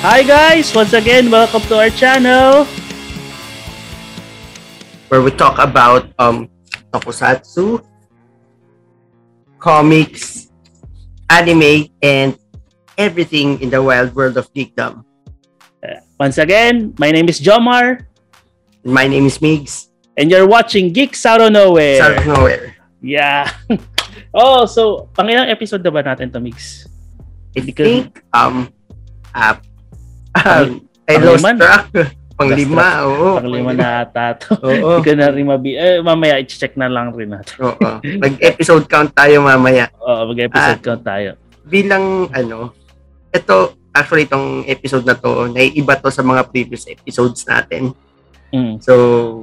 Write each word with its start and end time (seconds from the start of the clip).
Hi 0.00 0.24
guys! 0.24 0.72
Once 0.72 0.96
again, 0.96 1.28
welcome 1.30 1.60
to 1.68 1.76
our 1.76 1.92
channel. 1.92 2.64
where 5.10 5.18
we 5.20 5.34
talk 5.34 5.58
about 5.58 6.06
um 6.22 6.46
tokusatsu, 6.94 7.82
comics, 9.58 10.48
anime, 11.28 11.90
and 12.00 12.38
everything 12.96 13.58
in 13.60 13.68
the 13.74 13.82
wild 13.82 14.14
world 14.14 14.38
of 14.38 14.46
geekdom. 14.54 15.02
Once 16.20 16.38
again, 16.38 16.92
my 17.00 17.10
name 17.10 17.28
is 17.32 17.40
Jomar 17.40 18.04
My 18.84 19.08
name 19.08 19.24
is 19.24 19.40
Migs. 19.40 19.88
and 20.20 20.28
you're 20.30 20.46
watching 20.46 20.92
Geeks 20.92 21.24
Out 21.24 21.40
of 21.40 21.48
Nowhere. 21.52 22.00
Out 22.00 22.16
of 22.20 22.26
nowhere. 22.28 22.76
Yeah. 23.00 23.48
oh, 24.36 24.68
so, 24.68 25.08
pangilang 25.16 25.48
episode 25.48 25.80
na 25.80 25.88
ba 25.88 26.04
natin 26.04 26.28
to, 26.32 26.40
Mix? 26.40 26.84
I 27.56 27.64
Because- 27.64 28.04
think 28.04 28.20
um 28.36 28.68
uh, 29.32 29.56
I 31.10 31.14
lost 31.18 31.42
pangliman? 31.42 31.56
track. 31.58 31.84
Panglima, 32.40 33.04
oo. 33.04 33.36
Panglima 33.36 33.72
na 33.76 34.00
ata 34.00 34.32
to. 34.32 34.56
Oo. 34.64 34.96
Hindi 34.96 35.12
ko 35.12 35.12
na 35.12 35.28
rin 35.28 35.44
mabi... 35.44 35.76
Eh, 35.76 36.00
mamaya, 36.00 36.40
i-check 36.40 36.72
na 36.72 36.88
lang 36.88 37.12
rin 37.12 37.36
natin. 37.36 37.52
Oo. 37.60 38.00
Mag-episode 38.24 38.88
count 38.88 39.12
tayo 39.12 39.44
mamaya. 39.44 39.92
Oo, 40.00 40.32
mag-episode 40.32 40.80
Ah. 40.80 40.86
count 40.88 41.04
tayo. 41.04 41.36
Bilang 41.68 42.32
ano, 42.32 42.72
ito 43.28 43.76
actually 43.92 44.24
itong 44.24 44.64
episode 44.64 45.04
na 45.04 45.20
to, 45.20 45.52
naiiba 45.52 46.00
to 46.00 46.08
sa 46.08 46.24
mga 46.24 46.48
previous 46.48 46.88
episodes 46.88 47.44
natin. 47.44 47.92
Mm. 48.56 48.80
So, 48.80 48.94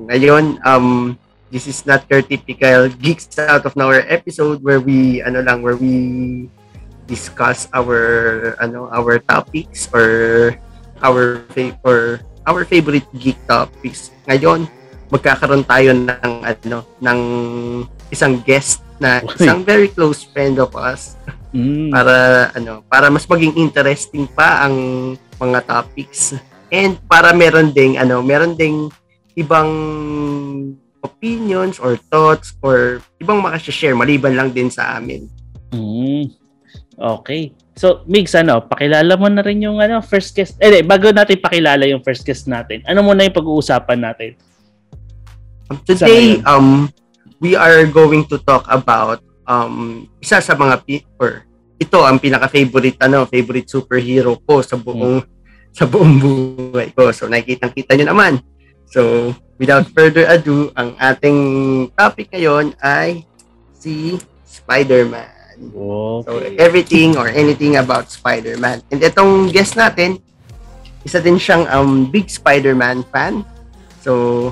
ngayon, 0.09 0.57
um, 0.65 1.13
this 1.53 1.69
is 1.69 1.85
not 1.85 2.01
your 2.09 2.25
typical 2.25 2.89
Geeks 2.97 3.29
Out 3.37 3.69
of 3.69 3.77
Nowhere 3.77 4.09
episode 4.09 4.65
where 4.65 4.81
we, 4.81 5.21
ano 5.21 5.45
lang, 5.45 5.61
where 5.61 5.77
we 5.77 6.49
discuss 7.05 7.69
our, 7.77 8.57
ano, 8.57 8.89
our 8.89 9.21
topics 9.21 9.85
or 9.93 10.57
our, 10.99 11.43
fa- 11.51 11.77
or 11.81 12.21
our 12.43 12.63
favorite 12.63 13.05
geek 13.13 13.37
topics. 13.45 14.09
Ngayon, 14.25 14.65
magkakaroon 15.07 15.63
tayo 15.63 15.95
ng, 15.95 16.33
ano, 16.41 16.77
ng 16.99 17.19
isang 18.09 18.39
guest 18.41 18.83
na 18.97 19.21
isang 19.37 19.61
very 19.61 19.87
close 19.87 20.25
friend 20.25 20.57
of 20.57 20.73
us 20.73 21.13
Mm. 21.47 21.89
para 21.89 22.15
ano 22.53 22.83
para 22.85 23.07
mas 23.07 23.23
maging 23.23 23.55
interesting 23.55 24.27
pa 24.27 24.67
ang 24.67 24.75
mga 25.39 25.63
topics 25.63 26.35
and 26.69 26.99
para 27.07 27.31
meron 27.31 27.71
ding 27.71 27.95
ano 27.95 28.19
meron 28.19 28.51
ding 28.51 28.91
ibang 29.33 29.71
opinions 30.99 31.79
or 31.79 31.95
thoughts 32.11 32.51
or 32.59 32.99
ibang 33.17 33.39
makashare 33.39 33.95
maliban 33.95 34.35
lang 34.35 34.51
din 34.51 34.67
sa 34.67 34.99
amin 34.99 35.31
Mm. 35.67 36.31
Okay. 36.95 37.51
So, 37.77 38.01
Migs, 38.09 38.33
ano, 38.33 38.65
pakilala 38.65 39.13
mo 39.13 39.29
na 39.29 39.45
rin 39.45 39.61
yung 39.61 39.77
ano, 39.77 40.01
first 40.01 40.33
guest. 40.33 40.57
Eh, 40.57 40.69
di, 40.73 40.79
bago 40.81 41.13
natin 41.13 41.37
pakilala 41.37 41.85
yung 41.85 42.01
first 42.01 42.25
guest 42.25 42.49
natin, 42.49 42.81
ano 42.89 43.05
muna 43.05 43.21
yung 43.21 43.37
pag-uusapan 43.37 44.01
natin? 44.01 44.33
Um, 45.69 45.77
today 45.85 46.39
um 46.47 46.87
we 47.43 47.53
are 47.53 47.83
going 47.83 48.23
to 48.31 48.39
talk 48.39 48.63
about 48.71 49.19
um 49.43 50.07
isa 50.23 50.39
sa 50.39 50.55
mga 50.55 50.75
pi- 50.87 51.03
or 51.19 51.43
ito 51.75 51.99
ang 52.07 52.23
pinaka 52.23 52.47
favorite 52.47 52.95
ano 53.03 53.27
favorite 53.27 53.67
superhero 53.67 54.39
ko 54.47 54.63
sa 54.63 54.79
buong 54.79 55.21
sa 55.75 55.85
buong 55.85 56.17
buhay 56.17 56.89
ko. 56.95 57.11
So 57.13 57.29
nakikita-kita 57.29 57.93
nyo 57.93 58.05
naman. 58.09 58.33
So 58.89 59.35
without 59.61 59.85
further 59.93 60.25
ado 60.25 60.73
ang 60.73 60.97
ating 60.97 61.39
topic 61.93 62.33
ngayon 62.33 62.73
ay 62.81 63.27
si 63.75 64.17
Spider-Man 64.47 65.36
so 65.57 66.21
Okay. 66.27 66.55
everything 66.57 67.17
or 67.17 67.27
anything 67.27 67.77
about 67.77 68.07
Spider-Man 68.07 68.81
and 68.89 68.99
itong 69.01 69.49
guest 69.49 69.73
natin 69.73 70.21
isa 71.01 71.17
din 71.17 71.37
siyang 71.37 71.65
um 71.69 72.05
big 72.05 72.27
Spider-Man 72.27 73.01
fan 73.09 73.41
so 73.99 74.51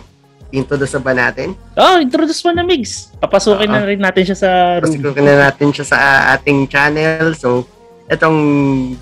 introduce 0.50 0.96
ba 0.98 1.12
natin 1.12 1.54
Oh, 1.76 2.00
introduce 2.00 2.40
mo 2.42 2.56
na, 2.56 2.64
Migs. 2.64 3.12
Papasukin 3.20 3.68
Oo. 3.68 3.76
na 3.76 3.84
rin 3.84 4.00
natin 4.00 4.24
siya 4.24 4.38
sa 4.40 4.50
room. 4.80 4.88
Pasikukin 4.88 5.28
na 5.28 5.52
natin 5.52 5.68
siya 5.76 5.84
sa 5.84 5.98
ating 6.32 6.72
channel. 6.72 7.36
So, 7.36 7.68
itong 8.08 8.40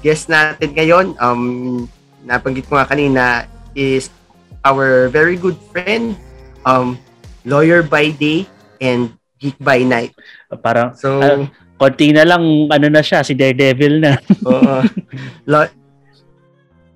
guest 0.01 0.25
natin 0.25 0.73
ngayon, 0.73 1.13
um, 1.21 1.85
napanggit 2.25 2.65
ko 2.65 2.81
nga 2.81 2.89
kanina, 2.89 3.45
is 3.77 4.09
our 4.65 5.05
very 5.13 5.37
good 5.37 5.53
friend, 5.69 6.17
um, 6.65 6.97
lawyer 7.45 7.85
by 7.85 8.09
day 8.09 8.49
and 8.81 9.13
geek 9.37 9.53
by 9.61 9.85
night. 9.85 10.17
Parang, 10.57 10.97
So, 10.97 11.21
Ah. 11.21 11.45
Konti 11.77 12.13
na 12.13 12.23
lang, 12.23 12.69
ano 12.69 12.87
na 12.89 13.01
siya, 13.01 13.25
si 13.25 13.33
Daredevil 13.33 13.99
na. 14.01 14.13
oo. 14.49 14.75
Lo- 15.49 15.73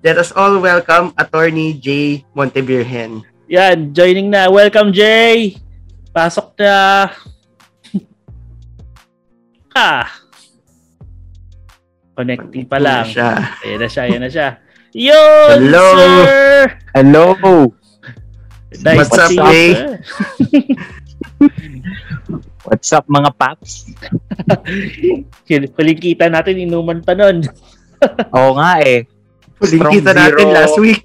let 0.02 0.16
us 0.16 0.30
all 0.32 0.62
welcome 0.62 1.12
Attorney 1.18 1.74
J. 1.76 2.20
Montebirhen. 2.34 3.26
Yan, 3.48 3.96
joining 3.96 4.28
na. 4.28 4.52
Welcome, 4.52 4.92
Jay! 4.92 5.56
Pasok 6.12 6.52
na. 6.60 7.08
ah. 9.78 10.06
Connecting 12.12 12.66
pa 12.68 12.76
lang. 12.76 13.08
Siya. 13.08 13.56
Ayan 13.64 13.78
na 13.78 13.88
siya, 13.88 14.02
ayan 14.04 14.20
na 14.20 14.30
siya. 14.30 14.48
Yun, 14.92 15.56
Hello! 15.68 15.86
sir! 15.94 16.60
Hello! 16.96 17.24
Nice 18.82 18.98
What's 19.00 19.16
up, 19.16 19.30
Jay? 19.32 19.68
What's 22.62 22.90
up 22.92 23.08
mga 23.08 23.30
paps? 23.34 23.88
Huling 25.48 26.00
kita 26.00 26.28
natin, 26.28 26.60
inuman 26.60 27.00
pa 27.00 27.14
nun. 27.14 27.42
Oo 28.36 28.54
nga 28.54 28.78
eh. 28.80 29.06
Huling 29.58 29.80
Strong 29.82 29.94
kita 29.98 30.10
natin 30.14 30.46
zero. 30.46 30.54
last 30.54 30.76
week. 30.78 31.02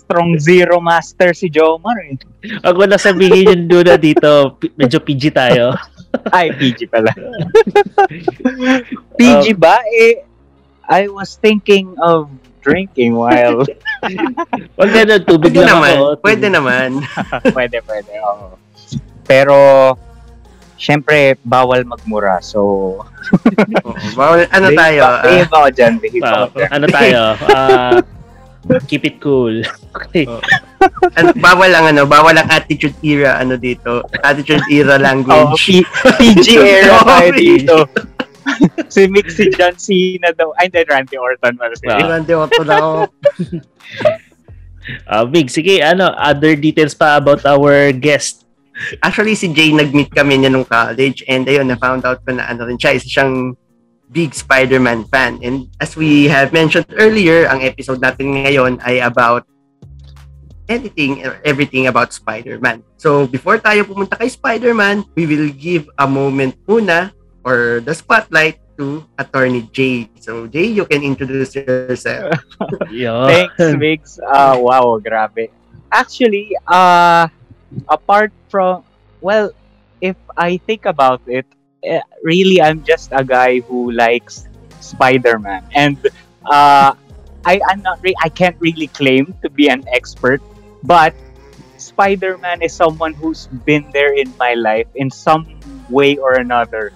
Strong 0.00 0.30
Zero 0.40 0.76
Master 0.80 1.36
si 1.36 1.52
Jomar 1.52 2.00
eh. 2.02 2.16
Ako 2.64 2.88
na 2.88 2.96
sabihin 2.96 3.46
yung 3.46 3.62
Luna 3.68 3.94
dito, 3.94 4.56
P- 4.56 4.72
medyo 4.74 4.98
PG 4.98 5.22
tayo. 5.30 5.76
Ay, 6.34 6.50
PG 6.50 6.88
pala. 6.88 7.12
PG 9.18 9.54
ba? 9.54 9.78
Eh, 9.92 10.24
I 10.88 11.06
was 11.06 11.36
thinking 11.36 11.94
of 12.00 12.26
drinking 12.60 13.14
while... 13.14 13.62
Wag 14.74 14.90
ganun, 14.90 15.22
tubig 15.22 15.52
Pwede 15.52 15.62
lang 15.62 15.78
naman. 15.78 15.94
ako. 15.94 16.06
Pwede 16.18 16.46
naman. 16.48 16.88
pwede, 17.52 17.76
pwede. 17.84 18.12
Oo. 18.24 18.56
Pero, 19.30 19.54
syempre, 20.74 21.38
bawal 21.40 21.86
magmura. 21.86 22.42
So, 22.42 22.60
Oo. 22.98 23.92
Bawal- 24.18 24.50
ano 24.50 24.68
tayo? 24.72 25.00
Behave 25.22 25.52
ako 25.52 25.68
dyan. 25.70 25.92
Behave 25.96 26.24
ako 26.26 26.44
dyan. 26.52 26.68
ano 26.68 26.86
tayo? 26.88 27.20
Ah, 28.60 28.76
keep 28.84 29.06
it 29.06 29.16
cool. 29.18 29.62
Okay. 29.90 30.22
ano, 31.14 31.32
bawal 31.34 31.66
lang 31.66 31.86
ano, 31.88 32.04
bawal 32.04 32.32
ang 32.32 32.46
attitude 32.46 32.92
era 33.00 33.36
ano 33.36 33.56
dito. 33.56 34.04
Attitude 34.20 34.62
era 34.68 34.94
Oh, 34.94 35.02
language. 35.02 35.80
P- 35.80 35.86
PG 36.16 36.46
era 36.54 37.00
tayo 37.00 37.30
dito. 37.32 37.76
si 38.86 39.06
Mick, 39.06 39.28
si 39.28 39.48
John 39.50 39.74
Cena 39.74 40.30
daw. 40.30 40.52
Ay, 40.54 40.66
hindi, 40.66 40.82
Randy 40.82 41.16
Orton. 41.16 41.56
Si 41.74 41.86
Ah. 41.86 42.04
Randy 42.06 42.34
Orton 42.34 42.68
ako. 42.68 42.90
Ah, 45.06 45.24
Big, 45.24 45.48
sige, 45.48 45.78
ano, 45.80 46.10
other 46.14 46.54
details 46.54 46.92
pa 46.92 47.16
about 47.16 47.44
our 47.44 47.90
guest. 47.92 48.39
Actually, 49.04 49.36
si 49.36 49.52
Jay 49.52 49.72
nag-meet 49.72 50.12
kami 50.12 50.40
niya 50.40 50.50
nung 50.52 50.64
college 50.64 51.24
and 51.28 51.44
ayun, 51.46 51.68
na-found 51.68 52.04
out 52.04 52.24
ko 52.24 52.32
na 52.32 52.48
ano 52.48 52.64
rin 52.64 52.80
siya, 52.80 52.96
isa 52.96 53.08
siyang 53.08 53.54
big 54.10 54.34
Spider-Man 54.34 55.06
fan. 55.08 55.38
And 55.42 55.70
as 55.78 55.94
we 55.94 56.26
have 56.26 56.52
mentioned 56.52 56.90
earlier, 56.98 57.46
ang 57.46 57.62
episode 57.62 58.02
natin 58.02 58.42
ngayon 58.42 58.82
ay 58.82 59.04
about 59.04 59.46
anything 60.70 61.26
or 61.26 61.38
everything 61.42 61.86
about 61.86 62.14
Spider-Man. 62.14 62.82
So, 62.98 63.26
before 63.26 63.58
tayo 63.58 63.82
pumunta 63.86 64.18
kay 64.18 64.30
Spider-Man, 64.30 65.06
we 65.18 65.26
will 65.26 65.50
give 65.50 65.90
a 65.98 66.06
moment 66.06 66.54
muna 66.66 67.10
or 67.42 67.82
the 67.82 67.94
spotlight 67.94 68.62
to 68.78 69.02
Attorney 69.18 69.66
Jay. 69.74 70.08
So, 70.22 70.46
Jay, 70.46 70.70
you 70.70 70.86
can 70.86 71.02
introduce 71.02 71.54
yourself. 71.54 72.38
Yo. 72.90 73.26
Thanks, 73.30 73.58
Migs. 73.76 74.12
Ah, 74.22 74.54
wow, 74.54 74.96
grabe. 75.02 75.50
Actually, 75.90 76.54
uh, 76.70 77.26
apart 77.88 78.32
from, 78.48 78.84
well, 79.20 79.50
if 80.00 80.16
I 80.36 80.58
think 80.58 80.86
about 80.86 81.22
it, 81.26 81.46
eh, 81.84 82.00
really, 82.22 82.60
I'm 82.60 82.82
just 82.84 83.10
a 83.12 83.24
guy 83.24 83.60
who 83.60 83.92
likes 83.92 84.48
Spider-Man. 84.80 85.68
And 85.74 85.98
uh, 86.44 86.94
I, 87.44 87.60
I'm 87.68 87.82
not 87.82 88.00
re- 88.02 88.16
I 88.22 88.28
can't 88.28 88.56
really 88.60 88.88
claim 88.88 89.34
to 89.42 89.50
be 89.50 89.68
an 89.68 89.84
expert, 89.92 90.42
but 90.82 91.14
Spider-Man 91.76 92.62
is 92.62 92.72
someone 92.74 93.14
who's 93.14 93.46
been 93.64 93.90
there 93.92 94.12
in 94.14 94.34
my 94.38 94.54
life 94.54 94.86
in 94.94 95.10
some 95.10 95.46
way 95.88 96.16
or 96.16 96.34
another 96.34 96.92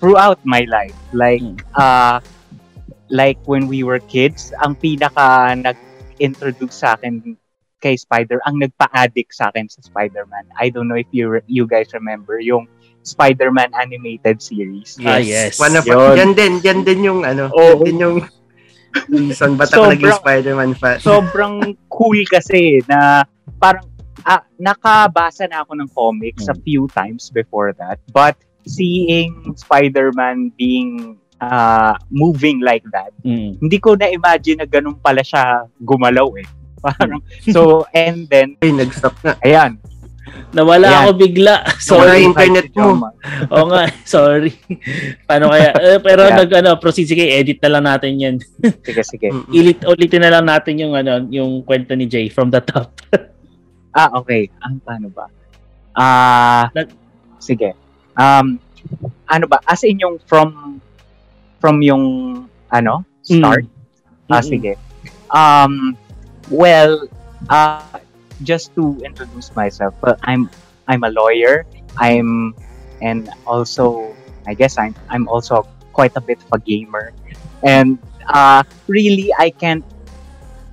throughout 0.00 0.38
my 0.44 0.66
life. 0.68 0.96
Like, 1.12 1.42
Hmm. 1.42 1.56
uh, 1.74 2.20
like 3.10 3.38
when 3.44 3.66
we 3.68 3.82
were 3.82 4.00
kids, 4.00 4.52
ang 4.62 4.76
pinaka 4.76 5.54
nag-introduce 5.58 6.80
sa 6.82 6.94
akin 6.94 7.36
kay 7.84 7.94
Spider, 7.94 8.40
ang 8.42 8.56
nagpa-addict 8.56 9.28
sa 9.30 9.52
akin 9.52 9.68
sa 9.68 9.84
Spider-Man. 9.84 10.48
I 10.56 10.72
don't 10.72 10.88
know 10.88 10.96
if 10.96 11.06
you 11.12 11.28
re- 11.30 11.44
you 11.46 11.68
guys 11.68 11.92
remember 11.92 12.40
yung 12.40 12.64
Spider-Man 13.04 13.76
animated 13.76 14.40
series. 14.40 14.96
Ah, 14.98 15.20
yes. 15.20 15.60
One 15.60 15.76
of, 15.76 15.84
Yun. 15.84 16.16
yan 16.16 16.32
din, 16.32 16.52
yan 16.58 16.80
din 16.80 17.04
yung 17.04 17.20
ano, 17.22 17.52
Oo. 17.52 17.60
yan 17.76 17.84
din 17.84 17.96
yung 18.00 18.16
reason 19.12 19.54
ba't 19.54 19.68
ako 19.68 19.76
Sobrang- 19.76 19.92
naging 19.92 20.14
Spider-Man 20.16 20.72
fan. 20.74 20.96
sobrang 20.98 21.54
cool 21.88 22.16
kasi 22.24 22.78
na 22.86 23.26
parang 23.58 23.84
ah, 24.22 24.40
nakabasa 24.56 25.44
na 25.44 25.60
ako 25.60 25.76
ng 25.76 25.90
comics 25.90 26.46
a 26.46 26.54
Mm. 26.54 26.62
few 26.62 26.82
times 26.88 27.28
before 27.28 27.74
that 27.74 27.98
but 28.08 28.38
seeing 28.64 29.34
Spider-Man 29.52 30.54
being 30.54 31.18
uh, 31.36 31.92
moving 32.08 32.62
like 32.62 32.86
that 32.88 33.10
Mm. 33.20 33.58
hindi 33.58 33.76
ko 33.76 33.92
na 33.92 34.08
imagine 34.08 34.62
na 34.62 34.68
ganun 34.70 34.94
pala 34.96 35.20
siya 35.20 35.66
gumalaw 35.76 36.30
eh 36.38 36.46
parang 36.84 37.20
so 37.46 37.60
and 37.90 38.28
then 38.28 38.52
Ay, 38.60 38.70
nag-stop 38.70 39.16
na. 39.24 39.32
ayan 39.40 39.80
Nawala 40.50 40.86
Ayan. 40.86 40.98
ako 41.04 41.10
bigla. 41.18 41.54
Sorry. 41.78 42.24
yung 42.24 42.32
internet 42.32 42.70
mo. 42.72 43.10
Oo 43.50 43.66
nga, 43.68 43.90
sorry. 44.08 44.54
Paano 45.26 45.50
kaya? 45.50 45.74
Eh, 45.74 45.98
pero 45.98 46.26
Yeah. 46.26 46.38
nag 46.38 46.50
ano, 46.54 46.70
proceed 46.78 47.06
sige, 47.06 47.26
edit 47.28 47.58
na 47.58 47.70
lang 47.74 47.84
natin 47.84 48.12
'yan. 48.16 48.36
sige 48.86 49.02
sige. 49.04 49.28
Ilit 49.50 49.82
ulitin 49.82 50.22
na 50.22 50.32
lang 50.32 50.46
natin 50.46 50.78
yung 50.78 50.94
ano, 50.94 51.26
yung 51.28 51.62
kwento 51.62 51.92
ni 51.92 52.06
Jay 52.06 52.26
from 52.28 52.48
the 52.48 52.62
top. 52.62 52.94
Ah, 53.92 54.10
okay. 54.12 54.50
Ang 54.58 54.82
paano 54.82 55.06
ba? 55.06 55.30
Ah, 55.92 56.66
Nag- 56.72 56.90
sige. 57.38 57.78
Um, 58.14 58.58
ano 59.24 59.46
ba? 59.46 59.62
As 59.62 59.86
in 59.86 60.02
yung 60.02 60.18
from 60.20 60.82
from 61.58 61.78
yung 61.78 62.02
ano, 62.68 63.06
start? 63.22 63.70
Ah, 64.26 64.38
Mm-mm. 64.38 64.50
sige. 64.50 64.72
Um, 65.30 65.94
well, 66.50 67.08
uh, 67.48 68.00
just 68.42 68.74
to 68.74 68.98
introduce 69.04 69.54
myself, 69.54 69.94
I'm 70.24 70.50
I'm 70.88 71.04
a 71.04 71.10
lawyer. 71.10 71.66
I'm 71.96 72.54
and 73.00 73.30
also 73.46 74.14
I 74.46 74.54
guess 74.54 74.78
I'm 74.78 74.94
I'm 75.08 75.28
also 75.28 75.66
quite 75.92 76.12
a 76.16 76.20
bit 76.20 76.42
of 76.42 76.50
a 76.52 76.58
gamer. 76.58 77.12
And 77.62 77.98
uh, 78.28 78.62
really, 78.88 79.32
I 79.38 79.50
can't 79.50 79.84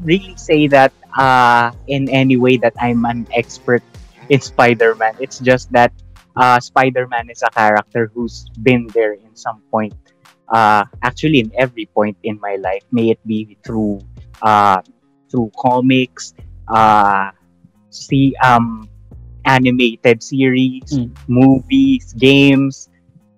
really 0.02 0.36
say 0.36 0.68
that 0.68 0.92
uh, 1.18 1.72
in 1.88 2.10
any 2.10 2.38
way 2.38 2.58
that 2.58 2.74
I'm 2.80 3.06
an 3.06 3.28
expert 3.34 3.84
in 4.30 4.42
Spider-Man. 4.42 5.16
It's 5.20 5.40
just 5.40 5.72
that 5.72 5.94
uh, 6.36 6.60
Spider-Man 6.60 7.30
is 7.30 7.44
a 7.44 7.52
character 7.52 8.12
who's 8.14 8.50
been 8.64 8.88
there 8.94 9.14
in 9.14 9.36
some 9.36 9.62
point 9.72 9.94
uh, 10.52 10.86
actually 11.02 11.40
in 11.40 11.52
every 11.56 11.88
point 11.88 12.18
in 12.24 12.40
my 12.40 12.58
life, 12.60 12.84
may 12.92 13.10
it 13.10 13.20
be 13.26 13.58
through 13.64 14.04
uh, 14.42 14.82
through 15.32 15.52
comics, 15.58 16.34
uh, 16.68 17.32
see 17.90 18.36
um, 18.44 18.90
animated 19.46 20.22
series, 20.24 20.84
Mm. 20.92 21.16
movies, 21.28 22.14
games, 22.20 22.90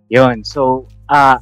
yon. 0.10 0.44
So 0.44 0.88
uh, 1.10 1.38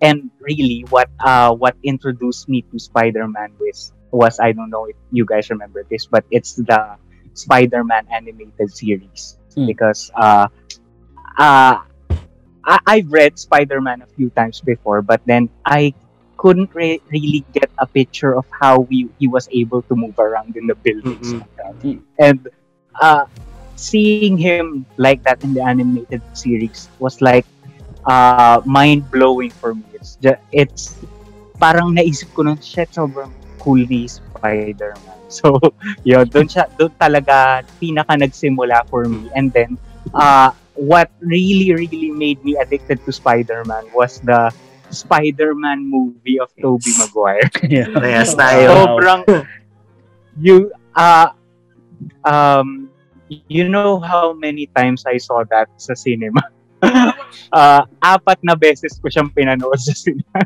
and 0.00 0.30
really, 0.40 0.84
what 0.90 1.08
uh, 1.24 1.52
what 1.54 1.76
introduced 1.82 2.48
me 2.48 2.62
to 2.72 2.78
Spider-Man 2.78 3.54
was 3.58 3.92
was 4.12 4.38
I 4.40 4.52
don't 4.52 4.70
know 4.70 4.86
if 4.86 4.96
you 5.10 5.24
guys 5.24 5.50
remember 5.50 5.84
this, 5.90 6.06
but 6.06 6.24
it's 6.30 6.54
the 6.56 6.96
Spider-Man 7.34 8.06
animated 8.12 8.70
series 8.72 9.38
Mm. 9.56 9.66
because 9.72 10.10
uh, 10.14 10.48
uh, 11.38 11.80
I- 12.64 12.84
I've 12.86 13.10
read 13.12 13.38
Spider-Man 13.38 14.02
a 14.02 14.06
few 14.16 14.30
times 14.30 14.60
before, 14.60 15.02
but 15.02 15.22
then 15.26 15.48
I 15.64 15.94
couldn't 16.36 16.74
re- 16.74 17.00
really 17.10 17.44
get 17.52 17.70
a 17.78 17.86
picture 17.86 18.36
of 18.36 18.44
how 18.50 18.80
we, 18.80 19.08
he 19.18 19.28
was 19.28 19.48
able 19.52 19.82
to 19.82 19.94
move 19.96 20.18
around 20.18 20.56
in 20.56 20.66
the 20.66 20.74
buildings. 20.74 21.32
Mm-mm. 21.32 21.40
like 21.40 21.56
that. 21.56 21.74
Mm. 21.80 22.02
And 22.18 22.48
uh, 23.00 23.24
seeing 23.76 24.36
him 24.36 24.86
like 24.96 25.22
that 25.24 25.42
in 25.44 25.54
the 25.54 25.62
animated 25.62 26.22
series 26.32 26.88
was 26.98 27.20
like 27.20 27.46
uh, 28.06 28.60
mind 28.64 29.10
blowing 29.10 29.50
for 29.50 29.74
me. 29.74 29.84
It's 29.94 30.16
just, 30.16 30.40
it's 30.52 30.96
parang 31.58 31.96
naisip 31.96 32.32
ko 32.34 32.42
nun, 32.42 32.60
shit, 32.60 32.90
sobrang 32.92 33.32
cool 33.58 33.80
ni 33.80 34.06
Spider-Man. 34.08 35.14
So, 35.26 35.58
yun, 36.06 36.30
doon 36.30 36.46
siya, 36.46 36.70
doon 36.78 36.94
talaga 37.02 37.66
pinaka 37.82 38.14
nagsimula 38.14 38.86
for 38.86 39.10
me. 39.10 39.26
And 39.34 39.50
then, 39.50 39.74
uh, 40.14 40.54
what 40.78 41.10
really, 41.18 41.74
really 41.74 42.14
made 42.14 42.38
me 42.46 42.54
addicted 42.54 43.02
to 43.02 43.10
Spider-Man 43.10 43.90
was 43.90 44.22
the 44.22 44.54
Spider-Man 44.90 45.88
movie 45.88 46.38
of 46.38 46.50
Tobey 46.60 46.92
Maguire. 46.98 47.46
Yeah. 47.66 47.90
Parehas 47.90 48.34
tayo. 48.34 48.70
Sobrang, 48.86 49.20
you, 50.38 50.70
uh, 50.94 51.30
um, 52.24 52.88
you 53.28 53.68
know 53.68 53.98
how 53.98 54.32
many 54.32 54.70
times 54.76 55.04
I 55.06 55.18
saw 55.18 55.42
that 55.50 55.68
sa 55.76 55.94
cinema? 55.94 56.42
uh, 57.52 57.82
apat 58.04 58.38
na 58.44 58.54
beses 58.54 59.00
ko 59.00 59.08
siyang 59.10 59.32
pinanood 59.34 59.80
sa 59.80 59.94
cinema. 59.96 60.40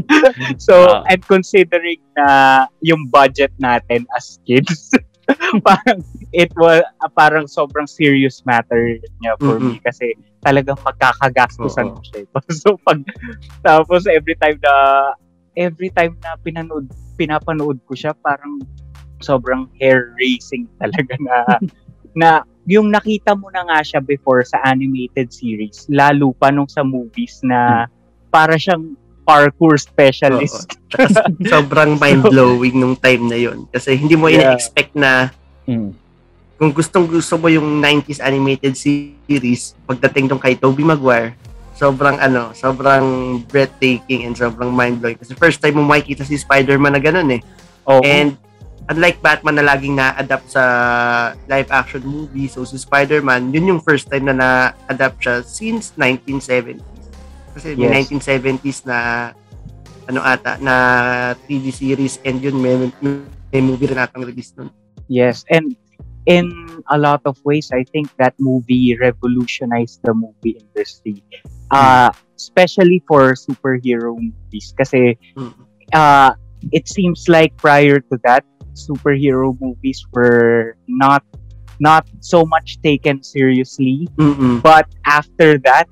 so, 0.66 0.74
Wow. 0.86 1.04
and 1.10 1.20
considering 1.26 2.00
na 2.16 2.66
yung 2.80 3.08
budget 3.10 3.52
natin 3.60 4.06
as 4.16 4.40
kids, 4.46 4.90
parang 5.66 6.00
it 6.30 6.50
was 6.54 6.82
uh, 7.02 7.10
parang 7.10 7.50
sobrang 7.50 7.86
serious 7.86 8.46
matter 8.46 8.98
niya 9.22 9.34
for 9.42 9.58
me 9.58 9.82
kasi 9.82 10.14
talagang 10.46 10.78
pagkakagastusan 10.78 11.90
ko 11.90 12.00
siya. 12.06 12.18
ito. 12.22 12.38
so 12.62 12.68
pag 12.86 13.02
tapos 13.66 14.06
every 14.06 14.38
time 14.38 14.58
na 14.62 14.74
every 15.58 15.90
time 15.90 16.14
na 16.22 16.38
pinanood 16.38 16.86
pinapanood 17.18 17.80
ko 17.90 17.98
siya 17.98 18.14
parang 18.22 18.62
sobrang 19.18 19.66
hair 19.82 20.14
raising 20.14 20.70
talaga 20.80 21.14
na 21.18 21.36
na 22.16 22.28
yung 22.66 22.90
nakita 22.90 23.34
mo 23.34 23.50
na 23.50 23.66
nga 23.66 23.78
siya 23.82 24.00
before 24.02 24.42
sa 24.46 24.62
animated 24.62 25.30
series 25.34 25.90
lalo 25.90 26.34
pa 26.38 26.54
nung 26.54 26.70
sa 26.70 26.86
movies 26.86 27.42
na 27.42 27.90
para 28.30 28.54
siyang 28.58 28.94
parkour 29.26 29.74
specialist. 29.74 30.70
Sobrang 31.52 31.98
mind-blowing 31.98 32.78
nung 32.78 32.94
time 32.94 33.26
na 33.26 33.34
yon 33.34 33.66
Kasi 33.68 33.98
hindi 33.98 34.14
mo 34.14 34.30
Yeah. 34.30 34.54
ina-expect 34.54 34.94
na 34.94 35.34
Mm. 35.66 35.90
kung 36.56 36.70
gustong 36.70 37.10
gusto 37.10 37.34
mo 37.34 37.50
yung 37.50 37.82
90s 37.82 38.22
animated 38.22 38.78
series, 38.78 39.74
pagdating 39.82 40.30
dong 40.30 40.38
kay 40.38 40.54
Tobey 40.54 40.86
Maguire, 40.86 41.34
sobrang 41.74 42.16
ano, 42.16 42.54
sobrang 42.54 43.04
breathtaking 43.44 44.24
and 44.24 44.32
sobrang 44.32 44.70
mind-blowing. 44.70 45.18
Kasi 45.18 45.34
first 45.34 45.60
time 45.60 45.76
mo 45.76 45.84
makikita 45.84 46.24
si 46.24 46.38
Spider-Man 46.38 46.94
na 46.94 47.02
ganun 47.02 47.28
eh. 47.28 47.42
Oo. 47.84 48.00
And 48.00 48.38
unlike 48.88 49.20
Batman 49.20 49.58
na 49.58 49.66
laging 49.66 49.98
na-adapt 49.98 50.48
sa 50.48 50.62
live-action 51.44 52.00
movie, 52.00 52.48
so 52.48 52.64
si 52.64 52.78
Spider-Man, 52.78 53.52
yun 53.52 53.76
yung 53.76 53.80
first 53.82 54.08
time 54.08 54.24
na 54.24 54.36
na-adapt 54.38 55.20
siya 55.20 55.42
since 55.44 55.92
1970s. 55.98 56.80
Kasi 57.56 57.72
may 57.72 57.88
Yes. 57.88 58.12
1970s 58.12 58.84
na 58.84 59.32
ano 60.06 60.20
ata, 60.20 60.60
na 60.60 60.74
TV 61.48 61.72
series 61.72 62.20
and 62.22 62.38
yun 62.38 62.60
may, 62.60 62.76
may 63.50 63.60
movie 63.64 63.88
rin 63.88 63.98
atang 63.98 64.22
release 64.22 64.52
nun. 64.54 64.68
Yes, 65.08 65.42
and 65.48 65.72
in 66.28 66.52
a 66.92 66.98
lot 66.98 67.24
of 67.24 67.40
ways, 67.48 67.72
I 67.72 67.82
think 67.88 68.12
that 68.20 68.36
movie 68.38 68.94
revolutionized 69.00 70.04
the 70.04 70.12
movie 70.12 70.60
industry, 70.60 71.24
uh, 71.72 72.12
especially 72.36 73.02
for 73.08 73.32
superhero 73.34 74.12
movies. 74.14 74.74
Kasi 74.76 75.16
Mm. 75.34 75.54
uh, 75.96 76.34
it 76.74 76.86
seems 76.90 77.26
like 77.26 77.56
prior 77.56 77.98
to 78.12 78.14
that, 78.26 78.44
superhero 78.76 79.56
movies 79.58 80.04
were 80.12 80.76
not 80.86 81.24
not 81.80 82.04
so 82.20 82.44
much 82.44 82.80
taken 82.82 83.22
seriously. 83.22 84.08
Mm-mm. 84.18 84.60
But 84.62 84.88
after 85.06 85.58
that, 85.64 85.86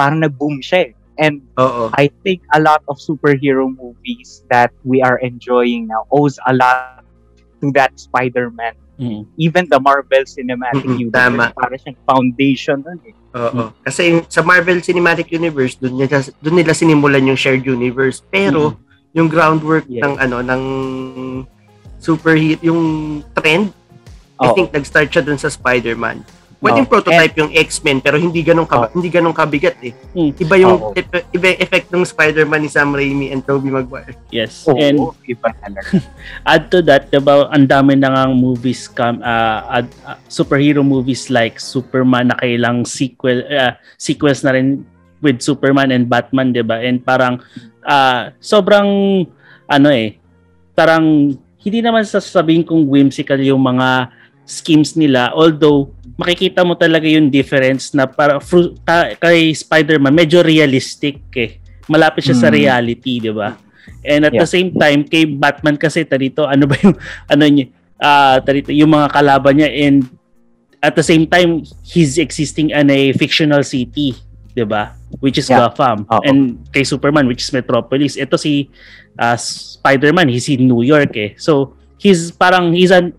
parang 0.00 0.24
nag-boom 0.24 0.64
siya 0.64 0.88
eh. 0.88 0.92
And 1.20 1.44
Oo. 1.60 1.92
I 1.92 2.08
think 2.24 2.40
a 2.50 2.60
lot 2.64 2.80
of 2.88 2.96
superhero 2.96 3.68
movies 3.68 4.40
that 4.48 4.72
we 4.80 5.04
are 5.04 5.20
enjoying 5.20 5.84
now 5.84 6.08
owes 6.08 6.40
a 6.48 6.56
lot 6.56 7.04
to 7.60 7.68
that 7.76 7.92
Spider-Man 8.00 8.80
Mm. 9.00 9.24
even 9.40 9.64
the 9.72 9.80
Marvel 9.80 10.28
Cinematic 10.28 10.84
Mm-mm, 10.84 11.08
Universe, 11.08 11.24
tama. 11.24 11.56
para 11.56 11.72
siyang 11.72 11.96
foundation 12.04 12.84
nun 12.84 13.00
eh. 13.08 13.16
Oo. 13.32 13.72
Kasi 13.80 14.20
sa 14.28 14.44
Marvel 14.44 14.84
Cinematic 14.84 15.32
Universe, 15.32 15.80
doon 15.80 16.04
nila, 16.04 16.20
doon 16.44 16.60
nila 16.60 16.76
sinimulan 16.76 17.24
yung 17.24 17.32
shared 17.32 17.64
universe. 17.64 18.20
Pero 18.28 18.76
yung 19.16 19.24
groundwork 19.32 19.88
Yes. 19.88 20.04
ng 20.04 20.14
ano 20.20 20.44
ng 20.44 20.62
superhero 21.96 22.60
yung 22.60 22.82
trend, 23.32 23.72
I 24.36 24.48
Oo. 24.48 24.52
think 24.52 24.68
nag-start 24.68 25.08
siya 25.08 25.24
doon 25.24 25.40
sa 25.40 25.48
Spider-Man. 25.48 26.20
Pwedeng 26.60 26.84
Oo. 26.84 26.92
prototype 26.92 27.34
yung 27.40 27.52
X-Men 27.56 28.04
pero 28.04 28.20
hindi 28.20 28.44
ganun 28.44 28.68
ka, 28.68 28.92
hindi 28.92 29.08
ganun 29.08 29.32
kabigat 29.32 29.80
eh. 29.80 29.96
Mm. 30.12 30.30
Iba 30.36 30.54
yung 30.60 30.76
Oo. 30.76 30.92
epe- 30.92 31.24
iba 31.32 31.56
yung 31.56 31.60
effect 31.64 31.88
ng 31.88 32.04
Spider-Man 32.04 32.60
ni 32.60 32.68
Sam 32.68 32.92
Raimi 32.92 33.32
and 33.32 33.40
Tobey 33.40 33.72
Maguire. 33.72 34.12
Yes. 34.28 34.68
Oo, 34.68 34.76
And 34.76 35.00
iba 35.24 35.48
talaga. 35.56 35.88
add 36.52 36.68
to 36.68 36.84
that, 36.84 37.08
diba, 37.08 37.48
ang 37.48 37.64
dami 37.64 37.96
na 37.96 38.12
ngang 38.12 38.36
movies, 38.36 38.92
kam, 38.92 39.24
ah, 39.24 39.80
ad- 39.80 39.96
ah, 40.04 40.20
superhero 40.28 40.84
movies 40.84 41.32
like 41.32 41.56
Superman 41.56 42.28
na 42.28 42.36
kailang 42.36 42.84
sequel, 42.84 43.40
ah, 43.48 43.80
sequels 43.96 44.44
na 44.44 44.52
rin 44.52 44.84
with 45.24 45.40
Superman 45.40 45.96
and 45.96 46.12
Batman, 46.12 46.52
diba? 46.52 46.76
And 46.76 47.00
parang, 47.00 47.40
ah, 47.88 48.36
sobrang, 48.36 48.88
ano 49.64 49.88
eh, 49.88 50.20
parang, 50.76 51.32
hindi 51.60 51.80
naman 51.80 52.04
sasabihin 52.04 52.68
kong 52.68 52.84
whimsical 52.84 53.40
yung 53.40 53.64
mga 53.64 54.12
schemes 54.44 54.96
nila, 54.96 55.30
although, 55.32 55.92
makikita 56.20 56.60
mo 56.60 56.76
talaga 56.76 57.08
yung 57.08 57.32
difference 57.32 57.96
na 57.96 58.04
para 58.04 58.36
fru- 58.38 58.76
ka- 58.84 59.16
kay 59.16 59.50
Spider-Man, 59.50 60.12
medyo 60.12 60.44
realistic 60.44 61.24
eh. 61.32 61.56
Malapit 61.88 62.28
siya 62.28 62.36
sa 62.36 62.48
Mm. 62.52 62.54
reality, 62.54 63.18
di 63.18 63.32
ba? 63.32 63.56
And 64.04 64.28
at 64.28 64.36
Yeah. 64.36 64.44
the 64.44 64.50
same 64.50 64.70
time, 64.70 65.02
kay 65.02 65.24
Batman 65.24 65.74
kasi 65.74 66.04
tarito, 66.04 66.44
ano 66.44 66.68
ba 66.68 66.76
yung, 66.78 66.94
ano 67.32 67.42
niya, 67.42 67.66
ah 67.96 68.36
tarito, 68.38 68.68
yung 68.70 68.92
mga 68.92 69.08
kalaban 69.08 69.56
niya 69.56 69.68
and 69.68 70.04
at 70.80 70.92
the 70.92 71.02
same 71.02 71.24
time, 71.24 71.60
he's 71.82 72.16
existing 72.16 72.72
in 72.72 72.88
a 72.88 73.12
fictional 73.12 73.60
city, 73.60 74.16
'di 74.50 74.64
ba? 74.64 74.96
Which 75.20 75.36
is 75.36 75.48
Yeah. 75.48 75.68
Gotham. 75.68 76.08
Oo. 76.08 76.22
And 76.22 76.64
kay 76.68 76.80
Superman, 76.82 77.28
which 77.28 77.42
is 77.42 77.50
Metropolis. 77.50 78.16
Ito 78.16 78.36
si 78.36 78.68
ah, 79.16 79.36
Spider-Man, 79.36 80.28
he's 80.28 80.48
in 80.48 80.64
New 80.64 80.80
York 80.80 81.12
eh. 81.14 81.30
So, 81.36 81.76
he's 81.96 82.32
parang, 82.32 82.72
he's 82.72 82.88
an, 82.88 83.12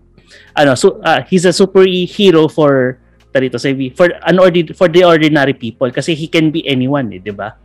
ano, 0.56 0.74
so, 0.74 1.00
ah, 1.04 1.22
he's 1.26 1.44
a 1.44 1.54
superhero 1.54 2.50
for, 2.50 2.98
tarito, 3.32 3.58
sabi, 3.58 3.90
for, 3.90 4.12
an 4.28 4.36
ordi- 4.36 4.74
for 4.76 4.88
the 4.88 5.04
ordinary 5.04 5.54
people 5.54 5.90
kasi 5.90 6.14
he 6.14 6.28
can 6.28 6.50
be 6.50 6.66
anyone 6.68 7.12
eh, 7.12 7.20
'di 7.20 7.32
ba? 7.32 7.56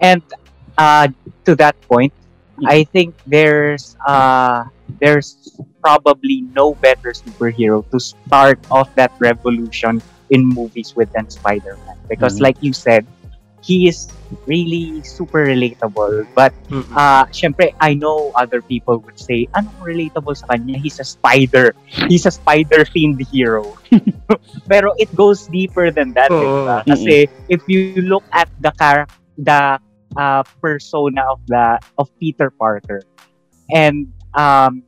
And 0.00 0.22
uh, 0.78 1.08
to 1.44 1.56
that 1.56 1.76
point, 1.88 2.12
Mm. 2.56 2.72
I 2.72 2.88
think 2.88 3.12
there's 3.28 4.00
uh, 4.08 4.64
there's 4.96 5.60
probably 5.84 6.48
no 6.56 6.72
better 6.80 7.12
superhero 7.12 7.84
to 7.92 8.00
start 8.00 8.56
off 8.72 8.88
that 8.96 9.12
revolution 9.20 10.00
in 10.32 10.40
movies 10.40 10.96
with 10.96 11.12
than 11.12 11.28
Spider-Man. 11.28 12.00
Because 12.08 12.40
Mm. 12.40 12.48
like 12.48 12.56
you 12.64 12.72
said, 12.72 13.04
he 13.62 13.88
is 13.88 14.08
really 14.46 15.02
super 15.02 15.46
relatable. 15.46 16.26
But 16.34 16.52
Mm-mm. 16.70 16.90
uh, 16.96 17.26
syempre, 17.30 17.74
I 17.80 17.94
know 17.94 18.32
other 18.34 18.62
people 18.62 18.98
would 18.98 19.18
say, 19.18 19.48
anong 19.54 19.78
relatable 19.80 20.36
sa 20.36 20.46
kanya? 20.54 20.78
He's 20.78 20.98
a 21.00 21.06
spider. 21.06 21.74
He's 22.08 22.26
a 22.26 22.32
spider-themed 22.34 23.22
hero. 23.30 23.76
Pero 24.70 24.94
it 24.98 25.10
goes 25.14 25.46
deeper 25.46 25.90
than 25.90 26.12
that. 26.14 26.30
Oo. 26.30 26.66
diba? 26.66 26.78
Kasi 26.86 27.30
if 27.48 27.62
you 27.66 28.02
look 28.02 28.24
at 28.32 28.50
the 28.60 28.72
char- 28.78 29.10
the 29.38 29.78
uh, 30.16 30.42
persona 30.60 31.22
of 31.28 31.40
the 31.46 31.78
of 31.98 32.08
Peter 32.18 32.50
Parker 32.50 33.04
and 33.70 34.08
um, 34.34 34.82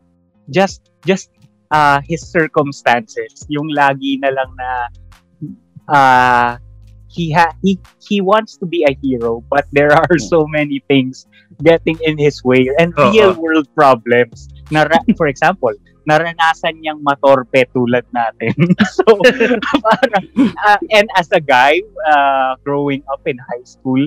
just 0.51 0.89
just 1.05 1.31
uh, 1.71 2.01
his 2.05 2.25
circumstances, 2.25 3.47
yung 3.49 3.71
lagi 3.71 4.19
na 4.21 4.31
lang 4.33 4.51
na 4.57 4.71
uh, 5.89 6.51
he 7.09 7.33
ha- 7.33 7.57
he 7.65 7.81
he 8.05 8.21
wants 8.21 8.57
to 8.61 8.67
be 8.67 8.85
a 8.85 8.93
hero 9.03 9.43
but 9.49 9.65
there 9.73 9.93
are 9.93 10.19
so 10.21 10.47
many 10.47 10.85
things 10.89 11.27
getting 11.65 11.97
in 12.05 12.17
his 12.21 12.45
way 12.45 12.69
and 12.79 12.93
Oo. 12.97 13.11
real 13.11 13.33
world 13.35 13.69
problems. 13.75 14.49
Na 14.71 14.85
for 15.17 15.27
example 15.27 15.73
naranasan 16.09 16.81
niyang 16.81 17.05
matorpe 17.05 17.69
tulad 17.77 18.09
natin. 18.17 18.57
So 18.97 19.05
parang, 19.85 20.25
uh, 20.65 20.81
and 20.91 21.07
as 21.15 21.29
a 21.37 21.39
guy 21.39 21.85
uh, 22.09 22.57
growing 22.65 23.05
up 23.13 23.21
in 23.29 23.37
high 23.37 23.67
school 23.69 24.01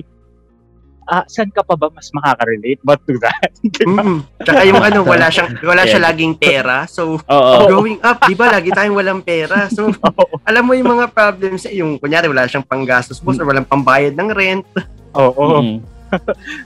ah 1.04 1.24
saan 1.26 1.50
ka 1.50 1.60
pa 1.60 1.74
ba 1.74 1.90
mas 1.90 2.08
makaka-relate 2.10 2.78
but 2.82 3.02
to 3.04 3.18
that 3.18 3.50
Mm. 3.82 4.22
Tsaka 4.42 4.62
yung 4.66 4.78
ano, 4.78 5.02
wala 5.02 5.26
siyang 5.32 5.58
wala 5.62 5.82
siya 5.82 5.98
Yeah. 5.98 6.06
laging 6.10 6.34
pera. 6.34 6.86
So, 6.86 7.18
Oo. 7.18 7.54
growing 7.66 7.98
up, 8.00 8.22
'di 8.22 8.34
ba, 8.34 8.50
lagi 8.50 8.70
tayong 8.70 8.94
walang 8.94 9.22
pera. 9.22 9.66
So, 9.68 9.90
alam 10.48 10.62
mo 10.66 10.74
yung 10.74 10.90
mga 10.90 11.10
problems, 11.10 11.62
eh, 11.64 11.78
yung 11.78 11.96
kunyari 11.96 12.26
wala 12.26 12.46
siyang 12.46 12.62
panggastos 12.62 13.18
boss 13.18 13.38
or 13.38 13.46
walang 13.46 13.64
pambayad 13.64 14.14
ng 14.14 14.28
rent. 14.30 14.66
oo 15.12 15.44
Mm. 15.60 15.78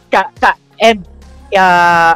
ka, 0.08 0.28
ka, 0.36 0.52
and 0.78 1.04
uh, 1.52 2.14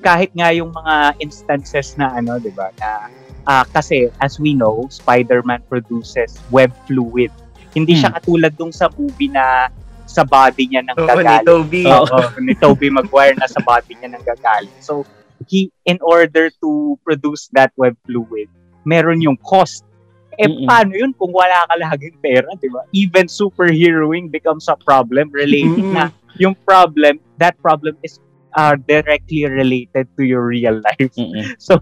kahit 0.00 0.30
nga 0.32 0.50
yung 0.50 0.70
mga 0.70 1.14
instances 1.18 1.94
na 1.94 2.10
ano, 2.12 2.36
'di 2.38 2.50
ba, 2.52 2.68
na 2.76 3.06
ah, 3.44 3.64
kasi 3.66 4.08
as 4.18 4.38
we 4.38 4.52
know, 4.52 4.86
Spider-Man 4.88 5.62
produces 5.66 6.38
web 6.48 6.70
fluid. 6.86 7.30
Hindi 7.72 7.96
siya 7.96 8.12
katulad 8.12 8.52
dung 8.52 8.70
sa 8.70 8.92
movie 8.92 9.28
na 9.28 9.66
sa 10.12 10.22
body 10.22 10.68
niya 10.68 10.84
nang 10.84 11.00
Oo, 11.00 11.08
ni 11.08 11.24
gagaling. 11.24 11.46
Toby. 11.48 11.82
Oo, 11.88 12.18
ni 12.44 12.52
Tobey 12.52 12.90
Maguire 12.92 13.36
na 13.40 13.48
sa 13.48 13.64
body 13.64 13.96
niya 13.96 14.12
nang 14.12 14.24
gagaling. 14.28 14.76
So, 14.84 15.08
he, 15.48 15.72
in 15.88 15.96
order 16.04 16.52
to 16.60 16.70
produce 17.00 17.48
that 17.56 17.72
web 17.80 17.96
fluid, 18.04 18.52
meron 18.84 19.24
yung 19.24 19.40
cost. 19.40 19.88
Eh, 20.36 20.48
Mm-mm. 20.48 20.64
paano 20.64 20.92
yun 20.96 21.12
kung 21.16 21.32
wala 21.32 21.64
ka 21.68 21.76
laging 21.76 22.16
pera, 22.20 22.48
di 22.56 22.68
ba? 22.68 22.84
Even 22.92 23.28
superheroing 23.28 24.28
becomes 24.28 24.68
a 24.68 24.76
problem 24.76 25.28
related 25.32 25.80
Mm. 25.80 25.92
na 25.92 26.04
yung 26.36 26.56
problem, 26.64 27.20
that 27.36 27.52
problem 27.60 27.96
is 28.00 28.16
are 28.54 28.76
directly 28.76 29.44
related 29.46 30.08
to 30.16 30.22
your 30.24 30.44
real 30.46 30.80
life. 30.80 31.12
Mm-mm. 31.16 31.54
So, 31.62 31.78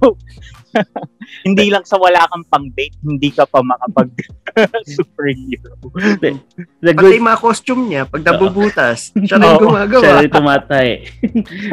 hindi 1.46 1.70
lang 1.70 1.82
sa 1.82 1.98
wala 1.98 2.22
kang 2.30 2.46
pang-date, 2.46 2.94
hindi 3.02 3.30
ka 3.34 3.46
pa 3.46 3.62
makapag 3.62 4.10
superhero. 4.86 5.74
The 6.22 6.92
Pati 6.94 6.94
good 6.94 7.14
yung 7.18 7.28
mga 7.28 7.40
costume 7.42 7.82
niya, 7.90 8.02
pag 8.06 8.22
nabubutas, 8.22 9.10
siya 9.14 9.36
rin 9.38 9.58
gumagawa. 9.58 10.02
siya 10.02 10.14
rin 10.22 10.30
tumatay. 10.30 10.88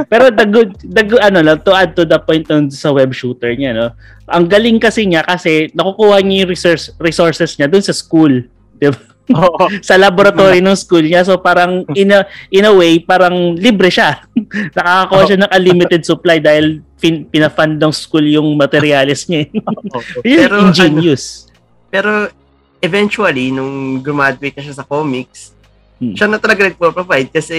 Pero 0.10 0.34
the 0.34 0.46
good, 0.50 0.72
the 0.82 1.04
good, 1.06 1.22
ano 1.22 1.40
lang, 1.46 1.62
to 1.62 1.74
add 1.74 1.94
to 1.94 2.06
the 2.06 2.18
point 2.22 2.46
nun 2.50 2.70
sa 2.74 2.94
web 2.94 3.14
shooter 3.14 3.54
niya, 3.54 3.74
no? 3.74 3.94
Ang 4.28 4.50
galing 4.50 4.82
kasi 4.82 5.08
niya 5.08 5.24
kasi 5.24 5.72
nakukuha 5.74 6.20
niya 6.22 6.46
yung 6.46 6.52
resource, 6.52 6.92
resources 7.00 7.56
niya 7.56 7.70
dun 7.70 7.86
sa 7.86 7.96
school. 7.96 8.44
Di 8.78 8.90
ba? 8.92 9.17
Oo. 9.34 9.68
sa 9.88 10.00
laboratory 10.00 10.64
ng 10.64 10.78
school 10.78 11.04
niya. 11.04 11.28
So 11.28 11.40
parang 11.40 11.84
in 11.96 12.14
a, 12.14 12.24
in 12.52 12.64
a 12.64 12.74
way, 12.74 13.00
parang 13.00 13.56
libre 13.56 13.92
siya. 13.92 14.24
Nakakakuha 14.78 15.22
siya 15.28 15.40
ng 15.44 15.52
unlimited 15.52 16.02
supply 16.08 16.40
dahil 16.40 16.80
fin, 16.96 17.28
pinafund 17.28 17.80
ng 17.80 17.94
school 17.94 18.24
yung 18.24 18.56
materials 18.56 19.28
niya. 19.28 19.52
Yun, 20.24 20.40
Pero 20.48 20.56
ingenious. 20.64 21.48
Pero 21.92 22.32
eventually, 22.80 23.52
nung 23.52 24.00
graduate 24.00 24.56
na 24.60 24.64
siya 24.64 24.76
sa 24.78 24.86
comics, 24.86 25.58
Hmm. 25.98 26.14
siya 26.14 26.30
na 26.30 26.38
talaga 26.38 26.70
nagpo-provide 26.70 27.34
kasi. 27.34 27.58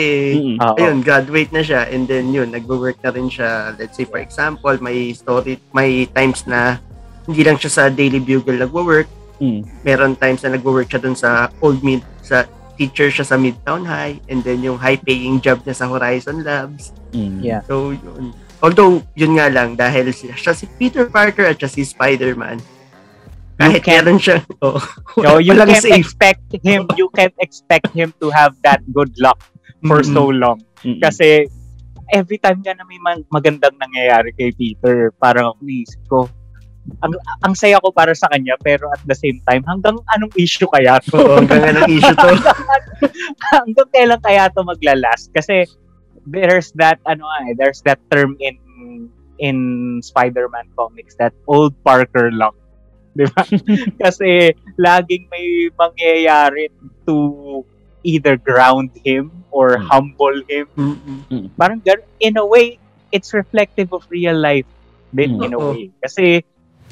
Oo. 0.62 0.74
ayun, 0.78 1.02
graduate 1.02 1.50
na 1.50 1.58
siya 1.58 1.90
and 1.90 2.06
then 2.06 2.30
yun, 2.30 2.46
nagwo-work 2.54 3.02
na 3.02 3.10
rin 3.10 3.26
siya. 3.26 3.74
Let's 3.74 3.98
say 3.98 4.06
for 4.06 4.22
example, 4.22 4.78
may 4.78 5.10
story, 5.10 5.58
may 5.74 6.06
times 6.06 6.46
na 6.46 6.78
hindi 7.26 7.42
lang 7.42 7.58
siya 7.58 7.70
sa 7.70 7.82
Daily 7.90 8.22
Bugle 8.22 8.62
nagwo-work, 8.62 9.10
Mm. 9.38 9.62
meron 9.82 10.14
times 10.14 10.42
na 10.42 10.50
nagwo-work 10.50 10.86
siya 10.86 10.98
dun 10.98 11.14
sa 11.14 11.46
old 11.58 11.78
mid 11.80 12.02
sa 12.20 12.42
teacher 12.74 13.06
siya 13.06 13.22
sa 13.22 13.34
Midtown 13.34 13.82
High 13.82 14.18
and 14.26 14.42
then 14.42 14.62
yung 14.62 14.74
high 14.76 14.94
paying 14.96 15.38
job 15.38 15.62
niya 15.62 15.74
sa 15.74 15.86
Horizon 15.86 16.42
Labs. 16.42 16.90
Mm. 17.10 17.38
Yeah. 17.38 17.62
So 17.64 17.90
yun. 17.90 18.34
Although 18.58 19.06
yun 19.14 19.34
nga 19.34 19.46
lang 19.46 19.74
dahil 19.74 20.10
siya, 20.10 20.34
siya 20.34 20.50
si 20.52 20.66
Peter 20.74 21.06
Parker 21.06 21.46
at 21.46 21.54
siya 21.54 21.70
si 21.70 21.82
Spider-Man. 21.82 22.58
Kahit 23.56 23.82
can't- 23.82 24.06
meron 24.06 24.18
siya, 24.18 24.42
oh, 24.62 24.78
No, 25.22 25.38
you 25.38 25.54
can't 25.54 25.82
safe. 25.82 25.98
expect 25.98 26.42
him, 26.62 26.86
you 26.94 27.10
can't 27.10 27.34
expect 27.38 27.90
him 27.90 28.14
to 28.18 28.30
have 28.30 28.54
that 28.62 28.82
good 28.90 29.10
luck 29.18 29.38
for 29.82 29.98
Mm-mm. 29.98 30.14
so 30.14 30.30
long. 30.30 30.58
Mm-mm. 30.82 30.98
Kasi 30.98 31.46
every 32.10 32.38
time 32.38 32.62
nga 32.62 32.74
na 32.74 32.86
may 32.86 32.98
magandang 33.28 33.74
nangyayari 33.74 34.30
kay 34.34 34.50
Peter, 34.50 35.10
parang 35.14 35.50
ako 35.50 35.58
naisip 35.62 36.00
ko, 36.06 36.30
ang, 37.02 37.12
ang 37.44 37.54
saya 37.54 37.78
ko 37.78 37.92
para 37.92 38.12
sa 38.14 38.26
kanya, 38.32 38.56
pero 38.58 38.90
at 38.90 39.00
the 39.06 39.14
same 39.14 39.38
time, 39.46 39.62
hanggang 39.64 39.96
anong 40.16 40.32
issue 40.34 40.66
kaya 40.66 40.98
to? 41.04 41.16
Oo, 41.18 41.34
hanggang 41.38 41.60
nga 41.62 41.72
ng 41.84 41.90
issue 41.92 42.16
to. 42.16 42.28
hanggang 43.54 43.88
kailan 43.94 44.20
kaya 44.20 44.50
to 44.50 44.62
maglalast? 44.64 45.30
Kasi 45.32 45.68
there's 46.26 46.72
that, 46.76 46.98
ano 47.06 47.24
eh, 47.46 47.54
there's 47.54 47.80
that 47.84 48.00
term 48.10 48.34
in 48.40 48.58
in 49.38 49.56
Spider-Man 50.02 50.66
comics 50.74 51.14
that 51.22 51.30
old 51.46 51.70
Parker 51.86 52.34
luck. 52.34 52.58
Di 53.18 53.26
ba? 53.30 53.42
Kasi 53.98 54.54
laging 54.78 55.30
may 55.30 55.70
mangyayari 55.74 56.70
to 57.06 57.62
either 58.02 58.34
ground 58.38 58.90
him 59.02 59.30
or 59.50 59.78
Hmm. 59.78 59.86
humble 59.86 60.38
him. 60.46 60.66
Mm-mm. 60.74 61.50
Parang 61.54 61.82
in 62.18 62.34
a 62.36 62.46
way, 62.46 62.78
it's 63.10 63.32
reflective 63.34 63.90
of 63.94 64.06
real 64.10 64.36
life 64.36 64.66
din 65.10 65.38
Hmm. 65.38 65.46
in 65.46 65.50
a 65.54 65.60
way. 65.62 65.90
Kasi 66.02 66.42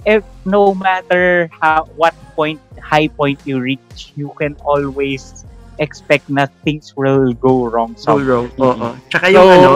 if 0.05 0.21
no 0.45 0.75
matter 0.75 1.49
how 1.57 1.89
what 1.97 2.13
point 2.35 2.61
high 2.77 3.09
point 3.09 3.41
you 3.45 3.59
reach, 3.59 4.13
you 4.15 4.31
can 4.37 4.53
always 4.63 5.47
expect 5.79 6.29
na 6.29 6.49
things 6.63 6.93
will 6.95 7.33
go 7.33 7.67
wrong 7.67 7.93
So 7.95 8.17
somewhere. 8.17 8.45
wrong. 8.45 8.49
Oo. 8.59 8.89
Tsaka 9.09 9.29
yung 9.29 9.45
So, 9.45 9.55
ano, 9.55 9.73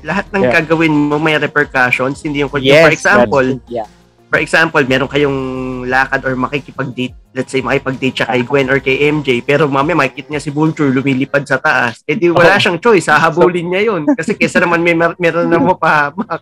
lahat 0.00 0.26
ng 0.30 0.42
Yeah. 0.42 0.54
gagawin 0.56 0.90
mo 0.90 1.18
may 1.18 1.36
repercussions. 1.36 2.18
Hindi 2.20 2.40
yung, 2.40 2.50
Yes, 2.58 2.82
for 2.82 2.92
example, 2.92 3.46
yeah. 3.68 3.86
for 4.26 4.38
example, 4.38 4.82
meron 4.82 5.06
kayong 5.06 5.38
lakad 5.86 6.24
or 6.24 6.34
makikipag-date, 6.34 7.14
let's 7.30 7.52
say 7.52 7.60
makipag-date 7.60 8.16
siya 8.16 8.26
kay 8.26 8.42
Gwen 8.42 8.66
or 8.66 8.80
kay 8.80 9.06
MJ, 9.06 9.38
pero 9.38 9.68
mamaya 9.68 9.94
makikita 9.98 10.32
niya 10.32 10.42
si 10.42 10.50
Vulture 10.50 10.88
lumilipad 10.88 11.44
sa 11.44 11.58
taas. 11.58 12.00
Eh 12.06 12.16
di 12.16 12.26
wala 12.26 12.56
Oo. 12.56 12.58
siyang 12.58 12.78
choice, 12.78 13.06
hahabulin 13.06 13.68
niya 13.68 13.92
yun. 13.92 14.08
Kasi 14.08 14.34
kesa 14.34 14.58
naman 14.58 14.80
may 14.80 14.94
mer- 14.94 15.14
meron 15.14 15.46
na 15.46 15.60
mapahamak. 15.68 16.40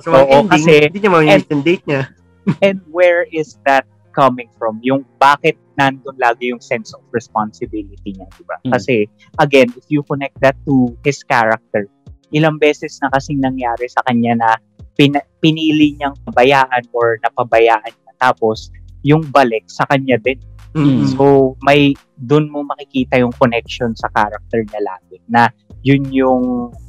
So, 0.00 0.12
Oo, 0.12 0.44
ang 0.44 0.52
ending, 0.52 0.52
kasi- 0.52 0.84
hindi 0.88 0.98
niya 1.00 1.12
mamimiss 1.12 1.48
yung 1.48 1.64
date 1.64 1.84
niya. 1.88 2.02
And 2.66 2.78
where 2.92 3.26
is 3.34 3.58
that 3.66 3.88
coming 4.14 4.48
from? 4.56 4.80
Yung 4.80 5.04
bakit 5.18 5.58
nandun 5.76 6.16
lagi 6.16 6.48
yung 6.48 6.62
sense 6.62 6.96
of 6.96 7.04
responsibility 7.12 8.16
niya, 8.16 8.26
di 8.32 8.44
ba? 8.48 8.56
Mm. 8.64 8.72
Kasi, 8.72 9.04
again, 9.36 9.68
if 9.76 9.84
you 9.92 10.00
connect 10.08 10.40
that 10.40 10.56
to 10.64 10.96
his 11.04 11.20
character, 11.26 11.84
ilang 12.32 12.56
beses 12.56 12.96
na 13.04 13.12
kasing 13.12 13.44
nangyari 13.44 13.86
sa 13.92 14.00
kanya 14.08 14.32
na 14.40 14.50
pin- 14.96 15.28
pinili 15.44 15.94
niyang 16.00 16.16
pabayaan 16.24 16.84
or 16.96 17.20
napabayaan 17.20 17.92
niya. 17.92 18.12
Tapos, 18.16 18.72
yung 19.04 19.22
balik 19.28 19.68
sa 19.68 19.84
kanya 19.86 20.16
din. 20.18 20.40
Mm. 20.72 21.08
So, 21.16 21.56
may 21.64 21.96
doon 22.20 22.48
mo 22.48 22.64
makikita 22.64 23.20
yung 23.20 23.32
connection 23.36 23.92
sa 23.96 24.08
character 24.12 24.64
niya 24.64 24.80
lagi 24.84 25.16
na 25.28 25.48
yun 25.84 26.04
yung 26.12 26.44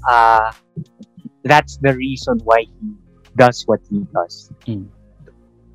uh, 0.08 0.50
that's 1.48 1.80
the 1.80 1.96
reason 1.96 2.38
why 2.44 2.68
he 2.68 2.88
does 3.34 3.64
what 3.66 3.80
he 3.88 4.04
does. 4.12 4.52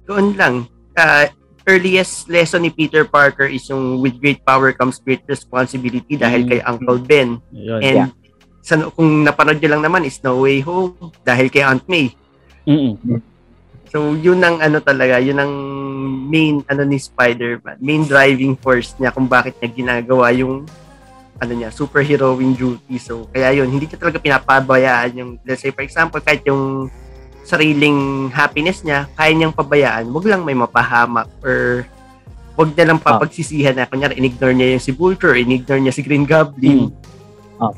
Doon 0.05 0.37
lang. 0.37 0.55
Uh, 0.93 1.27
earliest 1.65 2.27
lesson 2.27 2.67
ni 2.67 2.71
Peter 2.71 3.07
Parker 3.07 3.47
is 3.47 3.65
yung 3.71 4.03
with 4.03 4.19
great 4.19 4.43
power 4.43 4.75
comes 4.75 4.99
great 4.99 5.23
responsibility 5.25 6.19
dahil 6.19 6.43
Mm. 6.45 6.49
kay 6.51 6.61
Uncle 6.67 6.99
Ben. 6.99 7.39
Yun. 7.55 7.81
And 7.81 7.97
Yeah. 7.97 8.09
sa, 8.63 8.79
kung 8.91 9.23
napanood 9.23 9.59
nyo 9.59 9.71
lang 9.79 9.83
naman 9.83 10.03
is 10.03 10.19
No 10.23 10.43
Way 10.43 10.63
Home 10.63 11.15
dahil 11.23 11.51
kay 11.51 11.63
Aunt 11.63 11.87
May. 11.87 12.15
Mm-mm. 12.67 13.23
So, 13.91 14.17
yun 14.17 14.41
ang 14.41 14.59
ano 14.59 14.81
talaga, 14.81 15.21
yun 15.21 15.37
ang 15.37 15.53
main 16.27 16.65
ano 16.65 16.83
ni 16.83 16.97
Spider-Man, 16.97 17.77
main 17.77 18.09
driving 18.09 18.57
force 18.57 18.97
niya 18.97 19.13
kung 19.13 19.29
bakit 19.29 19.59
niya 19.61 19.69
ginagawa 19.69 20.33
yung 20.33 20.65
ano 21.43 21.53
niya, 21.59 21.75
superhero 21.75 22.39
in 22.39 22.55
duty. 22.55 23.03
So, 23.03 23.27
kaya 23.35 23.51
yun, 23.51 23.67
hindi 23.67 23.91
niya 23.91 23.99
talaga 23.99 24.23
pinapabayaan 24.23 25.11
yung, 25.19 25.31
let's 25.43 25.67
say, 25.67 25.75
for 25.75 25.83
example, 25.83 26.23
kahit 26.23 26.47
yung 26.47 26.87
sariling 27.43 28.31
happiness 28.31 28.87
niya, 28.87 29.11
kaya 29.19 29.35
niyang 29.35 29.51
pabayaan, 29.51 30.07
wag 30.15 30.31
lang 30.31 30.47
may 30.47 30.55
mapahamak 30.55 31.27
or 31.43 31.83
wag 32.55 32.71
niya 32.79 32.95
lang 32.95 33.03
papagsisihan 33.03 33.75
na, 33.75 33.91
kunyari, 33.91 34.15
in-ignore 34.23 34.55
niya 34.55 34.79
yung 34.79 34.85
si 34.87 34.95
Vulture, 34.95 35.35
in-ignore 35.35 35.83
niya 35.83 35.91
si 35.91 36.07
Green 36.07 36.23
Goblin. 36.23 36.95
Oh. 37.59 37.75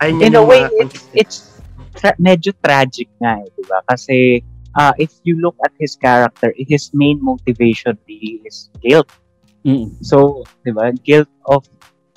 Ayun 0.00 0.24
yun 0.24 0.32
In 0.32 0.40
a 0.40 0.44
way, 0.44 0.64
mga 0.64 0.80
it's, 0.80 1.00
it's 1.12 1.36
tra- 1.92 2.16
medyo 2.16 2.56
tragic 2.64 3.12
nga 3.20 3.36
eh, 3.36 3.48
di 3.52 3.64
ba? 3.68 3.84
Kasi 3.84 4.40
uh, 4.72 4.96
if 4.96 5.12
you 5.28 5.36
look 5.36 5.56
at 5.60 5.72
his 5.76 5.92
character, 5.92 6.56
his 6.56 6.88
main 6.96 7.20
motivation 7.20 7.96
really 8.08 8.40
is 8.48 8.72
guilt. 8.80 9.08
Mm-mm. 9.66 9.92
So, 10.00 10.48
di 10.64 10.72
ba, 10.72 10.96
guilt 11.04 11.28
of, 11.44 11.68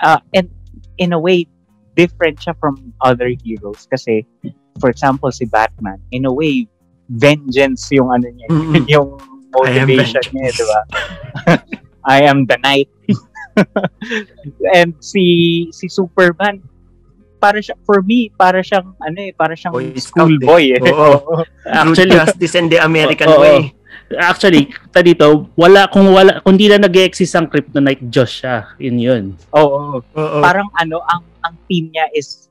uh, 0.01 0.19
and 0.33 0.49
in 0.97 1.13
a 1.13 1.19
way, 1.19 1.47
different 1.95 2.39
siya 2.39 2.55
from 2.59 2.93
other 3.01 3.31
heroes. 3.43 3.87
Kasi, 3.89 4.25
for 4.79 4.89
example, 4.89 5.31
si 5.31 5.45
Batman, 5.45 5.99
in 6.11 6.25
a 6.25 6.33
way, 6.33 6.67
vengeance 7.09 7.89
yung 7.91 8.13
ano 8.13 8.27
niya, 8.29 8.47
Mm-mm. 8.51 8.85
yung 8.93 9.17
motivation 9.51 10.23
niya, 10.31 10.49
di 10.53 10.65
ba? 10.65 10.79
I 12.05 12.23
am 12.23 12.45
the 12.45 12.57
knight. 12.63 12.89
and 14.77 14.95
si 15.03 15.67
si 15.75 15.91
Superman, 15.91 16.63
para 17.39 17.59
siya, 17.63 17.75
for 17.87 18.03
me, 18.03 18.31
para 18.35 18.59
siyang, 18.59 18.95
ano 18.99 19.19
eh, 19.19 19.31
para 19.31 19.55
siyang 19.55 19.73
Boy 19.73 19.95
Scout 19.95 20.27
schoolboy 20.27 20.75
eh. 20.75 20.91
Oo. 20.91 21.43
Actually, 21.67 22.15
justice 22.15 22.55
and 22.55 22.67
the 22.71 22.79
American 22.79 23.31
Oo. 23.31 23.39
way. 23.39 23.59
Actually, 24.17 24.73
ta 24.89 25.05
dito, 25.05 25.49
wala 25.53 25.85
kung 25.91 26.09
wala 26.09 26.41
kung 26.41 26.57
di 26.57 26.65
na 26.71 26.81
nag-exist 26.81 27.35
ang 27.37 27.45
Kryptonite 27.45 28.09
Diyos 28.09 28.31
siya. 28.41 28.65
Yun 28.81 28.97
yun. 28.97 29.23
Oo. 29.53 30.01
Oo. 30.01 30.37
Parang 30.41 30.69
ano, 30.79 31.03
ang 31.05 31.21
ang 31.45 31.53
team 31.69 31.93
niya 31.93 32.09
is 32.15 32.49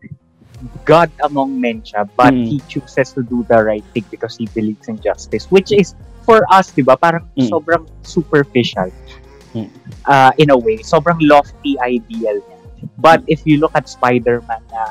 God 0.82 1.10
among 1.22 1.54
men 1.54 1.82
siya, 1.86 2.06
but 2.18 2.34
Mm. 2.34 2.46
he 2.50 2.58
chooses 2.66 3.14
to 3.14 3.22
do 3.22 3.46
the 3.46 3.58
right 3.62 3.86
thing 3.94 4.02
because 4.10 4.34
he 4.34 4.50
believes 4.50 4.90
in 4.90 4.98
justice, 4.98 5.46
which 5.54 5.70
is 5.70 5.94
for 6.26 6.42
us, 6.50 6.74
di 6.74 6.82
ba? 6.82 6.98
Parang 6.98 7.30
Mm. 7.38 7.46
sobrang 7.46 7.86
superficial. 8.02 8.90
Mm. 9.54 9.70
Uh, 10.02 10.34
in 10.36 10.50
a 10.50 10.58
way, 10.58 10.82
sobrang 10.82 11.18
lofty 11.22 11.78
ideal 11.78 12.42
niya. 12.42 12.58
But 12.98 13.22
if 13.30 13.46
you 13.46 13.62
look 13.62 13.74
at 13.78 13.86
Spider-Man 13.86 14.62
na 14.70 14.82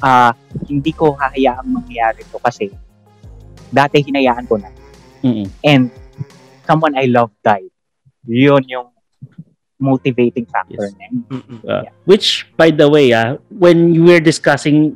uh, 0.00 0.32
hindi 0.68 0.92
ko 0.92 1.16
hahayaang 1.16 1.68
mangyari 1.68 2.24
to 2.32 2.40
kasi 2.40 2.72
dati 3.70 4.00
hinayaan 4.02 4.44
ko 4.48 4.56
na. 4.56 4.68
Mm-mm. 5.20 5.46
And 5.62 5.92
someone 6.70 6.94
I 6.94 7.10
love 7.10 7.34
died. 7.42 7.66
Yun 8.30 8.62
yung 8.70 8.88
motivating 9.80 10.46
factor 10.46 10.86
Yes. 10.86 11.10
Uh, 11.66 11.82
Which, 12.06 12.46
by 12.54 12.70
the 12.70 12.86
way, 12.86 13.10
ah, 13.10 13.40
when 13.50 13.90
you 13.90 14.06
were 14.06 14.22
discussing 14.22 14.94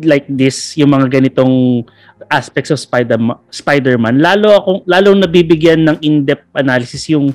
like 0.00 0.24
this, 0.26 0.74
yung 0.74 0.90
mga 0.90 1.20
ganitong 1.20 1.84
aspects 2.32 2.72
of 2.72 2.80
Spider 2.80 3.20
Spider-Man, 3.52 4.18
lalo 4.18 4.56
akong 4.56 4.80
lalo 4.88 5.12
nabibigyan 5.12 5.84
ng 5.84 5.96
in-depth 6.00 6.48
analysis 6.56 7.04
yung 7.12 7.30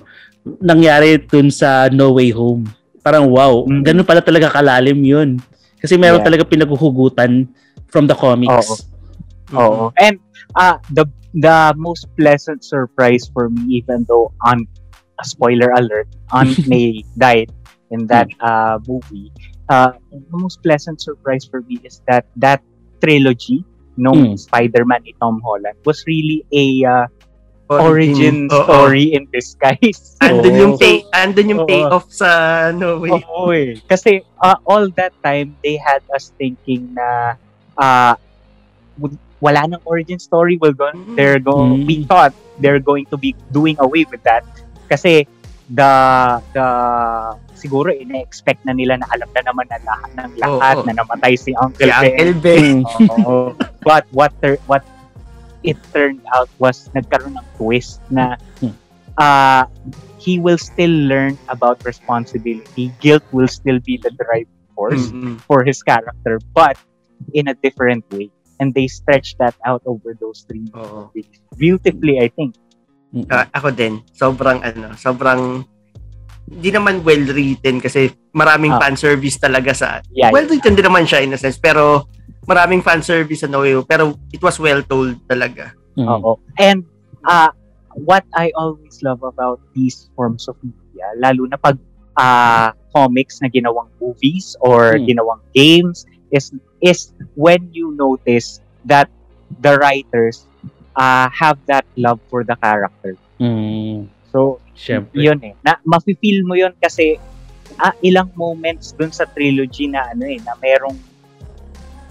nangyari 0.57 1.21
dun 1.21 1.53
sa 1.53 1.85
No 1.93 2.17
Way 2.17 2.33
Home. 2.33 2.65
Parang 3.05 3.29
wow, 3.29 3.63
Mm. 3.63 3.85
ganun 3.85 4.07
pala 4.09 4.19
talaga 4.25 4.49
kalalim 4.51 4.97
yun. 4.99 5.37
Kasi 5.77 5.95
meron 5.95 6.25
Yeah. 6.25 6.27
talaga 6.33 6.49
pinaghuhugutan 6.49 7.45
from 7.87 8.09
the 8.09 8.17
comics. 8.17 8.83
Oo. 9.53 9.93
And 9.95 10.17
uh, 10.57 10.81
the 10.89 11.05
the 11.33 11.73
most 11.77 12.07
pleasant 12.17 12.63
surprise 12.63 13.29
for 13.33 13.49
me, 13.49 13.81
even 13.83 14.05
though 14.07 14.31
on 14.45 14.67
a 15.19 15.25
spoiler 15.25 15.71
alert, 15.75 16.07
Aunt 16.31 16.67
May 16.69 17.03
died 17.17 17.51
in 17.91 18.07
that 18.07 18.27
uh, 18.39 18.79
movie. 18.87 19.31
Uh, 19.69 19.91
the 20.11 20.37
most 20.37 20.63
pleasant 20.63 21.01
surprise 21.01 21.43
for 21.43 21.61
me 21.61 21.79
is 21.83 22.01
that 22.07 22.25
that 22.37 22.63
trilogy, 23.01 23.65
nung 23.97 24.33
Mm. 24.33 24.39
Spider-Man 24.39 25.03
ni 25.03 25.13
Tom 25.19 25.41
Holland, 25.43 25.75
was 25.83 26.03
really 26.07 26.45
a 26.53 26.85
uh, 26.85 27.05
origin 27.67 28.47
Oo. 28.47 28.63
story 28.63 29.11
in 29.11 29.27
disguise. 29.33 30.15
Andun 30.23 30.55
yung 30.55 30.75
Oo. 30.77 30.81
pay, 30.81 31.03
andun 31.11 31.51
yung 31.51 31.63
payoff 31.67 32.07
sa 32.07 32.71
no 32.71 33.03
way. 33.03 33.11
Oo 33.11 33.51
eh. 33.51 33.75
Kasi 33.91 34.23
uh, 34.39 34.55
all 34.63 34.87
that 34.95 35.11
time, 35.19 35.51
they 35.63 35.75
had 35.75 35.99
us 36.15 36.31
thinking 36.39 36.95
na 36.95 37.35
uh, 37.75 38.15
wala 39.39 39.67
nang 39.67 39.81
origin 39.85 40.19
story. 40.19 40.57
Well, 40.57 40.73
go- 40.73 40.91
Mm. 40.93 41.15
they're 41.15 41.39
going, 41.39 41.83
Mm. 41.83 41.87
we 41.87 41.95
thought 42.05 42.33
they're 42.57 42.81
going 42.81 43.05
to 43.13 43.17
be 43.17 43.35
doing 43.51 43.77
away 43.79 44.05
with 44.09 44.23
that. 44.23 44.41
Kasi 44.89 45.27
the, 45.67 45.91
the, 46.55 46.67
siguro 47.53 47.91
ina-expect 47.91 48.63
na 48.65 48.71
nila 48.73 48.97
na 48.97 49.05
alam 49.11 49.27
na 49.35 49.41
naman 49.43 49.65
na 49.67 49.77
lahat 49.83 50.09
ng 50.15 50.29
lahat 50.39 50.75
Oo. 50.79 50.85
na 50.87 50.93
namatay 50.95 51.33
si 51.35 51.51
Uncle 51.59 51.85
Si 51.85 51.91
Ben. 51.91 52.01
Uncle 52.07 52.33
Ben. 52.39 52.75
Oo. 53.19 53.37
But 53.83 54.07
what 54.15 54.31
tur- 54.41 54.61
what 54.65 54.81
it 55.67 55.75
turned 55.91 56.23
out 56.31 56.47
was 56.57 56.87
nagkaroon 56.95 57.35
ng 57.35 57.47
twist 57.59 57.99
na 58.07 58.39
uh, 59.19 59.67
he 60.17 60.39
will 60.39 60.57
still 60.57 60.91
learn 61.11 61.35
about 61.51 61.83
responsibility. 61.83 62.93
Guilt 63.03 63.25
will 63.35 63.49
still 63.51 63.79
be 63.83 63.99
the 63.99 64.11
driving 64.15 64.49
force 64.77 65.09
Mm-mm. 65.11 65.41
for 65.49 65.65
his 65.67 65.81
character, 65.83 66.39
but 66.55 66.77
in 67.33 67.49
a 67.51 67.55
different 67.59 68.05
way. 68.13 68.31
And 68.57 68.73
they 68.73 68.89
stretch 68.89 69.37
that 69.37 69.53
out 69.63 69.85
over 69.85 70.17
those 70.17 70.45
three 70.49 70.65
Oo. 70.73 71.09
movies. 71.09 71.29
Beautifully, 71.53 72.17
I 72.17 72.29
think. 72.29 72.57
Ah, 73.29 73.47
ako 73.53 73.71
din, 73.71 74.03
sobrang 74.11 74.59
ano, 74.61 74.91
sobrang 74.93 75.63
hindi 76.47 76.69
naman 76.71 77.03
well 77.03 77.23
written 77.31 77.79
kasi 77.79 78.07
maraming 78.31 78.71
Ah. 78.71 78.79
fan 78.79 78.95
service 78.95 79.35
talaga 79.35 79.71
sa 79.75 79.99
Yeah, 80.11 80.31
well 80.31 80.47
written 80.47 80.75
din 80.75 80.85
naman 80.85 81.03
siya 81.03 81.19
in 81.19 81.35
a 81.35 81.39
sense 81.39 81.59
pero 81.59 82.07
maraming 82.47 82.79
fan 82.79 83.03
service 83.03 83.43
sa 83.43 83.51
No 83.51 83.63
Way 83.63 83.75
Home, 83.75 83.83
pero 83.83 84.15
it 84.31 84.39
was 84.39 84.55
well 84.55 84.79
told 84.81 85.19
talaga. 85.27 85.75
Mm. 85.95 86.07
Oo. 86.07 86.39
And 86.55 86.87
uh, 87.23 87.51
what 87.99 88.23
I 88.31 88.55
always 88.55 89.03
love 89.03 89.19
about 89.21 89.59
these 89.71 90.07
forms 90.15 90.47
of 90.47 90.55
media, 90.63 91.11
lalo 91.19 91.43
na 91.45 91.59
pag 91.59 91.75
uh, 92.15 92.71
comics 92.91 93.43
na 93.43 93.47
ginawang 93.47 93.91
movies 93.99 94.55
or 94.63 94.95
Hmm. 94.95 95.03
ginawang 95.05 95.41
games, 95.51 96.07
is 96.31 96.51
is 96.83 97.11
when 97.35 97.69
you 97.71 97.91
notice 97.95 98.59
that 98.85 99.09
the 99.63 99.77
writers 99.79 100.47
uh, 100.95 101.29
have 101.29 101.57
that 101.67 101.85
love 101.95 102.19
for 102.27 102.43
the 102.43 102.55
character. 102.57 103.15
Mm. 103.39 104.09
So, 104.33 104.59
Siyempre. 104.75 105.15
yun 105.15 105.39
eh. 105.45 105.53
Na, 105.63 105.79
mafe-feel 105.85 106.43
mo 106.43 106.57
yun 106.57 106.73
kasi 106.81 107.15
ah, 107.79 107.93
ilang 108.01 108.33
moments 108.33 108.91
dun 108.97 109.13
sa 109.13 109.29
trilogy 109.29 109.87
na 109.87 110.11
ano 110.11 110.25
eh, 110.25 110.41
na 110.41 110.57
merong 110.57 110.97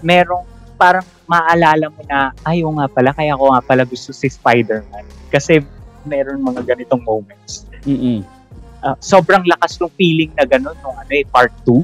merong 0.01 0.45
parang 0.77 1.03
maalala 1.25 1.89
mo 1.89 2.01
na, 2.05 2.31
ay, 2.45 2.61
oo 2.61 2.71
nga 2.77 2.87
pala, 2.87 3.09
kaya 3.11 3.33
ko 3.33 3.49
nga 3.51 3.61
pala 3.65 3.83
gusto 3.83 4.13
si 4.13 4.29
Spider-Man. 4.29 5.05
Kasi 5.33 5.59
meron 6.05 6.39
mga 6.39 6.63
ganitong 6.63 7.01
moments. 7.03 7.65
Mm-mm. 7.83 8.21
Ah, 8.85 8.93
sobrang 9.01 9.41
lakas 9.43 9.81
ng 9.81 9.91
feeling 9.97 10.31
na 10.37 10.45
gano'n 10.45 10.77
nung 10.85 10.93
ano 10.95 11.11
eh, 11.11 11.25
part 11.27 11.51
2, 11.65 11.81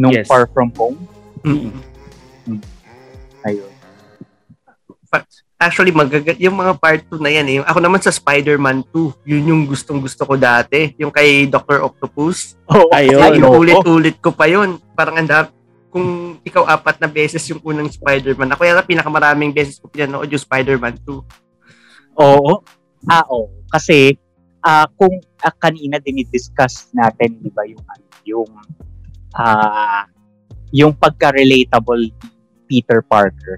nung 0.00 0.10
Yes. 0.16 0.26
Far 0.26 0.48
From 0.50 0.72
Home. 0.80 0.98
Mm-mm. 1.44 2.60
Ayun. 3.44 3.72
Actually, 5.54 5.94
magaga- 5.94 6.36
yung 6.36 6.60
mga 6.60 6.76
part 6.76 7.00
2 7.08 7.22
na 7.22 7.30
yan, 7.32 7.46
eh, 7.48 7.54
yung- 7.60 7.68
ako 7.68 7.78
naman 7.80 8.00
sa 8.02 8.12
Spider-Man 8.12 8.84
2, 8.92 9.16
yun 9.24 9.48
yung 9.48 9.62
gustong-gusto 9.64 10.26
ko 10.28 10.34
dati. 10.36 10.92
Yung 11.00 11.08
kay 11.14 11.46
Dr. 11.48 11.80
Octopus. 11.80 12.58
Oh, 12.68 12.90
Ayun. 12.92 13.40
Ulit-ulit 13.40 14.18
ko 14.20 14.34
pa 14.34 14.44
yun. 14.44 14.76
Parang 14.92 15.16
anda, 15.16 15.48
kung 15.88 16.36
ikaw 16.42 16.66
apat 16.66 16.98
na 16.98 17.06
beses 17.06 17.46
yung 17.48 17.62
unang 17.62 17.86
Spider-Man, 17.86 18.50
ako 18.50 18.66
yata 18.66 18.82
pinakamaraming 18.82 19.54
beses 19.54 19.78
ko 19.78 19.86
pinanood 19.86 20.26
yung 20.26 20.42
Spider-Man 20.42 20.98
2. 21.06 21.22
Oo. 22.18 22.60
Ah, 23.06 23.24
oo. 23.30 23.48
Kasi, 23.70 24.18
ah 24.58 24.88
kung 24.90 25.22
ah, 25.38 25.54
kanina 25.54 26.00
dinidiscuss 26.00 26.90
natin, 26.92 27.38
di 27.38 27.52
ba, 27.52 27.62
yung, 27.68 27.84
ano, 27.84 28.04
yung, 28.26 28.50
ah 29.38 30.08
yung 30.70 30.94
pagka-relatable 30.94 32.08
Peter 32.64 33.02
Parker. 33.02 33.56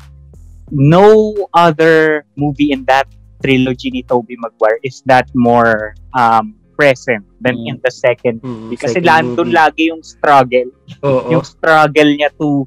No 0.69 1.31
other 1.53 2.27
movie 2.35 2.73
in 2.73 2.83
that 2.87 3.07
trilogy 3.38 3.90
ni 3.90 4.03
Tobey 4.03 4.35
Maguire 4.37 4.81
is 4.83 5.05
that 5.07 5.29
more 5.33 5.95
um, 6.11 6.57
present 6.75 7.23
than 7.38 7.57
Mm. 7.57 7.69
in 7.69 7.77
the 7.81 7.92
second 7.92 8.40
Mm. 8.40 8.75
Kasi 8.75 8.99
second 8.99 9.07
landon 9.07 9.49
movie. 9.49 9.57
lagi 9.57 9.83
yung 9.88 10.03
struggle. 10.03 10.69
Oo. 11.01 11.29
Yung 11.31 11.45
struggle 11.45 12.11
niya 12.11 12.29
to, 12.35 12.66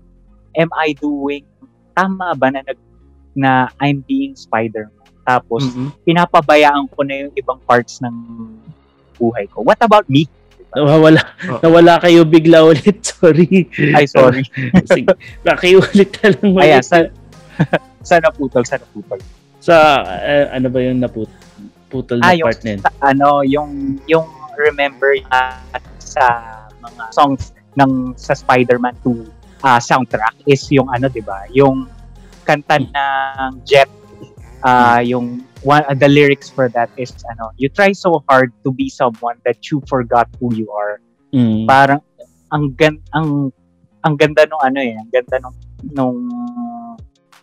am 0.56 0.70
I 0.74 0.94
doing, 0.94 1.44
tama 1.94 2.34
ba 2.34 2.50
na, 2.50 2.64
nag, 2.64 2.80
na 3.36 3.52
I'm 3.78 4.02
being 4.02 4.34
Spider-Man? 4.34 4.96
Tapos, 5.22 5.62
Mhm. 5.68 5.94
pinapabayaan 6.08 6.90
ko 6.90 7.06
na 7.06 7.28
yung 7.28 7.34
ibang 7.36 7.62
parts 7.62 8.02
ng 8.02 8.16
buhay 9.14 9.46
ko. 9.46 9.62
What 9.62 9.78
about 9.80 10.10
me? 10.10 10.26
Nawawala, 10.70 11.22
Oh. 11.50 11.60
nawala 11.60 11.98
kayo 11.98 12.22
bigla 12.24 12.62
ulit. 12.62 13.02
Sorry. 13.10 13.66
Ay, 13.92 14.06
sorry. 14.06 14.46
Sige, 14.92 15.10
ulit 15.74 16.10
na 16.16 16.28
lang 16.30 16.50
ulit. 16.52 16.64
Ayan, 16.64 16.84
sa, 16.84 16.98
sana 18.10 18.30
putol, 18.30 18.64
sana 18.64 18.86
putol. 18.90 19.18
Sa, 19.60 19.76
eh, 20.22 20.48
ano 20.50 20.70
ba 20.70 20.80
yung 20.80 21.02
naput 21.02 21.28
putol 21.90 22.22
na 22.22 22.32
Ah, 22.32 22.34
yung, 22.34 22.48
part 22.48 22.62
na 22.62 22.70
yun? 22.72 22.80
sa- 22.80 22.98
ano, 23.02 23.42
yung, 23.42 23.70
yung 24.06 24.28
remember 24.56 25.18
uh, 25.32 25.58
sa 25.98 26.26
mga 26.80 27.04
songs 27.12 27.52
ng 27.76 28.14
sa 28.14 28.32
Spider-Man 28.32 28.94
2 29.04 29.26
ah, 29.62 29.80
soundtrack 29.80 30.36
is 30.46 30.64
yung 30.70 30.88
ano, 30.88 31.08
'di 31.08 31.20
ba? 31.20 31.44
Yung 31.50 31.88
kanta 32.44 32.80
ng 32.80 32.92
Jet 33.64 33.88
ah 34.60 35.00
yung 35.00 35.44
one 35.64 35.84
uh, 35.88 35.94
the 35.94 36.08
lyrics 36.08 36.50
for 36.50 36.70
that 36.70 36.90
is 36.98 37.12
ano, 37.32 37.52
you 37.58 37.70
try 37.70 37.92
so 37.92 38.24
hard 38.30 38.52
to 38.64 38.72
be 38.72 38.90
someone 38.90 39.38
that 39.46 39.72
you 39.72 39.84
forgot 39.88 40.28
who 40.40 40.54
you 40.56 40.72
are. 40.72 41.02
Mm. 41.34 41.68
Parang 41.68 42.02
ang 42.52 42.74
gan 42.76 42.98
ang 43.14 43.52
ang 44.04 44.16
ganda 44.16 44.48
nung 44.48 44.64
ano 44.64 44.80
eh, 44.80 44.96
ang 44.96 45.10
ganda 45.12 45.36
nung 45.44 45.58
nung 45.94 46.20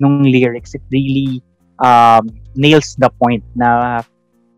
nung 0.00 0.16
lyrics. 0.24 0.74
It 0.74 0.84
really 0.90 1.42
um, 1.80 2.28
nails 2.56 2.96
the 2.96 3.10
point 3.20 3.44
na 3.54 4.00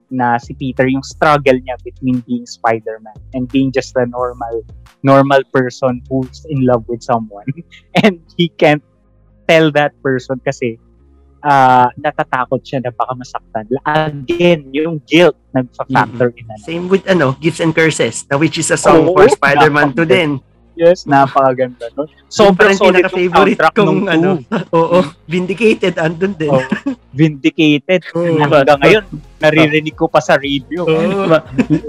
na 0.09 0.41
si 0.41 0.57
Peter 0.57 0.89
yung 0.89 1.05
struggle 1.05 1.61
niya 1.61 1.77
between 1.85 2.25
being 2.25 2.49
Spider-Man 2.49 3.19
and 3.37 3.45
being 3.53 3.69
just 3.69 3.93
a 3.97 4.09
normal 4.09 4.65
normal 5.05 5.45
person 5.53 6.01
who's 6.09 6.49
in 6.49 6.65
love 6.65 6.83
with 6.89 7.05
someone 7.05 7.45
and 8.03 8.19
he 8.41 8.49
can't 8.57 8.83
tell 9.47 9.69
that 9.73 9.93
person 10.01 10.41
kasi 10.49 10.81
uh, 11.43 11.89
natatakot 11.95 12.61
siya 12.63 12.83
na 12.83 12.91
baka 12.91 13.13
masaktan. 13.15 13.65
Again, 13.85 14.71
yung 14.73 15.03
guilt 15.05 15.37
nagfa-factor 15.51 16.35
in 16.35 16.47
ano. 16.47 16.63
Same 16.63 16.85
with 16.87 17.05
ano, 17.07 17.35
Gifts 17.39 17.61
and 17.61 17.73
Curses, 17.73 18.27
na 18.27 18.37
which 18.37 18.59
is 18.59 18.71
a 18.71 18.79
song 18.79 19.09
Oo, 19.09 19.15
for 19.15 19.27
Spider-Man 19.29 19.93
2 19.93 19.99
napaka- 19.99 20.09
din. 20.09 20.31
Yes, 20.79 21.11
napakaganda 21.11 21.91
nun. 21.99 22.07
Sobrang 22.31 22.71
Sobrang 22.71 22.75
solid 22.79 23.03
yung 23.03 23.11
pinaka-favorite 23.11 23.59
soundtrack 23.59 23.75
kong 23.75 23.87
nung 23.91 24.07
ano. 24.07 24.31
Oo, 24.79 24.99
Vindicated, 25.27 25.95
andun 25.99 26.39
din. 26.39 26.55
Oh, 26.55 26.63
vindicated. 27.11 28.07
Hanggang 28.15 28.79
ngayon, 28.79 29.05
naririnig 29.43 29.99
ko 29.99 30.07
pa 30.07 30.23
sa 30.23 30.39
radio. 30.39 30.87
Diba? 30.87 31.43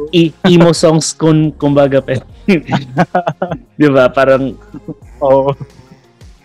I- 0.09 0.33
emo 0.49 0.73
songs 0.73 1.13
kung 1.13 1.53
kumbaga 1.53 2.01
pa. 2.01 2.17
'Di 3.77 3.87
ba? 3.93 4.09
Parang 4.09 4.57
Oo. 5.21 5.53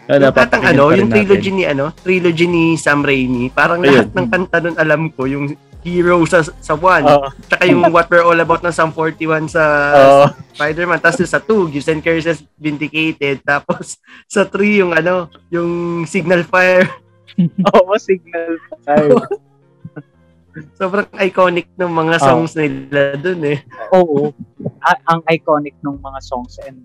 Ano, 0.09 0.25
Yung 0.29 0.37
papakinggan 0.37 0.75
ano, 0.75 0.85
yung 0.93 1.09
natin. 1.09 1.25
trilogy 1.25 1.51
ni 1.51 1.65
ano, 1.65 1.85
trilogy 1.97 2.47
ni 2.47 2.65
Sam 2.77 3.01
Raimi, 3.01 3.49
parang 3.49 3.81
Ayun. 3.81 3.89
lahat 3.89 4.11
ng 4.13 4.29
kanta 4.29 4.59
nun 4.61 4.77
alam 4.77 5.03
ko, 5.13 5.25
yung 5.25 5.57
Hero 5.85 6.25
sa 6.25 6.41
sa 6.41 6.73
1, 6.81 7.05
Oo. 7.05 7.29
tsaka 7.45 7.69
yung 7.69 7.85
What 7.93 8.09
We're 8.09 8.25
All 8.25 8.41
About 8.41 8.65
ng 8.65 8.73
Sam 8.73 8.89
41 8.89 9.53
sa 9.53 9.65
Oo. 9.93 10.25
Spider-Man, 10.57 10.97
tapos 10.97 11.29
sa 11.29 11.37
2, 11.37 11.69
Gifts 11.69 11.93
and 11.93 12.01
Curses 12.01 12.41
Vindicated, 12.57 13.45
tapos 13.45 14.01
sa 14.35 14.49
3 14.49 14.81
yung 14.81 14.97
ano, 14.97 15.29
yung 15.53 16.03
Signal 16.09 16.41
Fire, 16.49 16.89
Oo, 17.75 17.93
signal. 17.99 18.59
Ay, 18.87 19.11
sobrang 20.79 21.09
iconic 21.19 21.67
ng 21.75 21.91
mga 21.91 22.17
songs 22.23 22.55
nila 22.55 23.19
dun 23.19 23.43
eh. 23.43 23.59
Oo. 23.91 24.31
Ang 25.11 25.21
iconic 25.27 25.75
ng 25.83 25.99
mga 25.99 26.21
songs 26.23 26.63
and 26.63 26.79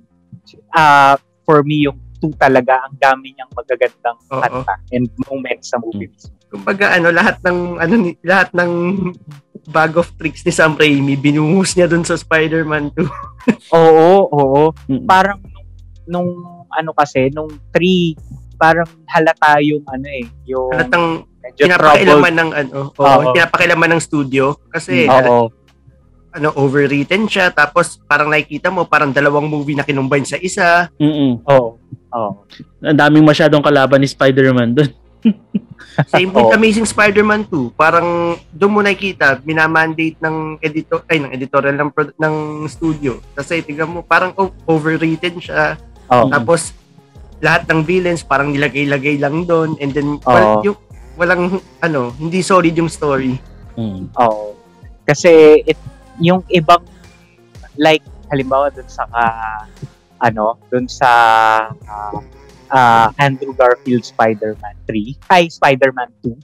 uh, 0.74 1.14
for 1.46 1.62
me 1.62 1.86
yung 1.86 2.02
two 2.20 2.36
talaga 2.36 2.84
ang 2.86 2.96
dami 3.00 3.34
niyang 3.34 3.52
magagandang 3.56 4.18
Oo. 4.30 4.42
kanta 4.44 4.76
and 4.92 5.08
moments 5.28 5.72
sa 5.72 5.80
movie 5.80 6.12
mismo. 6.12 6.36
Kumbaga 6.50 6.94
ano, 6.98 7.14
lahat 7.14 7.40
ng 7.46 7.60
ano 7.78 7.94
ni- 7.96 8.20
lahat 8.26 8.52
ng 8.54 8.72
bag 9.70 9.94
of 9.96 10.10
tricks 10.18 10.42
ni 10.44 10.52
Sam 10.52 10.74
Raimi 10.76 11.14
binuhos 11.14 11.78
niya 11.78 11.86
dun 11.86 12.04
sa 12.04 12.18
Spider-Man 12.18 12.92
2. 12.98 13.06
Oo, 13.78 14.10
oo. 14.34 14.62
Mm. 14.90 15.06
Parang 15.06 15.40
nung, 16.10 16.30
nung 16.42 16.70
ano 16.74 16.92
kasi, 16.98 17.30
nung 17.30 17.50
three, 17.70 18.18
parang 18.58 18.90
halata 19.08 19.62
yung 19.62 19.86
ano 19.88 20.08
eh, 20.10 20.26
yung 20.50 20.74
Halatang 20.74 21.30
medyo 21.40 21.66
ng 22.20 22.52
ano, 22.52 22.92
oo, 22.94 23.06
Oo. 23.06 23.32
pinapakailaman 23.34 23.96
ng 23.96 24.02
studio 24.04 24.58
kasi 24.70 25.08
Oo. 25.08 25.50
Ano 26.30 26.54
overwritten 26.54 27.26
siya 27.26 27.50
tapos 27.50 27.98
parang 28.06 28.30
nakikita 28.30 28.70
mo 28.70 28.86
parang 28.86 29.10
dalawang 29.10 29.50
movie 29.50 29.74
na 29.74 29.86
kinumbine 29.86 30.26
sa 30.26 30.38
isa. 30.38 30.88
Mm-mm. 30.98 31.42
Oo. 31.46 31.82
Oo. 32.10 32.32
Ang 32.82 32.98
daming 32.98 33.26
masyadong 33.26 33.62
kalaban 33.62 34.02
ni 34.02 34.10
Spider-Man 34.10 34.78
doon. 34.78 34.92
Same 36.08 36.32
with 36.32 36.48
Oo. 36.48 36.56
Amazing 36.56 36.88
Spider-Man 36.88 37.50
2. 37.50 37.76
Parang 37.76 38.40
doon 38.54 38.72
mo 38.72 38.80
nakikita 38.80 39.42
minamandate 39.44 40.16
ng 40.22 40.62
editor 40.62 41.04
ay 41.12 41.20
ng 41.20 41.32
editorial 41.34 41.76
ng 41.76 41.90
pro- 41.92 42.16
ng 42.16 42.36
studio. 42.72 43.20
Kasi 43.36 43.60
tingnan 43.60 43.90
mo 43.90 44.00
parang 44.02 44.32
o- 44.38 44.56
overwritten 44.64 45.42
siya. 45.42 45.76
Oo. 46.08 46.30
Tapos 46.30 46.72
lahat 47.40 47.68
ng 47.68 47.84
villains 47.84 48.24
parang 48.24 48.52
nilagay-lagay 48.52 49.18
lang 49.18 49.44
doon 49.44 49.76
and 49.80 49.92
then 49.92 50.20
Oo. 50.20 50.30
wal- 50.30 50.64
yung 50.64 50.78
walang 51.20 51.44
ano, 51.84 52.16
hindi 52.16 52.40
solid 52.40 52.72
yung 52.72 52.88
story. 52.88 53.36
Mm. 53.76 54.08
Oo. 54.16 54.56
Kasi 55.04 55.66
it, 55.66 55.80
yung 56.20 56.44
ibang 56.50 56.84
like 57.76 58.04
halimbawa 58.30 58.70
dun 58.70 58.88
sa 58.88 59.08
ka- 59.08 59.66
ano, 60.20 60.60
dun 60.68 60.86
sa 60.86 61.12
ah, 61.88 62.20
ah, 62.70 63.08
Andrew 63.18 63.56
Garfield 63.56 64.04
Spider-Man 64.04 64.76
3, 64.86 65.16
ay 65.32 65.48
Spider-Man 65.48 66.12
2. 66.24 66.36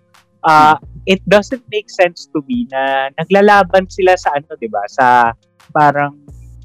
ah 0.45 0.77
it 1.05 1.19
doesn't 1.25 1.65
make 1.69 1.89
sense 1.89 2.29
to 2.29 2.37
me 2.45 2.69
na 2.69 3.09
naglalaban 3.17 3.89
sila 3.89 4.13
sa 4.13 4.29
ano, 4.33 4.53
'di 4.53 4.69
ba? 4.69 4.85
Sa 4.87 5.33
parang 5.69 6.13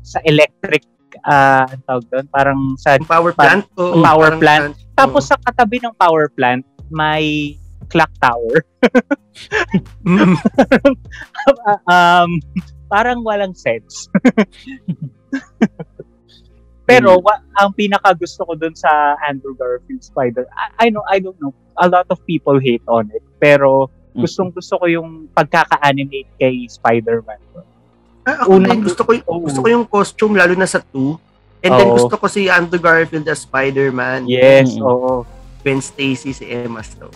sa 0.04 0.20
electric 0.22 0.84
ah 1.24 1.64
ang 1.64 1.82
tawag 1.84 2.04
doon, 2.08 2.26
parang 2.28 2.60
sa 2.76 3.00
power 3.00 3.32
plant. 3.32 3.64
oo, 3.74 4.00
power 4.00 4.36
parang- 4.36 4.40
plant. 4.40 4.72
oo. 4.76 4.94
tapos 4.94 5.24
sa 5.26 5.36
katabi 5.40 5.80
ng 5.80 5.96
power 5.96 6.28
plant 6.28 6.60
may 6.92 7.56
clock 7.88 8.12
tower. 8.20 8.56
Mm. 10.04 10.36
um, 11.88 12.30
parang 12.90 13.22
walang 13.22 13.54
sense. 13.54 14.10
Pero 16.84 17.22
wa, 17.22 17.38
ang 17.54 17.70
pinaka 17.70 18.10
gusto 18.18 18.42
ko 18.42 18.58
dun 18.58 18.74
sa 18.74 19.14
Andrew 19.22 19.54
Garfield 19.54 20.02
Spider, 20.02 20.50
I, 20.50 20.86
I 20.86 20.90
know 20.90 21.06
I 21.06 21.22
don't 21.22 21.38
know, 21.38 21.54
a 21.78 21.86
lot 21.86 22.10
of 22.10 22.18
people 22.26 22.58
hate 22.58 22.82
on 22.90 23.06
it, 23.14 23.22
pero 23.38 23.86
Mm. 24.10 24.26
gustong 24.26 24.50
gusto 24.50 24.74
ko 24.74 24.90
yung 24.90 25.30
pagkaka-animate 25.30 26.26
kay 26.34 26.66
Spider-Man. 26.66 27.38
Ah, 28.26 28.42
ako 28.42 28.58
Unang- 28.58 28.82
din, 28.82 28.82
gusto 28.82 29.06
ko, 29.06 29.14
Oo. 29.14 29.46
gusto 29.46 29.62
ko 29.62 29.68
yung 29.70 29.86
costume 29.86 30.34
lalo 30.34 30.58
na 30.58 30.66
sa 30.66 30.82
2. 30.82 31.14
And 31.62 31.70
then 31.70 31.86
Oo. 31.86 31.94
gusto 31.94 32.18
ko 32.18 32.26
si 32.26 32.50
Andrew 32.50 32.82
Garfield 32.82 33.22
as 33.30 33.46
Spider-Man. 33.46 34.26
Yes, 34.26 34.74
Mm. 34.74 34.82
oo. 34.82 35.22
Gwen 35.62 35.78
Stacy 35.78 36.34
si 36.34 36.42
Emma 36.42 36.82
Stone. 36.82 37.14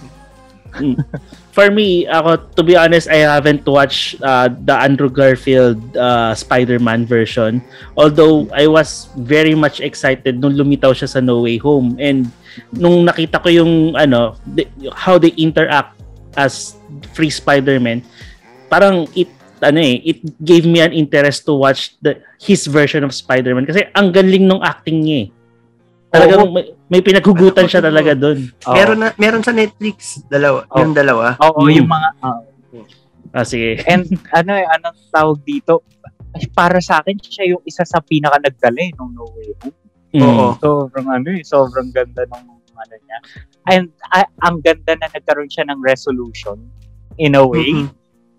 For 1.55 1.71
me, 1.71 2.07
ako, 2.11 2.51
to 2.59 2.63
be 2.67 2.75
honest, 2.75 3.07
I 3.07 3.23
haven't 3.23 3.63
watched 3.63 4.19
uh, 4.23 4.51
the 4.51 4.75
Andrew 4.75 5.07
Garfield 5.07 5.79
uh, 5.97 6.35
Spider-Man 6.35 7.07
version. 7.07 7.63
Although, 7.95 8.51
I 8.51 8.67
was 8.67 9.07
very 9.15 9.55
much 9.55 9.79
excited 9.79 10.43
nung 10.43 10.59
lumitaw 10.59 10.91
siya 10.91 11.07
sa 11.07 11.21
No 11.23 11.47
Way 11.47 11.63
Home. 11.63 11.95
And 12.03 12.27
nung 12.75 13.07
nakita 13.07 13.39
ko 13.39 13.49
yung, 13.55 13.95
ano, 13.95 14.35
the- 14.51 14.67
how 14.99 15.15
they 15.15 15.31
interact 15.39 15.95
as 16.35 16.75
free 17.15 17.31
Spider-Man, 17.31 18.03
parang 18.67 19.07
it, 19.15 19.31
ano 19.63 19.79
eh, 19.79 20.03
it 20.03 20.19
gave 20.43 20.67
me 20.67 20.83
an 20.83 20.91
interest 20.91 21.47
to 21.47 21.55
watch 21.55 21.95
the 22.03 22.19
his 22.43 22.67
version 22.67 23.07
of 23.07 23.15
Spider-Man. 23.15 23.65
Kasi 23.65 23.87
ang 23.95 24.11
galing 24.11 24.51
nung 24.51 24.61
acting 24.61 25.07
niya 25.07 25.19
eh. 25.23 25.29
Talagang 26.15 26.47
may, 26.49 26.65
may 26.87 27.03
pinaghugutan 27.03 27.67
siya 27.67 27.83
talaga 27.83 28.15
doon. 28.15 28.39
Oo. 28.65 28.75
Meron 28.75 28.99
na 28.99 29.09
meron 29.17 29.43
sa 29.43 29.51
Netflix, 29.51 30.23
dalawa, 30.27 30.63
Oo. 30.65 30.79
yung 30.79 30.95
dalawa. 30.95 31.35
Oo, 31.43 31.67
Mm. 31.67 31.75
yung 31.75 31.91
mga 31.91 32.09
oo. 32.23 32.43
Ah, 33.35 33.43
sige. 33.43 33.83
And 33.85 34.07
ano 34.31 34.55
eh, 34.55 34.63
anong 34.63 34.99
tawag 35.11 35.43
dito? 35.43 35.83
Ay, 36.31 36.47
Para 36.49 36.79
sa 36.79 37.03
akin, 37.03 37.19
siya 37.19 37.51
yung 37.51 37.63
isa 37.63 37.83
sa 37.83 37.99
pinaka 37.99 38.39
nagdala 38.39 38.79
nung 38.95 39.11
No 39.11 39.27
Way 39.35 39.51
Home. 39.61 39.77
Mm. 40.15 40.23
Oo. 40.23 40.47
Sobrang 40.57 41.09
ano 41.11 41.29
eh, 41.35 41.43
sobrang 41.43 41.91
ganda 41.91 42.23
ng 42.23 42.45
ano 42.55 42.95
niya. 43.03 43.19
And 43.67 43.91
ah, 44.09 44.23
ang 44.41 44.63
ganda 44.63 44.95
na 44.95 45.11
nagkaroon 45.11 45.51
siya 45.51 45.67
ng 45.67 45.83
resolution 45.83 46.63
in 47.19 47.35
a 47.35 47.43
way. 47.43 47.75
Mm-mm. 47.75 47.91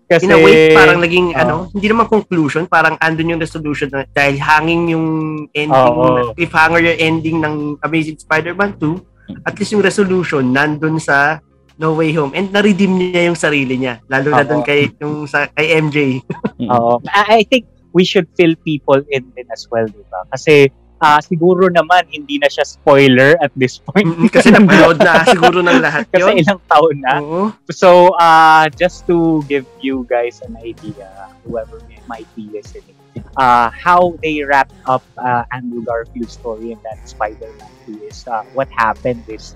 Kasi, 0.06 0.30
In 0.30 0.34
a 0.34 0.38
way, 0.38 0.70
parang 0.70 1.02
naging, 1.02 1.34
Oo. 1.34 1.40
ano, 1.42 1.54
hindi 1.74 1.90
naman 1.90 2.06
conclusion, 2.06 2.70
parang 2.70 2.94
andun 3.02 3.34
yung 3.34 3.42
resolution 3.42 3.90
na, 3.90 4.06
dahil 4.06 4.38
hanging 4.38 4.94
yung 4.94 5.06
ending, 5.50 5.74
Oo. 5.74 6.30
cliffhanger 6.38 6.94
yung 6.94 7.00
ending 7.02 7.36
ng 7.42 7.54
Amazing 7.82 8.22
Spider-Man 8.22 8.78
2, 8.78 9.42
at 9.42 9.58
least 9.58 9.74
yung 9.74 9.82
resolution 9.82 10.54
nandun 10.54 11.02
sa 11.02 11.42
No 11.74 11.98
Way 11.98 12.14
Home. 12.14 12.32
And 12.38 12.54
na-redeem 12.54 12.94
niya 12.94 13.34
yung 13.34 13.38
sarili 13.38 13.74
niya. 13.76 13.98
Lalo 14.06 14.30
na 14.30 14.46
Oo. 14.46 14.48
doon 14.48 14.62
kay, 14.62 14.94
yung 15.02 15.26
sa, 15.26 15.50
kay 15.50 15.74
MJ. 15.74 16.22
Oo. 16.72 17.02
I, 17.10 17.42
I 17.42 17.44
think 17.44 17.66
we 17.90 18.06
should 18.06 18.30
fill 18.38 18.54
people 18.62 19.02
in 19.10 19.26
din 19.34 19.48
as 19.50 19.66
well, 19.74 19.90
di 19.90 20.06
ba? 20.06 20.22
Kasi 20.30 20.70
ah, 20.96 21.20
siguro 21.20 21.68
naman 21.68 22.08
hindi 22.08 22.40
na 22.40 22.48
siya 22.48 22.64
spoiler 22.64 23.36
at 23.38 23.52
this 23.52 23.76
point. 23.78 24.08
Mm, 24.08 24.28
Kasi 24.28 24.48
napanood 24.48 24.96
na 24.96 25.24
siguro 25.24 25.60
ng 25.60 25.80
lahat 25.80 26.08
Kasi 26.14 26.30
yun. 26.32 26.36
ilang 26.40 26.60
taon 26.66 26.96
na. 27.04 27.14
Oo. 27.20 27.42
So, 27.68 28.16
uh, 28.16 28.66
just 28.72 29.04
to 29.06 29.44
give 29.44 29.68
you 29.78 30.08
guys 30.08 30.40
an 30.40 30.56
idea, 30.58 31.08
whoever 31.44 31.76
may- 31.86 32.00
might 32.06 32.28
be 32.32 32.48
listening, 32.48 32.96
uh, 33.36 33.68
how 33.68 34.16
they 34.22 34.40
wrapped 34.40 34.76
up 34.86 35.04
uh, 35.16 35.44
Andrew 35.52 35.84
Garfield's 35.84 36.32
story 36.32 36.72
in 36.72 36.80
that 36.86 36.96
Spider-Man 37.04 37.72
2 37.84 38.08
is, 38.08 38.24
uh, 38.24 38.46
what 38.56 38.68
happened 38.72 39.20
is, 39.28 39.52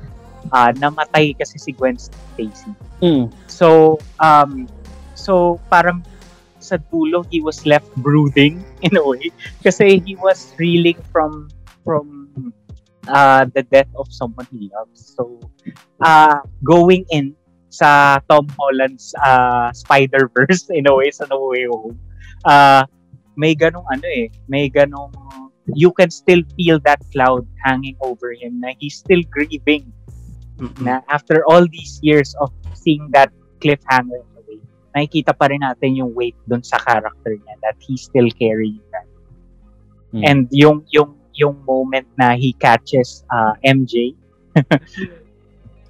uh, 0.53 0.73
namatay 0.77 1.33
kasi 1.37 1.57
si 1.57 1.73
Gwen 1.73 1.97
Stacy. 1.97 2.73
Mm. 3.01 3.33
So, 3.49 3.97
um, 4.19 4.69
so 5.17 5.57
parang 5.69 6.05
sa 6.71 6.79
dulo, 6.91 7.27
he 7.31 7.43
was 7.43 7.67
left 7.67 7.91
brooding 7.99 8.63
in 8.87 8.95
a 8.95 9.03
way 9.03 9.35
kasi 9.67 9.99
he 10.07 10.15
was 10.23 10.55
reeling 10.57 10.99
from 11.11 11.51
from 11.83 12.31
uh, 13.11 13.45
the 13.55 13.67
death 13.75 13.91
of 13.99 14.07
someone 14.13 14.47
he 14.55 14.71
loves. 14.71 15.17
So, 15.19 15.43
uh, 15.99 16.41
going 16.63 17.05
in 17.11 17.35
sa 17.71 18.19
Tom 18.31 18.47
Holland's 18.55 19.15
uh, 19.23 19.75
Spider-Verse 19.75 20.71
in 20.79 20.87
a 20.87 20.95
way 20.95 21.11
sa 21.11 21.27
No 21.31 21.51
Way 21.51 21.67
Home, 21.67 21.99
uh, 22.47 22.87
may 23.35 23.55
ganong 23.55 23.87
ano 23.91 24.07
eh, 24.07 24.29
may 24.47 24.71
ganong 24.71 25.15
you 25.75 25.95
can 25.95 26.11
still 26.11 26.43
feel 26.59 26.83
that 26.83 26.99
cloud 27.15 27.47
hanging 27.63 27.95
over 28.03 28.35
him 28.35 28.59
na 28.59 28.75
he's 28.83 28.99
still 28.99 29.23
grieving 29.31 29.87
Mm-mm. 30.59 30.83
na 30.83 31.01
after 31.09 31.47
all 31.47 31.63
these 31.63 32.03
years 32.03 32.35
of 32.43 32.51
seeing 32.75 33.07
that 33.15 33.31
cliffhanger 33.63 34.19
in 34.19 34.27
a 34.27 34.27
way, 34.27 34.30
nakikita 34.95 35.33
pa 35.37 35.51
rin 35.51 35.63
natin 35.63 35.97
yung 35.99 36.11
weight 36.15 36.37
dun 36.47 36.63
sa 36.63 36.79
character 36.83 37.35
niya 37.35 37.55
that 37.63 37.79
he's 37.79 38.07
still 38.07 38.27
carrying 38.39 38.83
that. 38.91 39.07
Mm. 40.11 40.23
And 40.27 40.41
yung 40.51 40.83
yung 40.91 41.15
yung 41.35 41.63
moment 41.63 42.07
na 42.19 42.35
he 42.35 42.53
catches 42.59 43.23
uh, 43.31 43.55
MJ, 43.63 44.19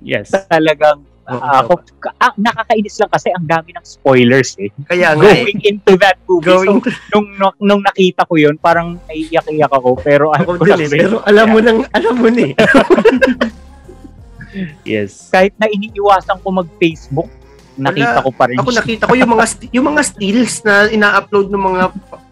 Yes. 0.00 0.32
talagang 0.52 1.04
uh, 1.28 1.64
ako, 1.64 1.84
ah, 2.20 2.32
nakakainis 2.36 2.96
lang 3.00 3.10
kasi 3.12 3.28
ang 3.32 3.46
dami 3.46 3.70
ng 3.76 3.84
spoilers 3.84 4.56
eh. 4.56 4.72
Kaya 4.88 5.14
nga 5.14 5.28
eh. 5.28 5.44
Going 5.44 5.60
into 5.64 5.92
that 6.00 6.16
movie. 6.24 6.48
Going 6.48 6.80
so, 6.80 6.90
nung, 7.14 7.28
nung, 7.36 7.54
nung 7.60 7.82
nakita 7.84 8.24
ko 8.26 8.34
yun, 8.40 8.56
parang 8.56 8.96
naiiyak-iyak 9.08 9.70
ako. 9.70 10.00
Pero 10.00 10.32
ako 10.32 10.58
ko 10.60 10.64
din 10.64 10.72
lang 10.72 10.80
eh. 10.84 10.90
Pero 10.90 11.16
alam 11.24 11.46
mo 11.52 11.58
nang, 11.60 11.78
alam 11.92 12.14
mo 12.16 12.28
ni. 12.28 12.52
Yes. 14.82 15.30
kahit 15.30 15.54
na 15.62 15.70
iniiwasan 15.70 16.42
ko 16.42 16.50
mag-Facebook, 16.50 17.30
nakita 17.76 18.10
Wala. 18.12 18.24
ko 18.24 18.30
pa 18.30 18.44
rin 18.46 18.56
Ako 18.56 18.68
siya. 18.68 18.78
nakita 18.80 19.02
ko 19.04 19.14
yung 19.14 19.30
mga 19.30 19.44
yung 19.70 19.86
mga 19.86 20.02
stills 20.02 20.54
na 20.62 20.74
ina-upload 20.86 21.46
ng 21.48 21.62
mga 21.64 21.82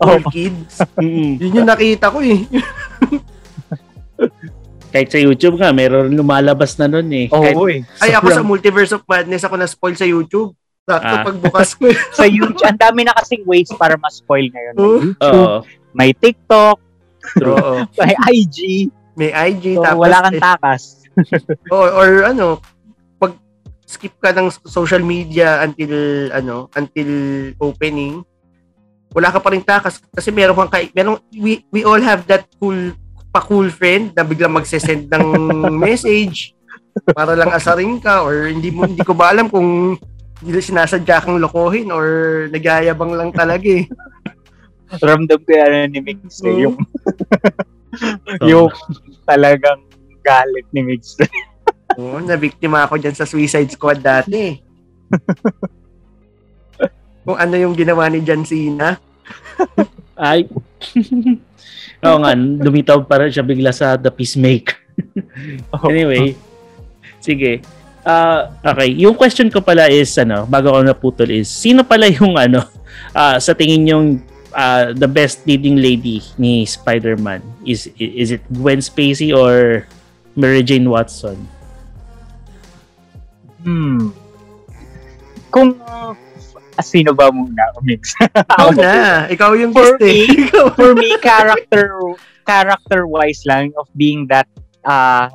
old 0.01 0.25
Oh. 0.25 0.31
kids. 0.31 0.75
Mm. 0.99 1.33
Yun 1.39 1.57
yung 1.57 1.69
nakita 1.69 2.07
ko 2.09 2.19
eh. 2.21 2.43
Kahit 4.89 5.09
sa 5.09 5.21
YouTube 5.21 5.57
nga, 5.57 5.69
meron 5.71 6.09
lumalabas 6.11 6.73
na 6.75 6.89
nun 6.89 7.07
eh. 7.09 7.29
Oo 7.29 7.45
Kahit- 7.45 7.85
eh. 7.85 8.03
Ay, 8.03 8.11
ako 8.15 8.27
sa 8.31 8.43
Multiverse 8.43 8.93
of 8.93 9.05
Madness, 9.05 9.45
ako 9.45 9.55
na-spoil 9.55 9.95
sa 9.95 10.05
YouTube. 10.05 10.57
Sakto 10.83 11.13
Ah. 11.13 11.23
pagbukas 11.23 11.77
ko. 11.77 11.93
sa 12.19 12.25
YouTube, 12.25 12.65
ang 12.65 12.81
dami 12.81 13.05
na 13.05 13.13
kasing 13.15 13.45
ways 13.45 13.69
para 13.77 13.95
ma-spoil 13.95 14.49
ngayon. 14.49 14.75
May 14.75 14.81
Oh. 14.81 14.99
YouTube, 14.99 15.45
Oo. 15.45 15.59
may 15.93 16.11
TikTok, 16.11 16.77
Oo. 17.39 17.73
may 17.95 18.15
IG, 18.33 18.89
May 19.13 19.31
IG, 19.35 19.75
so 19.75 19.83
tapos, 19.83 20.01
wala 20.01 20.17
kang 20.23 20.35
eh, 20.35 20.41
takas. 20.41 20.83
or, 21.69 21.91
or 21.91 22.09
ano, 22.25 22.63
skip 23.89 24.13
ka 24.21 24.37
ng 24.37 24.53
social 24.69 25.01
media 25.01 25.65
until, 25.65 26.29
ano, 26.37 26.69
until 26.77 27.11
opening, 27.57 28.21
wala 29.17 29.33
ka 29.33 29.41
pa 29.41 29.49
rin 29.57 29.65
takas. 29.65 30.05
Kasi 30.13 30.29
meron 30.29 30.53
kang, 30.53 30.69
kay, 30.69 30.93
meron, 30.93 31.17
we, 31.33 31.65
we 31.73 31.89
all 31.89 32.01
have 32.05 32.29
that 32.29 32.45
cool, 32.61 32.93
pa-cool 33.33 33.73
friend 33.73 34.13
na 34.13 34.29
biglang 34.29 34.53
magsesend 34.53 35.09
ng 35.09 35.25
message 35.89 36.53
para 37.17 37.33
lang 37.33 37.49
asarin 37.49 37.97
ka 37.97 38.27
or 38.27 38.51
hindi 38.51 38.75
mo 38.75 38.85
hindi 38.85 39.07
ko 39.07 39.15
ba 39.15 39.31
alam 39.31 39.47
kung 39.47 39.97
hindi 40.43 40.61
sinasadya 40.61 41.25
kang 41.25 41.41
lokohin 41.41 41.89
or 41.89 42.07
nagyayabang 42.53 43.17
lang 43.17 43.31
talaga 43.33 43.65
eh. 43.65 43.89
Ramdam 45.01 45.41
ko 45.45 45.51
yan 45.53 45.93
ni 45.93 46.01
Mix 46.01 46.41
eh, 46.45 46.53
Oo. 46.53 46.61
yung, 46.61 46.77
yung 48.51 48.69
talagang 49.25 49.81
galit 50.21 50.67
ni 50.77 50.81
Mix. 50.85 51.17
Oo, 51.99 52.23
nabiktima 52.23 52.87
ako 52.87 53.03
dyan 53.03 53.17
sa 53.19 53.27
Suicide 53.27 53.75
Squad 53.75 53.99
dati. 53.99 54.55
Kung 57.27 57.35
ano 57.35 57.59
yung 57.59 57.75
ginawa 57.75 58.07
ni 58.07 58.23
John 58.23 58.47
Cena. 58.47 58.95
Ay. 60.15 60.47
Oo 62.07 62.23
nga, 62.23 62.39
lumitaw 62.39 63.03
pa 63.03 63.27
rin 63.27 63.35
siya 63.35 63.43
bigla 63.43 63.75
sa 63.75 63.99
The 63.99 64.15
Peacemaker. 64.15 64.79
anyway, 65.91 66.39
sige. 67.19 67.67
Ah, 68.07 68.47
okay, 68.63 68.95
yung 68.95 69.19
question 69.19 69.51
ko 69.51 69.59
pala 69.59 69.91
is 69.91 70.15
ano, 70.23 70.47
bago 70.47 70.71
ako 70.71 70.87
naputol 70.87 71.29
is 71.29 71.51
sino 71.51 71.83
pala 71.83 72.07
yung 72.07 72.39
ano 72.39 72.63
ah, 73.11 73.43
sa 73.43 73.59
tingin 73.59 73.91
yung 73.91 74.07
ah, 74.55 74.95
the 74.95 75.11
best 75.11 75.43
leading 75.51 75.83
lady 75.83 76.23
ni 76.39 76.63
Spider-Man? 76.63 77.43
Is 77.67 77.91
is 77.99 78.39
it 78.39 78.43
Gwen 78.55 78.79
Spacey 78.79 79.35
or 79.35 79.83
Mary 80.39 80.63
Jane 80.63 80.87
Watson? 80.87 81.58
Hmm. 83.63 84.13
Kung, 85.51 85.81
uh, 85.81 86.15
sino 86.83 87.11
ba 87.17 87.33
muna, 87.33 87.75
Mix? 87.83 88.15
Ikaw 88.55 88.69
na. 88.77 89.27
Ikaw 89.27 89.51
yung 89.59 89.73
For 89.75 89.99
eh. 89.99 90.27
me, 90.27 90.47
for 90.79 90.93
me 90.95 91.17
character 91.19 91.99
character 92.47 93.05
wise 93.05 93.45
lang 93.45 93.77
of 93.77 93.85
being 93.93 94.25
that 94.33 94.49
uh 94.89 95.29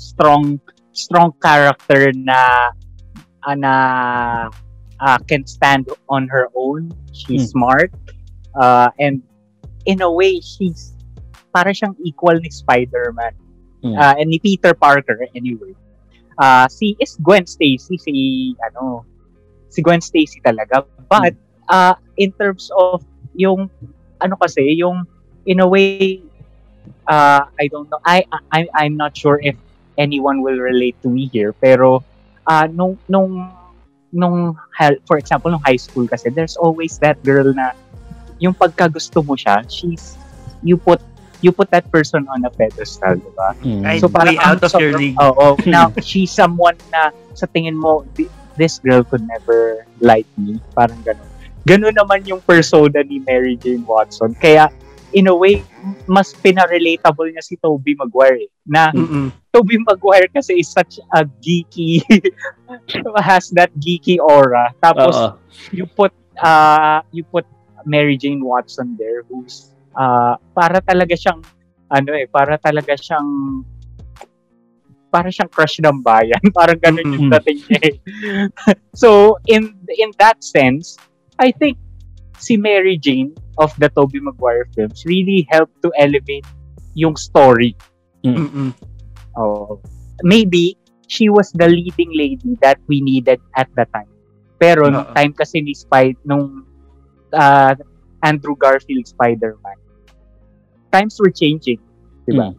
strong 0.00 0.56
strong 0.96 1.34
character 1.42 2.08
na 2.16 2.72
uh, 3.44 3.56
na 3.58 3.74
uh, 5.02 5.18
can 5.28 5.44
stand 5.44 5.84
on 6.08 6.24
her 6.32 6.48
own 6.56 6.88
she's 7.12 7.52
smart 7.52 7.92
uh, 8.56 8.88
and 8.96 9.20
in 9.84 10.00
a 10.00 10.08
way 10.08 10.40
she's 10.40 10.96
para 11.52 11.76
siyang 11.76 11.92
equal 12.00 12.38
ni 12.40 12.48
Spider-Man 12.48 13.36
Hmm. 13.84 14.00
uh, 14.00 14.16
and 14.16 14.32
ni 14.32 14.40
Peter 14.40 14.72
Parker 14.72 15.28
anyway 15.36 15.76
uh, 16.38 16.66
si 16.68 16.96
is 16.98 17.16
Gwen 17.22 17.46
Stacy 17.46 17.96
si 17.98 18.14
ano 18.60 19.04
si 19.68 19.82
Gwen 19.82 20.00
Stacy 20.00 20.40
talaga. 20.42 20.86
But 21.10 21.34
uh, 21.68 21.94
in 22.16 22.32
terms 22.34 22.70
of 22.74 23.02
yung 23.34 23.70
ano 24.22 24.34
kasi 24.38 24.78
yung 24.78 25.06
in 25.46 25.60
a 25.60 25.68
way 25.68 26.22
uh, 27.06 27.44
I 27.58 27.66
don't 27.68 27.90
know 27.90 28.00
I, 28.04 28.24
I 28.52 28.66
I'm 28.74 28.96
not 28.96 29.16
sure 29.16 29.40
if 29.42 29.56
anyone 29.98 30.42
will 30.42 30.58
relate 30.58 30.98
to 31.02 31.08
me 31.08 31.30
here 31.30 31.52
pero 31.52 32.02
uh, 32.46 32.66
nung 32.70 32.98
nung 33.10 33.50
nung 34.14 34.54
for 35.06 35.18
example 35.18 35.50
nung 35.50 35.62
high 35.66 35.78
school 35.78 36.06
kasi 36.06 36.30
there's 36.30 36.56
always 36.56 36.98
that 36.98 37.18
girl 37.26 37.50
na 37.52 37.74
yung 38.38 38.54
pagkagusto 38.54 39.22
mo 39.22 39.34
siya 39.34 39.62
she's 39.66 40.18
you 40.62 40.78
put 40.78 41.02
you 41.44 41.52
put 41.52 41.68
that 41.68 41.84
person 41.92 42.24
on 42.32 42.40
a 42.42 42.50
pedestal 42.50 43.20
di 43.20 43.30
ba 43.36 43.52
Mm. 43.60 43.84
So 44.00 44.08
parang 44.08 44.32
way 44.34 44.40
out 44.40 44.64
of 44.64 44.72
your 44.80 44.96
league. 44.96 45.20
Oo. 45.20 45.60
now, 45.68 45.92
she's 46.00 46.32
someone 46.32 46.74
na 46.88 47.12
sa 47.36 47.44
tingin 47.44 47.76
mo, 47.76 48.08
"Thi- 48.16 48.32
this 48.56 48.80
girl 48.80 49.04
could 49.04 49.20
never 49.28 49.84
like 50.00 50.24
me. 50.40 50.56
Parang 50.72 50.96
ganun. 51.04 51.28
Ganun 51.68 51.92
naman 51.92 52.24
yung 52.24 52.40
persona 52.40 53.04
ni 53.04 53.20
Mary 53.20 53.58
Jane 53.60 53.84
Watson. 53.84 54.32
Kaya, 54.36 54.70
in 55.12 55.26
a 55.26 55.34
way, 55.34 55.60
mas 56.06 56.32
pinarelatable 56.32 57.28
niya 57.28 57.42
si 57.42 57.58
Tobey 57.58 57.92
Maguire. 57.98 58.46
eh. 58.46 58.50
Na 58.64 58.94
Mm-mm. 58.94 59.28
Tobey 59.50 59.76
Maguire 59.82 60.30
kasi 60.30 60.58
is 60.58 60.70
such 60.70 61.02
a 61.12 61.26
geeky, 61.42 62.00
has 63.20 63.50
that 63.58 63.74
geeky 63.76 64.16
aura. 64.18 64.70
Tapos, 64.78 65.14
Oo. 65.14 65.28
you 65.70 65.84
put 65.86 66.14
uh 66.38 67.02
you 67.10 67.22
put 67.26 67.46
Mary 67.84 68.16
Jane 68.16 68.42
Watson 68.42 68.94
there 68.96 69.22
who's 69.26 69.73
uh 69.94 70.34
para 70.54 70.78
talaga 70.82 71.14
siyang 71.14 71.40
ano 71.90 72.10
eh 72.14 72.26
para 72.30 72.58
talaga 72.58 72.94
siyang 72.98 73.62
para 75.14 75.30
siyang 75.30 75.50
crush 75.50 75.78
ng 75.78 76.02
bayan 76.02 76.42
parang 76.58 76.78
ganun 76.82 77.06
yung 77.14 77.28
dating 77.38 77.60
niya 77.70 77.80
eh. 77.86 77.96
so 79.02 79.38
in 79.46 79.74
in 79.94 80.10
that 80.18 80.42
sense 80.42 80.98
I 81.38 81.54
think 81.54 81.78
si 82.38 82.58
Mary 82.58 82.98
Jane 82.98 83.30
of 83.62 83.70
the 83.78 83.86
Tobey 83.94 84.18
Maguire 84.18 84.66
films 84.74 85.06
really 85.06 85.46
helped 85.50 85.78
to 85.86 85.94
elevate 85.94 86.46
yung 86.98 87.14
story 87.14 87.78
Mm-mm. 88.24 88.72
Oh, 89.36 89.80
maybe 90.22 90.78
she 91.06 91.28
was 91.28 91.52
the 91.52 91.68
leading 91.68 92.10
lady 92.16 92.56
that 92.62 92.80
we 92.88 93.00
needed 93.00 93.40
at 93.56 93.68
the 93.76 93.84
time. 93.92 94.08
Pero 94.56 94.88
nung 94.88 95.04
Oo. 95.04 95.14
time 95.14 95.36
kasi 95.36 95.60
ni 95.60 95.76
Spy 95.76 96.16
nung 96.24 96.64
uh, 97.36 97.74
Andrew 98.24 98.56
Garfield 98.56 99.04
Spider-Man, 99.04 99.78
times 100.94 101.18
were 101.18 101.34
changing, 101.34 101.82
di 102.24 102.32
ba? 102.32 102.54
Mm. 102.54 102.56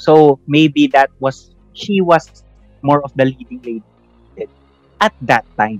So 0.00 0.40
maybe 0.48 0.88
that 0.96 1.12
was 1.20 1.52
she 1.76 2.00
was 2.00 2.24
more 2.80 3.04
of 3.04 3.12
the 3.12 3.28
leading 3.28 3.60
lady. 3.60 3.84
at 4.98 5.14
that 5.22 5.46
time. 5.54 5.78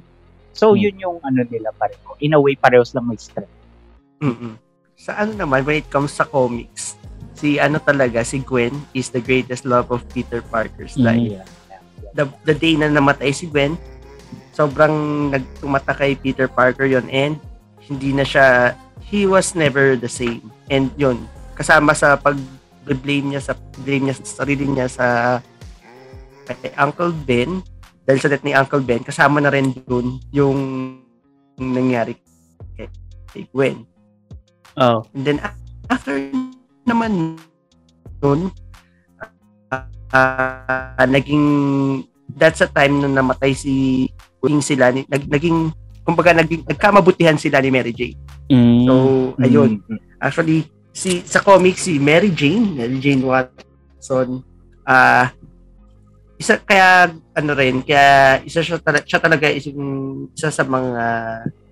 So, 0.54 0.74
Hmm. 0.74 0.86
yun 0.86 0.94
yung 0.98 1.18
ano 1.22 1.42
nila 1.42 1.74
pareho. 1.74 2.14
In 2.18 2.34
a 2.34 2.40
way, 2.40 2.54
parehos 2.54 2.94
lang 2.94 3.10
may 3.10 3.18
strength. 3.18 3.50
Mm-mm. 4.18 4.54
Sa 4.94 5.14
ano 5.14 5.34
naman, 5.34 5.62
when 5.62 5.82
it 5.82 5.90
comes 5.90 6.14
sa 6.14 6.22
comics, 6.22 6.94
si 7.34 7.58
ano 7.58 7.78
talaga, 7.78 8.22
si 8.22 8.38
Gwen 8.38 8.74
is 8.90 9.10
the 9.10 9.18
greatest 9.18 9.66
love 9.66 9.90
of 9.90 10.06
Peter 10.10 10.38
Parker's 10.38 10.94
Mhm. 10.94 11.02
life. 11.02 11.30
Yeah. 11.34 11.46
The, 12.14 12.24
the 12.46 12.54
day 12.54 12.74
na 12.74 12.90
namatay 12.90 13.30
si 13.30 13.46
Gwen, 13.46 13.78
sobrang 14.54 15.30
nagtumata 15.30 15.94
kay 15.94 16.14
Peter 16.14 16.46
Parker 16.46 16.86
yon 16.86 17.06
and 17.10 17.38
hindi 17.78 18.10
na 18.10 18.22
siya, 18.22 18.74
he 19.02 19.26
was 19.26 19.54
never 19.54 19.94
the 19.94 20.10
same. 20.10 20.46
And 20.66 20.90
yun, 20.94 21.26
kasama 21.58 21.90
sa 21.90 22.14
pag-blame 22.14 23.34
niya 23.34 23.42
sa 23.42 23.58
blame 23.82 24.08
niya 24.08 24.16
sa 24.22 24.46
sarili 24.46 24.70
niya 24.70 24.86
sa 24.86 25.06
kay 26.46 26.72
Uncle 26.78 27.12
Ben, 27.26 27.60
dahil 28.08 28.18
sa 28.22 28.30
death 28.30 28.46
ni 28.46 28.56
Uncle 28.56 28.80
Ben, 28.80 29.04
kasama 29.04 29.42
na 29.42 29.52
rin 29.52 29.74
dun 29.84 30.16
yung 30.32 30.56
nangyari 31.60 32.16
kay, 32.78 32.88
kay 33.34 33.44
Gwen. 33.52 33.84
Oh. 34.78 35.04
And 35.12 35.26
then 35.26 35.38
after 35.90 36.16
naman 36.86 37.36
nun, 38.22 38.54
ah, 40.14 41.04
naging 41.04 41.44
that's 42.38 42.62
a 42.64 42.70
time 42.70 43.02
na 43.02 43.10
namatay 43.10 43.52
si 43.52 44.06
naging 44.40 44.62
sila 44.64 44.94
ni 44.94 45.04
nag, 45.10 45.26
naging 45.28 45.74
kumbaga 46.06 46.32
naging 46.32 46.64
nagkamabutihan 46.64 47.36
sila 47.36 47.60
ni 47.60 47.68
Mary 47.68 47.92
Jane. 47.92 48.16
Mm. 48.48 48.88
So 48.88 48.94
ayun, 49.42 49.84
Mm. 49.84 50.00
actually 50.22 50.64
si 50.98 51.22
sa 51.22 51.38
comics 51.38 51.86
si 51.86 52.02
Mary 52.02 52.34
Jane, 52.34 52.74
Mary 52.74 52.98
Jane 52.98 53.22
Watson. 53.22 54.42
Ah 54.82 55.30
isa 56.38 56.58
kaya 56.58 57.14
ano 57.34 57.50
rin 57.54 57.82
kaya 57.82 58.38
isa 58.46 58.62
siya, 58.62 58.78
tala, 58.78 59.02
siya 59.02 59.18
talaga 59.18 59.50
isang 59.50 60.30
isa 60.30 60.54
sa 60.54 60.62
mga 60.62 61.04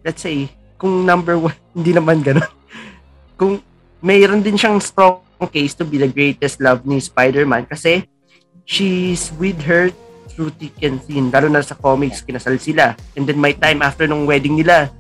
let's 0.03 0.23
say 0.23 0.51
kung 0.75 1.07
number 1.07 1.39
one 1.39 1.55
hindi 1.77 1.95
naman 1.95 2.19
gano'n 2.19 2.51
kung 3.39 3.63
mayroon 4.03 4.43
din 4.43 4.59
siyang 4.59 4.83
strong 4.83 5.23
case 5.55 5.79
to 5.79 5.87
be 5.87 6.03
the 6.03 6.11
greatest 6.11 6.59
love 6.59 6.83
ni 6.83 6.99
Spider-Man 6.99 7.71
kasi 7.71 8.11
she's 8.67 9.31
with 9.39 9.61
her 9.63 9.95
through 10.37 10.53
thick 10.61 10.77
and 10.85 11.01
thin. 11.05 11.33
Lalo 11.33 11.49
na 11.49 11.65
sa 11.65 11.73
comics 11.73 12.21
kinasal 12.21 12.61
sila. 12.61 12.93
And 13.17 13.25
then 13.25 13.41
my 13.41 13.57
time 13.57 13.81
after 13.81 14.05
nung 14.05 14.29
wedding 14.29 14.61
nila 14.61 14.93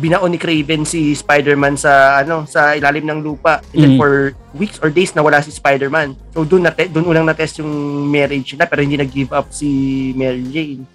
binaon 0.00 0.32
ni 0.32 0.40
Craven 0.40 0.88
si 0.88 1.12
Spider-Man 1.12 1.76
sa 1.76 2.24
ano 2.24 2.48
sa 2.48 2.72
ilalim 2.72 3.04
ng 3.04 3.20
lupa 3.20 3.60
and 3.76 3.80
then 3.84 3.92
Mm. 3.94 4.00
for 4.00 4.32
weeks 4.56 4.80
or 4.80 4.88
days 4.88 5.12
nawala 5.12 5.44
si 5.44 5.52
Spider-Man 5.52 6.16
so 6.32 6.42
doon 6.42 6.64
na 6.64 6.72
doon 6.72 7.12
unang 7.12 7.28
na-test 7.28 7.60
yung 7.60 7.68
marriage 8.08 8.56
nila 8.56 8.64
pero 8.64 8.80
hindi 8.80 8.96
nag-give 8.96 9.30
up 9.30 9.52
si 9.52 9.68
Mary 10.16 10.42
Jane 10.48 10.88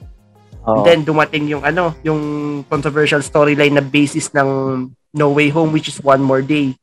Oo. 0.65 0.82
And 0.82 0.84
then 0.84 1.00
dumating 1.06 1.46
yung 1.46 1.62
ano, 1.62 1.94
yung 2.02 2.22
controversial 2.65 3.22
storyline 3.22 3.78
na 3.78 3.86
basis 3.86 4.34
ng 4.34 4.50
No 5.13 5.30
Way 5.30 5.54
Home 5.54 5.70
which 5.70 5.86
is 5.86 6.02
One 6.02 6.26
More 6.26 6.41
Day. 6.41 6.74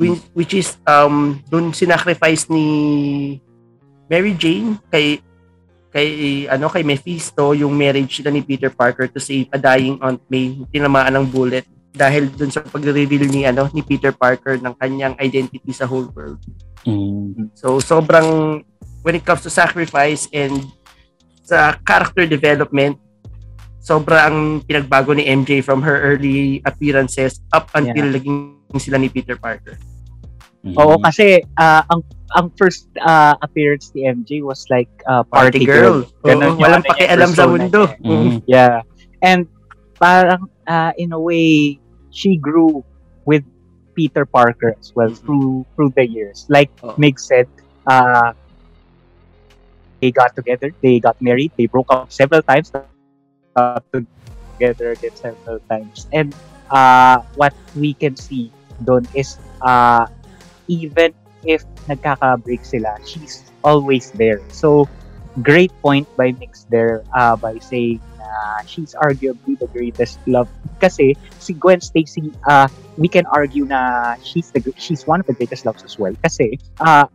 Which, 0.00 0.24
which 0.32 0.54
is 0.56 0.80
um 0.88 1.36
doon 1.52 1.76
sinacrifice 1.76 2.48
ni 2.48 2.64
Mary 4.08 4.32
Jane 4.32 4.80
kay 4.88 5.20
kay 5.88 6.44
ano 6.52 6.68
kay 6.68 6.84
Mephisto 6.84 7.56
yung 7.56 7.72
marriage 7.72 8.20
nila 8.20 8.30
ni 8.36 8.42
Peter 8.44 8.68
Parker 8.68 9.08
to 9.08 9.20
save 9.20 9.48
a 9.56 9.58
dying 9.58 9.96
Aunt 10.04 10.20
May 10.28 10.60
tinamaan 10.68 11.16
ng 11.16 11.26
bullet 11.28 11.64
dahil 11.96 12.28
dun 12.28 12.52
sa 12.52 12.60
pagre-reveal 12.60 13.26
ni 13.32 13.48
ano 13.48 13.66
ni 13.72 13.80
Peter 13.80 14.12
Parker 14.12 14.60
ng 14.60 14.74
kanyang 14.76 15.16
identity 15.18 15.72
sa 15.72 15.88
whole 15.88 16.12
world. 16.12 16.38
Mm. 16.84 17.50
So 17.56 17.80
sobrang 17.80 18.60
when 19.02 19.16
it 19.16 19.24
comes 19.24 19.40
to 19.48 19.50
sacrifice 19.50 20.28
and 20.36 20.68
sa 21.40 21.80
character 21.80 22.28
development, 22.28 23.00
sobrang 23.80 24.60
pinagbago 24.68 25.16
ni 25.16 25.24
MJ 25.24 25.64
from 25.64 25.80
her 25.80 25.96
early 26.04 26.60
appearances 26.68 27.40
up 27.56 27.72
until 27.72 28.04
naging 28.04 28.60
sila 28.76 29.00
ni 29.00 29.08
Peter 29.08 29.40
Parker. 29.40 29.80
Mm. 30.60 30.76
Oo, 30.76 31.00
kasi 31.00 31.40
ah, 31.56 31.80
ang 31.88 32.04
ang 32.36 32.52
first 32.60 32.88
ah, 33.00 33.36
appearance 33.40 33.92
ni 33.96 34.04
MJ 34.04 34.44
was 34.44 34.66
like 34.68 34.90
ah, 35.08 35.22
Party, 35.24 35.64
party, 35.64 35.66
girl. 35.66 36.04
girl. 36.04 36.26
Ganun 36.26 36.52
Oo, 36.56 36.60
walang 36.60 36.84
pakialam 36.84 37.30
sa 37.32 37.48
mundo. 37.48 37.88
niya. 38.00 38.04
Mm. 38.04 38.36
Yeah. 38.44 38.76
And 39.22 39.48
parang 39.96 40.46
uh, 40.66 40.92
in 41.00 41.12
a 41.12 41.20
way 41.20 41.78
she 42.10 42.36
grew 42.36 42.84
with 43.24 43.44
Peter 43.96 44.22
Parker 44.24 44.76
as 44.78 44.92
well 44.94 45.10
Mhm. 45.10 45.20
through 45.24 45.50
through 45.74 45.92
the 45.96 46.06
years. 46.06 46.46
Like 46.48 46.70
Oo. 46.84 46.94
Mig 47.00 47.18
said, 47.18 47.48
uh, 47.88 48.30
they 50.00 50.10
got 50.14 50.36
together, 50.36 50.70
they 50.82 51.00
got 51.00 51.18
married, 51.20 51.50
they 51.58 51.66
broke 51.66 51.90
up 51.90 52.12
several 52.12 52.42
times, 52.42 52.70
got 52.70 53.82
together 53.90 54.92
again 54.94 55.14
several 55.16 55.58
times. 55.66 56.06
And 56.12 56.30
uh, 56.70 57.26
what 57.34 57.54
we 57.74 57.94
can 57.94 58.14
see 58.14 58.52
doon 58.84 59.02
is 59.12 59.34
uh, 59.58 60.06
even 60.70 61.10
if 61.44 61.64
nagkaka-break 61.88 62.64
sila, 62.64 62.96
she's 63.04 63.44
always 63.64 64.10
there. 64.12 64.40
So, 64.50 64.88
great 65.42 65.72
point 65.82 66.08
by 66.16 66.32
Mix 66.38 66.66
there 66.70 67.04
uh, 67.14 67.36
by 67.36 67.58
saying 67.58 68.00
na 68.18 68.62
she's 68.66 68.94
arguably 68.98 69.58
the 69.58 69.70
greatest 69.70 70.18
love. 70.26 70.48
Kasi 70.80 71.14
si 71.38 71.54
Gwen 71.54 71.80
Stacy, 71.80 72.32
uh, 72.46 72.68
we 72.96 73.08
can 73.08 73.26
argue 73.32 73.64
na 73.64 74.14
she's 74.22 74.50
the 74.50 74.60
she's 74.76 75.06
one 75.06 75.20
of 75.20 75.26
the 75.26 75.34
greatest 75.34 75.64
loves 75.64 75.82
as 75.84 75.98
well. 75.98 76.14
Kasi 76.22 76.58
uh, 76.80 77.06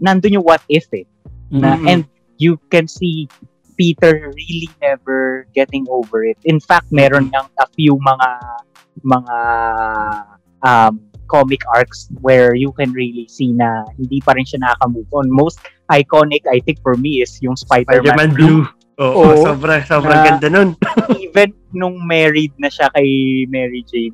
nandun 0.00 0.38
yung 0.40 0.46
what 0.46 0.62
if 0.68 0.86
eh. 0.94 1.04
Na, 1.52 1.76
Mhm. 1.76 1.88
And 1.88 2.00
you 2.40 2.56
can 2.72 2.88
see 2.88 3.28
Peter 3.76 4.32
really 4.32 4.70
never 4.80 5.46
getting 5.54 5.84
over 5.90 6.24
it. 6.24 6.38
In 6.44 6.60
fact, 6.60 6.88
meron 6.90 7.28
ng 7.28 7.46
a 7.60 7.66
few 7.76 7.98
mga 8.00 8.28
mga 9.04 9.36
um, 10.64 11.00
comic 11.32 11.64
arcs 11.72 12.12
where 12.20 12.52
you 12.52 12.68
can 12.76 12.92
really 12.92 13.24
see 13.32 13.56
na 13.56 13.88
hindi 13.96 14.20
pa 14.20 14.36
rin 14.36 14.44
siya 14.44 14.60
nakaka-move 14.60 15.08
on. 15.16 15.32
Most 15.32 15.64
iconic, 15.88 16.44
I 16.44 16.60
think, 16.60 16.84
for 16.84 16.92
me 17.00 17.24
is 17.24 17.40
yung 17.40 17.56
Spider-Man, 17.56 18.04
Spider-Man 18.04 18.30
Blue. 18.36 18.68
Oo, 19.00 19.32
Oo. 19.32 19.40
sobrang 19.40 19.80
sobrang 19.88 20.20
Na- 20.20 20.26
ganda 20.28 20.48
nun. 20.52 20.76
Even 21.24 21.56
nung 21.72 22.04
married 22.04 22.52
na 22.60 22.68
siya 22.68 22.92
kay 22.92 23.42
Mary 23.48 23.80
Jane, 23.88 24.12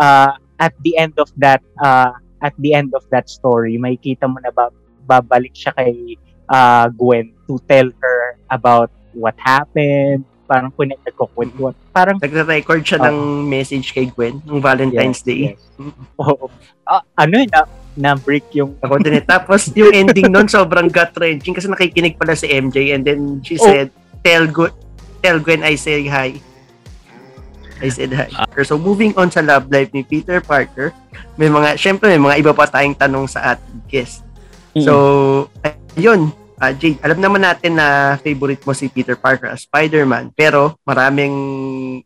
uh, 0.00 0.32
at 0.56 0.72
the 0.80 0.96
end 0.96 1.12
of 1.20 1.28
that, 1.36 1.60
uh, 1.84 2.16
at 2.40 2.56
the 2.56 2.72
end 2.72 2.96
of 2.96 3.04
that 3.12 3.28
story, 3.28 3.76
may 3.76 4.00
kita 4.00 4.24
mo 4.24 4.40
na 4.40 4.48
ba, 4.48 4.72
babalik 5.04 5.52
siya 5.52 5.76
kay 5.76 6.16
uh, 6.48 6.88
Gwen 6.96 7.36
to 7.44 7.60
tell 7.68 7.92
her 8.00 8.40
about 8.48 8.88
what 9.12 9.36
happened, 9.36 10.24
parang 10.44 10.70
kung 10.70 10.88
nagkukwentuhan. 10.88 11.74
Parang, 11.90 12.16
Nagre-record 12.20 12.84
siya 12.84 13.00
Oo. 13.00 13.06
ng 13.08 13.16
message 13.44 13.90
kay 13.90 14.06
Gwen 14.06 14.40
nung 14.44 14.60
Valentine's 14.60 15.20
Yes, 15.20 15.26
Day. 15.26 15.40
yes. 15.52 15.60
oo. 16.16 16.46
Ah, 16.84 17.00
ano 17.16 17.40
yun, 17.40 17.48
na, 17.48 17.64
na-break 17.94 18.52
yung, 18.52 18.76
Ako 18.78 19.00
din 19.00 19.18
eh. 19.18 19.24
Tapos 19.24 19.72
yung 19.72 19.90
ending 19.90 20.28
nun 20.28 20.46
sobrang 20.46 20.86
gut-wrenching 20.86 21.54
kasi 21.54 21.66
nakikinig 21.66 22.14
pala 22.14 22.36
si 22.36 22.46
MJ 22.46 22.92
and 22.92 23.02
then 23.02 23.40
she 23.40 23.56
Oh. 23.56 23.64
said, 23.64 23.88
tell, 24.20 24.44
Gu- 24.44 24.74
tell 25.20 25.40
Gwen 25.40 25.64
I 25.64 25.74
say 25.74 26.04
hi. 26.04 26.36
I 27.80 27.88
said 27.88 28.12
hi. 28.12 28.28
So 28.62 28.76
moving 28.76 29.16
on 29.16 29.28
sa 29.28 29.40
love 29.40 29.66
life 29.68 29.90
ni 29.90 30.04
Peter 30.04 30.38
Parker, 30.38 30.92
may 31.34 31.48
mga, 31.48 31.74
syempre 31.74 32.06
may 32.06 32.20
mga 32.20 32.36
iba 32.38 32.52
pa 32.52 32.68
tayong 32.68 32.94
tanong 32.94 33.26
sa 33.26 33.54
ating 33.54 33.80
guest. 33.88 34.22
Mm. 34.74 34.82
So, 34.82 34.92
ayun, 35.94 36.30
uh, 36.60 36.72
Jade, 36.74 37.00
alam 37.02 37.18
naman 37.18 37.42
natin 37.42 37.78
na 37.78 38.18
favorite 38.20 38.62
mo 38.62 38.72
si 38.72 38.86
Peter 38.86 39.14
Parker 39.14 39.50
as 39.50 39.66
Spider-Man, 39.66 40.34
pero 40.34 40.74
maraming, 40.82 41.34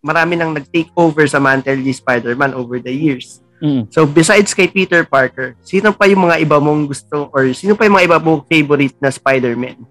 marami 0.00 0.36
nang 0.36 0.52
nag-take 0.52 0.92
over 0.96 1.24
sa 1.26 1.40
mantle 1.40 1.80
ni 1.80 1.92
Spider-Man 1.92 2.54
over 2.54 2.80
the 2.80 2.92
years. 2.92 3.40
Mm. 3.58 3.90
So, 3.90 4.06
besides 4.06 4.54
kay 4.54 4.70
Peter 4.70 5.02
Parker, 5.02 5.58
sino 5.66 5.90
pa 5.90 6.06
yung 6.06 6.30
mga 6.30 6.38
iba 6.46 6.62
mong 6.62 6.86
gusto 6.86 7.26
or 7.34 7.50
sino 7.50 7.74
pa 7.74 7.90
yung 7.90 7.98
mga 7.98 8.06
iba 8.06 8.18
mong 8.22 8.46
favorite 8.46 8.94
na 9.02 9.10
Spider-Man? 9.10 9.82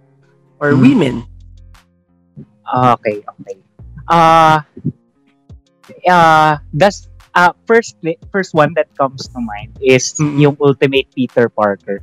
Or 0.58 0.72
Hmm. 0.74 0.82
women? 0.82 1.15
Okay, 2.67 3.22
okay. 3.22 3.58
Uh, 4.08 4.60
uh, 6.08 6.58
that's, 6.73 7.12
uh, 7.36 7.52
first, 7.67 8.00
first 8.32 8.56
one 8.56 8.71
that 8.73 8.88
comes 8.96 9.27
to 9.27 9.40
mind 9.40 9.75
is 9.84 10.15
Mm-mm. 10.17 10.40
yung 10.40 10.56
Ultimate 10.60 11.08
Peter 11.13 11.48
Parker. 11.52 12.02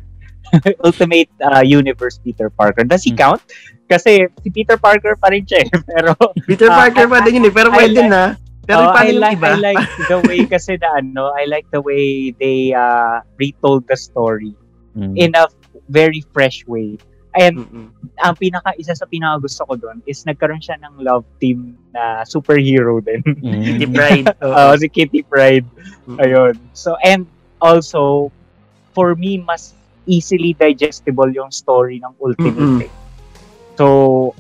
Ultimate 0.87 1.31
uh, 1.41 1.63
Universe 1.63 2.19
Peter 2.19 2.49
Parker. 2.49 2.85
Does 2.85 3.03
he 3.03 3.13
Mm. 3.13 3.19
count? 3.19 3.43
Kasi 3.85 4.25
si 4.41 4.49
Peter 4.49 4.77
Parker 4.77 5.15
pa 5.15 5.29
rin 5.29 5.45
siya 5.45 5.65
eh. 5.65 5.69
Pero, 5.93 6.17
Peter 6.47 6.69
Ah, 6.73 6.87
Parker 6.87 7.07
pa 7.07 7.21
din 7.21 7.39
yun 7.39 7.49
eh, 7.49 7.55
pero 7.55 7.69
I 7.69 7.77
pwede 7.85 8.01
like- 8.01 8.11
na. 8.11 8.23
Pero 8.65 8.89
oh, 8.89 8.97
I 8.97 9.13
like, 9.13 9.37
iba? 9.37 9.53
I 9.53 9.61
like 9.61 9.85
the 10.09 10.19
way 10.25 10.41
kasi 10.49 10.81
na 10.81 10.97
ano, 10.97 11.29
I 11.37 11.45
like 11.45 11.69
the 11.69 11.85
way 11.85 12.33
they 12.41 12.73
uh, 12.73 13.21
retold 13.37 13.85
the 13.87 13.97
story 13.97 14.57
Mm. 14.97 15.19
in 15.19 15.31
a 15.35 15.51
very 15.91 16.23
fresh 16.33 16.63
way. 16.65 16.97
And 17.35 17.67
Mm-mm. 17.67 17.91
ang 18.23 18.39
pinaka 18.39 18.79
isa 18.79 18.95
sa 18.95 19.05
pinaka 19.05 19.43
gusto 19.43 19.67
ko 19.67 19.75
doon 19.75 19.99
is 20.07 20.23
nagkaroon 20.23 20.63
siya 20.63 20.79
ng 20.81 21.03
love 21.03 21.27
team 21.43 21.75
na 21.91 22.23
superhero 22.23 23.03
din. 23.03 23.21
Mm. 23.43 23.59
Kitty 23.61 23.87
Pride. 23.91 24.27
Oo. 24.41 24.55
Oo, 24.55 24.73
si 24.79 24.87
Kitty 24.87 25.27
Pride. 25.27 25.67
Mm-mm. 26.07 26.23
Ayun. 26.23 26.55
So, 26.73 26.95
and 27.03 27.27
also, 27.59 28.31
for 28.95 29.13
me, 29.13 29.43
mas 29.43 29.75
easily 30.07 30.53
digestible 30.55 31.31
yung 31.33 31.51
story 31.51 32.01
ng. 32.01 32.13
Ultimate. 32.21 32.89
eh. 32.89 32.93
So, 33.75 33.87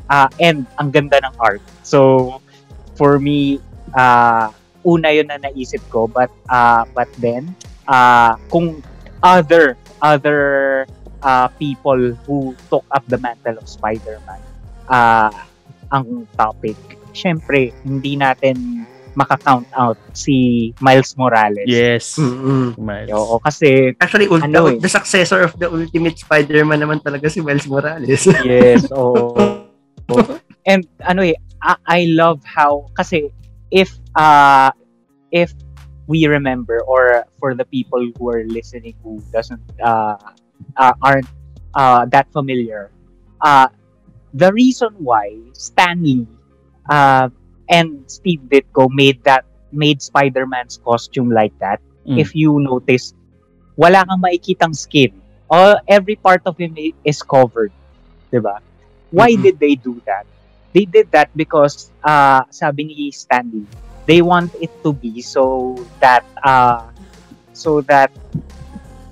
ah 0.07 0.31
and 0.39 0.63
ang 0.79 0.95
ganda 0.95 1.19
ng 1.19 1.35
art. 1.43 1.63
So, 1.83 2.39
for 2.95 3.19
me, 3.19 3.59
uh, 3.93 4.55
una 4.87 5.11
yun 5.11 5.27
na 5.27 5.43
naisip 5.43 5.83
ko. 5.91 6.07
But, 6.07 6.31
uh, 6.49 6.87
but 6.95 7.11
then, 7.19 7.57
uh, 7.91 8.39
kung 8.53 8.83
other, 9.25 9.77
other 9.99 10.87
uh, 11.25 11.49
people 11.59 12.15
who 12.29 12.55
took 12.71 12.85
up 12.93 13.03
the 13.09 13.19
mantle 13.19 13.59
of 13.59 13.67
Spider-Man, 13.67 14.41
uh, 14.89 15.33
ang 15.91 16.29
topic, 16.39 16.77
syempre, 17.17 17.75
hindi 17.83 18.15
natin 18.15 18.87
maka-count 19.15 19.67
out 19.79 19.99
si 20.13 20.71
Miles 20.83 21.15
Morales. 21.17 21.67
Yes. 21.67 22.19
Mm-mm. 22.19 22.75
Miles. 22.79 23.11
Oo, 23.15 23.39
kasi 23.39 23.95
Actually, 23.99 24.27
ul- 24.29 24.43
Ano 24.43 24.75
eh? 24.75 24.79
the 24.79 24.91
successor 24.91 25.47
of 25.47 25.55
the 25.59 25.71
Ultimate 25.71 26.19
Spider-Man 26.19 26.83
naman 26.83 26.99
talaga 27.03 27.31
si 27.31 27.41
Miles 27.41 27.67
Morales. 27.67 28.27
Yes, 28.45 28.91
oo. 28.91 29.35
And 30.67 30.85
ano 31.01 31.25
eh, 31.25 31.39
I, 31.63 31.77
I 31.87 32.01
love 32.13 32.45
how 32.45 32.89
kasi 32.93 33.33
if 33.73 33.89
uh 34.15 34.69
if 35.33 35.51
we 36.07 36.29
remember 36.29 36.85
or 36.85 37.25
for 37.41 37.57
the 37.57 37.65
people 37.65 38.05
who 38.21 38.25
are 38.29 38.45
listening 38.45 38.93
who 39.01 39.25
doesn't 39.33 39.61
uh, 39.81 40.21
uh 40.77 40.95
aren't 41.01 41.29
uh 41.73 42.05
that 42.13 42.29
familiar, 42.33 42.93
uh 43.41 43.69
the 44.37 44.53
reason 44.53 44.93
why 45.01 45.33
Stanley 45.57 46.29
uh 46.93 47.33
and 47.69 48.05
Steve 48.07 48.41
Ditko 48.49 48.89
made 48.91 49.23
that 49.25 49.45
made 49.73 50.03
Spider-Man's 50.03 50.79
costume 50.85 51.31
like 51.31 51.55
that 51.59 51.81
Mm. 52.05 52.21
if 52.21 52.37
you 52.37 52.61
notice, 52.61 53.17
wala 53.81 54.05
kang 54.05 54.21
makikitang 54.21 54.77
skin. 54.77 55.17
All, 55.49 55.81
every 55.89 56.17
part 56.17 56.45
of 56.45 56.57
him 56.61 56.77
is 57.05 57.23
covered. 57.25 57.73
Diba? 58.33 58.61
Why 59.09 59.35
Mhm. 59.35 59.43
did 59.43 59.57
they 59.61 59.75
do 59.77 60.01
that? 60.05 60.29
They 60.77 60.85
did 60.85 61.09
that 61.17 61.31
because, 61.33 61.89
uh, 62.05 62.45
sabi 62.51 62.85
ni 62.85 63.11
Stanley, 63.11 63.65
they 64.05 64.21
want 64.21 64.53
it 64.61 64.71
to 64.85 64.93
be 64.93 65.23
so 65.23 65.75
that, 66.01 66.27
uh, 66.45 66.93
so 67.53 67.81
that, 67.89 68.11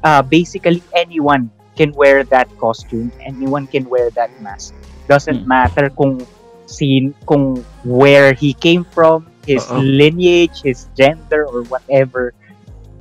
uh, 0.02 0.22
basically 0.22 0.84
anyone 0.92 1.48
can 1.78 1.92
wear 1.96 2.24
that 2.28 2.50
costume, 2.58 3.12
anyone 3.24 3.66
can 3.70 3.88
wear 3.88 4.10
that 4.12 4.34
mask. 4.36 4.74
Doesn't 5.08 5.42
Mm. 5.42 5.48
matter 5.48 5.88
kung 5.90 6.26
sin 6.66 7.14
kung 7.26 7.64
where 7.84 8.32
he 8.32 8.54
came 8.54 8.84
from, 8.84 9.26
his 9.46 9.62
Oo. 9.70 9.80
lineage, 9.80 10.62
his 10.62 10.88
gender, 10.96 11.46
or 11.46 11.62
whatever. 11.66 12.34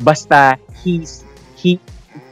Basta 0.01 0.57
he's 0.73 1.25
he 1.53 1.79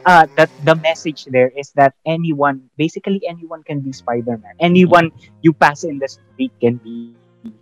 uh 0.06 0.26
that 0.36 0.50
the 0.64 0.76
message 0.76 1.26
there 1.30 1.52
is 1.56 1.72
that 1.76 1.94
anyone 2.06 2.70
basically 2.78 3.22
anyone 3.28 3.64
can 3.64 3.80
be 3.80 3.94
Spider-Man. 3.94 4.56
Anyone 4.60 5.12
you 5.42 5.54
pass 5.54 5.84
in 5.84 6.00
the 6.00 6.10
street 6.10 6.52
can 6.60 6.78
be 6.82 7.14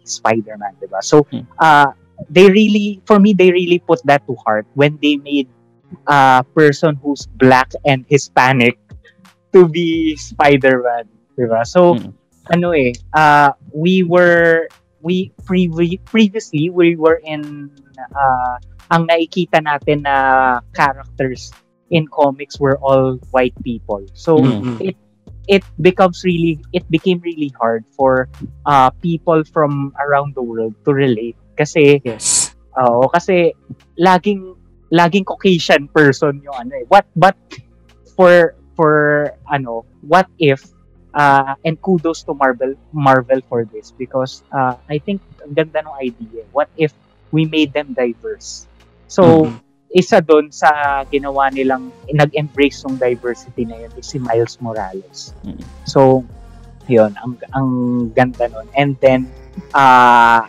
Spider-Man, 0.04 0.80
diba? 0.82 1.04
So 1.04 1.28
Hmm. 1.32 1.46
uh 1.60 1.92
they 2.30 2.50
really 2.50 3.02
for 3.06 3.20
me 3.20 3.34
they 3.34 3.52
really 3.52 3.80
put 3.80 4.02
that 4.06 4.26
to 4.28 4.36
heart 4.46 4.66
when 4.74 4.98
they 5.02 5.18
made 5.18 5.48
a 6.08 6.44
person 6.56 6.96
who's 7.04 7.28
black 7.38 7.72
and 7.86 8.06
Hispanic 8.10 8.80
to 9.54 9.68
be 9.68 10.16
Spider-Man, 10.16 11.06
diba? 11.38 11.66
So 11.68 11.96
Hmm. 11.96 12.17
Ano 12.54 12.72
eh 12.74 12.94
uh 13.14 13.52
we 13.74 14.04
were 14.04 14.68
we 15.02 15.32
previ- 15.46 16.02
previously 16.06 16.70
we 16.70 16.96
were 16.96 17.22
in 17.24 17.70
uh 18.16 18.56
ang 18.92 19.08
nakikita 19.08 19.60
natin 19.60 20.08
na 20.08 20.60
characters 20.72 21.52
in 21.92 22.08
comics 22.08 22.60
were 22.60 22.76
all 22.84 23.16
white 23.32 23.56
people. 23.64 24.04
So 24.14 24.40
Mm-mm. 24.40 24.80
it 25.48 25.64
becomes 25.80 26.24
really 26.28 26.60
it 26.76 26.84
became 26.92 27.24
really 27.24 27.52
hard 27.56 27.88
for 27.96 28.28
uh 28.68 28.92
people 29.00 29.44
from 29.48 29.96
around 30.00 30.36
the 30.36 30.44
world 30.44 30.76
to 30.84 30.92
relate 30.92 31.40
kasi 31.56 32.04
yes. 32.04 32.52
oo 32.76 33.08
kasi 33.08 33.56
laging 33.96 34.56
laging 34.92 35.24
Caucasian 35.24 35.88
person 35.92 36.44
yung 36.44 36.68
ano 36.68 36.84
eh. 36.84 36.86
What 36.92 37.08
but 37.16 37.36
for 38.16 38.56
for 38.76 39.32
ano 39.48 39.88
what 40.04 40.28
if 40.40 40.64
uh 41.14 41.56
and 41.64 41.80
kudos 41.82 42.24
to 42.24 42.34
Marvel 42.34 42.76
Marvel 42.92 43.40
for 43.48 43.64
this 43.64 43.94
because 43.96 44.44
uh 44.52 44.76
I 44.90 45.00
think 45.00 45.22
ang 45.44 45.54
ganda 45.56 45.84
ng 45.84 45.96
idea. 46.02 46.44
What 46.52 46.68
if 46.76 46.92
we 47.32 47.46
made 47.46 47.72
them 47.72 47.94
diverse? 47.96 48.68
So 49.08 49.48
Mhm. 49.48 49.68
isa 49.96 50.20
doon 50.20 50.52
sa 50.52 51.04
ginawa 51.08 51.48
nilang 51.48 51.96
nag-embrace 52.12 52.84
ng 52.84 53.00
diversity 53.00 53.64
na 53.64 53.88
yun 53.88 53.92
is 53.96 54.12
si 54.12 54.20
Miles 54.20 54.60
Morales. 54.60 55.32
Mm. 55.48 55.64
So, 55.88 56.28
yun, 56.92 57.16
ang, 57.24 57.40
ang 57.56 57.70
ganda 58.12 58.52
nun. 58.52 58.68
And 58.76 59.00
then, 59.00 59.32
uh, 59.72 60.44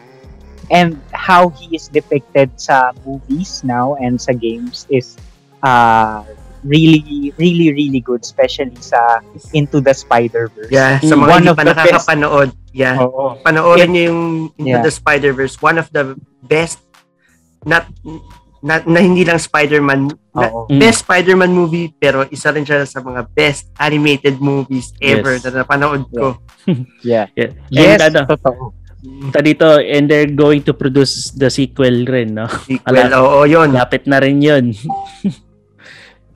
and 0.75 0.99
how 1.15 1.55
he 1.55 1.71
is 1.71 1.87
depicted 1.87 2.51
sa 2.59 2.93
movies 3.07 3.63
now 3.63 3.95
and 4.03 4.19
sa 4.19 4.35
games 4.35 4.91
is 4.91 5.15
uh, 5.63 6.27
really, 6.63 7.31
really, 7.37 7.71
really 7.71 8.01
good, 8.01 8.21
especially 8.21 8.73
sa 8.79 9.21
Into 9.53 9.79
the 9.79 9.93
Spider-Verse. 9.93 10.69
Yeah, 10.69 10.99
sa 10.99 11.13
Mm, 11.13 11.21
mga 11.21 11.29
one 11.29 11.37
hindi 11.39 11.49
pa 11.49 11.57
best. 11.57 11.71
nakakapanood, 11.73 12.51
yeah. 12.71 12.97
Oo. 12.99 13.39
Panoorin 13.41 13.91
niyo 13.91 14.03
yung 14.09 14.23
Into 14.57 14.71
Yeah. 14.73 14.83
the 14.83 14.91
Spider-Verse, 14.91 15.59
one 15.59 15.77
of 15.77 15.89
the 15.91 16.15
best 16.43 16.79
not 17.63 17.87
na, 18.59 18.83
na 18.83 18.99
hindi 18.99 19.23
lang 19.23 19.39
Spider-Man 19.39 20.11
na, 20.33 20.47
Oo. 20.47 20.67
Mm. 20.67 20.79
best 20.79 21.03
Spider-Man 21.03 21.51
movie 21.51 21.91
pero 21.93 22.27
isa 22.27 22.51
rin 22.51 22.63
siya 22.63 22.83
sa 22.83 22.99
mga 22.99 23.31
best 23.33 23.71
animated 23.79 24.39
movies 24.39 24.91
ever 24.99 25.39
Yes. 25.39 25.47
na 25.47 25.63
napanood 25.63 26.07
ko. 26.09 26.39
Yeah. 27.01 27.31
Yeah. 27.39 27.55
Yes, 27.71 27.99
And 27.99 28.03
ano, 28.09 28.21
totoo. 28.29 28.75
ta 29.31 29.41
dito, 29.41 29.79
and 29.79 30.05
they're 30.05 30.29
going 30.29 30.61
to 30.61 30.75
produce 30.75 31.31
the 31.31 31.49
sequel 31.49 32.03
rin, 32.05 32.35
no? 32.35 32.51
Sequel, 32.67 33.15
oo, 33.15 33.47
yun. 33.47 33.71
Lapit 33.71 34.05
na 34.05 34.19
rin 34.19 34.43
yun. 34.43 34.75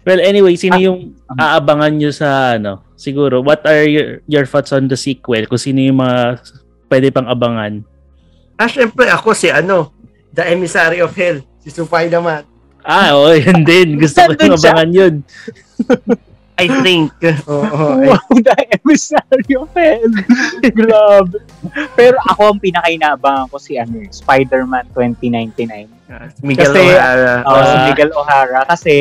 well, 0.03 0.19
anyway, 0.19 0.55
sino 0.55 0.75
Ah, 0.75 0.83
yung 0.83 0.99
aabangan 1.33 1.93
nyo 1.93 2.11
sa, 2.11 2.29
ano, 2.55 2.83
siguro, 2.95 3.39
what 3.39 3.63
are 3.63 3.83
your, 3.83 4.09
your 4.27 4.45
thoughts 4.45 4.71
on 4.71 4.87
the 4.87 4.97
sequel? 4.97 5.47
Kung 5.47 5.59
sino 5.59 5.79
yung 5.79 5.99
mga 5.99 6.43
pwede 6.87 7.09
pang 7.09 7.27
abangan? 7.27 7.83
Ah, 8.55 8.67
syempre 8.67 9.07
ako 9.07 9.33
si 9.33 9.49
ano, 9.49 9.91
The 10.31 10.47
Emissary 10.47 10.99
of 10.99 11.13
Hell, 11.13 11.41
si 11.59 11.69
Spider-Man. 11.69 12.45
Ah, 12.81 13.13
oo, 13.13 13.31
yun 13.31 13.63
din. 13.63 13.95
Gusto 14.03 14.23
ko 14.25 14.35
yung 14.35 14.57
abangan 14.57 14.91
yun. 14.91 15.15
I 16.53 16.69
think. 16.85 17.11
Oo, 17.49 17.97
I- 17.97 18.13
Wow, 18.13 18.29
the 18.39 18.55
emissary 18.77 19.57
of 19.57 19.73
hell. 19.73 20.05
Grabe. 20.77 21.41
Pero 21.97 22.21
ako 22.29 22.55
ang 22.55 22.61
pinakainabangan 22.61 23.49
ko 23.49 23.57
si 23.57 23.81
ano, 23.81 23.99
eh, 23.99 24.07
Spider-Man 24.07 24.93
2099. 24.93 25.89
ah, 26.13 26.29
si 26.29 26.41
Miguel 26.45 26.69
Kasi, 26.69 26.81
O'Hara. 26.85 27.35
Oh, 27.43 27.57
si 27.57 27.73
Ah. 27.73 27.85
Miguel 27.89 28.11
O'Hara 28.13 28.61
kasi 28.69 28.95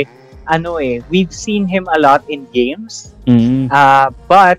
ano 0.48 0.78
eh, 0.78 1.02
we've 1.10 1.34
seen 1.34 1.68
him 1.68 1.86
a 1.94 2.00
lot 2.00 2.24
in 2.30 2.46
games, 2.54 3.14
Mm. 3.28 3.70
uh, 3.70 4.10
but 4.26 4.58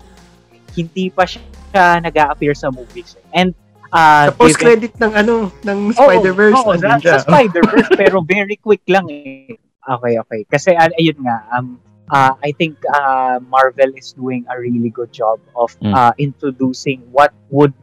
hindi 0.73 1.09
pa 1.09 1.27
siya 1.27 1.99
nag-a-appear 2.01 2.55
sa 2.55 2.71
movies. 2.71 3.17
And 3.33 3.53
uh, 3.93 4.29
sa 4.29 4.37
post-credit 4.37 4.97
ng 4.97 5.13
ano, 5.13 5.51
ng 5.63 5.77
Spider-Verse. 5.93 6.57
Oo, 6.57 6.73
nandun 6.79 7.01
sa, 7.03 7.21
Spider-Verse, 7.21 7.89
pero 8.01 8.21
very 8.25 8.57
quick 8.57 8.81
lang 8.89 9.05
eh. 9.11 9.53
Okay, 9.83 10.13
okay. 10.17 10.41
Kasi 10.47 10.73
ah, 10.73 10.89
ayun 10.95 11.19
nga, 11.21 11.43
um, 11.53 11.77
uh, 12.09 12.33
I 12.39 12.55
think 12.55 12.79
uh, 12.87 13.43
Marvel 13.51 13.91
is 13.99 14.15
doing 14.15 14.47
a 14.47 14.55
really 14.57 14.89
good 14.89 15.11
job 15.11 15.43
of 15.59 15.75
Mm. 15.83 15.93
uh, 15.93 16.13
introducing 16.17 17.03
what 17.11 17.35
would 17.51 17.75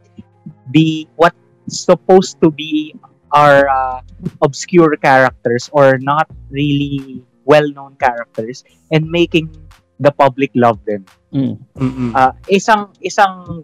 be, 0.73 1.07
what's 1.17 1.37
supposed 1.69 2.41
to 2.41 2.51
be 2.51 2.97
our 3.31 3.69
uh, 3.71 4.01
obscure 4.43 4.97
characters 4.99 5.71
or 5.73 5.99
not 6.03 6.27
really 6.51 7.23
well-known 7.45 7.97
characters 7.97 8.65
and 8.91 9.09
making 9.09 9.51
the 10.01 10.11
public 10.11 10.51
love 10.55 10.81
them. 10.85 11.05
Mm. 11.33 11.61
Mm-mm. 11.77 12.11
Uh, 12.17 12.33
isang 12.49 12.91
isang 13.05 13.63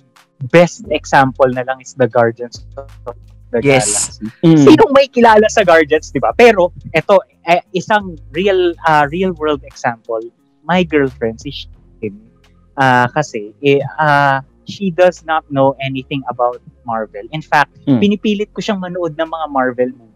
best 0.52 0.84
example 0.92 1.48
na 1.48 1.64
lang 1.64 1.80
is 1.80 1.96
the 1.96 2.06
Guardians 2.06 2.64
of 2.76 3.16
the 3.50 3.60
Yes. 3.64 4.20
Galaxy. 4.20 4.26
Mm. 4.44 4.58
Sinong 4.68 4.92
may 4.92 5.06
kilala 5.08 5.46
sa 5.48 5.64
Guardians, 5.64 6.12
'di 6.12 6.20
ba? 6.20 6.36
Pero 6.36 6.76
eto 6.92 7.22
eh, 7.46 7.62
isang 7.72 8.18
real 8.36 8.76
uh, 8.84 9.08
real 9.08 9.32
world 9.38 9.64
example. 9.64 10.20
My 10.66 10.82
girlfriend 10.82 11.40
si 11.40 11.54
Shin 11.54 12.14
uh, 12.76 13.06
kasi 13.14 13.54
eh, 13.62 13.80
uh, 13.96 14.42
she 14.66 14.90
does 14.90 15.22
not 15.22 15.46
know 15.48 15.78
anything 15.78 16.26
about 16.26 16.58
Marvel. 16.82 17.22
In 17.30 17.42
fact, 17.42 17.70
Hmm. 17.86 18.02
pinipilit 18.02 18.50
ko 18.50 18.58
siyang 18.58 18.82
manood 18.82 19.14
ng 19.14 19.30
mga 19.30 19.46
Marvel 19.50 19.90
movies. 19.94 20.15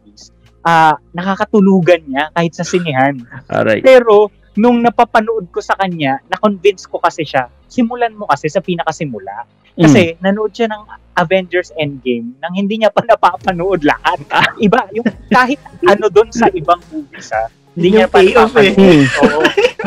Ah, 0.60 0.92
nakakatulugan 1.10 2.04
niya 2.04 2.28
kahit 2.30 2.52
sa 2.52 2.62
sinihan. 2.62 3.16
Alright. 3.46 3.80
Pero 3.80 4.28
nung 4.52 4.78
napapanood 4.78 5.48
ko 5.48 5.58
sa 5.58 5.72
kanya, 5.74 6.20
na-convince 6.26 6.84
ko 6.84 6.98
kasi 6.98 7.24
siya. 7.24 7.48
Simulan 7.64 8.12
mo 8.12 8.26
kasi 8.26 8.46
sa 8.46 8.60
pinakasimula. 8.60 9.48
Mm. 9.72 9.80
Kasi 9.80 10.02
nanood 10.18 10.52
siya 10.52 10.68
ng 10.68 10.82
Avengers 11.14 11.72
Endgame 11.74 12.36
nang 12.36 12.52
hindi 12.52 12.76
niya 12.76 12.90
pa 12.90 13.00
napapanood 13.08 13.80
lahat. 13.80 14.20
Iba, 14.58 14.84
yung 14.90 15.06
kahit 15.28 15.56
ano 15.80 16.12
doon 16.12 16.28
sa 16.28 16.50
ibang 16.50 16.82
movies 16.88 17.30
ha, 17.30 17.48
hindi 17.72 17.88
Yung 17.88 17.96
niya 17.96 18.08
pa 18.08 18.20
eh. 18.20 18.34
napapanood. 18.34 18.76
Mm. 18.76 19.04
Oo. 19.22 19.40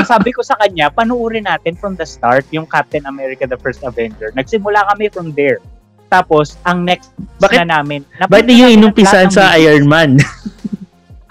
Sabi 0.03 0.33
ko 0.33 0.41
sa 0.41 0.57
kanya, 0.57 0.89
panuorin 0.89 1.45
natin 1.45 1.77
from 1.77 1.93
the 1.93 2.03
start 2.03 2.41
yung 2.49 2.65
Captain 2.65 3.05
America 3.05 3.45
the 3.45 3.55
First 3.55 3.85
Avenger. 3.85 4.33
Nagsimula 4.33 4.89
kami 4.89 5.05
from 5.07 5.29
there. 5.31 5.61
Tapos, 6.07 6.57
ang 6.61 6.81
next 6.81 7.09
Bakit- 7.37 7.61
na 7.61 7.77
namin, 7.77 8.05
Bakit 8.19 8.45
lahat 8.45 9.25
ng 9.25 9.33
sa 9.33 9.43
movies. 9.49 9.59
Iron 9.59 9.85
Man? 9.85 10.09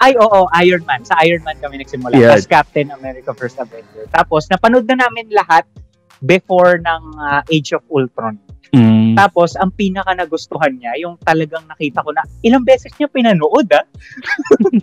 Ay, 0.03 0.19
oo, 0.19 0.51
Iron 0.67 0.83
Man. 0.83 1.07
Sa 1.07 1.15
Iron 1.23 1.39
Man 1.47 1.55
kami 1.63 1.79
nagsimula. 1.79 2.11
Yeah. 2.19 2.35
As 2.35 2.43
Captain 2.43 2.91
America 2.91 3.31
First 3.31 3.55
Avenger. 3.55 4.03
Tapos, 4.11 4.51
napanood 4.51 4.83
na 4.91 5.07
namin 5.07 5.31
lahat 5.31 5.63
before 6.27 6.83
ng 6.83 7.03
ah, 7.23 7.39
Age 7.47 7.71
of 7.71 7.87
Ultron. 7.87 8.35
Mm. 8.75 9.15
Tapos, 9.15 9.55
ang 9.55 9.71
pinaka 9.71 10.11
nagustuhan 10.11 10.75
niya, 10.75 10.99
yung 10.99 11.15
talagang 11.23 11.63
nakita 11.71 12.03
ko 12.03 12.11
na, 12.11 12.27
ilang 12.43 12.67
beses 12.67 12.91
niya 12.99 13.07
pinanood, 13.07 13.71
ah. 13.71 13.87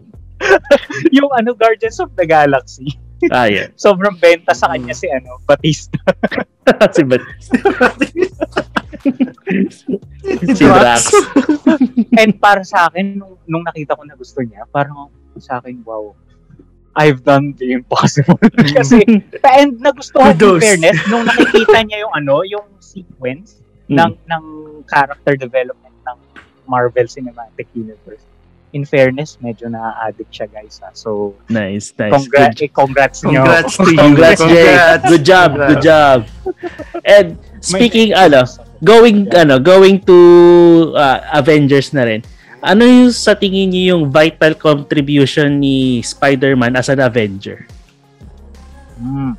yung 1.17 1.29
ano, 1.37 1.53
Guardians 1.53 2.01
of 2.01 2.17
the 2.17 2.25
Galaxy. 2.25 2.97
Ah, 3.29 3.45
yeah. 3.45 3.69
Sobrang 3.85 4.17
benta 4.17 4.57
sa 4.57 4.73
kanya 4.73 4.97
si 4.97 5.05
ano, 5.13 5.37
Batista. 5.45 6.01
si 6.97 7.03
Bat- 7.05 7.29
si 10.55 10.65
Drax. 10.65 11.11
And 12.21 12.37
para 12.39 12.63
sa 12.63 12.89
akin, 12.91 13.19
nung, 13.19 13.35
nung 13.47 13.65
nakita 13.67 13.97
ko 13.99 14.03
na 14.07 14.15
gusto 14.15 14.41
niya, 14.43 14.67
parang 14.71 15.11
sa 15.39 15.59
akin, 15.59 15.83
wow, 15.85 16.15
I've 16.97 17.23
done 17.23 17.55
the 17.59 17.73
impossible. 17.79 18.39
Kasi, 18.77 19.03
and 19.07 19.79
nagustuhan 19.79 20.35
in 20.35 20.59
fairness, 20.59 20.99
nung 21.07 21.23
nakikita 21.23 21.87
niya 21.87 22.07
yung 22.07 22.15
ano, 22.15 22.43
yung 22.43 22.67
sequence 22.83 23.63
ng 23.91 24.15
ng 24.27 24.45
character 24.87 25.35
development 25.39 25.95
ng 26.07 26.19
Marvel 26.67 27.07
Cinematic 27.07 27.67
Universe. 27.75 28.27
In 28.71 28.87
fairness, 28.87 29.35
medyo 29.39 29.67
na-addict 29.67 30.31
siya, 30.31 30.47
guys. 30.47 30.79
ah. 30.79 30.95
So, 30.95 31.35
Nice, 31.47 31.91
nice. 31.99 32.15
congrats, 32.15 32.55
Good, 32.55 32.63
eh, 32.63 32.71
congrats 32.71 33.19
nyo. 33.21 33.43
Congrats 33.43 33.75
to 33.75 33.83
you. 33.85 33.99
congrats, 33.99 34.41
Jay. 34.41 34.63
Congrats. 34.63 35.05
Good 35.05 35.25
job, 35.25 35.49
good 35.57 35.83
job. 35.83 36.19
And 37.03 37.27
speaking, 37.59 38.15
ano, 38.15 38.47
going, 38.81 39.27
ano, 39.35 39.59
going 39.59 39.99
to 40.07 40.19
uh, 40.95 41.19
Avengers 41.35 41.91
na 41.91 42.07
rin. 42.07 42.23
Ano 42.61 42.85
yung 42.85 43.11
sa 43.11 43.35
tingin 43.35 43.73
niyo 43.73 43.97
yung 43.97 44.05
vital 44.07 44.55
contribution 44.55 45.59
ni 45.59 45.99
Spider-Man 46.01 46.77
as 46.77 46.87
an 46.87 47.01
Avenger? 47.01 47.67
Mm. 49.01 49.35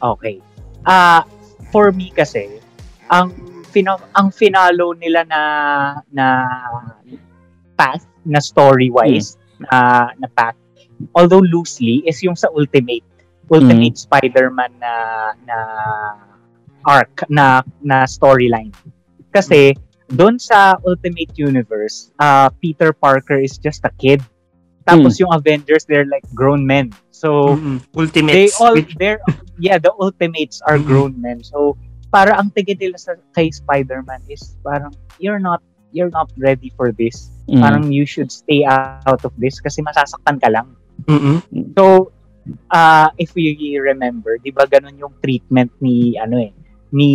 Okay. 0.00 0.40
Ah, 0.82 1.22
for 1.70 1.92
me 1.92 2.10
kasi, 2.10 2.58
ang 3.06 3.30
fina- 3.68 4.10
ang 4.10 4.28
finalo 4.28 4.90
nila 4.92 5.22
na 5.22 5.40
na 6.08 6.26
path 7.74 8.06
na 8.24 8.38
story-wise 8.38 9.36
na 9.60 10.08
na 10.16 10.28
path 10.32 10.56
although 11.12 11.42
loosely 11.42 12.00
is 12.06 12.22
yung 12.22 12.34
sa 12.34 12.48
Ultimate 12.50 13.04
Ultimate 13.50 13.98
Spider-Man 13.98 14.72
na 14.80 14.94
na 15.44 15.58
arc 16.84 17.24
na 17.28 17.60
na 17.80 18.04
storyline. 18.04 18.72
Kasi 19.32 19.76
doon 20.08 20.40
sa 20.40 20.76
Ultimate 20.84 21.32
Universe, 21.36 22.12
uh, 22.20 22.48
Peter 22.60 22.92
Parker 22.92 23.36
is 23.36 23.56
just 23.56 23.84
a 23.84 23.92
kid. 24.00 24.20
Tapos 24.84 25.16
yung 25.16 25.32
Avengers, 25.32 25.84
they're 25.88 26.08
like 26.08 26.24
grown 26.36 26.64
men. 26.64 26.92
So, 27.08 27.56
they 27.56 27.80
Ultimates. 27.96 28.60
all 28.60 28.76
which- 28.76 28.96
they're 29.00 29.20
yeah 29.56 29.78
the 29.78 29.92
ultimates 29.96 30.60
are 30.66 30.76
Mhm. 30.76 30.86
grown 30.86 31.12
men 31.16 31.38
so 31.40 31.78
para 32.10 32.34
ang 32.34 32.50
tingin 32.50 32.74
nila 32.74 32.98
sa 32.98 33.14
kay 33.32 33.48
Spider-Man 33.54 34.20
is 34.26 34.58
parang 34.66 34.90
you're 35.22 35.38
not 35.40 35.62
you're 35.94 36.10
not 36.10 36.28
ready 36.36 36.68
for 36.74 36.90
this 36.92 37.30
Mm. 37.44 37.60
parang 37.60 37.84
you 37.92 38.08
should 38.08 38.32
stay 38.32 38.64
out 38.64 39.20
of 39.20 39.28
this 39.36 39.60
kasi 39.60 39.84
masasaktan 39.84 40.40
ka 40.40 40.48
lang 40.48 40.64
Mm-mm. 41.04 41.44
so 41.76 42.08
uh, 42.72 43.12
if 43.20 43.36
we 43.36 43.52
remember 43.76 44.40
di 44.40 44.48
ba 44.48 44.64
ganun 44.64 44.96
yung 44.96 45.12
treatment 45.20 45.68
ni 45.78 46.16
ano 46.16 46.40
eh 46.40 46.56
ni 46.88 47.10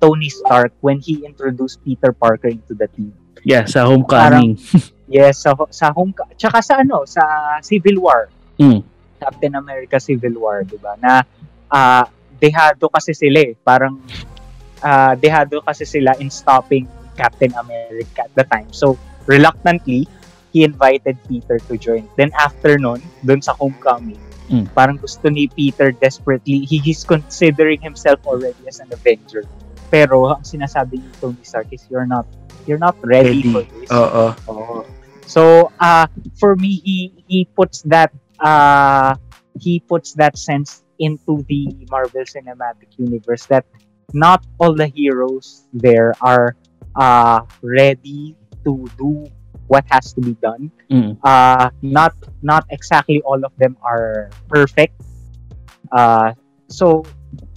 Tony 0.00 0.32
Stark 0.32 0.72
when 0.80 1.04
he 1.04 1.20
introduced 1.20 1.84
Peter 1.84 2.16
Parker 2.16 2.48
into 2.48 2.72
the 2.72 2.88
team 2.96 3.12
yeah, 3.44 3.68
sa 3.68 3.84
Homecoming. 3.84 4.56
yes 5.04 5.44
sa 5.44 5.52
sa 5.68 5.92
home 5.92 6.16
tsaka 6.40 6.64
sa 6.64 6.80
ano 6.80 7.04
sa 7.04 7.22
Civil 7.60 8.00
War 8.00 8.32
Mm. 8.56 8.80
Captain 9.20 9.52
America 9.52 9.98
Civil 9.98 10.38
War, 10.38 10.62
'di 10.62 10.78
ba? 10.78 10.94
Na 10.96 11.26
ah 11.66 12.06
dehado 12.38 12.86
kasi 12.86 13.10
sila 13.12 13.42
eh. 13.42 13.52
Parang 13.58 13.98
ah 14.78 15.12
dehado 15.12 15.58
kasi 15.60 15.82
sila 15.82 16.14
in 16.16 16.30
stopping 16.30 16.86
Captain 17.16 17.52
America 17.54 18.26
at 18.26 18.32
the 18.34 18.44
time. 18.44 18.70
So, 18.70 18.98
reluctantly, 19.26 20.06
he 20.52 20.62
invited 20.62 21.18
Peter 21.26 21.58
to 21.58 21.74
join. 21.76 22.06
Then 22.14 22.30
after 22.38 22.78
nun, 22.78 23.02
dun 23.24 23.42
sa 23.42 23.54
homecoming, 23.58 24.20
Mm. 24.44 24.68
parang 24.76 25.00
gusto 25.00 25.32
ni 25.32 25.48
Peter 25.48 25.88
desperately, 25.88 26.68
he 26.68 26.76
is 26.84 27.00
considering 27.00 27.80
himself 27.80 28.20
already 28.28 28.60
as 28.68 28.76
an 28.76 28.92
Avenger. 28.92 29.48
Pero 29.88 30.36
ang 30.36 30.44
sinasabi 30.44 31.00
ni 31.00 31.08
Tony 31.16 31.40
Stark 31.40 31.72
is 31.72 31.80
you're 31.88 32.04
not 32.04 32.28
you're 32.68 32.80
not 32.80 32.92
ready, 33.00 33.40
Ready. 33.40 33.48
for 33.48 33.64
this. 33.64 33.88
Oo. 33.88 34.26
Oo. 34.52 34.78
So, 35.24 35.72
uh, 35.80 36.04
for 36.36 36.60
me, 36.60 36.76
he 36.84 37.24
he 37.24 37.48
puts 37.56 37.80
that 37.88 38.12
uh, 38.36 39.16
he 39.56 39.80
puts 39.80 40.12
that 40.20 40.36
sense 40.36 40.84
into 41.00 41.40
the 41.48 41.72
Marvel 41.88 42.28
Cinematic 42.28 42.92
Universe 43.00 43.48
that 43.48 43.64
not 44.12 44.44
all 44.60 44.76
the 44.76 44.92
heroes 44.92 45.64
there 45.72 46.12
are 46.20 46.52
uh, 46.96 47.42
ready 47.62 48.34
to 48.64 48.86
do 48.98 49.26
what 49.66 49.84
has 49.90 50.12
to 50.12 50.20
be 50.20 50.34
done. 50.40 50.70
Mm. 50.90 51.16
Uh, 51.24 51.70
not 51.82 52.12
not 52.42 52.64
exactly 52.70 53.20
all 53.24 53.40
of 53.44 53.52
them 53.56 53.76
are 53.82 54.30
perfect. 54.48 54.96
Uh, 55.92 56.32
so, 56.68 57.04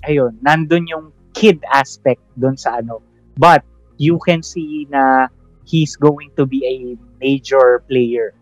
ayun, 0.07 0.37
nandun 0.45 0.87
yung 0.87 1.11
kid 1.33 1.59
aspect 1.71 2.21
dun 2.39 2.57
sa 2.57 2.77
ano. 2.79 3.01
But, 3.37 3.63
you 3.97 4.19
can 4.21 4.41
see 4.45 4.85
na 4.89 5.27
he's 5.65 5.97
going 5.97 6.29
to 6.37 6.45
be 6.45 6.61
a 6.65 6.75
major 7.19 7.81
player 7.89 8.33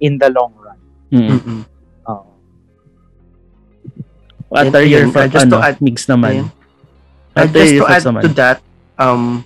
in 0.00 0.20
the 0.20 0.28
long 0.30 0.52
run. 0.60 0.76
Mm. 1.08 1.28
Mm-mm. 1.32 1.60
Oo. 2.12 2.28
What 4.48 4.68
And 4.68 4.76
are 4.76 4.84
your 4.84 5.08
uh, 5.08 5.28
just 5.28 5.48
to 5.48 5.56
ano, 5.56 5.64
add- 5.64 5.80
mix 5.80 6.04
naman? 6.06 6.28
Ayun. 6.28 6.48
What 7.32 7.40
And 7.40 7.48
are 7.48 7.56
just 7.56 7.72
to 7.72 7.78
thoughts 7.80 7.92
add 7.96 8.04
naman? 8.04 8.20
to 8.20 8.28
that, 8.36 8.56
um, 9.00 9.44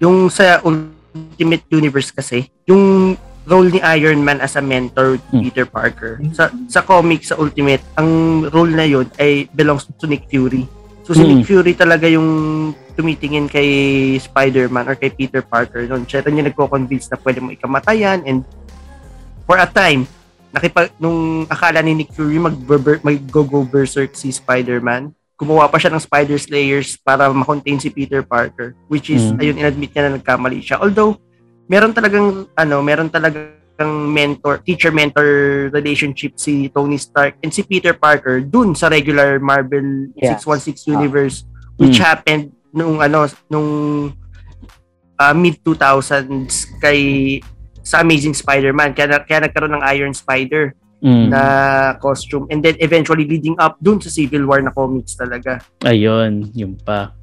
yung 0.00 0.26
sa 0.26 0.58
Ultimate 0.64 1.64
Universe 1.70 2.10
kasi, 2.10 2.48
yung 2.64 3.14
role 3.44 3.68
ni 3.68 3.80
Iron 3.82 4.20
Man 4.20 4.38
as 4.38 4.54
a 4.54 4.62
mentor 4.62 5.16
to 5.18 5.32
Hmm. 5.32 5.42
Peter 5.42 5.66
Parker. 5.66 6.20
Sa 6.32 6.48
sa 6.66 6.80
comic 6.80 7.24
sa 7.24 7.36
Ultimate, 7.36 7.82
ang 7.94 8.08
role 8.48 8.70
na 8.70 8.84
yun 8.84 9.08
ay 9.16 9.48
belongs 9.50 9.88
to 9.90 10.06
Nick 10.06 10.26
Fury. 10.26 10.64
So 11.02 11.12
si 11.12 11.20
Hmm. 11.20 11.40
Nick 11.40 11.48
Fury 11.48 11.72
talaga 11.74 12.06
yung 12.06 12.28
tumitingin 12.94 13.48
kay 13.48 13.68
Spider-Man 14.16 14.86
or 14.86 14.94
kay 14.94 15.10
Peter 15.10 15.40
Parker 15.40 15.82
noon. 15.82 16.04
Siya 16.04 16.22
rin 16.22 16.36
yung 16.36 16.46
nagko-convince 16.46 17.10
na 17.10 17.18
pwede 17.18 17.40
mo 17.40 17.50
ikamatayan 17.50 18.22
and 18.22 18.44
for 19.48 19.58
a 19.58 19.66
time, 19.66 20.06
nakipag, 20.52 20.94
nung 20.96 21.42
akala 21.44 21.82
ni 21.82 21.96
Nick 21.96 22.14
Fury 22.14 22.38
mag, 22.38 22.54
mag 23.02 23.18
go 23.26 23.42
go 23.42 23.64
berserk 23.64 24.14
si 24.14 24.30
Spider-Man, 24.30 25.10
gumawa 25.40 25.64
pa 25.66 25.80
siya 25.80 25.88
ng 25.88 26.04
Spider 26.04 26.36
Slayers 26.36 27.00
para 27.00 27.32
ma-contain 27.32 27.80
si 27.80 27.88
Peter 27.88 28.20
Parker 28.20 28.76
which 28.92 29.08
is 29.08 29.32
Mm. 29.32 29.40
ayun 29.40 29.56
inadmit 29.56 29.90
niya 29.90 30.02
na 30.04 30.20
nagkamali 30.20 30.60
siya 30.60 30.76
although 30.76 31.16
meron 31.64 31.96
talagang 31.96 32.44
ano 32.52 32.76
meron 32.84 33.08
talagang 33.08 33.48
mentor 34.12 34.60
teacher 34.60 34.92
mentor 34.92 35.24
relationship 35.72 36.36
si 36.36 36.68
Tony 36.68 37.00
Stark 37.00 37.40
and 37.40 37.48
si 37.48 37.64
Peter 37.64 37.96
Parker 37.96 38.44
dun 38.44 38.76
sa 38.76 38.92
regular 38.92 39.40
Marvel 39.40 40.12
Yes. 40.12 40.44
616 40.44 40.84
universe 40.84 41.48
which 41.80 41.96
Mm. 41.96 42.04
happened 42.04 42.44
nung 42.70 43.00
ano 43.00 43.24
nung 43.48 43.68
uh, 45.16 45.32
mid 45.32 45.56
2000s 45.64 46.68
kay 46.76 47.00
sa 47.80 48.04
Amazing 48.04 48.36
Spider-Man 48.36 48.92
kaya, 48.92 49.24
kaya 49.24 49.48
nagkaroon 49.48 49.72
ng 49.72 49.84
Iron 49.96 50.12
Spider 50.12 50.76
Mm. 51.00 51.32
na 51.32 51.42
costume 51.96 52.44
and 52.52 52.60
then 52.60 52.76
eventually 52.76 53.24
leading 53.24 53.56
up 53.56 53.80
dun 53.80 53.96
sa 53.96 54.12
Civil 54.12 54.44
War 54.44 54.60
na 54.60 54.68
comics 54.68 55.16
talaga. 55.16 55.64
Ayun, 55.80 56.52
yun 56.52 56.76
pa. 56.76 57.16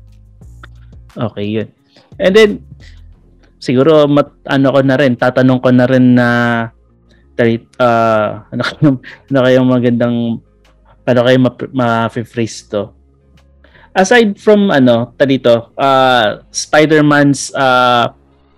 Okay, 1.13 1.45
yun. 1.45 1.69
And 2.17 2.33
then, 2.33 2.51
siguro, 3.61 4.09
mat, 4.09 4.33
ano 4.49 4.73
ko 4.73 4.79
na 4.81 4.97
rin, 4.97 5.13
tatanong 5.13 5.61
ko 5.61 5.69
na 5.69 5.85
rin 5.85 6.17
na, 6.17 6.29
ah, 7.77 8.29
ano 8.53 8.61
kayong, 8.65 8.97
ano 9.29 9.39
kayong 9.45 9.69
magandang, 9.69 10.17
paano 11.05 11.21
kayo 11.25 11.37
ma- 11.37 11.73
ma-phrase 12.09 12.57
to? 12.73 12.89
Aside 13.93 14.37
from, 14.41 14.73
ano, 14.73 15.13
talito, 15.17 15.73
uh, 15.77 16.41
Spider-Man's 16.49 17.53
ah, 17.53 18.13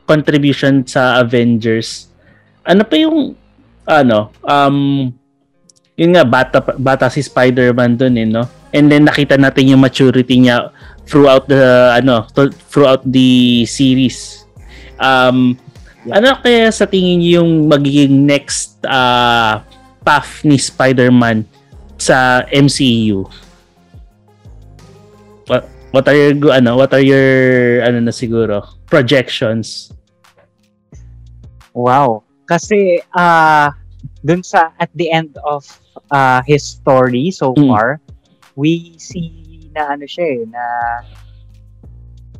contribution 0.07 0.83
sa 0.87 1.19
Avengers, 1.19 2.07
ano 2.63 2.87
pa 2.87 2.95
yung, 2.95 3.35
ano, 3.89 4.29
um, 4.45 5.09
yun 5.97 6.13
nga, 6.13 6.23
bata, 6.23 6.61
bata 6.77 7.09
si 7.09 7.25
Spider-Man 7.25 7.97
dun 7.97 8.15
eh, 8.15 8.29
no? 8.29 8.45
And 8.69 8.85
then 8.87 9.09
nakita 9.09 9.35
natin 9.41 9.73
yung 9.73 9.81
maturity 9.81 10.37
niya 10.37 10.69
throughout 11.09 11.49
the 11.49 11.89
ano 11.97 12.29
throughout 12.69 13.01
the 13.01 13.65
series. 13.65 14.45
Um 15.01 15.57
ano 16.05 16.37
kaya 16.37 16.69
sa 16.69 16.85
tingin 16.85 17.17
niyo 17.17 17.41
yung 17.41 17.65
magiging 17.65 18.29
next 18.29 18.77
uh, 18.85 19.65
path 20.05 20.45
ni 20.45 20.61
Spider-Man 20.61 21.49
sa 21.97 22.45
MCU? 22.53 23.25
What, 25.49 25.65
What 25.89 26.05
are 26.05 26.13
your 26.13 26.53
ano, 26.53 26.77
what 26.77 26.93
are 26.93 27.01
your 27.01 27.81
ano 27.81 28.05
na 28.05 28.13
siguro 28.13 28.61
projections? 28.85 29.89
Wow. 31.73 32.21
Kasi 32.45 33.01
uh, 33.17 33.73
dun 34.25 34.43
sa 34.43 34.71
at 34.79 34.89
the 34.95 35.11
end 35.11 35.37
of 35.47 35.63
uh, 36.11 36.41
his 36.45 36.63
story 36.63 37.31
so 37.31 37.53
Mm. 37.55 37.69
far, 37.71 37.87
we 38.55 38.95
see 38.99 39.71
na 39.75 39.95
ano 39.95 40.05
siya 40.09 40.43
eh, 40.43 40.45
na 40.49 40.63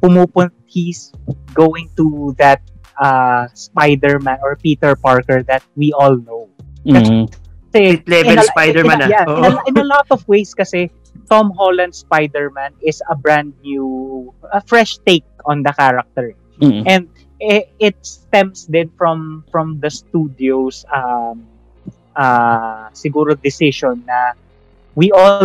pumupunt 0.02 0.52
he's 0.66 1.12
going 1.54 1.90
to 1.98 2.36
that 2.38 2.62
uh, 3.02 3.48
Spider-Man 3.54 4.40
or 4.42 4.56
Peter 4.56 4.96
Parker 4.96 5.44
that 5.44 5.64
we 5.76 5.92
all 5.94 6.16
know. 6.18 6.50
Mm. 6.86 6.96
Kasi 6.96 7.24
Street 7.70 8.10
level 8.10 8.32
in 8.34 8.40
a- 8.40 8.50
Spider-Man 8.50 9.02
in 9.02 9.02
a, 9.02 9.06
ah. 9.06 9.14
yeah, 9.14 9.26
in, 9.28 9.52
a, 9.54 9.62
in 9.70 9.76
a 9.78 9.88
lot 9.88 10.08
of 10.10 10.26
ways 10.28 10.54
kasi 10.54 10.90
Tom 11.30 11.52
Holland 11.54 11.94
Spider-Man 11.94 12.74
is 12.82 13.02
a 13.10 13.16
brand 13.16 13.54
new, 13.62 14.34
a 14.54 14.62
fresh 14.66 14.98
take 15.06 15.26
on 15.46 15.62
the 15.62 15.74
character. 15.74 16.34
Mm. 16.62 16.84
And 16.88 17.04
it, 17.40 17.72
it 17.80 17.96
stems 18.02 18.66
din 18.66 18.92
from 18.98 19.46
from 19.52 19.80
the 19.80 19.90
studio's 19.90 20.84
um 20.92 21.48
uh 22.16 22.90
siguro 22.94 23.36
decision 23.38 24.02
na 24.06 24.34
we 24.96 25.12
all 25.12 25.40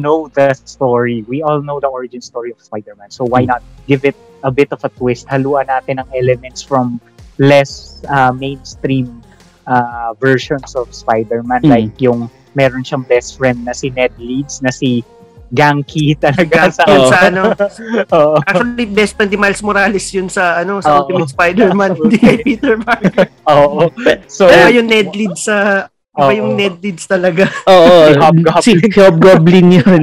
know 0.00 0.28
the 0.34 0.54
story. 0.64 1.22
We 1.28 1.42
all 1.42 1.62
know 1.62 1.78
the 1.78 1.86
origin 1.88 2.20
story 2.20 2.50
of 2.50 2.60
Spider-Man. 2.60 3.10
So 3.10 3.24
why 3.24 3.44
not 3.44 3.62
give 3.86 4.04
it 4.04 4.16
a 4.42 4.50
bit 4.50 4.72
of 4.72 4.82
a 4.84 4.90
twist? 4.90 5.28
Haluan 5.28 5.70
natin 5.70 6.02
ng 6.02 6.08
elements 6.16 6.62
from 6.62 6.98
less 7.38 8.02
uh, 8.08 8.32
mainstream 8.32 9.22
uh, 9.66 10.14
versions 10.18 10.74
of 10.74 10.90
Spider-Man 10.90 11.62
Mm. 11.62 11.70
like 11.70 11.94
yung 12.02 12.26
meron 12.58 12.82
siyang 12.82 13.06
best 13.06 13.38
friend 13.38 13.64
na 13.64 13.72
si 13.72 13.88
Ned 13.94 14.12
Leeds 14.18 14.60
na 14.60 14.68
si 14.74 15.04
Ganky 15.52 16.16
talaga 16.16 16.72
sa 16.72 16.82
Oo. 16.88 17.06
sa 17.06 17.28
ano. 17.28 17.52
Oo. 18.16 18.40
Actually, 18.40 18.88
best 18.88 19.12
friend 19.14 19.28
ni 19.28 19.36
Miles 19.36 19.60
Morales 19.60 20.06
yun 20.08 20.26
sa 20.26 20.56
ano 20.58 20.80
sa 20.80 20.96
Oo. 20.96 20.98
Ultimate 21.04 21.28
Spider-Man, 21.28 21.90
hindi 22.00 22.16
kay 22.16 22.36
Peter 22.40 22.80
Parker. 22.80 23.28
Oo. 23.46 23.92
So, 24.26 24.48
Kaya 24.48 24.72
yung 24.72 24.88
Ned 24.88 25.12
Leeds 25.12 25.44
sa 25.44 25.86
Iba 26.12 26.28
Oo. 26.28 26.36
yung 26.36 26.50
Ned 26.56 26.76
Leeds 26.80 27.08
talaga. 27.08 27.48
Oo, 27.64 27.92
Si 28.08 28.12
Hobgoblin. 28.16 28.60
si 28.60 28.72
Hobgoblin 28.92 29.66
yun. 29.72 30.02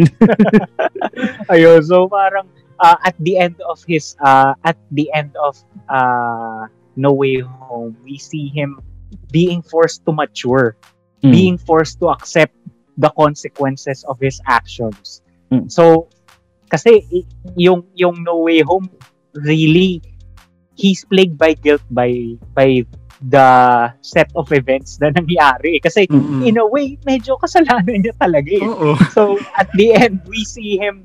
Ayun, 1.50 1.82
so 1.82 2.10
parang 2.10 2.50
uh, 2.80 2.98
at 3.04 3.14
the 3.20 3.38
end 3.38 3.54
of 3.66 3.78
his 3.86 4.18
uh, 4.18 4.58
at 4.66 4.78
the 4.92 5.06
end 5.14 5.30
of 5.38 5.54
uh, 5.86 6.66
No 6.96 7.14
Way 7.14 7.46
Home, 7.46 7.94
we 8.02 8.18
see 8.18 8.50
him 8.50 8.82
being 9.30 9.62
forced 9.62 10.06
to 10.06 10.12
mature, 10.12 10.78
Mm. 11.20 11.36
being 11.36 11.58
forced 11.60 12.00
to 12.00 12.08
accept 12.10 12.56
the 12.96 13.12
consequences 13.12 14.08
of 14.08 14.16
his 14.18 14.40
actions. 14.48 15.20
Mm. 15.52 15.66
So 15.72 16.08
kasi 16.70 17.06
yung 17.58 17.90
yung 17.98 18.22
No 18.22 18.46
Way 18.46 18.62
Home 18.62 18.90
really 19.34 20.02
he's 20.78 21.04
plagued 21.06 21.38
by 21.38 21.54
guilt 21.58 21.82
by 21.90 22.38
by 22.54 22.86
the 23.20 23.50
set 24.00 24.32
of 24.38 24.48
events 24.56 24.96
na 25.04 25.12
nangyari 25.12 25.82
kasi 25.84 26.08
Mm-mm. 26.08 26.40
in 26.48 26.56
a 26.56 26.64
way 26.64 26.96
medyo 27.04 27.36
kasalanan 27.36 28.00
niya 28.00 28.16
talaga 28.16 28.48
eh. 28.48 28.70
So 29.12 29.36
at 29.60 29.68
the 29.76 29.92
end 29.92 30.24
we 30.30 30.48
see 30.48 30.80
him 30.80 31.04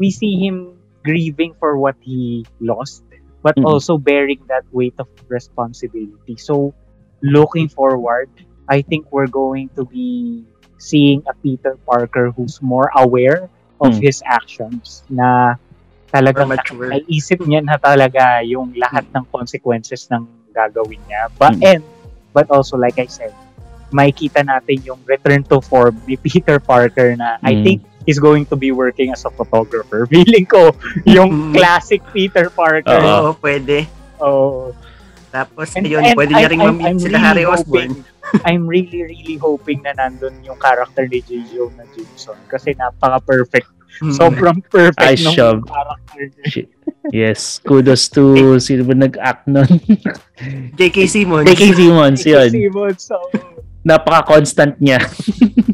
we 0.00 0.10
see 0.10 0.42
him 0.42 0.74
grieving 1.06 1.54
for 1.62 1.78
what 1.78 1.94
he 2.02 2.42
lost 2.58 3.06
but 3.46 3.54
Mhm. 3.54 3.66
also 3.66 3.94
bearing 3.98 4.42
that 4.50 4.66
weight 4.74 4.94
of 4.98 5.06
responsibility 5.30 6.34
so 6.38 6.70
looking 7.22 7.66
forward 7.70 8.30
i 8.70 8.82
think 8.82 9.06
we're 9.10 9.30
going 9.30 9.66
to 9.78 9.82
be 9.86 10.42
seeing 10.78 11.22
a 11.30 11.34
peter 11.42 11.74
parker 11.86 12.30
who's 12.34 12.58
more 12.62 12.90
aware 12.98 13.50
of 13.82 13.90
Mm. 13.92 14.00
his 14.00 14.22
actions 14.24 15.02
na 15.10 15.58
talagang 16.08 16.48
mature. 16.48 16.92
naisip 16.92 17.42
niya 17.42 17.60
na 17.60 17.76
talaga 17.76 18.40
yung 18.44 18.70
lahat 18.76 19.02
ng 19.10 19.24
consequences 19.28 20.06
ng 20.06 20.22
gagawin 20.52 21.00
niya 21.08 21.26
but 21.34 21.56
Mm. 21.56 21.64
and 21.66 21.82
but 22.30 22.46
also 22.52 22.76
like 22.76 22.96
i 22.96 23.08
said 23.08 23.32
makikita 23.90 24.40
natin 24.40 24.80
yung 24.84 25.00
return 25.04 25.42
to 25.44 25.60
form 25.60 25.96
ni 26.06 26.16
Peter 26.24 26.56
Parker 26.56 27.12
na 27.12 27.36
I 27.42 27.52
Mm. 27.52 27.62
think 27.62 27.78
he's 28.04 28.16
going 28.16 28.48
to 28.48 28.56
be 28.56 28.72
working 28.72 29.12
as 29.12 29.22
a 29.22 29.30
photographer. 29.30 30.08
Feeling 30.12 30.48
ko 30.48 30.72
yung 31.04 31.28
Mm. 31.28 31.52
classic 31.52 32.00
Peter 32.08 32.48
Parker. 32.48 32.88
Oo. 32.88 33.04
Oo, 33.04 33.30
pwede. 33.36 33.84
Oh. 34.16 34.72
Tapos, 35.32 35.72
And- 35.72 35.88
ayun, 35.88 36.04
and 36.04 36.12
pwede 36.14 36.30
niya 36.30 36.46
I- 36.46 36.52
rin 36.52 36.60
I'm- 36.60 36.68
mamit 36.76 36.86
I'm 36.86 36.98
sila 37.00 37.16
really 37.16 37.24
Harry 37.24 37.44
Osborn. 37.48 37.90
I'm 38.48 38.64
really, 38.64 39.00
really 39.02 39.36
hoping 39.36 39.82
na 39.82 39.92
nandun 39.92 40.36
yung 40.40 40.56
character 40.56 41.04
ni 41.04 41.24
J. 41.24 41.40
Jonah 41.48 41.88
Jameson 41.90 42.38
kasi 42.46 42.76
napaka-perfect. 42.76 43.68
Mm. 44.00 44.12
Sobrang 44.12 44.58
perfect 44.68 45.04
I 45.04 45.16
nung 45.18 45.36
shove. 45.36 45.60
character 45.64 46.22
niya. 46.28 46.44
Shit. 46.46 46.68
Yes, 47.10 47.58
kudos 47.58 48.06
to 48.08 48.56
sino 48.56 48.86
ba 48.86 48.94
nag-act 48.94 49.50
nun? 49.50 49.68
J.K. 50.78 51.10
Simmons. 51.10 51.44
J.K. 51.44 51.74
Simmons, 51.74 52.20
yun. 52.22 52.48
Simmons, 52.48 53.00
so, 53.02 53.18
Napaka-constant 53.82 54.78
niya. 54.78 55.02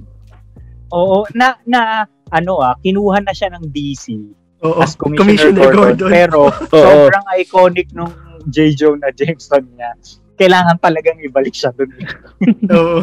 oo, 0.97 1.29
na, 1.37 1.61
na, 1.63 2.09
ano 2.29 2.61
ah, 2.61 2.75
kinuha 2.81 3.21
na 3.21 3.33
siya 3.33 3.53
ng 3.53 3.69
DC 3.69 4.17
Oo. 4.65 4.81
as 4.81 4.97
Commissioner, 4.97 5.69
Gordon, 5.71 6.09
Pero 6.09 6.49
Oo. 6.49 6.65
sobrang 6.73 7.27
iconic 7.37 7.93
nung 7.93 8.11
J. 8.49 8.75
Jonah 8.75 9.13
Jameson 9.13 9.65
niya. 9.77 9.93
Kailangan 10.39 10.77
talagang 10.81 11.19
ibalik 11.23 11.55
siya 11.55 11.71
dun. 11.75 11.91
Oo. 12.75 13.03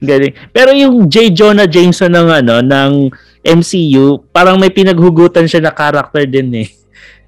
Galing. 0.00 0.34
Pero 0.52 0.70
yung 0.74 1.06
J. 1.08 1.32
Jonah 1.32 1.68
Jameson 1.68 2.12
ng 2.12 2.28
ano 2.28 2.54
ng 2.60 2.92
MCU, 3.46 4.26
parang 4.34 4.58
may 4.58 4.72
pinaghugutan 4.72 5.46
siya 5.46 5.62
na 5.62 5.72
character 5.72 6.26
din 6.26 6.66
eh. 6.66 6.68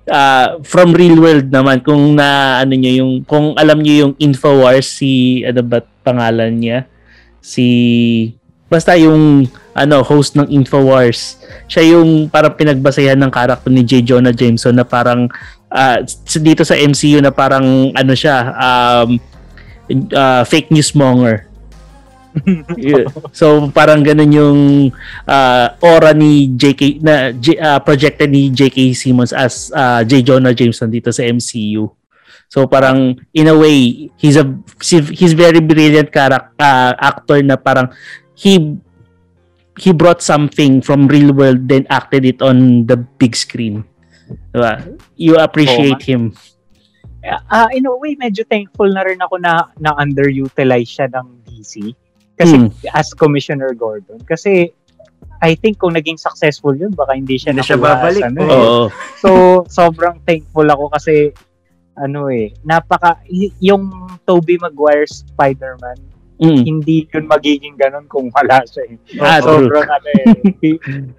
Ah, 0.09 0.57
from 0.65 0.97
real 0.97 1.21
world 1.21 1.53
naman 1.53 1.85
kung 1.85 2.17
na 2.17 2.61
ano 2.65 2.73
niyo 2.73 3.05
yung 3.05 3.13
kung 3.29 3.53
alam 3.61 3.77
niyo 3.85 4.09
yung 4.09 4.13
Infowars 4.17 4.89
si 4.89 5.45
ano 5.45 5.61
ba 5.61 5.85
pangalan 6.01 6.57
niya? 6.57 6.89
Si 7.45 7.67
basta 8.73 8.97
yung 8.97 9.45
ano 9.77 10.01
host 10.03 10.35
ng 10.35 10.49
Infowars. 10.49 11.39
Siya 11.69 11.97
yung 11.97 12.27
parang 12.33 12.57
pinagbasehan 12.57 13.21
ng 13.21 13.33
character 13.33 13.71
ni 13.71 13.85
J. 13.85 14.03
Jonah 14.03 14.35
Jameson 14.35 14.75
na 14.75 14.85
parang 14.89 15.29
s- 16.03 16.41
dito 16.41 16.65
sa 16.65 16.75
MCU 16.75 17.21
na 17.21 17.33
parang 17.33 17.93
ano 17.93 18.13
siya 18.17 18.53
um 18.57 19.21
ah, 20.15 20.43
fake 20.45 20.73
news 20.73 20.93
monger. 20.97 21.49
So 23.35 23.67
parang 23.73 24.05
ganun 24.05 24.31
yung 24.31 24.61
uh, 25.27 25.67
aura 25.83 26.15
ni 26.15 26.55
JK 26.55 27.03
na 27.03 27.35
J, 27.35 27.59
uh, 27.59 27.81
projected 27.83 28.31
ni 28.31 28.53
JK 28.53 28.95
Simmons 28.95 29.33
as 29.35 29.73
uh, 29.75 30.05
J 30.07 30.23
Jonah 30.23 30.55
Jameson 30.55 30.93
dito 30.93 31.11
sa 31.11 31.25
MCU. 31.27 31.91
So 32.49 32.65
parang 32.65 33.19
in 33.37 33.51
a 33.51 33.57
way 33.57 34.09
he's 34.17 34.39
a 34.41 34.47
he's 35.13 35.37
very 35.37 35.61
brilliant 35.61 36.09
character 36.09 36.55
uh, 36.57 36.97
actor 36.97 37.43
na 37.45 37.61
parang 37.61 37.93
he 38.33 38.79
he 39.77 39.93
brought 39.93 40.25
something 40.25 40.81
from 40.81 41.07
real 41.07 41.31
world 41.37 41.69
then 41.69 41.87
acted 41.93 42.25
it 42.25 42.41
on 42.41 42.87
the 42.89 42.97
big 42.97 43.37
screen. 43.37 43.85
Diba? 44.53 44.73
You 45.17 45.37
appreciate 45.37 46.03
him. 46.03 46.33
Ah, 47.51 47.69
in 47.71 47.85
a 47.85 47.93
way, 47.93 48.15
medyo 48.15 48.47
thankful 48.47 48.89
na 48.89 49.03
rin 49.03 49.19
ako 49.19 49.37
na, 49.37 49.69
na 49.77 49.93
underutilize 49.95 50.89
siya 50.89 51.11
ng 51.11 51.45
DC. 51.45 51.93
Kasi 52.39 52.55
Hmm. 52.57 52.71
as 52.95 53.11
Commissioner 53.13 53.75
Gordon. 53.75 54.23
Kasi 54.23 54.71
I 55.39 55.55
think 55.55 55.79
kung 55.79 55.95
naging 55.95 56.19
successful 56.19 56.75
yun, 56.75 56.95
baka 56.95 57.15
hindi 57.15 57.39
siya 57.39 57.51
Hindi 57.55 57.67
siya 57.67 57.79
babalik. 57.79 58.23
ano 58.23 58.39
eh. 58.43 58.51
Oo. 58.51 58.83
So, 59.19 59.29
sobrang 59.67 60.23
thankful 60.23 60.67
ako 60.67 60.91
kasi 60.91 61.31
ano 61.99 62.31
eh, 62.31 62.55
napaka 62.63 63.19
yung 63.59 63.91
Tobey 64.23 64.55
Maguire 64.59 65.07
Spider-Man, 65.07 65.99
Mm. 66.39 66.63
hindi 66.63 67.03
yun 67.11 67.27
magiging 67.27 67.75
ganun 67.75 68.07
kung 68.07 68.31
wala 68.31 68.63
siya 68.63 68.87
eh. 68.87 68.95
Ah, 69.19 69.43
true. 69.43 69.67
sobrang 69.67 69.91
ano 69.91 70.09
eh. 70.23 70.79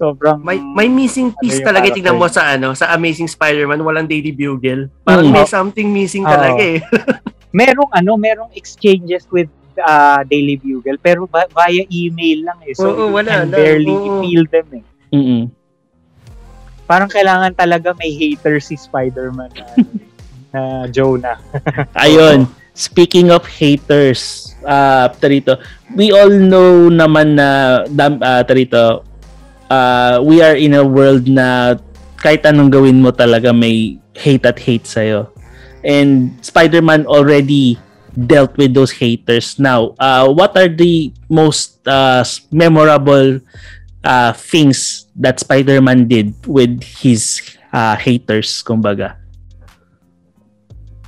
sobrang 0.00 0.40
May 0.40 0.56
may 0.56 0.88
missing 0.88 1.28
piece 1.36 1.60
Ano 1.60 1.68
talaga 1.68 1.92
tingnan 1.92 2.16
mo 2.16 2.24
sa 2.26 2.56
ano, 2.56 2.72
sa 2.72 2.88
Amazing 2.90 3.28
Spider-Man, 3.28 3.84
walang 3.84 4.08
Daily 4.08 4.32
Bugle. 4.32 4.88
Parang 5.04 5.28
Mm. 5.28 5.36
may 5.36 5.44
something 5.44 5.92
missing 5.92 6.24
Oo. 6.24 6.32
talaga 6.32 6.56
eh. 6.56 6.80
merong 7.52 7.92
ano, 7.92 8.16
merong 8.16 8.50
exchanges 8.54 9.28
with 9.28 9.50
uh, 9.76 10.24
Daily 10.24 10.56
Bugle 10.56 10.96
pero 10.96 11.28
ba- 11.28 11.50
via 11.50 11.84
email 11.86 12.48
lang 12.48 12.58
eh. 12.64 12.72
So 12.72 12.88
Oo, 12.88 13.12
you 13.12 13.20
wala 13.20 13.44
can 13.44 13.52
na. 13.52 13.56
barely 13.60 13.92
Oo. 13.92 14.24
feel 14.24 14.44
them 14.48 14.66
eh. 14.72 14.84
Mm. 15.12 15.42
Parang 16.86 17.06
kailangan 17.06 17.52
talaga 17.52 17.94
may 17.94 18.10
hater 18.10 18.58
si 18.58 18.74
Spider-Man 18.74 19.50
na, 19.52 19.64
ano 19.68 19.90
na 20.52 20.60
Jonah. 20.88 21.38
Ayun, 22.02 22.50
speaking 22.72 23.30
of 23.30 23.46
haters, 23.46 24.50
uh, 24.64 25.06
tarito, 25.12 25.54
we 25.94 26.10
all 26.10 26.30
know 26.30 26.90
naman 26.90 27.38
na 27.38 27.48
dam, 27.86 28.18
uh, 28.18 28.42
tarito, 28.42 29.06
uh, 29.70 30.20
we 30.20 30.42
are 30.42 30.58
in 30.58 30.74
a 30.74 30.84
world 30.84 31.30
na 31.30 31.78
kahit 32.18 32.44
anong 32.44 32.68
gawin 32.68 33.00
mo 33.00 33.14
talaga 33.14 33.54
may 33.54 33.96
hate 34.12 34.44
at 34.44 34.58
hate 34.58 34.84
sa'yo. 34.84 35.30
And 35.80 36.36
Spider-Man 36.44 37.08
already 37.08 37.80
dealt 38.12 38.52
with 38.58 38.74
those 38.74 38.92
haters. 38.92 39.56
Now, 39.56 39.96
uh, 39.96 40.28
what 40.28 40.52
are 40.58 40.68
the 40.68 41.14
most 41.30 41.80
uh, 41.88 42.26
memorable 42.52 43.40
uh, 44.04 44.32
things 44.34 45.06
that 45.16 45.40
Spider-Man 45.40 46.08
did 46.08 46.34
with 46.44 46.82
his 46.84 47.40
uh, 47.72 47.96
haters, 47.96 48.60
kumbaga? 48.60 49.16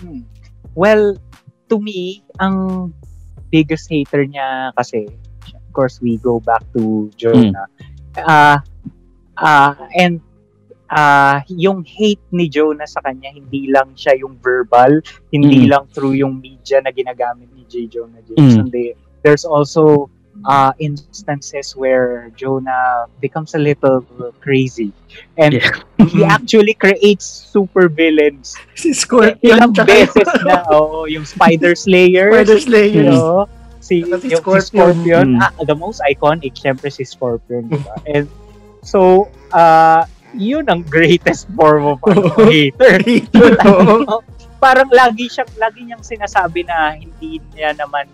Hmm. 0.01 0.25
Well, 0.73 1.21
to 1.69 1.77
me, 1.77 2.25
ang 2.41 2.89
biggest 3.53 3.93
hater 3.93 4.25
niya 4.25 4.73
kasi, 4.73 5.13
of 5.53 5.69
course, 5.77 6.01
we 6.01 6.17
go 6.17 6.41
back 6.41 6.65
to 6.73 7.13
Jonah. 7.21 7.69
Ah, 8.19 8.61
ah, 9.37 9.73
and 9.97 10.21
ah 10.89 11.41
yung 11.49 11.81
hate 11.83 12.21
ni 12.31 12.49
Jonah 12.49 12.85
sa 12.85 13.01
kanya, 13.01 13.33
hindi 13.33 13.73
lang 13.73 13.97
siya 13.97 14.21
yung 14.21 14.37
verbal, 14.39 15.01
hindi 15.33 15.65
Mm. 15.65 15.69
lang 15.73 15.85
through 15.91 16.13
yung 16.15 16.37
media 16.37 16.85
na 16.85 16.93
ginagamit 16.93 17.49
ni 17.51 17.65
J. 17.65 17.89
Jonah 17.89 18.21
Jameson. 18.23 18.69
They, 18.69 18.93
there's 19.25 19.49
also 19.49 20.13
uh, 20.45 20.73
instances 20.77 21.73
where 21.77 22.29
Jonah 22.37 23.05
becomes 23.21 23.55
a 23.55 23.61
little 23.61 24.05
crazy. 24.41 24.93
And 25.37 25.57
Yeah. 25.57 25.81
he 26.13 26.25
actually 26.29 26.75
creates 26.75 27.25
super 27.25 27.89
villains 27.89 28.53
Si 28.77 28.93
Scorpion. 28.93 29.39
ilang 29.41 29.73
beses 29.73 30.29
na, 30.45 30.61
oo, 30.77 31.05
yung 31.09 31.25
Spider 31.25 31.73
Slayer, 31.73 32.33
Spider 32.33 32.59
you 32.61 32.67
Slayer. 32.69 33.05
know, 33.13 33.49
si, 33.83 34.01
si 34.01 34.07
yung 34.07 34.23
si 34.23 34.31
Scorpion. 34.39 34.63
Scorpion, 34.63 35.27
Mm. 35.37 35.43
ah, 35.43 35.65
the 35.67 35.75
most 35.75 35.99
iconic, 36.07 36.55
syempre 36.55 36.87
si 36.87 37.03
Scorpion, 37.03 37.67
di 37.67 37.77
ba? 37.83 37.99
And 38.15 38.31
so, 38.81 39.27
uh, 39.51 40.07
yun 40.33 40.71
ang 40.71 40.87
greatest 40.87 41.51
form 41.59 41.91
of 41.91 41.99
ano, 42.07 42.31
hater. 42.47 43.03
Hater, 43.03 43.59
oo. 43.67 44.23
Parang 44.57 44.87
lagi 44.89 45.27
siyang, 45.27 45.51
lagi 45.59 45.83
niyang 45.83 46.01
sinasabi 46.01 46.63
na 46.63 46.95
hindi 46.95 47.43
niya 47.53 47.75
naman 47.75 48.07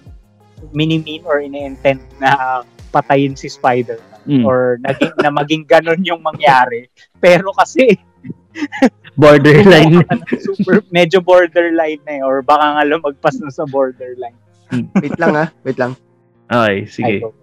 minimin 0.73 1.21
or 1.23 1.39
ini-intend 1.39 2.01
na 2.17 2.65
patayin 2.89 3.37
si 3.37 3.47
Spider-Man 3.47 4.17
Mm. 4.29 4.45
or 4.45 4.77
naging, 4.85 5.15
na 5.25 5.33
maging 5.33 5.65
ganon 5.65 6.05
yung 6.05 6.21
mangyari. 6.21 6.85
Pero 7.17 7.49
kasi 7.57 7.97
Borderline. 9.17 10.05
Super, 10.37 10.85
medyo 10.93 11.19
borderline 11.19 11.99
na 12.05 12.13
eh, 12.13 12.23
or 12.23 12.43
baka 12.43 12.77
nga 12.77 12.85
lumagpas 12.85 13.41
na 13.41 13.49
sa 13.49 13.65
borderline. 13.65 14.37
Wait 14.73 15.17
lang 15.17 15.35
ah. 15.37 15.49
Wait 15.65 15.79
lang. 15.79 15.93
Okay, 16.49 16.77
sige. 16.89 17.19
I 17.19 17.25
don't- 17.25 17.37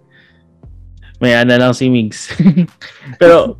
May 1.16 1.32
ano 1.32 1.56
lang 1.56 1.72
si 1.72 1.88
Migs. 1.88 2.28
Pero, 3.20 3.56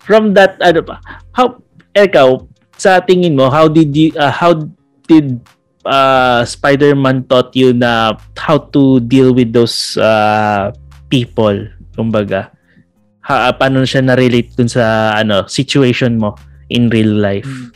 from 0.00 0.32
that, 0.32 0.56
ano 0.64 0.80
pa, 0.80 0.96
how, 1.36 1.60
ikaw, 1.92 2.48
sa 2.80 3.04
tingin 3.04 3.36
mo, 3.36 3.52
how 3.52 3.68
did 3.68 3.92
you, 3.92 4.08
uh, 4.16 4.32
how 4.32 4.56
did 5.04 5.36
uh, 5.84 6.48
Spider-Man 6.48 7.28
taught 7.28 7.52
you 7.52 7.76
na 7.76 8.16
how 8.40 8.56
to 8.72 9.00
deal 9.04 9.36
with 9.36 9.52
those 9.52 10.00
uh, 10.00 10.72
people, 11.12 11.68
kumbaga? 11.92 12.48
Ha, 13.26 13.52
paano 13.52 13.84
siya 13.84 14.00
na-relate 14.00 14.54
dun 14.54 14.70
sa 14.70 15.12
ano 15.18 15.44
situation 15.50 16.16
mo 16.16 16.38
in 16.70 16.88
real 16.88 17.20
life? 17.20 17.44
Hmm. 17.44 17.74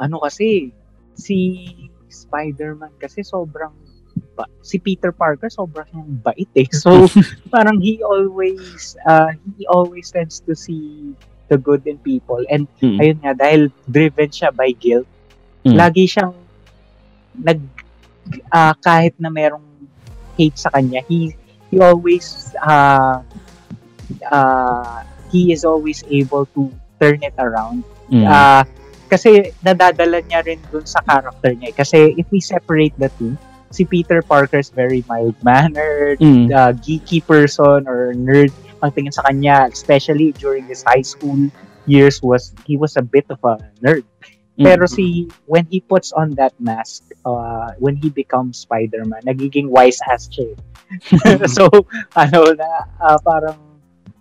Ano 0.00 0.22
kasi, 0.24 0.70
si 1.12 1.36
Spider-Man 2.16 2.96
kasi 2.96 3.20
sobrang 3.20 3.72
ba- 4.32 4.48
si 4.64 4.80
Peter 4.80 5.12
Parker 5.12 5.52
sobrang 5.52 5.84
siyang 5.86 6.08
bait 6.24 6.48
eh. 6.56 6.68
So, 6.72 7.04
parang 7.52 7.76
he 7.78 8.00
always 8.00 8.96
uh, 9.04 9.36
he 9.54 9.68
always 9.68 10.08
tends 10.08 10.40
to 10.48 10.56
see 10.56 11.12
the 11.46 11.60
good 11.60 11.84
in 11.84 12.00
people. 12.00 12.40
And 12.48 12.64
Mm. 12.80 12.96
ayun 12.98 13.18
nga, 13.20 13.32
dahil 13.36 13.68
driven 13.84 14.32
siya 14.32 14.50
by 14.50 14.72
guilt, 14.72 15.06
Mm. 15.62 15.76
lagi 15.76 16.06
siyang 16.06 16.32
nag 17.36 17.60
ah, 18.48 18.74
kahit 18.76 19.14
na 19.18 19.28
merong 19.28 19.62
hate 20.34 20.56
sa 20.56 20.70
kanya, 20.70 21.02
he 21.04 21.34
he 21.68 21.76
always 21.78 22.54
uh, 22.58 23.18
uh, 24.30 25.02
he 25.30 25.52
is 25.52 25.64
always 25.64 26.02
able 26.08 26.46
to 26.54 26.70
turn 26.98 27.18
it 27.22 27.34
around. 27.36 27.82
Mm. 28.08 28.24
Ah, 28.24 28.62
kasi 29.06 29.54
nadadala 29.62 30.20
niya 30.26 30.42
rin 30.44 30.60
dun 30.70 30.84
sa 30.84 31.00
character 31.02 31.54
niya. 31.54 31.70
eh. 31.70 31.74
Kasi 31.74 31.98
if 32.14 32.26
we 32.30 32.40
separate 32.40 32.94
the 32.98 33.08
two, 33.18 33.34
si 33.70 33.84
Peter 33.84 34.22
Parker 34.22 34.58
is 34.58 34.70
very 34.70 35.02
mild-mannered, 35.06 36.18
Mm. 36.20 36.50
uh, 36.50 36.72
geeky 36.78 37.20
person 37.20 37.86
or 37.86 38.14
nerd 38.14 38.50
ang 38.84 38.92
tingin 38.92 39.12
sa 39.12 39.24
kanya, 39.24 39.66
especially 39.72 40.36
during 40.36 40.68
his 40.68 40.84
high 40.84 41.02
school 41.02 41.36
years 41.88 42.20
was 42.22 42.52
he 42.68 42.76
was 42.76 42.94
a 42.98 43.04
bit 43.04 43.24
of 43.32 43.40
a 43.46 43.56
nerd. 43.80 44.04
Mm. 44.56 44.64
Pero 44.64 44.84
si 44.88 45.28
when 45.46 45.64
he 45.68 45.80
puts 45.80 46.12
on 46.12 46.32
that 46.36 46.52
mask, 46.60 47.04
uh, 47.24 47.72
when 47.80 47.96
he 47.96 48.08
becomes 48.08 48.64
Spider-Man, 48.64 49.24
nagiging 49.24 49.68
wise 49.68 50.00
ass 50.08 50.28
siya. 50.32 50.56
so 51.56 51.66
ano 52.14 52.40
na 52.54 52.70
ah, 53.00 53.18
parang 53.20 53.58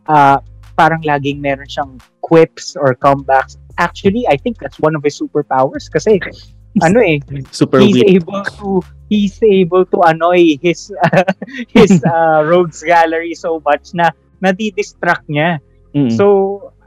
ah, 0.09 0.39
parang 0.75 0.99
laging 1.07 1.39
meron 1.39 1.67
siyang 1.69 1.95
quips 2.19 2.75
or 2.75 2.95
comebacks. 2.95 3.55
Actually, 3.77 4.23
I 4.27 4.37
think 4.37 4.57
that's 4.59 4.79
one 4.79 4.95
of 4.95 5.03
his 5.03 5.19
superpowers 5.19 5.91
kasi 5.91 6.19
ano 6.83 6.99
eh, 6.99 7.19
Super 7.51 7.79
he's 7.79 7.95
weird. 7.95 8.23
able 8.23 8.43
to 8.59 8.83
he's 9.07 9.39
able 9.39 9.87
to 9.87 9.99
annoy 10.03 10.59
his 10.59 10.91
his 11.75 12.03
uh, 12.07 12.43
rogues 12.43 12.83
gallery 12.83 13.31
so 13.35 13.63
much 13.63 13.95
na 13.95 14.11
nadi-distract 14.43 15.23
niya. 15.31 15.59
Mm. 15.95 16.11
So 16.11 16.25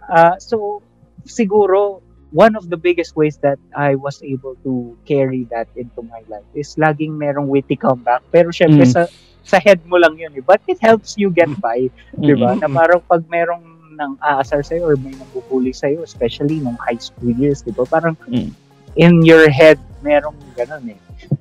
uh, 0.09 0.37
so 0.37 0.85
siguro 1.25 2.01
one 2.31 2.53
of 2.57 2.69
the 2.69 2.77
biggest 2.77 3.17
ways 3.17 3.41
that 3.41 3.57
I 3.73 3.97
was 3.97 4.21
able 4.21 4.57
to 4.65 4.93
carry 5.09 5.49
that 5.49 5.69
into 5.77 6.05
my 6.05 6.21
life 6.29 6.45
is 6.53 6.77
laging 6.77 7.17
merong 7.17 7.49
witty 7.49 7.77
comeback. 7.77 8.21
Pero 8.29 8.53
syempre 8.53 8.85
Mm. 8.85 8.93
sa 8.93 9.03
sa 9.41 9.57
head 9.57 9.81
mo 9.89 9.97
lang 9.97 10.21
yun 10.21 10.37
eh. 10.37 10.45
But 10.45 10.61
it 10.69 10.77
helps 10.85 11.17
you 11.17 11.33
get 11.33 11.49
by, 11.57 11.89
di 12.21 12.37
ba? 12.37 12.53
Mm. 12.53 12.61
Na 12.61 12.69
parang 12.69 13.01
pag 13.09 13.25
merong 13.25 13.78
nang 13.99 14.15
aasar 14.23 14.63
sa'yo 14.63 14.87
or 14.87 14.97
may 14.97 15.11
nambubuli 15.19 15.75
sa'yo, 15.75 16.07
especially 16.07 16.63
nung 16.63 16.79
high 16.79 16.99
school 17.03 17.35
years, 17.35 17.67
di 17.67 17.75
ba? 17.75 17.83
Parang 17.83 18.15
Mm. 18.31 18.55
in 18.95 19.27
your 19.27 19.51
head, 19.51 19.83
merong 20.07 20.39
ganun 20.55 20.95
eh. 20.95 21.01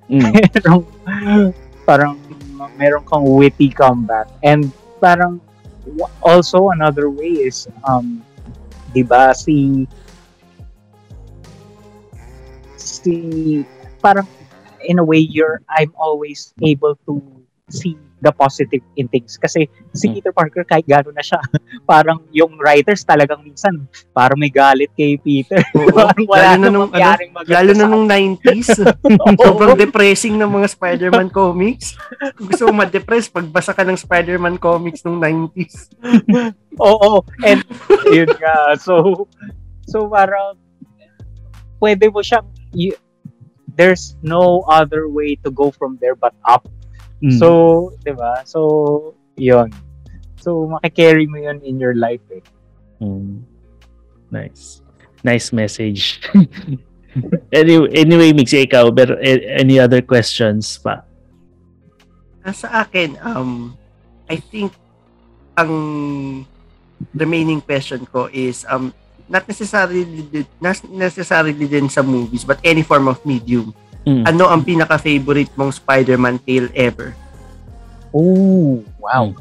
Mm. 0.10 0.34
merong, 0.58 0.84
parang 1.86 2.18
merong 2.76 3.06
kang 3.06 3.26
witty 3.30 3.70
comeback. 3.70 4.26
And 4.42 4.74
parang 4.98 5.38
also 6.26 6.74
another 6.74 7.14
way 7.14 7.46
is, 7.46 7.70
um, 7.86 8.26
di 8.92 9.06
ba, 9.06 9.38
si 9.38 9.86
si 12.78 13.62
parang 14.02 14.26
in 14.86 15.00
a 15.00 15.06
way 15.06 15.20
you're 15.20 15.62
I'm 15.70 15.92
always 15.98 16.54
able 16.62 16.96
to 17.06 17.22
see 17.70 17.98
the 18.18 18.34
positive 18.34 18.82
in 18.96 19.06
things 19.06 19.38
kasi 19.38 19.70
si 19.94 20.10
Hmm. 20.10 20.14
Peter 20.18 20.34
Parker 20.34 20.66
kahit 20.66 20.84
gano'n 20.84 21.14
na 21.14 21.22
siya 21.22 21.38
parang 21.90 22.26
yung 22.34 22.58
writers 22.58 23.02
talagang 23.02 23.46
minsan 23.46 23.86
parang 24.10 24.38
may 24.38 24.50
galit 24.50 24.90
kay 24.94 25.18
Peter 25.18 25.62
Oo. 25.78 25.94
parang 25.98 26.26
wala 26.26 26.44
Lalo 26.48 26.58
na 26.58 26.70
nung, 26.74 26.90
ano, 26.90 27.10
lalo 27.46 27.72
na 27.74 27.86
nung 27.86 28.06
90s. 28.08 28.70
Oo. 29.22 29.38
Sobrang 29.38 29.76
depressing 29.76 30.34
ng 30.34 30.50
mga 30.50 30.68
Spider-Man 30.72 31.30
comics. 31.30 31.94
Kung 32.34 32.48
gusto 32.48 32.64
mo 32.68 32.82
ma-depress, 32.82 33.30
pagbasa 33.30 33.72
ka 33.72 33.84
ng 33.84 33.94
Spider-Man 33.94 34.58
comics 34.58 35.06
nung 35.06 35.22
90s. 35.22 35.92
Oo, 36.80 37.22
and 37.44 37.62
yun 38.10 38.32
nga. 38.34 38.74
So, 38.80 39.28
so 39.86 40.08
parang 40.08 40.58
pwede 41.78 42.10
mo 42.10 42.24
siyang, 42.24 42.48
y- 42.72 42.98
there's 43.70 44.18
no 44.20 44.66
other 44.66 45.06
way 45.06 45.38
to 45.46 45.52
go 45.52 45.70
from 45.70 46.02
there 46.02 46.16
but 46.16 46.34
up. 46.42 46.66
Mm. 47.24 47.38
So, 47.40 47.48
di 48.06 48.14
ba? 48.14 48.46
So, 48.46 49.14
yun. 49.38 49.74
So, 50.38 50.70
makikarry 50.70 51.26
mo 51.26 51.42
yun 51.42 51.62
in 51.66 51.82
your 51.82 51.98
life 51.98 52.24
eh. 52.30 52.44
Mm. 53.02 53.42
Nice. 54.30 54.82
Nice 55.26 55.50
message. 55.52 56.22
anyway, 57.52 57.90
anyway, 57.94 58.30
Mix, 58.34 58.54
ikaw, 58.54 58.94
pero 58.94 59.18
a- 59.18 59.46
any 59.58 59.82
other 59.82 60.02
questions 60.02 60.78
pa? 60.78 61.02
Ah, 62.46 62.54
sa 62.54 62.86
akin, 62.86 63.18
um, 63.26 63.74
I 64.30 64.38
think 64.38 64.72
ang 65.58 65.74
remaining 67.14 67.62
question 67.62 68.06
ko 68.08 68.30
is 68.32 68.64
um, 68.70 68.94
not 69.28 69.44
necessarily 69.48 70.06
not 70.64 70.80
necessarily 70.88 71.68
din 71.68 71.92
sa 71.92 72.02
movies 72.02 72.48
but 72.48 72.58
any 72.64 72.82
form 72.82 73.12
of 73.12 73.20
medium. 73.28 73.76
Mm. 74.06 74.24
Ano 74.28 74.52
ang 74.52 74.62
pinaka-favorite 74.64 75.52
mong 75.58 75.74
Spider-Man 75.74 76.38
tale 76.44 76.70
ever? 76.76 77.16
Oh, 78.14 78.84
wow. 79.00 79.34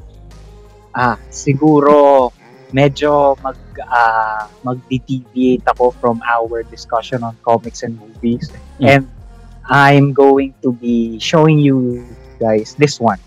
Ah, 0.96 1.20
siguro 1.28 2.30
medyo 2.72 3.36
mag 3.44 3.58
ah, 3.86 4.48
mag-deviate 4.64 5.62
ako 5.70 5.92
from 6.00 6.18
our 6.24 6.64
discussion 6.66 7.22
on 7.22 7.36
comics 7.44 7.84
and 7.84 8.00
movies. 8.00 8.50
Mm. 8.80 8.86
And 8.86 9.02
I'm 9.66 10.14
going 10.14 10.54
to 10.62 10.72
be 10.72 11.18
showing 11.18 11.58
you 11.58 12.06
guys 12.38 12.74
this 12.78 13.00
one. 13.00 13.18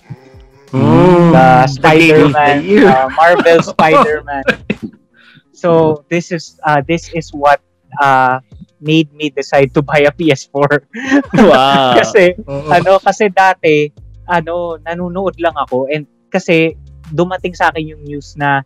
Mm. 0.71 1.33
The 1.33 1.67
Spider-Man, 1.67 2.67
the 2.67 2.87
uh, 2.87 3.09
Marvel 3.15 3.59
Spider-Man. 3.73 4.43
So 5.51 6.03
this 6.07 6.31
is 6.31 6.55
uh, 6.63 6.79
this 6.85 7.11
is 7.11 7.33
what 7.33 7.59
uh, 7.99 8.39
made 8.79 9.11
me 9.11 9.29
decide 9.29 9.69
to 9.69 9.81
buy 9.81 10.01
a 10.01 10.11
PS4. 10.11 10.67
Wow. 11.41 11.95
kasi 11.95 12.35
Oo. 12.41 12.67
ano 12.67 12.97
kasi 12.97 13.27
dati 13.27 13.91
ano 14.25 14.77
nanonood 14.79 15.35
lang 15.37 15.55
ako 15.55 15.87
and 15.87 16.03
kasi 16.27 16.75
dumating 17.09 17.51
sa 17.51 17.69
akin 17.69 17.85
yung 17.87 18.03
news 18.03 18.35
na 18.35 18.61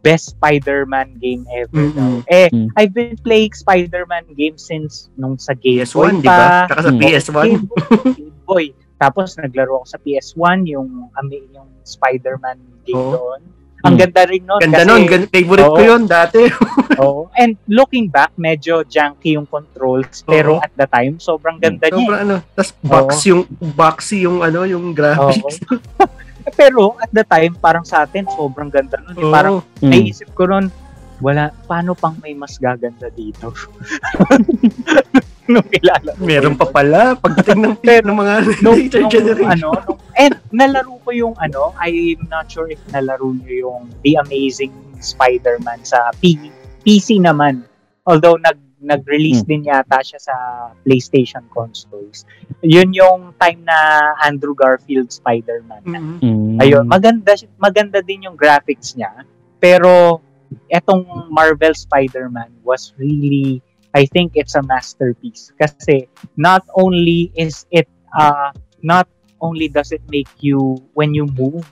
best 0.00 0.34
Spider-Man 0.34 1.16
game 1.16 1.44
ever 1.50 1.88
daw. 1.90 2.20
Eh, 2.26 2.48
Mm. 2.50 2.68
I've 2.74 2.92
been 2.92 3.16
playing 3.18 3.52
Spider-Man 3.52 4.32
games 4.34 4.60
since 4.62 5.08
nung 5.14 5.36
sa 5.36 5.52
Game 5.54 5.80
Boy 5.82 6.12
PS1, 6.12 6.20
di 6.20 6.28
ba? 6.28 6.36
pa. 6.36 6.68
Tsaka 6.68 6.80
sa 6.82 6.92
Mm. 6.92 7.00
PS1. 7.00 7.44
Game 7.46 7.64
Boy, 7.64 7.80
Game 8.12 8.38
Boy. 8.44 8.64
Tapos 8.94 9.36
naglaro 9.36 9.80
ako 9.80 9.86
sa 9.86 9.98
PS1 9.98 10.58
yung 10.66 10.88
ami- 11.14 11.48
yung 11.50 11.68
Spider-Man 11.82 12.56
game 12.82 12.96
Oo. 12.96 13.12
doon. 13.12 13.40
Ang 13.84 13.94
Mm. 13.94 14.00
ganda 14.00 14.22
rin 14.24 14.42
nun. 14.42 14.60
Ganda 14.60 14.78
kasi, 14.78 14.88
nun. 14.88 15.02
Favorite 15.28 15.68
ko 15.68 15.76
Oo. 15.76 15.84
yun 15.86 16.02
dati. 16.04 16.40
Oo. 17.02 17.20
And 17.34 17.52
looking 17.66 18.08
back, 18.08 18.32
medyo 18.34 18.80
junky 18.82 19.36
yung 19.36 19.44
controls. 19.44 20.24
Pero 20.24 20.56
Oo. 20.56 20.64
at 20.64 20.72
the 20.72 20.86
time, 20.86 21.18
sobrang 21.18 21.60
ganda 21.60 21.86
niya. 21.86 22.00
Sobrang 22.00 22.20
ano. 22.22 22.36
Tapos 22.50 22.70
box 22.80 23.08
yung, 23.24 23.42
boxy 23.74 24.24
yung 24.24 24.40
ano, 24.40 24.64
yung 24.64 24.90
graphics. 24.90 25.60
eh. 25.60 26.08
Pero 26.60 26.96
at 26.96 27.08
the 27.10 27.24
time, 27.24 27.52
parang 27.54 27.84
sa 27.84 28.02
atin, 28.02 28.24
sobrang 28.26 28.68
ganda 28.68 28.96
nun. 29.00 29.16
Oo. 29.18 29.28
Parang 29.28 29.56
Mm. 29.78 29.90
naisip 29.90 30.32
ko 30.32 30.44
nun, 30.44 30.72
wala, 31.18 31.52
paano 31.64 31.92
pang 31.92 32.16
may 32.18 32.32
mas 32.32 32.56
gaganda 32.56 33.08
dito? 33.10 33.52
Nung 35.52 35.66
kilala 35.68 36.16
ko 36.16 36.20
Meron 36.24 36.56
pa 36.56 36.66
pala. 36.66 37.12
Pagdating 37.14 37.60
ng, 37.60 37.76
Pero, 37.80 38.08
ng 38.08 38.16
mga 38.16 38.34
nung, 38.64 38.76
later 38.80 39.00
nung, 39.04 39.12
generation. 39.12 39.50
ano, 39.52 39.68
nung, 39.84 39.98
and 40.16 40.34
nalaro 40.50 40.96
ko 41.04 41.10
yung 41.12 41.34
ano, 41.36 41.76
I'm 41.76 42.24
not 42.28 42.48
sure 42.48 42.66
if 42.66 42.80
nalaro 42.88 43.28
nyo 43.28 43.52
yung 43.52 43.82
The 44.00 44.20
Amazing 44.24 44.72
Spider-Man 44.98 45.84
sa 45.84 46.08
P- 46.16 46.52
PC 46.80 47.20
naman. 47.20 47.64
Although 48.04 48.36
nag 48.36 48.56
nag-release 48.84 49.40
Hmm. 49.40 49.48
din 49.48 49.62
yata 49.64 50.04
siya 50.04 50.20
sa 50.20 50.36
PlayStation 50.84 51.40
consoles. 51.48 52.28
Yun 52.60 52.92
yung 52.92 53.32
time 53.40 53.64
na 53.64 53.76
Andrew 54.20 54.52
Garfield 54.52 55.08
Spider-Man. 55.08 55.80
Mhm. 55.88 56.16
Mm. 56.20 56.56
Ayun, 56.60 56.84
maganda 56.84 57.32
maganda 57.56 58.04
din 58.04 58.28
yung 58.28 58.36
graphics 58.36 58.92
niya. 58.92 59.24
Pero 59.56 60.20
etong 60.68 61.32
Marvel 61.32 61.72
Spider-Man 61.72 62.60
was 62.60 62.92
really 63.00 63.64
I 63.94 64.04
think 64.10 64.34
it's 64.34 64.58
a 64.58 64.62
masterpiece. 64.66 65.54
Kasi 65.54 66.10
not 66.34 66.66
only 66.74 67.30
is 67.38 67.64
it 67.70 67.86
uh 68.14 68.50
not 68.82 69.06
only 69.38 69.70
does 69.70 69.94
it 69.94 70.02
make 70.10 70.30
you 70.42 70.82
when 70.98 71.14
you 71.14 71.30
move 71.38 71.62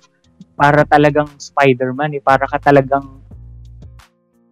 para 0.54 0.86
talagang 0.86 1.28
Spider-Man 1.40 2.14
eh, 2.18 2.22
para 2.22 2.46
ka 2.46 2.62
talagang 2.62 3.20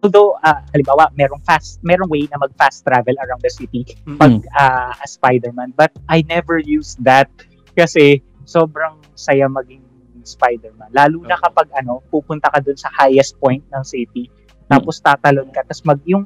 although 0.01 0.33
ah, 0.41 0.65
halimbawa 0.73 1.13
merong 1.13 1.39
fast 1.45 1.77
merong 1.85 2.09
way 2.09 2.25
na 2.27 2.41
mag 2.41 2.51
fast 2.57 2.81
travel 2.81 3.13
around 3.21 3.39
the 3.45 3.51
city 3.53 3.85
pag 4.19 4.43
ah, 4.57 4.91
a 4.97 5.07
Spider-Man. 5.07 5.71
But 5.77 5.95
I 6.11 6.25
never 6.27 6.59
used 6.59 6.99
that 7.05 7.31
kasi 7.77 8.19
sobrang 8.43 8.99
saya 9.15 9.47
maging 9.47 9.85
Spider-Man. 10.27 10.91
Lalo 10.91 11.23
na 11.23 11.39
Okay. 11.39 11.47
kapag 11.47 11.67
ano 11.77 12.03
pupunta 12.11 12.51
ka 12.51 12.59
dun 12.59 12.75
sa 12.75 12.91
highest 12.91 13.39
point 13.39 13.63
ng 13.71 13.83
city 13.85 14.27
tapos 14.67 14.99
tatalon 15.03 15.51
ka 15.51 15.63
tapos 15.67 15.83
mag 15.83 15.99
yung 16.07 16.23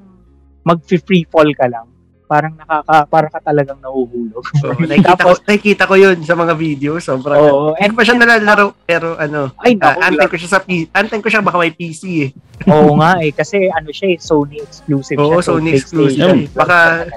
mag 0.65 0.81
free 0.81 1.23
fall 1.29 1.47
ka 1.53 1.69
lang 1.69 1.85
parang 2.25 2.57
nakaka 2.57 3.05
para 3.05 3.27
ka 3.29 3.39
talagang 3.39 3.77
nahuhulog 3.77 4.41
Oo, 4.65 4.81
nakikita, 4.81 5.13
ko, 5.13 5.17
tapos 5.21 5.37
nakikita 5.45 5.83
ko 5.85 5.95
yun 5.95 6.17
sa 6.25 6.33
mga 6.33 6.53
video. 6.57 6.97
Sobrang 6.97 7.37
oo 7.37 7.77
Hindi 7.77 7.85
and 7.85 7.91
ko 7.93 7.97
pa 7.97 8.03
siya 8.03 8.17
nalalaro, 8.17 8.65
pero 8.83 9.07
ano, 9.15 9.53
ay 9.61 9.77
uh, 9.77 9.79
naku, 9.79 9.99
antay 10.01 10.27
ko 10.33 10.35
siya 10.41 10.51
sa 10.51 10.59
P- 10.65 10.89
antay 10.89 11.21
ko 11.21 11.29
siya 11.29 11.45
baka 11.45 11.61
may 11.61 11.71
PC 11.71 12.03
eh. 12.25 12.29
oo 12.65 12.97
nga 12.97 13.21
eh 13.21 13.29
kasi 13.29 13.69
ano 13.69 13.93
siya 13.93 14.17
eh, 14.17 14.17
Sony 14.17 14.57
exclusive 14.57 15.17
Oo, 15.21 15.37
siya 15.37 15.45
so 15.45 15.61
Sony 15.61 15.71
exclusive. 15.77 16.49
Baka-. 16.57 17.13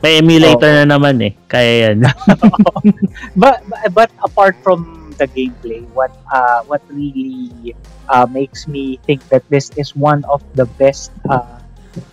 May 0.00 0.16
emulator 0.20 0.84
na 0.84 0.96
naman 0.96 1.20
eh. 1.20 1.32
Kaya 1.44 1.92
yan. 1.92 2.08
but, 3.40 3.60
but 3.68 3.80
but 3.92 4.10
apart 4.24 4.56
from 4.64 5.12
the 5.20 5.28
gameplay, 5.28 5.84
what 5.92 6.08
uh 6.32 6.64
what 6.64 6.80
really 6.88 7.76
uh 8.08 8.24
makes 8.24 8.64
me 8.64 8.96
think 9.04 9.20
that 9.28 9.44
this 9.52 9.68
is 9.76 9.92
one 9.92 10.24
of 10.32 10.40
the 10.56 10.64
best 10.80 11.12
uh 11.28 11.59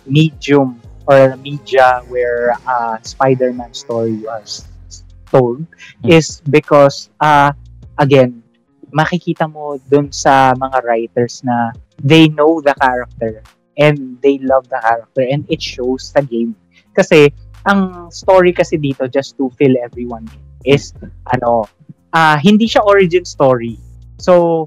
medium 0.06 0.80
or 1.06 1.36
media 1.36 2.02
where 2.08 2.54
uh 2.66 2.98
Spider-Man 3.02 3.72
story 3.74 4.18
was 4.24 4.64
told 5.30 5.64
Hmm. 6.02 6.10
is 6.10 6.40
because 6.48 7.10
uh 7.20 7.52
again 7.98 8.42
makikita 8.94 9.50
mo 9.50 9.76
dun 9.90 10.12
sa 10.12 10.54
mga 10.56 10.78
writers 10.84 11.44
na 11.44 11.72
they 12.00 12.28
know 12.28 12.60
the 12.60 12.72
character 12.80 13.42
and 13.76 14.16
they 14.22 14.38
love 14.40 14.66
the 14.68 14.80
character 14.80 15.22
and 15.28 15.44
it 15.48 15.60
shows 15.60 16.10
sa 16.14 16.20
game 16.24 16.56
kasi 16.96 17.28
ang 17.68 18.08
story 18.10 18.50
kasi 18.52 18.80
dito 18.80 19.04
just 19.10 19.36
to 19.36 19.52
fill 19.60 19.74
everyone 19.84 20.24
in 20.32 20.48
is 20.64 20.92
ano 21.30 21.64
ah 22.14 22.36
hindi 22.40 22.66
siya 22.66 22.82
origin 22.84 23.24
story 23.24 23.78
so 24.18 24.66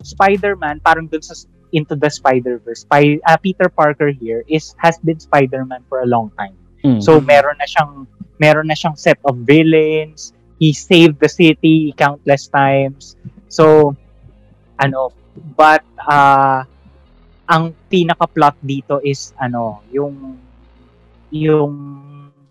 Spider-Man 0.00 0.80
parang 0.80 1.06
dun 1.10 1.20
sa 1.20 1.36
Into 1.70 1.94
the 1.94 2.10
Spider-Verse 2.10 2.82
Spy, 2.82 3.22
ah, 3.26 3.38
Peter 3.38 3.70
Parker 3.70 4.10
here 4.10 4.42
is 4.50 4.74
has 4.82 4.98
been 5.00 5.18
Spider-Man 5.22 5.86
for 5.86 6.02
a 6.02 6.08
long 6.08 6.34
time 6.34 6.58
Mm. 6.84 7.00
So 7.02 7.20
meron 7.20 7.60
na 7.60 7.68
siyang 7.68 8.06
meron 8.40 8.68
na 8.68 8.76
siyang 8.76 8.96
set 8.96 9.20
of 9.24 9.36
villains. 9.44 10.32
He 10.60 10.72
saved 10.72 11.20
the 11.20 11.28
city 11.28 11.92
countless 11.96 12.48
times. 12.48 13.16
So 13.48 13.96
ano, 14.80 15.12
but 15.56 15.84
uh, 16.00 16.64
ang 17.48 17.74
pinaka 17.92 18.28
plot 18.32 18.56
dito 18.64 19.00
is 19.04 19.32
ano, 19.40 19.84
yung 19.92 20.40
yung 21.28 21.76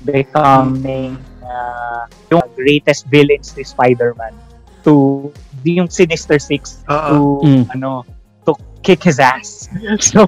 becoming 0.04 1.18
uh, 1.42 2.06
yung 2.30 2.42
greatest 2.54 3.06
villains 3.10 3.54
ni 3.56 3.64
Spider-Man 3.64 4.34
to 4.84 5.28
yung 5.64 5.90
Sinister 5.90 6.38
Six 6.38 6.82
Oo. 6.86 7.42
to 7.42 7.46
Mm. 7.46 7.64
ano 7.74 8.06
to 8.46 8.54
kick 8.82 9.02
his 9.02 9.18
ass. 9.18 9.66
So 9.98 10.26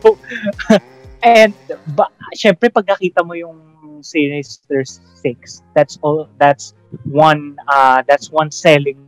and 1.23 1.55
ba, 1.95 2.11
syempre 2.35 2.73
pag 2.73 2.87
nakita 2.87 3.23
mo 3.23 3.35
yung 3.39 3.57
Sinister 4.03 4.83
Six, 5.23 5.63
that's 5.77 5.99
all 6.03 6.27
that's 6.41 6.75
one 7.07 7.55
uh 7.71 8.03
that's 8.09 8.33
one 8.33 8.51
selling 8.51 8.99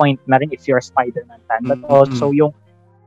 point 0.00 0.20
na 0.28 0.36
rin 0.40 0.48
if 0.52 0.64
you're 0.68 0.80
a 0.80 0.84
Spider-Man 0.84 1.40
fan. 1.48 1.68
But 1.68 1.80
Mm, 1.84 1.92
also 1.92 2.32
yung 2.32 2.52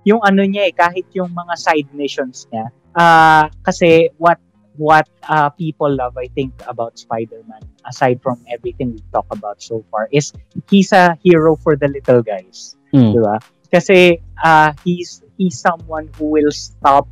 yung 0.06 0.22
ano 0.22 0.46
niya 0.46 0.70
eh, 0.70 0.74
kahit 0.74 1.10
yung 1.18 1.34
mga 1.34 1.54
side 1.58 1.90
missions 1.98 2.46
niya, 2.54 2.70
ah 2.94 3.50
kasi 3.66 4.14
what 4.22 4.38
what 4.80 5.12
uh, 5.28 5.52
people 5.52 5.92
love 5.92 6.16
I 6.16 6.32
think 6.32 6.56
about 6.64 6.96
Spider-Man 6.96 7.60
aside 7.84 8.24
from 8.24 8.40
everything 8.48 8.96
we 8.96 9.04
talk 9.12 9.28
about 9.28 9.60
so 9.60 9.84
far 9.92 10.08
is 10.08 10.32
he's 10.72 10.96
a 10.96 11.20
hero 11.20 11.60
for 11.60 11.76
the 11.76 11.92
little 11.92 12.24
guys. 12.24 12.80
Mm. 12.96 13.12
Di 13.12 13.20
ba? 13.20 13.38
Kasi 13.68 14.24
uh, 14.40 14.72
he's 14.88 15.20
he's 15.36 15.60
someone 15.60 16.08
who 16.16 16.32
will 16.32 16.50
stop 16.56 17.12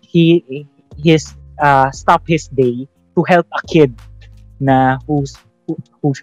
he 0.00 0.64
his 0.96 1.34
uh, 1.58 1.90
stop 1.90 2.22
his 2.24 2.46
day 2.54 2.86
to 3.18 3.20
help 3.26 3.50
a 3.50 3.60
kid 3.66 3.92
na 4.62 5.02
who's 5.04 5.34
who, 5.66 5.76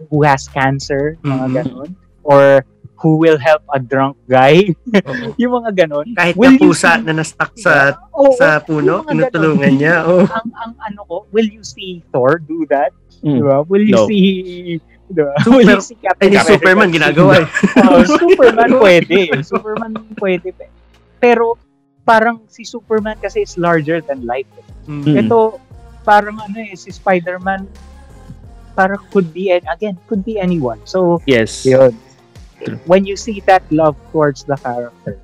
who, 0.09 0.23
has 0.23 0.47
cancer, 0.49 1.19
mga 1.21 1.45
Mhm. 1.45 1.53
ganun. 1.53 1.89
Or 2.25 2.65
who 2.97 3.17
will 3.17 3.37
help 3.37 3.61
a 3.69 3.77
drunk 3.77 4.17
guy. 4.25 4.65
Yung 5.41 5.53
mga 5.55 5.85
ganun. 5.85 6.09
Kahit 6.11 6.33
Will 6.33 6.51
na 6.51 6.57
you 6.57 6.61
pusa 6.65 6.97
see- 6.97 7.03
na 7.05 7.11
na-stuck 7.13 7.53
sa 7.55 7.93
Oo, 8.11 8.33
sa 8.33 8.57
puno, 8.57 9.05
tinutulungan 9.05 9.77
niya. 9.77 10.01
Oh. 10.09 10.25
ang, 10.25 10.49
ang 10.57 10.73
ano 10.81 10.99
ko, 11.05 11.15
will 11.29 11.45
you 11.45 11.61
see 11.61 12.01
Thor 12.09 12.39
do 12.39 12.65
that? 12.67 12.89
Mm. 13.21 13.37
Di 13.37 13.41
ba? 13.41 13.55
Will 13.63 13.85
you 13.85 13.93
No. 13.93 14.07
see 14.07 14.25
di 15.13 15.21
ba? 15.21 15.37
Super- 15.37 15.53
Will 15.55 15.69
you 15.71 15.83
see 15.83 15.99
Captain 15.99 16.33
America? 16.33 16.49
Superman 16.49 16.89
ginagawa 16.89 17.33
eh. 17.37 17.47
Oh, 17.83 18.01
Superman 18.01 18.69
pwede. 18.79 19.17
Superman 19.43 19.91
pwede. 20.17 20.49
Pero 21.19 21.61
parang 22.01 22.41
si 22.47 22.65
Superman 22.65 23.17
kasi 23.19 23.43
is 23.43 23.53
larger 23.55 24.01
than 24.01 24.25
life. 24.25 24.49
eh. 24.55 24.65
Mm. 24.89 25.03
Mm. 25.03 25.15
Ito 25.21 25.61
parang 26.01 26.37
ano 26.39 26.57
eh 26.57 26.73
si 26.73 26.89
Spider-Man 26.89 27.65
parang 28.71 29.01
could 29.09 29.29
be 29.29 29.49
again 29.51 29.93
could 30.05 30.21
be 30.21 30.37
anyone. 30.37 30.79
So 30.85 31.21
Yes. 31.25 31.61
yun. 31.63 31.93
True. 32.65 32.79
When 32.85 33.05
you 33.05 33.15
see 33.15 33.41
that 33.45 33.63
love 33.71 33.95
towards 34.11 34.43
the 34.43 34.57
character 34.57 35.19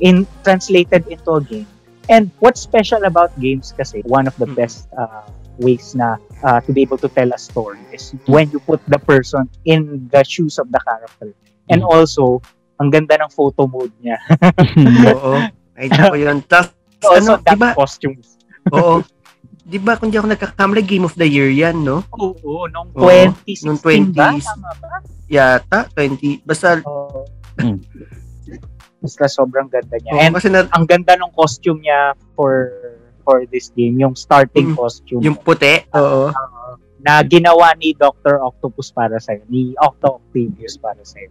in 0.00 0.26
translated 0.42 1.06
into 1.08 1.30
a 1.32 1.42
game. 1.42 1.66
And 2.08 2.30
what's 2.40 2.60
special 2.64 3.04
about 3.04 3.36
games 3.38 3.74
kasi 3.76 4.00
one 4.08 4.24
of 4.24 4.32
the 4.40 4.48
Mm. 4.48 4.56
best 4.56 4.88
uh, 4.96 5.28
ways 5.60 5.92
na 5.92 6.16
uh, 6.40 6.62
to 6.64 6.72
be 6.72 6.80
able 6.80 6.96
to 7.04 7.10
tell 7.12 7.28
a 7.34 7.36
story 7.36 7.82
is 7.92 8.14
when 8.24 8.48
you 8.48 8.62
put 8.64 8.80
the 8.88 8.96
person 8.96 9.44
in 9.68 10.08
the 10.08 10.24
shoes 10.24 10.56
of 10.56 10.72
the 10.72 10.80
character. 10.80 11.36
And 11.68 11.84
Mm. 11.84 11.90
also, 11.92 12.40
ang 12.80 12.88
ganda 12.88 13.18
ng 13.20 13.28
photo 13.28 13.66
mode 13.68 13.92
niya. 14.00 14.16
Oo. 15.12 15.42
Ay, 15.76 15.92
ko 15.92 16.14
yun. 16.16 16.40
Tapos, 16.48 16.72
Also, 17.04 17.36
ano, 17.36 17.42
that 17.44 17.54
di 17.54 17.60
ba? 17.60 17.70
costumes. 17.76 18.38
Oo. 18.72 19.04
Di 19.68 19.76
ba, 19.76 20.00
kung 20.00 20.08
di 20.08 20.16
ako 20.16 20.32
nagkakamali, 20.32 20.80
Game 20.80 21.04
of 21.04 21.12
the 21.12 21.28
Year 21.28 21.52
yan, 21.52 21.84
no? 21.84 22.00
Oo, 22.16 22.64
nung 22.66 22.88
Oo, 22.96 23.04
2016 23.04 23.68
nung 23.68 23.76
ba? 23.76 24.32
20s. 24.32 24.48
Tama 24.48 24.70
ba? 24.80 24.92
Yata, 25.28 25.78
20. 25.92 26.40
Basta. 26.40 26.80
Mm. 27.60 27.76
Basta 29.04 29.28
sobrang 29.28 29.68
ganda 29.68 30.00
niya. 30.00 30.10
oo, 30.10 30.18
And 30.18 30.32
kasi 30.32 30.48
na, 30.48 30.64
ang 30.72 30.88
ganda 30.88 31.14
ng 31.14 31.30
costume 31.30 31.84
niya 31.84 32.16
for 32.32 32.72
for 33.22 33.44
this 33.46 33.68
game, 33.76 34.00
yung 34.00 34.16
starting 34.16 34.72
Mm. 34.72 34.80
costume. 34.80 35.20
Yung 35.20 35.36
puti. 35.36 35.84
Oo. 35.92 36.32
uh, 36.32 36.74
na 36.98 37.20
ginawa 37.22 37.76
ni 37.76 37.92
Dr. 37.92 38.40
Octopus 38.42 38.90
para 38.90 39.20
sa'yo, 39.20 39.44
ni 39.46 39.76
Octo 39.78 40.18
Octavius 40.18 40.80
para 40.80 40.98
sa'yo. 40.98 41.30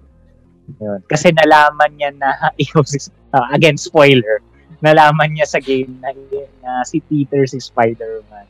Yun. 0.78 1.02
Kasi 1.04 1.34
nalaman 1.34 1.92
niya 1.92 2.14
na, 2.14 2.30
ah, 3.34 3.50
again, 3.52 3.76
spoiler, 3.76 4.40
nalaman 4.82 5.34
niya 5.34 5.48
sa 5.50 5.60
game 5.62 5.98
na, 6.02 6.14
na 6.62 6.86
si 6.86 7.02
Peter 7.02 7.44
si 7.50 7.58
Spider-Man. 7.58 8.48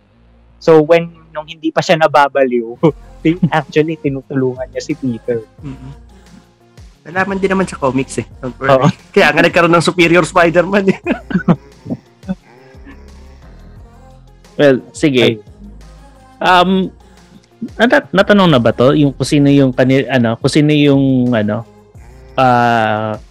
So 0.60 0.84
when, 0.84 1.14
nung 1.32 1.48
hindi 1.48 1.72
pa 1.72 1.80
siya 1.80 2.02
nababaliw, 2.02 2.76
actually, 3.60 3.96
tinutulungan 4.00 4.68
niya 4.72 4.84
si 4.84 4.94
Peter. 4.98 5.44
Mm-mm. 5.64 5.94
Nalaman 7.08 7.40
din 7.40 7.52
naman 7.56 7.68
sa 7.68 7.80
comics 7.80 8.20
eh. 8.20 8.28
Don't 8.44 8.56
worry. 8.60 8.72
Oo. 8.76 8.88
Kaya 9.16 9.32
nga 9.32 9.40
nagkaroon 9.40 9.72
ng 9.72 9.86
Superior 9.86 10.28
Spider-Man 10.28 10.86
eh. 10.92 11.00
Well, 14.58 14.82
sige. 14.90 15.38
Um, 16.42 16.90
nat- 17.78 18.10
natanong 18.10 18.50
na 18.50 18.58
ba 18.58 18.74
to? 18.74 18.98
Yung 18.98 19.14
kung 19.14 19.30
sino 19.30 19.54
yung 19.54 19.70
kanil, 19.70 20.10
ano, 20.10 20.34
kung 20.42 20.50
sino 20.50 20.74
yung 20.74 21.30
ano, 21.30 21.62
ah 22.34 23.22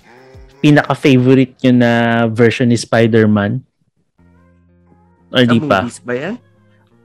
pinaka-favorite 0.58 1.54
nyo 1.60 1.72
na 1.74 1.90
version 2.26 2.68
ni 2.68 2.76
Spider-Man? 2.76 3.60
Or 5.28 5.42
di 5.42 5.58
pa? 5.58 5.82
movies 5.82 6.00
ba 6.00 6.14
yan? 6.14 6.34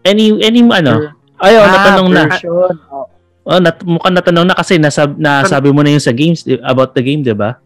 Any, 0.02 0.34
any, 0.39 0.62
ano? 0.64 1.12
Ayaw, 1.38 1.62
Ah, 1.62 1.72
natanong 1.72 2.10
na. 2.10 2.24
version. 2.28 2.76
Oh, 2.88 3.08
Oh, 3.41 3.58
nat- 3.58 3.82
mukhang 3.82 4.14
natanong 4.14 4.45
na 4.45 4.54
kasi 4.54 4.78
nasab 4.78 5.18
nasabi 5.18 5.74
mo 5.74 5.82
na 5.82 5.89
yung 5.89 5.99
sa 5.99 6.14
games, 6.14 6.45
about 6.62 6.93
the 6.93 7.02
game, 7.02 7.26
di 7.26 7.34
ba? 7.34 7.58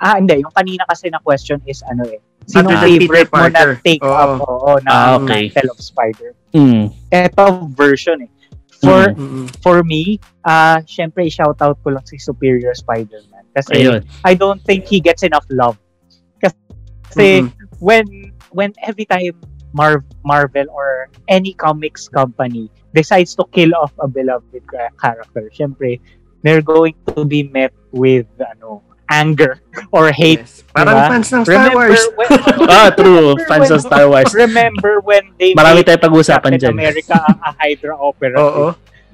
Ah, 0.00 0.16
hindi. 0.16 0.40
Yung 0.40 0.48
kanina 0.50 0.88
kasi 0.88 1.12
na 1.12 1.20
question 1.20 1.60
is 1.66 1.84
ano 1.84 2.08
eh. 2.08 2.16
Sino 2.48 2.64
Other 2.64 2.80
than 2.80 2.88
Peter 2.88 3.04
favorite 3.04 3.28
mo 3.28 3.44
na 3.44 3.62
take 3.78 4.00
Oo. 4.00 4.16
up 4.16 4.32
oo, 4.40 4.70
na 4.80 4.88
Ah, 4.88 5.10
okay. 5.14 5.52
Mantle 5.52 5.70
of 5.70 5.78
Spider? 5.78 6.32
Hmm. 6.50 6.88
Eto 7.12 7.68
version 7.70 8.24
eh. 8.24 8.30
For 8.80 9.12
Mm. 9.12 9.52
For 9.60 9.84
me, 9.84 10.16
ah 10.40 10.80
syempre 10.82 11.28
shout 11.28 11.60
out 11.60 11.76
ko 11.78 11.92
lang 11.92 12.00
si 12.08 12.16
Superior 12.16 12.72
Spider-Man 12.72 13.39
kasi 13.50 13.82
Ayun. 13.82 14.00
I 14.24 14.34
don't 14.34 14.60
think 14.62 14.86
he 14.86 15.00
gets 15.00 15.22
enough 15.22 15.46
love. 15.50 15.76
Kasi 17.10 17.42
Mm-mm. 17.42 17.50
when 17.82 18.06
when 18.50 18.70
every 18.82 19.04
time 19.04 19.34
Mar- 19.72 20.06
Marvel 20.22 20.66
or 20.70 21.10
any 21.26 21.54
comics 21.54 22.06
company 22.06 22.70
decides 22.94 23.34
to 23.34 23.46
kill 23.50 23.74
off 23.74 23.90
a 23.98 24.06
beloved 24.06 24.62
character, 24.98 25.50
syempre 25.50 25.98
they're 26.42 26.62
going 26.62 26.94
to 27.14 27.26
be 27.26 27.44
met 27.44 27.70
with 27.90 28.26
ano 28.38 28.82
anger 29.10 29.58
or 29.94 30.10
hate. 30.14 30.46
Yes. 30.46 30.62
Parang 30.70 30.94
Diba? 30.94 31.08
fans 31.10 31.28
ng 31.34 31.42
Star 31.42 31.54
Remember 31.66 31.86
Wars. 31.90 32.02
when 32.14 32.28
Ah, 32.70 32.88
true. 32.94 33.34
Fans 33.50 33.66
when- 33.66 33.74
of 33.74 33.80
Star 33.82 34.06
Wars. 34.06 34.30
remember 34.30 35.02
when 35.02 35.34
they 35.34 35.50
Marami 35.50 35.82
made 35.82 35.90
tayong 35.90 36.04
pag-uusapan 36.06 36.50
Captain 36.54 36.62
dyan. 36.62 36.74
America 36.78 37.14
a, 37.18 37.30
a 37.42 37.50
Hydra 37.58 37.94
operative. 37.98 38.38
Oo. 38.38 38.66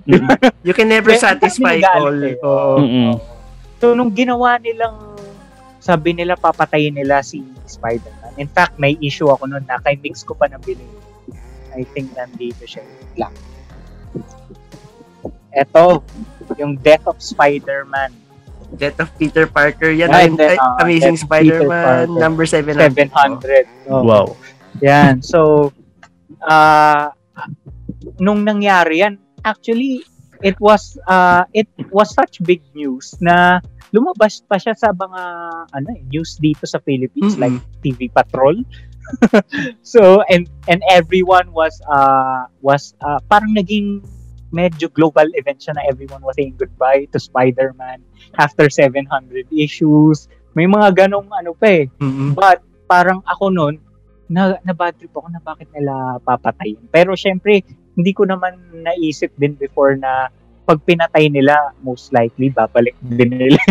Mm. 0.06 0.28
You 0.62 0.70
can 0.76 0.86
never 0.86 1.16
satisfy 1.16 1.80
all. 1.82 2.12
eh. 2.22 2.36
Oo. 2.38 2.76
So, 3.86 3.94
nung 3.94 4.10
ginawa 4.10 4.58
nilang, 4.58 5.14
sabi 5.78 6.10
nila 6.10 6.34
papatayin 6.34 6.90
nila 6.90 7.22
si 7.22 7.46
Spider-Man. 7.70 8.34
In 8.34 8.50
fact, 8.50 8.74
may 8.82 8.98
issue 8.98 9.30
ako 9.30 9.46
noon 9.46 9.62
na 9.62 9.78
kay 9.78 9.94
Mix 10.02 10.26
ko 10.26 10.34
pa 10.34 10.50
nabili. 10.50 10.82
I 11.70 11.86
think 11.94 12.10
nandito 12.18 12.66
siya. 12.66 12.82
Lang. 13.14 13.30
Eto, 15.54 16.02
yung 16.58 16.74
Death 16.82 17.06
of 17.06 17.22
Spider-Man. 17.22 18.10
Death 18.74 18.98
of 18.98 19.14
Peter 19.22 19.46
Parker. 19.46 19.94
Yan 19.94 20.10
Ay, 20.10 20.26
ang 20.26 20.34
hindi, 20.34 20.46
ay, 20.50 20.58
ah, 20.58 20.82
Amazing 20.82 21.14
Death 21.14 21.30
Spider-Man 21.30 22.10
number 22.18 22.42
700. 22.42 22.90
700. 22.90 23.70
Oh. 23.86 24.02
Wow. 24.02 24.26
Yan. 24.82 25.22
So, 25.22 25.70
uh, 26.42 27.14
nung 28.18 28.42
nangyari 28.42 29.06
yan, 29.06 29.22
actually, 29.46 30.02
it 30.42 30.58
was 30.58 30.98
uh, 31.06 31.46
it 31.54 31.70
was 31.94 32.10
such 32.10 32.42
big 32.42 32.66
news 32.74 33.14
na 33.22 33.62
lumabas 33.96 34.44
pa 34.44 34.60
siya 34.60 34.76
sa 34.76 34.92
mga 34.92 35.22
ano 35.72 35.88
eh, 35.96 36.04
news 36.12 36.36
dito 36.36 36.68
sa 36.68 36.76
Philippines 36.84 37.40
Mm-mm. 37.40 37.42
like 37.48 37.56
TV 37.80 38.12
Patrol. 38.12 38.60
so 39.86 40.20
and 40.28 40.50
and 40.68 40.84
everyone 40.92 41.48
was 41.56 41.80
uh 41.88 42.44
was 42.60 42.92
uh, 43.00 43.22
parang 43.32 43.56
naging 43.56 44.04
medyo 44.52 44.92
global 44.92 45.26
event 45.38 45.62
siya 45.64 45.74
na 45.78 45.82
everyone 45.88 46.20
was 46.20 46.36
saying 46.36 46.54
goodbye 46.60 47.08
to 47.10 47.18
Spider-Man 47.18 48.04
after 48.36 48.68
700 48.68 49.08
issues. 49.50 50.28
May 50.52 50.68
mga 50.68 51.06
ganong 51.06 51.32
ano 51.32 51.56
pa 51.56 51.84
eh. 51.84 51.84
Mm-mm. 51.98 52.36
But 52.36 52.60
parang 52.86 53.24
ako 53.26 53.50
noon, 53.50 53.74
na, 54.26 54.58
na 54.62 54.74
bad 54.74 54.98
trip 54.98 55.14
ako 55.14 55.30
na 55.30 55.42
bakit 55.42 55.70
nila 55.74 56.18
papatayin. 56.22 56.82
Pero 56.90 57.14
syempre, 57.14 57.62
hindi 57.94 58.12
ko 58.12 58.26
naman 58.26 58.58
naisip 58.74 59.30
din 59.38 59.54
before 59.54 59.94
na 59.94 60.30
pag 60.66 60.82
pinatay 60.82 61.30
nila, 61.30 61.70
most 61.80 62.10
likely 62.10 62.50
babalik 62.50 62.98
din 63.00 63.30
nila. 63.30 63.62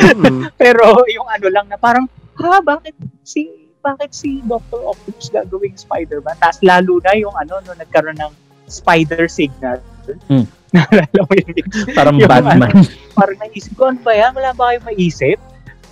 Mm-mm. 0.00 0.48
Pero 0.60 1.04
yung 1.12 1.28
ano 1.28 1.46
lang 1.52 1.68
na 1.68 1.76
parang, 1.76 2.08
ha, 2.40 2.64
bakit 2.64 2.96
si 3.20 3.68
bakit 3.82 4.14
si 4.14 4.40
Dr. 4.46 4.78
Octopus 4.78 5.28
gagawing 5.28 5.74
Spider-Man? 5.74 6.38
Tapos 6.38 6.62
lalo 6.62 7.02
na 7.02 7.12
yung 7.18 7.34
ano, 7.34 7.58
no, 7.60 7.74
nagkaroon 7.74 8.16
ng 8.16 8.32
spider 8.70 9.26
signal. 9.26 9.82
Hmm. 10.30 10.46
Naalala 10.74 11.20
mo 11.28 11.32
yun? 11.36 11.66
Parang 11.92 12.16
Yung 12.16 12.30
Batman. 12.30 12.72
parang 13.12 13.36
naisip 13.42 13.76
ko, 13.76 13.92
ano 13.92 14.00
ba 14.00 14.16
yan? 14.16 14.32
Wala 14.32 14.50
ba 14.56 14.72
kayong 14.72 14.86
maisip? 14.88 15.36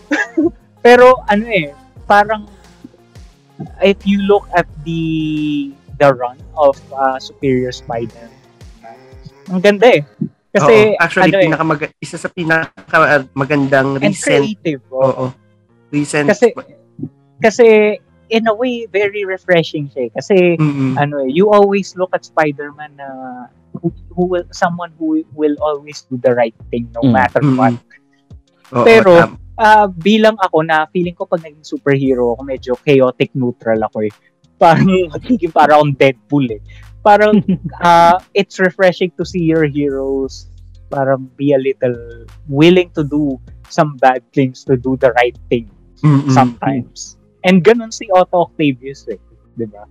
Pero 0.86 1.20
ano 1.28 1.45
eh, 1.51 1.76
parang 2.09 2.49
if 3.84 4.01
you 4.09 4.24
look 4.24 4.49
at 4.57 4.64
the 4.88 5.68
the 6.01 6.09
run 6.09 6.41
of 6.57 6.80
uh, 6.97 7.20
Superior 7.20 7.76
Spider, 7.76 8.32
ang 9.51 9.61
ganda 9.61 9.86
eh. 9.90 10.03
Kasi 10.51 10.74
Oo. 10.94 10.98
Actually, 10.98 11.30
ano 11.30 11.38
eh, 11.38 11.44
pinaka 11.46 11.62
isa 11.98 12.16
sa 12.18 12.26
pinaka 12.26 12.96
uh, 12.96 13.22
magandang 13.34 13.98
and 13.98 14.14
recent. 14.14 14.42
creative. 14.42 14.82
Oo. 14.90 15.28
oh. 15.28 15.30
Recent. 15.90 16.26
Kasi 16.26 16.55
kasi 17.38 17.66
in 18.30 18.46
a 18.46 18.55
way 18.55 18.86
very 18.90 19.26
refreshing 19.26 19.90
siya 19.90 20.07
eh. 20.07 20.11
Kasi 20.14 20.36
Mm-mm. 20.55 20.94
ano 20.98 21.22
eh, 21.22 21.30
you 21.30 21.51
always 21.51 21.94
look 21.94 22.11
at 22.11 22.22
Spider-Man 22.22 22.94
na 22.98 23.09
who, 23.78 23.90
who 24.11 24.26
will 24.26 24.46
someone 24.51 24.90
who 24.98 25.22
will 25.34 25.55
always 25.62 26.03
do 26.11 26.18
the 26.18 26.34
right 26.34 26.55
thing 26.70 26.90
no 26.94 27.03
Mm. 27.07 27.14
matter 27.14 27.42
what. 27.55 27.74
Oo, 28.70 28.86
Pero, 28.86 29.12
ah 29.59 29.86
bilang 29.86 30.38
ako 30.38 30.62
na 30.62 30.86
feeling 30.88 31.12
ko 31.12 31.26
pag 31.26 31.42
naging 31.42 31.66
superhero 31.66 32.32
ako 32.32 32.42
medyo 32.46 32.72
chaotic 32.80 33.34
neutral 33.34 33.82
ako 33.82 34.07
eh. 34.07 34.12
Parang 34.57 34.86
magiging 35.14 35.51
parang 35.51 35.82
akong 35.82 35.94
Deadpool 35.98 36.46
eh. 36.55 36.62
Parang 37.01 37.40
ah 37.84 38.20
it's 38.36 38.61
refreshing 38.61 39.11
to 39.16 39.24
see 39.24 39.42
your 39.42 39.64
heroes 39.64 40.51
parang 40.90 41.30
be 41.38 41.55
a 41.55 41.61
little 41.61 42.26
willing 42.51 42.90
to 42.98 43.07
do 43.07 43.38
some 43.70 43.94
bad 44.03 44.26
things 44.34 44.66
to 44.66 44.74
do 44.74 44.98
the 44.98 45.14
right 45.14 45.38
thing 45.46 45.70
Mm-mm. 46.03 46.34
sometimes. 46.34 47.16
And 47.46 47.62
ganun 47.62 47.94
si 47.94 48.11
Otto 48.11 48.51
Octavius 48.51 49.07
eh, 49.09 49.16
'di 49.57 49.70
ba? 49.70 49.86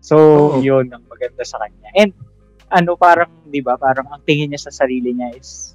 So, 0.00 0.16
Oo. 0.56 0.62
'yun 0.62 0.88
ang 0.94 1.04
maganda 1.10 1.44
sa 1.44 1.60
kanya. 1.60 1.90
And 1.98 2.14
ano 2.70 2.94
parang 2.96 3.28
'di 3.50 3.60
ba, 3.60 3.76
parang 3.76 4.08
ang 4.08 4.22
tingin 4.24 4.54
niya 4.54 4.70
sa 4.70 4.72
sarili 4.72 5.12
niya 5.12 5.34
is 5.36 5.74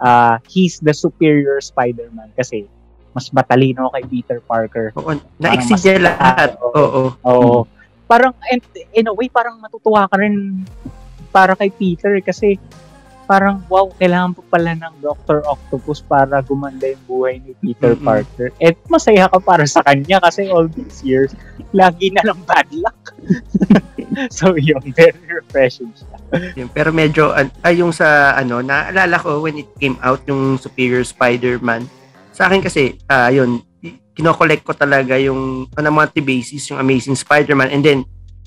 uh, 0.00 0.38
he's 0.48 0.78
the 0.80 0.94
superior 0.94 1.60
Spider-Man 1.60 2.32
kasi 2.38 2.70
mas 3.16 3.32
matalino 3.32 3.88
kay 3.96 4.04
Peter 4.04 4.38
Parker. 4.44 4.92
Oo, 5.00 5.16
na-exceed 5.40 5.80
niya 5.80 6.12
lahat. 6.12 6.60
Oo. 6.60 6.76
Oo. 6.76 7.04
Oo. 7.24 7.58
Parang 8.06 8.32
and 8.50 8.62
in 8.94 9.10
a 9.10 9.14
way 9.14 9.26
parang 9.26 9.58
matutuwa 9.58 10.06
ka 10.06 10.16
rin 10.18 10.62
para 11.34 11.58
kay 11.58 11.68
Peter 11.74 12.16
kasi 12.22 12.56
parang 13.26 13.58
wow, 13.66 13.90
kailangan 13.98 14.38
pa 14.38 14.42
pala 14.54 14.72
ng 14.78 14.94
Dr. 15.02 15.42
Octopus 15.42 15.98
para 16.06 16.38
gumanda 16.46 16.86
yung 16.86 17.04
buhay 17.10 17.42
ni 17.42 17.52
Peter 17.58 17.98
Mm-mm. 17.98 18.06
Parker. 18.06 18.48
At 18.62 18.78
masaya 18.86 19.26
ka 19.26 19.42
para 19.42 19.66
sa 19.66 19.82
kanya 19.82 20.22
kasi 20.22 20.46
all 20.46 20.70
these 20.70 21.02
years, 21.02 21.34
lagi 21.74 22.14
na 22.14 22.22
lang 22.22 22.38
bad 22.46 22.70
luck. 22.70 22.96
so 24.38 24.54
yun, 24.54 24.80
very 24.94 25.18
refreshing 25.26 25.90
siya. 25.92 26.16
Pero 26.70 26.94
medyo, 26.94 27.34
ay 27.66 27.82
yung 27.82 27.90
sa, 27.90 28.38
ano, 28.38 28.62
naalala 28.62 29.18
ko 29.18 29.42
when 29.42 29.58
it 29.58 29.68
came 29.82 29.98
out, 30.00 30.22
yung 30.30 30.56
Superior 30.56 31.02
Spider-Man. 31.02 31.90
Sa 32.30 32.46
akin 32.46 32.62
kasi, 32.62 32.94
ah 33.10 33.28
yun, 33.28 33.60
kinokollect 34.16 34.64
ko 34.64 34.72
talaga 34.72 35.20
yung, 35.20 35.68
on 35.68 35.84
a 35.86 35.92
monthly 35.92 36.24
basis, 36.24 36.72
yung 36.72 36.80
Amazing 36.80 37.14
Spider-Man, 37.14 37.68
and 37.68 37.84
then, 37.84 38.00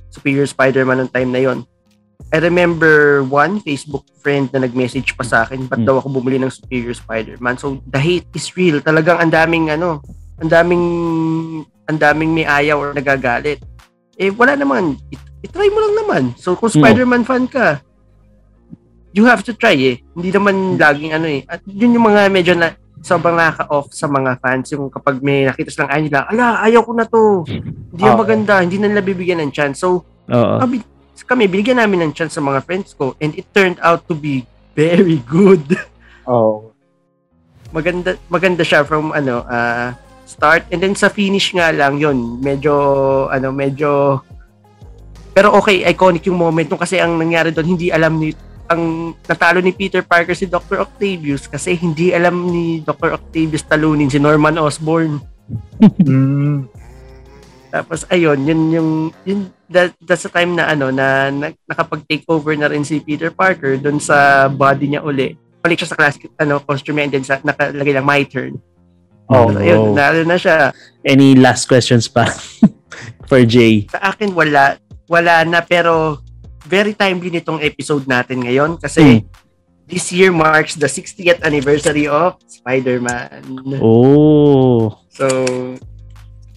Superior 0.10 0.50
Spider-Man 0.50 1.06
ng 1.06 1.12
time 1.14 1.30
na 1.30 1.42
yon. 1.46 1.62
I 2.34 2.42
remember 2.42 3.22
one 3.24 3.62
Facebook 3.62 4.04
friend 4.20 4.50
na 4.50 4.66
nag-message 4.66 5.14
pa 5.14 5.22
sa 5.22 5.46
akin, 5.46 5.70
ba't 5.70 5.82
Hmm. 5.82 5.88
daw 5.88 6.02
ako 6.02 6.20
bumili 6.20 6.42
ng 6.42 6.50
Superior 6.50 6.98
Spider-Man? 6.98 7.62
So, 7.62 7.78
the 7.86 8.02
hate 8.02 8.26
is 8.34 8.50
real. 8.58 8.82
Talagang 8.82 9.22
ang 9.22 9.30
daming, 9.30 9.70
ano, 9.70 10.02
ang 10.42 10.50
daming, 10.50 10.86
ang 11.86 11.98
daming 11.98 12.34
may 12.34 12.46
ayaw 12.50 12.82
or 12.82 12.90
nagagalit. 12.92 13.62
Eh, 14.18 14.34
wala 14.34 14.58
naman. 14.58 14.98
It, 15.14 15.22
itry 15.46 15.70
mo 15.70 15.80
lang 15.80 15.96
naman. 15.96 16.24
So, 16.36 16.58
kung 16.58 16.74
Hmm. 16.74 16.82
Spider-Man 16.82 17.24
fan 17.24 17.46
ka, 17.46 17.82
you 19.14 19.26
have 19.26 19.42
to 19.42 19.54
try 19.54 19.74
eh. 19.74 20.02
Hindi 20.14 20.30
naman 20.30 20.78
laging 20.78 21.14
ano 21.14 21.26
eh. 21.26 21.42
At 21.46 21.62
yun 21.66 21.94
yung 21.94 22.06
mga 22.06 22.30
medyo 22.30 22.54
na 22.54 22.74
sobrang 23.00 23.36
nakaka-off 23.36 23.92
sa 23.96 24.08
mga 24.12 24.40
fans 24.44 24.68
yung 24.76 24.92
kapag 24.92 25.24
may 25.24 25.48
nakita 25.48 25.72
silang 25.72 25.92
ayaw 25.92 26.04
nila, 26.04 26.20
ala, 26.28 26.46
ayaw 26.68 26.82
ko 26.84 26.92
na 26.96 27.06
to. 27.08 27.24
Hindi 27.96 28.06
Oo. 28.06 28.18
maganda, 28.20 28.60
hindi 28.60 28.78
na 28.78 28.88
nila 28.92 29.04
bibigyan 29.04 29.40
ng 29.44 29.52
chance. 29.56 29.82
So, 29.82 30.04
Oo. 30.28 30.56
kami, 30.60 30.84
kami, 31.24 31.44
binigyan 31.48 31.80
namin 31.80 32.10
ng 32.10 32.14
chance 32.16 32.36
sa 32.36 32.44
mga 32.44 32.64
friends 32.64 32.96
ko 32.96 33.16
and 33.24 33.36
it 33.36 33.48
turned 33.56 33.80
out 33.80 34.04
to 34.08 34.16
be 34.16 34.44
very 34.76 35.20
good. 35.28 35.64
Oh. 36.30 36.70
maganda 37.74 38.18
maganda 38.30 38.62
siya 38.62 38.86
from 38.86 39.14
ano 39.18 39.42
ah, 39.50 39.98
start 40.30 40.70
and 40.70 40.82
then 40.82 40.94
sa 40.94 41.10
finish 41.10 41.54
nga 41.58 41.74
lang 41.74 41.98
yon 41.98 42.38
medyo 42.38 42.74
ano 43.34 43.50
medyo 43.50 44.22
pero 45.34 45.54
okay 45.58 45.86
iconic 45.90 46.26
yung 46.30 46.38
moment 46.38 46.70
nung 46.70 46.82
kasi 46.82 47.02
ang 47.02 47.18
nangyari 47.18 47.50
doon 47.50 47.78
hindi 47.78 47.90
alam 47.90 48.18
ni 48.18 48.30
ang 48.70 49.12
natalo 49.26 49.60
ni 49.60 49.74
Peter 49.74 50.00
Parker 50.00 50.32
si 50.32 50.46
Dr. 50.46 50.80
Octavius 50.80 51.50
kasi 51.50 51.74
hindi 51.74 52.14
alam 52.14 52.48
ni 52.48 52.80
Dr. 52.80 53.18
Octavius 53.18 53.66
talunin 53.66 54.08
si 54.08 54.18
Norman 54.18 54.58
Osborn 54.58 55.18
Mm. 55.98 56.70
tapos 57.70 58.06
ayun 58.08 58.38
yun 58.46 58.62
yung 58.70 58.90
yun 59.26 59.40
that, 59.66 59.90
that's 60.00 60.22
the 60.22 60.30
time 60.30 60.54
na 60.54 60.70
ano 60.70 60.94
na, 60.94 61.34
na 61.34 61.50
nakapag-take 61.66 62.22
over 62.30 62.54
na 62.54 62.70
rin 62.70 62.86
si 62.86 63.02
Peter 63.02 63.34
Parker 63.34 63.78
doon 63.78 63.98
sa 63.98 64.46
body 64.46 64.94
niya 64.94 65.02
uli 65.02 65.34
balik 65.60 65.82
siya 65.82 65.90
sa 65.90 65.98
classic 65.98 66.30
ano 66.38 66.62
costume 66.62 67.02
and 67.02 67.12
then 67.12 67.26
sa 67.26 67.42
nakalagay 67.42 67.94
lang 67.94 68.06
my 68.06 68.22
turn 68.24 68.62
Oh, 69.30 69.54
So, 69.54 69.62
ayun, 69.62 69.94
nalo 69.94 70.26
na 70.26 70.42
siya. 70.42 70.74
Any 71.06 71.38
last 71.38 71.70
questions 71.70 72.10
pa 72.10 72.26
for 73.30 73.46
Jay? 73.46 73.86
Sa 73.94 74.02
akin, 74.10 74.34
wala. 74.34 74.82
Wala 75.06 75.46
na, 75.46 75.62
pero 75.62 76.18
very 76.66 76.92
timely 76.92 77.32
nitong 77.32 77.64
episode 77.64 78.04
natin 78.04 78.44
ngayon 78.44 78.76
kasi 78.76 79.22
Hmm. 79.22 79.28
this 79.90 80.12
year 80.12 80.30
marks 80.30 80.76
the 80.76 80.86
60th 80.86 81.42
anniversary 81.42 82.06
of 82.06 82.38
Spider-Man. 82.46 83.42
Oh. 83.82 84.94
So, 85.10 85.26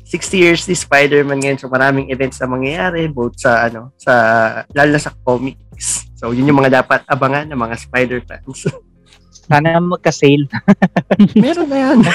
60 0.05 0.36
years 0.36 0.68
ni 0.68 0.76
Spider-Man 0.76 1.40
ngayon. 1.40 1.57
So, 1.57 1.72
maraming 1.72 2.12
events 2.12 2.36
na 2.36 2.50
mangyayari 2.50 3.09
both 3.09 3.40
sa, 3.40 3.72
ano, 3.72 3.96
sa, 3.96 4.12
lalo 4.76 5.00
sa 5.00 5.16
comics. 5.24 6.05
So, 6.12 6.36
yun 6.36 6.44
yung 6.44 6.61
mga 6.61 6.84
dapat 6.84 7.00
abangan 7.09 7.48
ng 7.48 7.57
mga 7.57 7.76
Spider 7.80 8.20
fans. 8.28 8.68
Sana 9.48 9.80
magka-sale. 9.80 10.44
Meron 11.40 11.68
na 11.72 11.78
yan. 11.80 11.98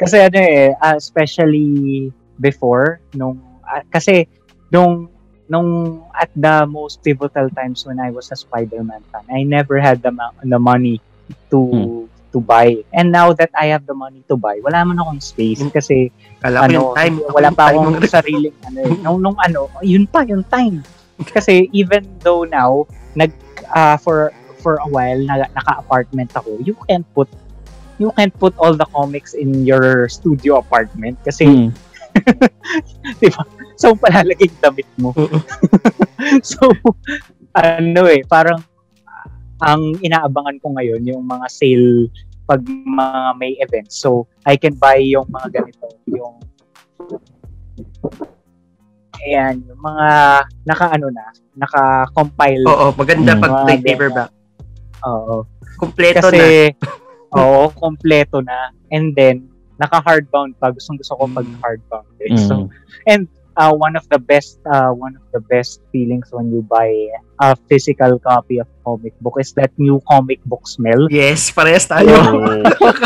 Kasi 0.00 0.16
ano 0.20 0.36
eh, 0.36 0.76
uh, 0.76 0.96
especially 0.96 2.08
before, 2.36 3.00
nung, 3.16 3.40
ah, 3.64 3.80
kasi 3.88 4.28
nung, 4.70 5.08
nung 5.46 6.02
at 6.12 6.30
the 6.34 6.66
most 6.66 7.02
pivotal 7.02 7.50
times 7.50 7.86
when 7.86 8.00
I 8.00 8.10
was 8.10 8.30
a 8.32 8.36
Spider-Man 8.36 9.02
fan, 9.12 9.24
I 9.30 9.42
never 9.42 9.78
had 9.78 10.02
the, 10.02 10.10
ma- 10.10 10.34
the 10.42 10.58
money 10.58 11.00
to 11.50 12.08
to 12.34 12.38
buy. 12.42 12.84
And 12.92 13.10
now 13.10 13.32
that 13.32 13.50
I 13.54 13.72
have 13.72 13.86
the 13.86 13.94
money 13.94 14.20
to 14.28 14.36
buy, 14.36 14.60
wala 14.60 14.84
man 14.84 14.98
akong 14.98 15.22
space 15.22 15.62
kasi 15.72 16.12
Kala 16.42 16.66
ano, 16.68 16.72
yung 16.74 16.88
time. 16.92 17.16
wala 17.32 17.48
pa 17.48 17.70
time 17.72 17.80
akong 17.80 17.96
ng- 17.96 18.10
sariling 18.10 18.56
ano, 18.66 18.78
eh. 18.82 18.94
nung, 19.00 19.18
nung 19.22 19.38
ano, 19.40 19.70
yun 19.80 20.04
pa 20.04 20.26
yung 20.26 20.44
time. 20.46 20.82
Kasi 21.32 21.72
even 21.72 22.04
though 22.20 22.44
now 22.44 22.84
nag 23.16 23.32
ah, 23.72 23.96
for 23.96 24.36
for 24.60 24.76
a 24.84 24.88
while 24.92 25.16
na, 25.16 25.48
naka-apartment 25.56 26.28
ako, 26.36 26.60
you 26.60 26.76
can't 26.84 27.08
put 27.16 27.24
you 27.96 28.12
can't 28.12 28.36
put 28.36 28.52
all 28.60 28.76
the 28.76 28.84
comics 28.92 29.32
in 29.32 29.64
your 29.64 30.04
studio 30.12 30.60
apartment 30.60 31.16
kasi 31.24 31.48
Hmm. 31.48 31.68
so 33.76 33.94
palalagay 33.94 34.48
yung 34.48 34.62
damit 34.62 34.88
mo. 34.96 35.10
So 36.42 36.72
ano 37.54 38.02
eh, 38.08 38.24
parang 38.26 38.58
ang 39.58 39.96
inaabangan 40.00 40.58
ko 40.60 40.74
ngayon 40.74 41.06
yung 41.06 41.22
mga 41.22 41.46
sale 41.48 42.10
pag 42.44 42.60
mga 42.64 43.36
may 43.36 43.54
events. 43.58 43.96
So 43.96 44.26
I 44.42 44.56
can 44.56 44.74
buy 44.74 44.98
yung 44.98 45.28
mga 45.28 45.60
ganito, 45.60 45.86
yung 46.08 46.36
Ayan, 49.16 49.64
yung 49.64 49.80
mga 49.80 50.08
naka-ano 50.62 51.08
na, 51.08 51.24
naka-compile. 51.56 52.62
Oo, 52.68 52.92
maganda 52.94 53.32
Hmm. 53.34 53.42
pag 53.42 53.50
Mga 53.50 53.64
trade 53.64 53.84
paperback. 53.84 54.30
Oo. 55.02 55.36
Kompleto 55.76 56.16
na. 56.20 56.22
Kasi, 56.30 56.44
oo, 57.40 57.60
kompleto 57.74 58.38
na. 58.44 58.70
And 58.92 59.16
then, 59.16 59.48
naka-hardbound 59.80 60.56
pa. 60.56 60.70
Gustong 60.70 61.00
gusto 61.00 61.16
ko 61.16 61.24
pag 61.26 61.48
Mm. 61.48 61.58
hardbound. 61.58 62.08
Eh. 62.22 62.36
So, 62.38 62.68
Mm. 63.08 63.26
Uh, 63.56 63.72
one 63.72 63.96
of 63.96 64.04
the 64.12 64.20
best 64.20 64.60
uh, 64.68 64.92
one 64.92 65.16
of 65.16 65.24
the 65.32 65.40
best 65.48 65.80
feelings 65.90 66.28
when 66.30 66.52
you 66.52 66.60
buy 66.62 66.92
a 67.40 67.56
physical 67.68 68.20
copy 68.20 68.60
of 68.60 68.68
comic 68.84 69.16
book 69.20 69.34
is 69.40 69.52
that 69.56 69.72
new 69.80 70.00
comic 70.06 70.44
book 70.44 70.68
smell. 70.68 71.08
Yes, 71.10 71.50
parehas 71.50 71.88
tayo. 71.88 72.12
Oh. 72.12 72.62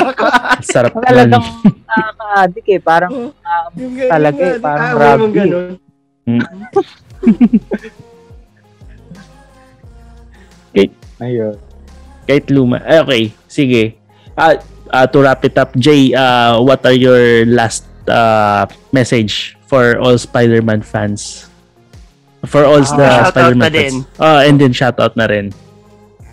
Sarap. 0.71 0.93
Talagang 1.01 1.41
nakaka-addict 1.87 2.69
eh. 2.69 2.81
Parang 2.83 3.33
Yung 3.79 3.95
ganun 3.95 4.11
Talaga 4.11 4.43
eh, 4.43 4.59
parang 4.59 4.91
ah, 4.91 4.95
Robbie. 4.99 5.23
yung 5.23 5.35
ganun. 5.35 5.79
ayun. 11.25 11.55
Kahit 12.29 12.47
luma. 12.53 12.79
Ay, 12.87 12.99
okay. 13.03 13.25
Sige. 13.51 13.83
Ah, 14.39 14.55
ah, 14.95 15.07
to 15.11 15.19
wrap 15.23 15.43
it 15.43 15.59
up, 15.59 15.75
Jay, 15.75 16.15
ah, 16.15 16.61
what 16.63 16.85
are 16.87 16.95
your 16.95 17.47
last 17.51 17.87
ah, 18.07 18.71
message 18.95 19.60
for 19.71 19.95
all 20.03 20.19
Spider-Man 20.19 20.83
fans? 20.83 21.47
For 22.51 22.67
all 22.67 22.83
Ah, 22.83 22.99
the 22.99 23.11
Spider-Man 23.31 23.71
fans. 23.71 24.03
Oh, 24.19 24.43
and 24.43 24.59
then 24.59 24.75
shoutout 24.75 25.15
na 25.15 25.31
rin. 25.31 25.55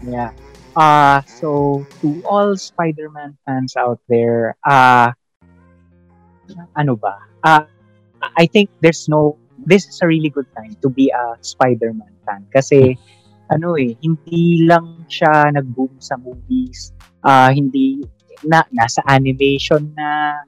Yeah. 0.02 0.34
Uh, 0.74 1.22
so 1.30 1.86
to 2.02 2.18
all 2.26 2.58
Spider-Man 2.58 3.38
fans 3.46 3.78
out 3.78 4.02
there, 4.10 4.58
uh, 4.66 5.14
ano 6.74 6.98
ba? 6.98 7.22
Uh, 7.46 7.70
I 8.34 8.50
think 8.50 8.74
there's 8.82 9.06
no, 9.06 9.38
this 9.70 9.86
is 9.86 10.02
a 10.02 10.08
really 10.10 10.34
good 10.34 10.50
time 10.58 10.74
to 10.82 10.90
be 10.90 11.14
a 11.14 11.38
Spider-Man 11.46 12.18
fan. 12.26 12.50
Kasi, 12.50 12.98
ano 13.54 13.78
eh, 13.78 13.94
hindi 14.02 14.66
lang 14.66 15.06
siya 15.06 15.54
nag-boom 15.54 16.02
sa 16.02 16.18
movies, 16.18 16.90
uh, 17.22 17.54
hindi, 17.54 18.02
na, 18.42 18.66
nasa 18.74 19.06
animation 19.06 19.94
na, 19.94 20.42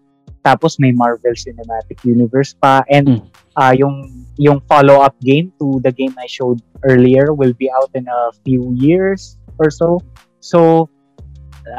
tapos 0.43 0.79
may 0.79 0.91
Marvel 0.91 1.35
Cinematic 1.35 2.01
Universe 2.03 2.55
pa, 2.57 2.83
and 2.89 3.07
Mm. 3.07 3.21
uh, 3.59 3.73
yung 3.75 3.95
yung 4.39 4.63
follow-up 4.71 5.19
game 5.19 5.51
to 5.59 5.83
the 5.83 5.91
game 5.91 6.15
I 6.15 6.27
showed 6.27 6.63
earlier 6.87 7.35
will 7.35 7.51
be 7.59 7.67
out 7.67 7.91
in 7.91 8.07
a 8.07 8.31
few 8.47 8.71
years 8.79 9.35
or 9.59 9.67
so. 9.67 9.99
So, 10.39 10.87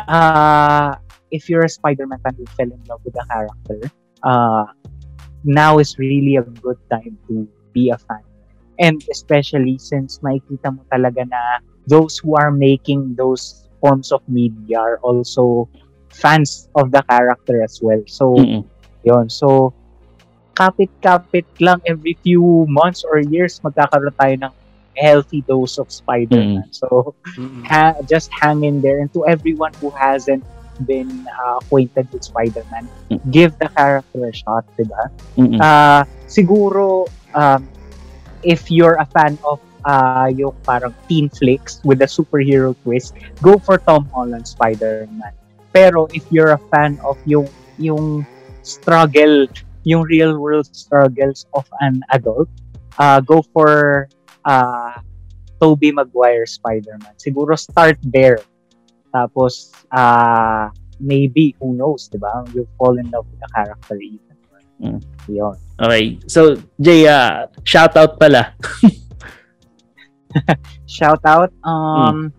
uh, 0.09 0.93
if 1.33 1.49
you're 1.49 1.65
a 1.65 1.73
Spider-Man 1.73 2.21
fan 2.21 2.37
who 2.37 2.45
fell 2.53 2.69
in 2.69 2.81
love 2.85 3.01
with 3.01 3.17
the 3.17 3.25
character, 3.33 3.81
uh, 4.21 4.69
now 5.41 5.81
is 5.81 5.97
really 5.97 6.37
a 6.37 6.45
good 6.45 6.77
time 6.93 7.17
to 7.33 7.49
be 7.73 7.89
a 7.89 7.97
fan. 7.97 8.21
And 8.77 9.01
especially 9.09 9.81
since 9.81 10.21
makikita 10.21 10.69
mo 10.73 10.85
talaga 10.93 11.25
na 11.25 11.65
those 11.89 12.21
who 12.21 12.37
are 12.37 12.53
making 12.53 13.17
those 13.17 13.69
forms 13.81 14.13
of 14.13 14.21
media 14.29 14.77
are 14.77 15.01
also 15.01 15.69
fans 16.11 16.69
of 16.75 16.91
the 16.91 17.03
character 17.09 17.63
as 17.63 17.79
well. 17.83 18.03
So, 18.07 18.35
Mm-mm. 18.35 18.67
yon 19.03 19.31
So, 19.31 19.73
kapit-kapit 20.55 21.47
lang 21.61 21.81
every 21.87 22.19
few 22.23 22.67
months 22.69 23.05
or 23.07 23.21
years 23.21 23.61
magkakaroon 23.65 24.13
tayo 24.19 24.35
ng 24.51 24.53
healthy 24.99 25.41
dose 25.47 25.79
of 25.79 25.89
Spider-Man. 25.89 26.69
So, 26.75 27.15
Mm-mm. 27.39 27.65
ha- 27.65 27.97
just 28.05 28.29
hang 28.35 28.65
in 28.65 28.83
there. 28.83 29.01
And 29.01 29.09
to 29.15 29.25
everyone 29.27 29.73
who 29.81 29.89
hasn't 29.95 30.45
been 30.85 31.09
uh, 31.29 31.61
acquainted 31.63 32.09
with 32.13 32.25
Spider-Man, 32.25 32.89
Mm. 33.11 33.21
give 33.31 33.57
the 33.59 33.69
character 33.73 34.27
a 34.27 34.35
shot, 34.35 34.67
diba? 34.77 35.09
Mm-mm. 35.39 35.59
Ah, 35.63 36.05
siguro, 36.29 37.07
um, 37.35 37.67
if 38.43 38.71
you're 38.71 38.99
a 39.01 39.07
fan 39.07 39.39
of 39.45 39.61
uh, 39.85 40.29
yung 40.29 40.53
parang 40.65 40.93
teen 41.09 41.29
flicks 41.33 41.81
with 41.85 42.01
a 42.05 42.09
superhero 42.11 42.77
twist, 42.85 43.17
go 43.41 43.57
for 43.59 43.79
Tom 43.81 44.05
Holland 44.13 44.45
Spider-Man. 44.47 45.33
Pero 45.73 46.07
if 46.11 46.27
you're 46.31 46.53
a 46.53 46.63
fan 46.71 46.99
of 47.07 47.17
yung 47.27 47.47
yung 47.79 48.27
struggle, 48.63 49.47
yung 49.85 50.03
real 50.05 50.39
world 50.39 50.69
struggles 50.75 51.47
of 51.55 51.65
an 51.81 52.03
adult, 52.11 52.49
uh, 52.99 53.21
go 53.21 53.43
for 53.55 54.09
uh, 54.45 55.01
Tobey 55.61 55.93
Maguire 55.93 56.47
Spider-Man. 56.47 57.15
Siguro 57.21 57.59
start 57.59 57.99
there. 58.03 58.41
Tapos, 59.13 59.73
uh, 59.93 60.71
maybe, 61.01 61.57
who 61.61 61.75
knows, 61.75 62.09
di 62.09 62.19
ba? 62.19 62.45
You'll 62.55 62.71
fall 62.79 62.97
in 62.97 63.11
love 63.11 63.27
with 63.29 63.41
the 63.41 63.51
character 63.53 63.97
even. 64.01 64.37
Mm. 64.81 65.01
Yun. 65.29 65.57
Okay. 65.77 66.17
So, 66.25 66.57
Jay, 66.81 67.05
ah, 67.05 67.53
shoutout 67.69 68.17
pala. 68.17 68.57
Shout 70.87 71.21
out, 71.27 71.53
um, 71.67 72.33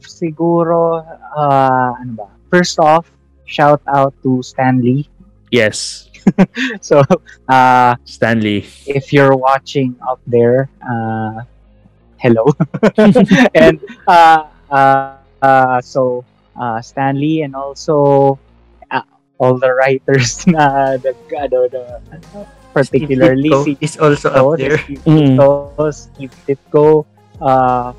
siguro, 0.00 1.02
uh, 1.34 1.92
ano 1.98 2.12
ba? 2.14 2.33
First 2.54 2.78
off, 2.78 3.10
shout 3.50 3.82
out 3.90 4.14
to 4.22 4.38
Stanley. 4.46 5.10
Yes. 5.50 6.06
So, 6.80 7.02
uh, 7.50 7.98
Stanley. 8.06 8.62
if 8.86 9.12
you're 9.12 9.34
watching 9.34 9.98
up 9.98 10.22
there, 10.22 10.70
uh, 10.78 11.42
hello. 12.22 12.54
and 13.58 13.82
uh, 14.06 14.46
uh, 14.70 15.18
uh, 15.42 15.82
so 15.82 16.24
uh, 16.54 16.78
Stanley 16.80 17.42
and 17.42 17.58
also 17.58 18.38
uh, 18.88 19.02
all 19.42 19.58
the 19.58 19.74
writers 19.74 20.46
na 20.46 20.94
ano, 20.94 21.58
na, 21.74 21.82
particularly 22.70 23.50
Steve 23.50 23.50
Ditko 23.50 23.64
si 23.66 23.72
is 23.82 23.94
also 23.98 24.30
oh, 24.30 24.54
up 24.54 24.62
there. 24.62 24.78
Steve 24.78 25.02
Mm. 25.10 25.18
Ditko, 25.34 25.90
Steve 25.90 26.36
Ditko, 26.46 26.86
uh, 27.42 27.90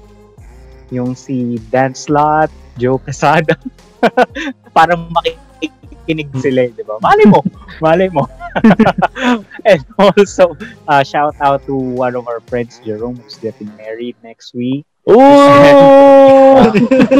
yung 0.95 1.11
si 1.11 1.59
Dan 1.69 1.91
Slott, 1.91 2.49
Joe 2.79 3.03
Casada. 3.03 3.59
Parang 4.77 5.09
makikinig 5.11 6.29
sila, 6.39 6.67
eh, 6.67 6.71
di 6.73 6.83
ba? 6.83 6.97
Mali 7.01 7.25
mo! 7.27 7.39
Mali 7.83 8.07
mo! 8.09 8.27
and 9.69 9.81
also, 9.99 10.55
uh, 10.87 11.03
shout 11.03 11.35
out 11.41 11.65
to 11.65 11.75
one 11.75 12.15
of 12.15 12.27
our 12.27 12.39
friends, 12.47 12.79
Jerome, 12.83 13.17
who's 13.19 13.35
getting 13.39 13.67
married 13.75 14.15
next 14.23 14.53
week. 14.53 14.85
Oh! 15.07 16.71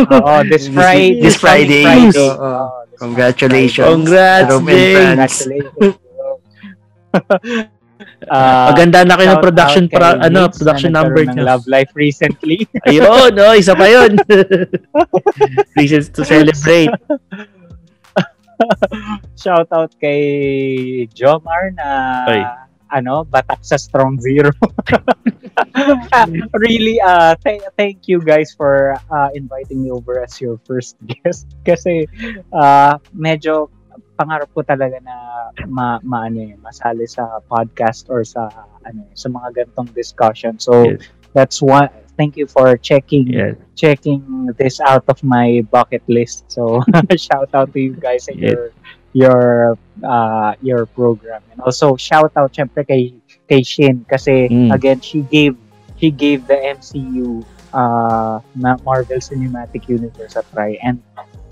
Oh, 0.10 0.42
this 0.44 0.68
Friday. 0.68 1.22
This 1.22 1.38
Friday. 1.38 1.84
coming 1.84 2.12
So, 2.12 2.34
Oh, 2.34 2.42
uh, 2.42 2.86
this 2.90 3.00
Congratulations. 3.00 3.86
Congrats. 3.86 4.50
Franz. 4.50 5.46
Congratulations. 5.46 7.70
Uh, 8.28 8.68
Maganda 8.72 9.08
na 9.08 9.16
kayo 9.16 9.30
ng 9.36 9.44
production 9.44 9.86
pra, 9.88 10.20
ano, 10.20 10.50
production 10.52 10.92
na 10.92 11.04
number 11.04 11.24
ng 11.26 11.36
niyo. 11.36 11.44
Love 11.46 11.66
Life 11.68 11.92
recently. 11.96 12.68
Ayun, 12.90 13.32
no, 13.36 13.56
isa 13.56 13.76
pa 13.76 13.88
yun. 13.88 14.20
Reasons 15.80 16.10
to 16.12 16.26
celebrate. 16.28 16.92
Shout 19.42 19.68
out 19.76 19.92
kay 20.00 20.24
Jomar 21.12 21.76
na 21.76 21.90
Ay. 22.28 22.44
ano, 22.96 23.28
batak 23.28 23.60
sa 23.60 23.76
Strong 23.76 24.24
Zero. 24.24 24.48
really, 26.56 26.96
uh, 27.04 27.36
th- 27.44 27.68
thank 27.76 28.08
you 28.08 28.24
guys 28.24 28.56
for 28.56 28.96
uh, 29.12 29.30
inviting 29.36 29.84
me 29.84 29.92
over 29.92 30.24
as 30.24 30.40
your 30.40 30.56
first 30.64 30.96
guest. 31.04 31.52
Kasi 31.68 32.08
uh, 32.56 32.96
medyo 33.12 33.68
pangarap 34.16 34.50
ko 34.56 34.64
talaga 34.64 34.98
na 35.04 35.16
ma, 35.68 36.00
ma 36.04 36.26
ano 36.26 36.40
yun, 36.42 36.60
masali 36.64 37.04
sa 37.06 37.40
podcast 37.46 38.08
or 38.10 38.24
sa 38.24 38.48
ano 38.88 39.04
sa 39.14 39.28
mga 39.30 39.64
ganitong 39.64 39.92
discussion. 39.94 40.58
So 40.60 40.88
Yes. 40.88 41.04
that's 41.36 41.60
one 41.62 41.92
thank 42.16 42.40
you 42.40 42.48
for 42.48 42.80
checking 42.80 43.28
Yeah. 43.28 43.60
checking 43.76 44.24
this 44.56 44.80
out 44.80 45.04
of 45.12 45.20
my 45.20 45.68
bucket 45.68 46.02
list. 46.08 46.48
So 46.48 46.80
shout 47.20 47.52
out 47.52 47.76
to 47.76 47.80
you 47.80 47.92
guys 48.00 48.32
and 48.32 48.40
Yeah. 48.40 48.56
your 48.56 48.64
your 49.12 49.42
uh 50.04 50.56
your 50.64 50.88
program. 50.88 51.44
And 51.52 51.60
also 51.60 51.96
shout 52.00 52.32
out 52.40 52.56
syempre 52.56 52.88
kay 52.88 53.20
kay 53.52 53.64
Shin 53.68 54.08
kasi 54.08 54.48
Mm. 54.48 54.72
again 54.72 55.00
she 55.04 55.28
gave 55.28 55.60
she 56.00 56.08
gave 56.12 56.48
the 56.48 56.56
MCU 56.56 57.44
uh 57.76 58.40
Ma- 58.56 58.80
Marvel 58.88 59.20
Cinematic 59.20 59.92
Universe 59.92 60.40
a 60.40 60.44
try 60.56 60.80
and 60.80 61.04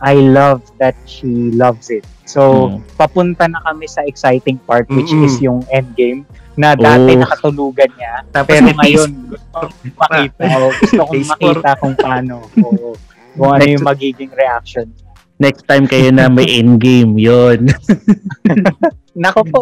I 0.04 0.20
love 0.20 0.60
that 0.78 1.00
she 1.06 1.28
loves 1.50 1.88
it. 1.88 2.04
So 2.24 2.68
Mm. 2.70 2.84
papunta 2.96 3.48
na 3.48 3.64
kami 3.64 3.88
sa 3.88 4.04
exciting 4.04 4.60
part 4.62 4.88
which 4.90 5.10
Mm-mm. 5.10 5.24
is 5.24 5.40
yung 5.40 5.64
endgame 5.70 6.28
na 6.54 6.72
dati 6.74 7.16
Oh. 7.16 7.20
nakatulugan 7.20 7.90
niya 7.94 8.22
Tapos 8.30 8.52
pero 8.54 8.68
ngayon, 8.70 9.10
gusto 9.26 9.48
kong 9.50 9.72
makita. 9.98 10.44
gusto 10.78 11.02
kong 11.02 11.24
makita 11.26 11.70
kung 11.80 11.96
paano. 11.96 12.36
O, 12.62 12.94
kung 13.34 13.50
ano 13.50 13.64
yung 13.66 13.82
magiging 13.82 14.30
reaction. 14.30 14.86
niya. 14.86 15.10
Next 15.42 15.66
time 15.66 15.84
kayo 15.84 16.12
na 16.12 16.28
may 16.28 16.46
endgame, 16.54 17.18
yun. 17.18 17.68
Nako 19.16 19.42
po. 19.46 19.62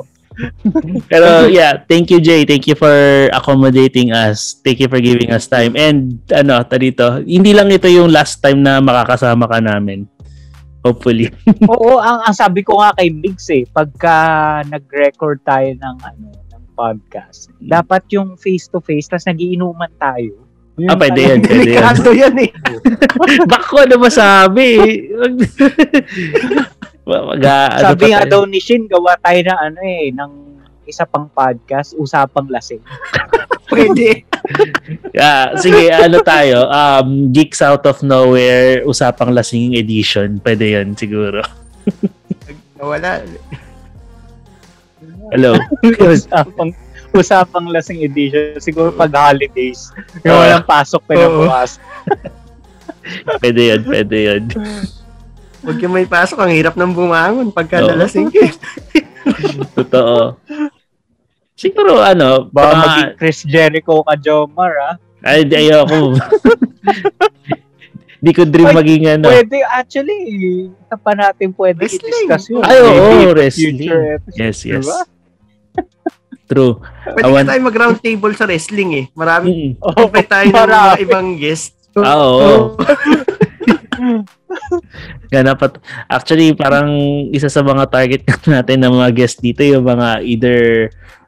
Pero 1.06 1.48
yeah, 1.48 1.76
thank 1.82 2.10
you 2.10 2.18
Jay. 2.18 2.44
Thank 2.44 2.66
you 2.66 2.74
for 2.74 2.92
accommodating 3.30 4.12
us. 4.12 4.58
Thank 4.58 4.80
you 4.80 4.88
for 4.88 4.98
giving 4.98 5.30
us 5.30 5.46
time. 5.46 5.76
And 5.76 6.20
ano, 6.30 6.64
ta 6.64 6.76
dito, 6.76 7.20
hindi 7.22 7.52
lang 7.52 7.70
ito 7.70 7.86
yung 7.86 8.10
last 8.10 8.40
time 8.40 8.60
na 8.60 8.80
makakasama 8.80 9.46
ka 9.46 9.60
namin. 9.60 10.08
Hopefully. 10.82 11.30
Oo, 11.72 12.02
ang, 12.02 12.26
ang 12.26 12.36
sabi 12.36 12.66
ko 12.66 12.82
nga 12.82 12.94
kay 12.98 13.14
Migs 13.14 13.48
eh, 13.54 13.70
pagka 13.70 14.16
nag-record 14.66 15.42
tayo 15.46 15.70
ng 15.78 15.98
ano 16.02 16.28
ng 16.34 16.64
podcast, 16.74 17.54
dapat 17.62 18.02
yung 18.14 18.34
face-to-face, 18.34 19.14
tapos 19.14 19.30
nagiinuman 19.30 19.94
tayo. 20.02 20.42
Yun 20.82 20.90
Ah, 20.90 20.98
pwede 20.98 21.20
yan, 21.22 21.40
pwede 21.46 21.54
yan. 21.54 21.94
Delikado 21.94 22.10
yan 22.16 22.36
eh. 22.42 22.52
Baka 23.52 23.66
ko 23.70 23.76
ano 23.86 23.96
masabi. 24.02 24.70
Mag, 27.02 27.44
ano 27.44 27.82
Sabi 27.92 28.04
nga 28.14 28.24
daw 28.26 28.46
ni 28.50 28.58
Shin, 28.58 28.90
gawa 28.90 29.18
tayo 29.22 29.40
ng 29.42 29.60
ano 29.60 29.80
eh, 29.84 30.10
ng 30.16 30.32
isa 30.90 31.06
pang 31.06 31.30
podcast, 31.30 31.94
usapang 31.94 32.50
lasing. 32.50 32.82
Pwede. 33.70 34.26
Ah, 35.22 35.54
sige, 35.60 35.92
ano 35.92 36.24
tayo? 36.24 36.66
Um, 36.72 37.30
Geeks 37.30 37.62
Out 37.62 37.86
of 37.86 38.02
Nowhere, 38.02 38.82
Usapang 38.88 39.36
Lasing 39.36 39.76
Edition. 39.78 40.40
Pwede 40.40 40.78
yan 40.80 40.98
siguro. 40.98 41.44
Nawala. 42.82 43.22
Hello. 45.32 45.56
usapang 45.86 46.74
usapang 47.16 47.68
lasing 47.72 48.04
edition. 48.04 48.58
Siguro 48.60 48.92
pag 48.92 49.12
holidays, 49.12 49.92
yung 50.24 50.36
Oo. 50.36 50.42
walang 50.44 50.66
pasok 50.66 51.02
pa 51.08 51.14
na 51.16 51.28
bukas. 51.28 51.78
pwede 53.44 53.62
yan, 53.76 53.82
pwede 53.86 54.16
yan. 54.18 54.44
Huwag 55.62 55.78
yung 55.78 55.94
may 55.94 56.08
pasok. 56.08 56.42
Ang 56.42 56.56
hirap 56.56 56.76
ng 56.76 56.92
bumangon 56.96 57.54
pagka 57.54 57.84
Oo. 57.84 57.94
nalasing 57.94 58.32
ka. 58.32 58.50
Totoo. 59.78 60.40
Siguro 61.62 62.02
ano, 62.02 62.50
Baka 62.50 62.66
baka, 62.66 62.82
maging 62.82 63.10
Chris 63.16 63.40
Jericho 63.46 64.02
ka, 64.02 64.18
Jomar, 64.18 64.74
ah. 64.82 64.96
ay, 65.22 65.46
di 65.46 65.54
ayoko. 65.56 66.18
Di 68.22 68.34
ko 68.34 68.46
dream 68.46 68.70
Ay, 68.70 68.78
maging 68.78 69.04
ano. 69.12 69.30
Pwede, 69.30 69.66
actually, 69.66 70.18
ito 70.70 70.96
pa 70.98 71.14
natin 71.14 71.50
pwede 71.54 71.82
Wrestling. 71.82 72.06
i-discuss 72.22 72.44
yun. 72.50 72.62
Ay, 72.62 72.78
oo, 72.78 72.94
Maybe 73.12 73.34
wrestling. 73.34 73.78
Future 73.80 74.06
episode, 74.16 74.38
Yes, 74.38 74.58
yes. 74.62 74.86
diba? 74.86 75.00
True. 76.46 76.74
Pwede 77.04 77.26
Awan- 77.26 77.46
na 77.46 77.50
tayo 77.50 77.62
mag-round 77.64 77.98
table 77.98 78.34
sa 78.34 78.46
wrestling 78.46 78.90
eh. 78.94 79.06
Marami. 79.14 79.50
Mm. 79.50 79.74
Oh, 79.82 80.06
Pwede 80.06 80.28
tayo 80.28 80.46
ng 80.46 80.70
mga 80.70 81.02
ibang 81.02 81.28
guest. 81.34 81.74
Ah, 81.94 82.18
oo. 82.20 82.78
Ganap 85.28 85.60
at 85.64 85.74
actually 86.08 86.52
parang 86.54 86.92
isa 87.32 87.48
sa 87.48 87.64
mga 87.64 87.88
target 87.88 88.22
natin 88.52 88.84
ng 88.84 88.94
mga 89.00 89.10
guest 89.16 89.40
dito 89.40 89.64
yung 89.64 89.84
mga 89.84 90.22
either 90.24 90.60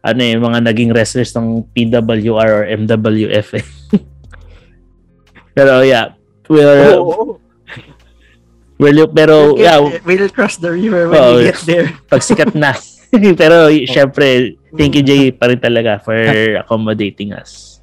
ano 0.03 0.19
eh, 0.19 0.35
mga 0.35 0.59
naging 0.67 0.91
wrestlers 0.91 1.31
ng 1.31 1.63
PWR 1.71 2.49
or 2.51 2.63
MWF 2.67 3.47
eh. 3.55 3.65
pero 5.55 5.79
yeah, 5.79 6.11
we're, 6.51 6.99
Oo. 6.99 7.39
we're 8.75 8.91
look- 8.91 9.15
pero 9.15 9.55
We'll 9.55 9.63
yeah, 9.63 9.79
We'll 10.03 10.27
cross 10.27 10.59
the 10.59 10.75
river 10.75 11.07
when 11.07 11.21
Oo. 11.23 11.39
we 11.39 11.47
get 11.47 11.63
there. 11.63 11.87
pag 12.11 12.19
sikat 12.19 12.51
na. 12.51 12.75
pero 13.37 13.69
syempre, 13.85 14.57
thank 14.73 14.97
you 14.97 15.05
Jay 15.05 15.29
pa 15.31 15.47
rin 15.47 15.61
talaga 15.61 16.01
for 16.01 16.17
accommodating 16.59 17.31
us. 17.31 17.79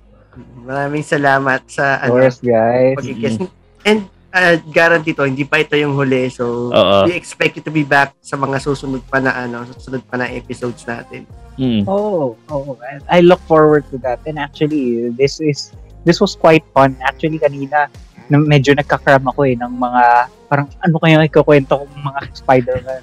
Maraming 0.60 1.06
salamat 1.06 1.64
sa 1.70 2.02
Of 2.02 2.04
ano, 2.04 2.12
course, 2.20 2.38
guys. 2.42 2.96
pag-guest. 3.00 3.38
And 3.86 4.10
uh, 4.32 4.56
guarantee 4.70 5.14
to, 5.14 5.26
hindi 5.26 5.44
pa 5.44 5.62
ito 5.62 5.74
yung 5.74 5.94
huli. 5.94 6.30
So, 6.30 6.70
Oo. 6.70 7.06
we 7.06 7.14
expect 7.14 7.58
you 7.58 7.64
to 7.64 7.72
be 7.72 7.82
back 7.82 8.14
sa 8.22 8.38
mga 8.38 8.62
susunod 8.62 9.02
pa 9.06 9.18
na 9.18 9.34
ano, 9.34 9.66
susunod 9.76 10.02
pa 10.06 10.18
na 10.18 10.30
episodes 10.30 10.86
natin. 10.86 11.26
Mm. 11.60 11.84
Oh, 11.84 12.34
oh, 12.48 12.78
I- 12.80 13.18
I 13.18 13.20
look 13.20 13.42
forward 13.44 13.84
to 13.92 14.00
that. 14.00 14.22
And 14.24 14.40
actually, 14.40 15.12
this 15.12 15.38
is 15.42 15.74
this 16.08 16.16
was 16.16 16.32
quite 16.32 16.64
fun. 16.72 16.96
Actually, 17.04 17.36
kanina 17.36 17.92
na 18.30 18.38
medyo 18.38 18.72
nagkakram 18.72 19.26
ako 19.26 19.42
eh 19.42 19.58
ng 19.58 19.74
mga 19.74 20.02
parang 20.46 20.70
ano 20.86 20.96
kaya 21.02 21.18
ikukwento 21.26 21.82
kong 21.82 21.94
mga 21.98 22.20
Spider-Man 22.40 23.02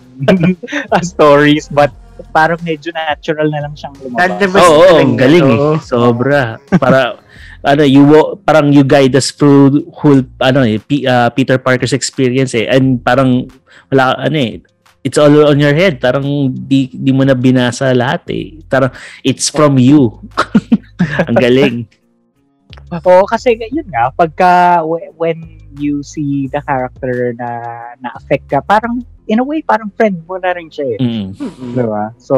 stories 1.12 1.68
but 1.68 1.92
parang 2.32 2.58
medyo 2.64 2.90
natural 2.96 3.52
na 3.52 3.62
lang 3.68 3.74
siyang 3.76 3.94
lumabas. 4.02 4.40
Oo, 4.58 4.88
talaga. 4.88 5.04
ang 5.04 5.14
galing 5.20 5.48
eh. 5.52 5.62
Sobra. 5.84 6.42
Para 6.80 7.20
ano, 7.68 7.84
you 7.84 8.08
parang 8.48 8.72
you 8.72 8.88
guide 8.88 9.12
us 9.20 9.36
through 9.36 9.84
whole 9.92 10.24
ano 10.40 10.64
eh, 10.64 10.80
P- 10.80 11.04
uh, 11.04 11.28
Peter 11.36 11.60
Parker's 11.60 11.92
experience 11.92 12.56
eh. 12.56 12.72
And 12.72 13.04
parang 13.04 13.52
wala 13.92 14.16
ano 14.16 14.38
eh, 14.40 14.64
it's 15.04 15.20
all 15.20 15.52
on 15.52 15.60
your 15.60 15.76
head. 15.76 16.00
Parang 16.00 16.56
di, 16.56 16.88
di 16.88 17.12
mo 17.12 17.28
na 17.28 17.36
binasa 17.36 17.92
lahat 17.92 18.24
eh. 18.32 18.64
Parang 18.66 18.96
it's 19.22 19.52
from 19.52 19.76
you. 19.76 20.16
ang 21.28 21.36
galing. 21.36 21.84
Oo, 23.04 23.28
kasi 23.28 23.60
yun 23.60 23.88
nga, 23.92 24.08
pagka 24.16 24.80
w- 24.80 25.12
when 25.20 25.60
you 25.76 26.00
see 26.00 26.48
the 26.48 26.64
character 26.64 27.36
na 27.36 27.50
na-affect 28.00 28.48
ka, 28.48 28.60
parang 28.64 29.04
in 29.28 29.44
a 29.44 29.46
way, 29.46 29.60
parang 29.60 29.92
friend 29.92 30.24
mo 30.24 30.40
na 30.40 30.56
rin 30.56 30.72
siya 30.72 30.96
eh. 30.96 31.00
Mm. 31.04 31.30
Diba? 31.76 32.16
So, 32.16 32.36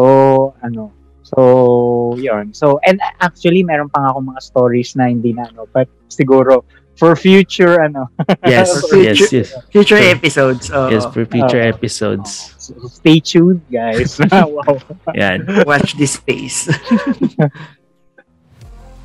ano, 0.66 0.90
so, 1.30 2.16
yun. 2.18 2.54
So, 2.54 2.80
and 2.84 2.98
actually, 3.22 3.62
meron 3.62 3.90
pa 3.90 4.02
nga 4.02 4.10
ako 4.12 4.20
mga 4.34 4.42
stories 4.42 4.96
na 4.96 5.08
hindi 5.08 5.34
na, 5.34 5.46
ano, 5.46 5.70
but 5.70 5.86
siguro, 6.10 6.66
for 6.98 7.16
future, 7.16 7.80
ano, 7.80 8.12
Yes, 8.44 8.74
yes, 8.92 9.32
yes. 9.32 9.48
Future 9.72 10.02
Sure. 10.02 10.12
episodes. 10.12 10.68
Oo. 10.68 10.90
Yes, 10.92 11.06
for 11.08 11.24
future 11.24 11.64
Oo. 11.64 11.72
episodes. 11.72 12.58
so 12.60 12.76
stay 12.92 13.24
tuned, 13.24 13.64
guys. 13.72 14.20
wow. 14.34 14.76
Yan. 15.16 15.48
Watch 15.64 15.96
this 15.96 16.20
space. 16.20 16.68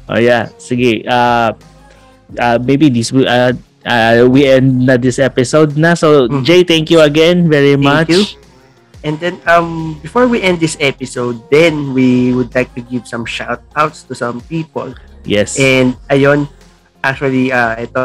Oh 0.05 0.21
yeah, 0.21 0.53
sige. 0.61 1.01
Uh, 1.09 1.57
uh, 2.37 2.59
maybe 2.61 2.93
this 2.93 3.09
will 3.09 3.25
uh, 3.25 3.57
uh, 3.89 4.29
we 4.29 4.45
end 4.45 4.85
na 4.85 5.01
this 5.01 5.17
episode 5.17 5.81
na. 5.81 5.97
So, 5.97 6.29
Mhm. 6.29 6.45
Jay, 6.45 6.61
thank 6.61 6.93
you 6.93 7.01
again 7.01 7.49
very 7.49 7.73
Thank 7.73 7.89
much. 7.89 8.11
you. 8.13 8.21
And 9.05 9.21
then 9.21 9.37
um 9.45 10.01
before 10.01 10.25
we 10.25 10.41
end 10.41 10.59
this 10.59 10.81
episode, 10.81 11.37
then 11.53 11.93
we 11.93 12.33
would 12.33 12.51
like 12.57 12.73
to 12.75 12.81
give 12.81 13.05
some 13.05 13.29
shout 13.29 13.61
outs 13.77 14.03
to 14.09 14.17
some 14.17 14.41
people. 14.49 14.97
Yes. 15.29 15.61
And 15.61 15.95
ayun, 16.09 16.49
actually 17.05 17.53
uh 17.53 17.77
ito 17.77 18.01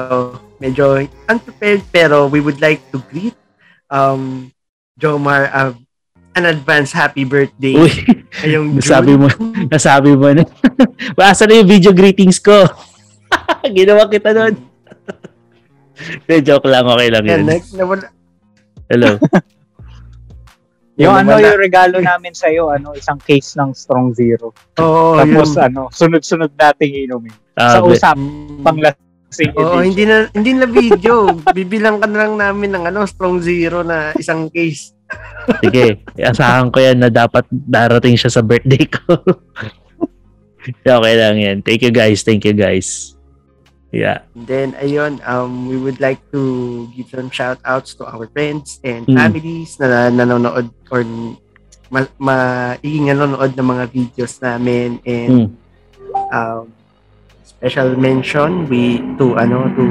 medyo 0.60 1.00
unprepared 1.32 1.88
pero 1.88 2.28
we 2.28 2.44
would 2.44 2.60
like 2.60 2.84
to 2.92 3.00
greet 3.08 3.36
um 3.88 4.52
Jomar 5.00 5.48
uh, 5.56 5.72
an 6.36 6.44
advance 6.46 6.92
happy 6.92 7.24
birthday 7.24 7.80
Uy, 7.80 7.92
June. 8.44 8.76
nasabi 8.76 9.16
mo, 9.16 9.32
nasabi 9.72 10.12
mo 10.20 10.36
na. 10.36 10.44
Asa 11.32 11.48
na 11.48 11.64
yung 11.64 11.72
video 11.72 11.96
greetings 11.96 12.38
ko? 12.44 12.68
Ginawa 13.76 14.08
kita 14.12 14.36
nun. 14.36 14.56
De, 16.28 16.40
joke 16.44 16.68
lang, 16.68 16.88
okay 16.88 17.10
lang 17.12 17.24
yun. 17.28 17.44
next, 17.48 17.76
nawala. 17.76 18.08
Hello. 18.88 19.20
Yung 21.00 21.16
ano 21.16 21.40
yung 21.40 21.56
regalo 21.56 22.04
namin 22.04 22.36
sa 22.36 22.52
iyo, 22.52 22.68
ano, 22.68 22.92
isang 22.92 23.16
case 23.24 23.56
ng 23.56 23.72
Strong 23.72 24.20
Zero. 24.20 24.52
Oo, 24.84 25.16
Tapos 25.16 25.56
yun. 25.56 25.64
ano, 25.72 25.82
sunod-sunod 25.96 26.52
nating 26.60 27.08
inumin. 27.08 27.32
Ah, 27.56 27.76
sa 27.76 27.80
be- 27.80 27.96
usapang 27.96 28.78
lasing 28.84 29.52
Oo, 29.56 29.80
edition. 29.80 29.84
hindi 29.88 30.04
na 30.04 30.16
hindi 30.36 30.52
na 30.60 30.68
video. 30.68 31.32
Bibilang 31.58 32.04
ka 32.04 32.08
na 32.12 32.28
lang 32.28 32.36
namin 32.36 32.76
ng 32.76 32.84
ano, 32.92 33.08
strong 33.08 33.40
zero 33.40 33.80
na 33.80 34.12
isang 34.20 34.52
case. 34.52 34.92
Sige, 35.64 36.04
asahan 36.20 36.68
ko 36.70 36.78
yan 36.84 37.00
na 37.00 37.10
dapat 37.10 37.48
darating 37.50 38.20
siya 38.20 38.30
sa 38.30 38.44
birthday 38.44 38.84
ko. 38.84 39.16
okay 41.00 41.16
lang 41.16 41.40
yan. 41.40 41.58
Thank 41.64 41.82
you 41.82 41.96
guys, 41.96 42.28
thank 42.28 42.44
you 42.44 42.54
guys. 42.54 43.19
Yeah. 43.90 44.22
And 44.38 44.45
then 44.45 44.68
ayun, 44.78 45.18
um 45.26 45.66
we 45.66 45.74
would 45.76 45.98
like 45.98 46.22
to 46.30 46.41
give 46.94 47.10
some 47.10 47.34
shout 47.34 47.57
outs 47.66 47.98
to 47.98 48.06
our 48.06 48.30
friends 48.30 48.78
and 48.86 49.10
Mm. 49.10 49.18
families 49.18 49.82
na 49.82 50.14
nanonood 50.14 50.70
or 50.94 51.02
ma, 51.90 52.06
maiging 52.22 53.10
nanonood 53.10 53.57
ng 53.57 53.66
mga 53.68 53.86
videos 53.90 54.38
namin 54.40 55.02
and 55.02 55.34
Mm. 55.34 55.49
um 56.30 56.64
special 57.41 57.98
mention 57.98 58.70
we 58.70 59.02
to 59.18 59.34
ano 59.36 59.66
to 59.74 59.84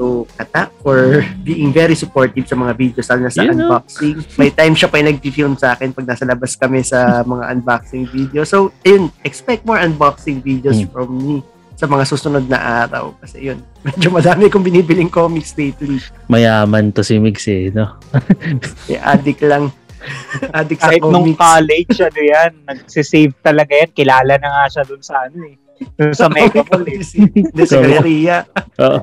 to 0.00 0.24
Kata 0.32 0.72
for 0.80 1.20
being 1.44 1.68
very 1.70 1.92
supportive 1.92 2.48
sa 2.48 2.56
mga 2.56 2.72
videos 2.72 3.04
lalo 3.12 3.28
na 3.28 3.28
sa 3.28 3.44
know. 3.44 3.52
unboxing. 3.68 4.16
May 4.40 4.48
time 4.48 4.72
siya 4.72 4.88
pa 4.88 4.96
yung 4.96 5.12
nag-film 5.12 5.52
sa 5.60 5.76
akin 5.76 5.92
pag 5.92 6.08
nasa 6.08 6.24
labas 6.24 6.56
kami 6.56 6.80
sa 6.80 7.20
mga 7.20 7.44
unboxing 7.52 8.08
video. 8.08 8.48
So, 8.48 8.72
ayun, 8.80 9.12
expect 9.20 9.68
more 9.68 9.76
unboxing 9.76 10.40
videos 10.40 10.80
Mm. 10.80 10.88
from 10.88 11.08
me 11.12 11.44
sa 11.80 11.88
mga 11.88 12.04
susunod 12.04 12.44
na 12.44 12.84
araw. 12.84 13.16
Kasi 13.16 13.48
yun, 13.48 13.64
medyo 13.88 14.12
madami 14.12 14.52
kong 14.52 14.60
binibiling 14.60 15.08
comics 15.08 15.56
lately. 15.56 15.96
Mayaman 16.28 16.92
to 16.92 17.00
si 17.00 17.16
Mix 17.16 17.48
eh, 17.48 17.72
no? 17.72 17.96
Kaya 18.84 19.00
addict 19.16 19.40
lang. 19.40 19.72
addict 20.60 20.84
sa 20.84 20.92
Kahit 20.92 21.00
nung 21.00 21.32
comics. 21.32 21.40
college, 21.40 21.96
ano 22.04 22.20
yan, 22.20 22.52
nagsisave 22.68 23.32
talaga 23.40 23.72
yan. 23.72 23.90
Kilala 23.96 24.36
na 24.36 24.48
nga 24.60 24.64
siya 24.68 24.82
dun 24.84 25.00
sa 25.00 25.24
ano 25.24 25.40
eh. 25.48 25.56
Dun 25.96 26.12
sa 26.12 26.28
Mega 26.28 26.60
Mall 26.68 26.84
eh. 26.84 27.00
Hindi, 27.00 27.62
sa 27.64 27.80
Galleria. 27.80 28.44
Oo. 28.76 29.00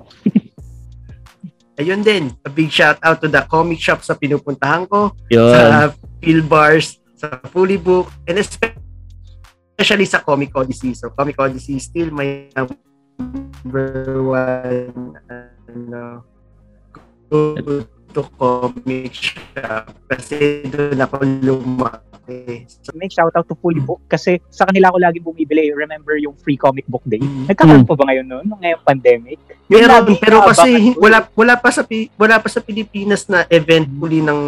Ayun 1.77 2.01
din, 2.01 2.33
a 2.41 2.49
big 2.49 2.73
shout 2.73 2.97
out 3.05 3.21
to 3.21 3.29
the 3.29 3.41
comic 3.45 3.77
shop 3.77 4.01
sa 4.01 4.17
pinupuntahan 4.17 4.89
ko, 4.89 5.13
Yun. 5.29 5.53
sa 5.53 5.61
Phil 6.17 6.41
Bars, 6.41 6.97
sa 7.13 7.37
Fully 7.53 7.77
Book, 7.77 8.09
and 8.25 8.41
especially 8.41 8.81
sa 9.77 10.19
Comic 10.25 10.51
Odyssey. 10.57 10.97
So, 10.97 11.13
Comic 11.13 11.37
Odyssey 11.37 11.77
still 11.77 12.09
my 12.09 12.49
number 12.57 14.25
one 14.25 15.13
ano, 15.69 16.25
go 17.29 17.85
to 18.17 18.23
comic 18.39 19.13
shop 19.13 19.93
kasi 20.09 20.65
doon 20.65 20.97
ako 20.97 21.21
lumaki. 21.45 22.65
So, 22.81 22.95
Make 22.97 23.13
shout 23.13 23.35
out 23.37 23.45
to 23.45 23.55
Fully 23.61 23.77
Book 23.77 24.01
kasi 24.09 24.41
sa 24.49 24.65
kanila 24.65 24.89
ako 24.89 24.97
lagi 24.97 25.19
bumibili. 25.21 25.69
Remember 25.69 26.17
yung 26.17 26.33
free 26.41 26.57
comic 26.57 26.89
book 26.89 27.05
day? 27.05 27.21
Mm. 27.21 27.45
Nagkakaroon 27.45 27.85
pa 27.85 27.93
ba 27.93 28.03
ngayon 28.09 28.25
noon? 28.25 28.45
Nung 28.49 28.61
ngayong 28.65 28.81
pandemic? 28.81 29.37
Yung 29.69 29.85
Meron, 29.85 29.93
lagi 29.93 30.13
pero 30.17 30.41
kasi 30.41 30.97
wala 30.97 31.29
wala 31.37 31.53
pa 31.61 31.69
sa 31.69 31.85
wala 32.17 32.35
pa 32.41 32.49
sa 32.49 32.65
Pilipinas 32.65 33.29
na 33.29 33.45
event 33.53 33.85
huli 34.01 34.25
ng 34.25 34.39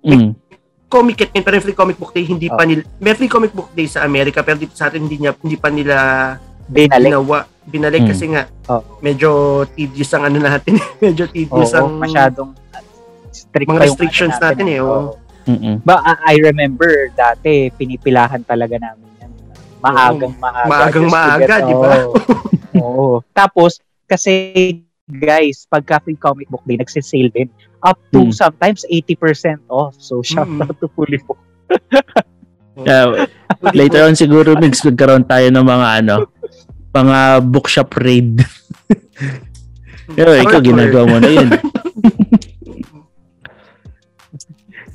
Mm. 0.00 0.47
Comic 0.88 1.14
kit 1.18 1.30
pero 1.34 1.54
yung 1.54 1.64
free 1.64 1.76
comic 1.76 1.96
book 1.96 2.10
day 2.10 2.24
hindi 2.24 2.48
pa 2.48 2.60
Oh. 2.60 2.66
nila 2.66 2.82
may 2.96 3.12
free 3.12 3.28
comic 3.28 3.52
book 3.52 3.70
day 3.70 3.84
sa 3.84 4.02
Amerika 4.02 4.40
pero 4.40 4.56
dito 4.56 4.72
sa 4.72 4.88
atin 4.88 5.04
hindi 5.04 5.20
niya 5.20 5.36
hindi 5.36 5.54
pa 5.54 5.68
nila 5.68 5.96
Binalik. 6.66 7.08
ginawa 7.08 7.38
binalik 7.62 8.02
Mm. 8.02 8.08
kasi 8.08 8.24
nga 8.28 8.42
Oh. 8.66 8.80
medyo 8.98 9.30
tedious 9.70 10.10
ang 10.10 10.24
ano 10.26 10.38
natin 10.38 10.80
medyo 11.04 11.24
tedious 11.26 11.72
Oo, 11.72 11.78
ang 11.78 11.88
masyadong 11.98 12.50
strict 13.28 13.68
mga 13.68 13.84
restrictions 13.84 14.34
ano 14.34 14.44
natin 14.44 14.66
eh, 14.66 14.80
oo. 14.80 14.88
Oo. 14.88 15.10
Mm-mm. 15.48 15.80
Ba, 15.80 16.00
I 16.02 16.36
I 16.36 16.44
remember 16.44 16.88
dati, 17.10 17.72
pinipilahan 17.72 18.44
talaga 18.44 18.76
namin 18.76 19.08
yan. 19.16 19.30
Maagang 19.80 20.36
maaga. 20.36 20.68
Maagang 20.68 21.08
maaga, 21.08 21.54
di 21.64 21.72
ba? 21.72 21.92
Oo. 22.84 23.24
Tapos, 23.32 23.80
kasi 24.04 24.32
guys, 25.08 25.64
pagka 25.64 26.04
free 26.04 26.20
comic 26.20 26.48
book 26.48 26.60
day, 26.68 26.76
nagsisale 26.76 27.32
din. 27.32 27.48
Up 27.80 27.96
to 28.12 28.28
Mm. 28.28 28.34
sometimes 28.34 28.84
80% 28.86 29.64
off. 29.72 29.96
So, 29.96 30.20
shout 30.20 30.46
Mm. 30.46 30.68
out 30.68 30.76
to 30.76 30.88
Fully 30.92 31.16
Book. 31.24 31.40
Yeah, 32.78 33.26
later 33.74 34.06
on 34.06 34.14
siguro 34.14 34.54
Mix 34.54 34.86
magkaroon 34.86 35.26
tayo 35.26 35.50
ng 35.50 35.66
mga 35.66 35.88
ano, 35.98 36.30
mga 36.94 37.18
bookshop 37.42 37.90
raid. 37.98 38.38
Yo, 40.18 40.30
ikaw 40.30 40.62
Or- 40.62 40.64
ginagawa 40.64 41.04
mo 41.04 41.18
na 41.18 41.30
yun. 41.30 41.48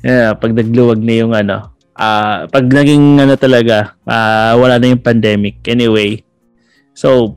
yeah, 0.00 0.32
pag 0.34 0.52
nagluwag 0.56 1.00
na 1.00 1.14
yung 1.14 1.32
ano, 1.36 1.76
ah 1.94 2.48
pag 2.48 2.66
naging 2.66 3.20
ano 3.20 3.36
talaga, 3.36 3.94
ah 4.04 4.56
wala 4.56 4.80
na 4.80 4.90
yung 4.90 5.04
pandemic. 5.04 5.60
Anyway, 5.68 6.24
so, 6.96 7.36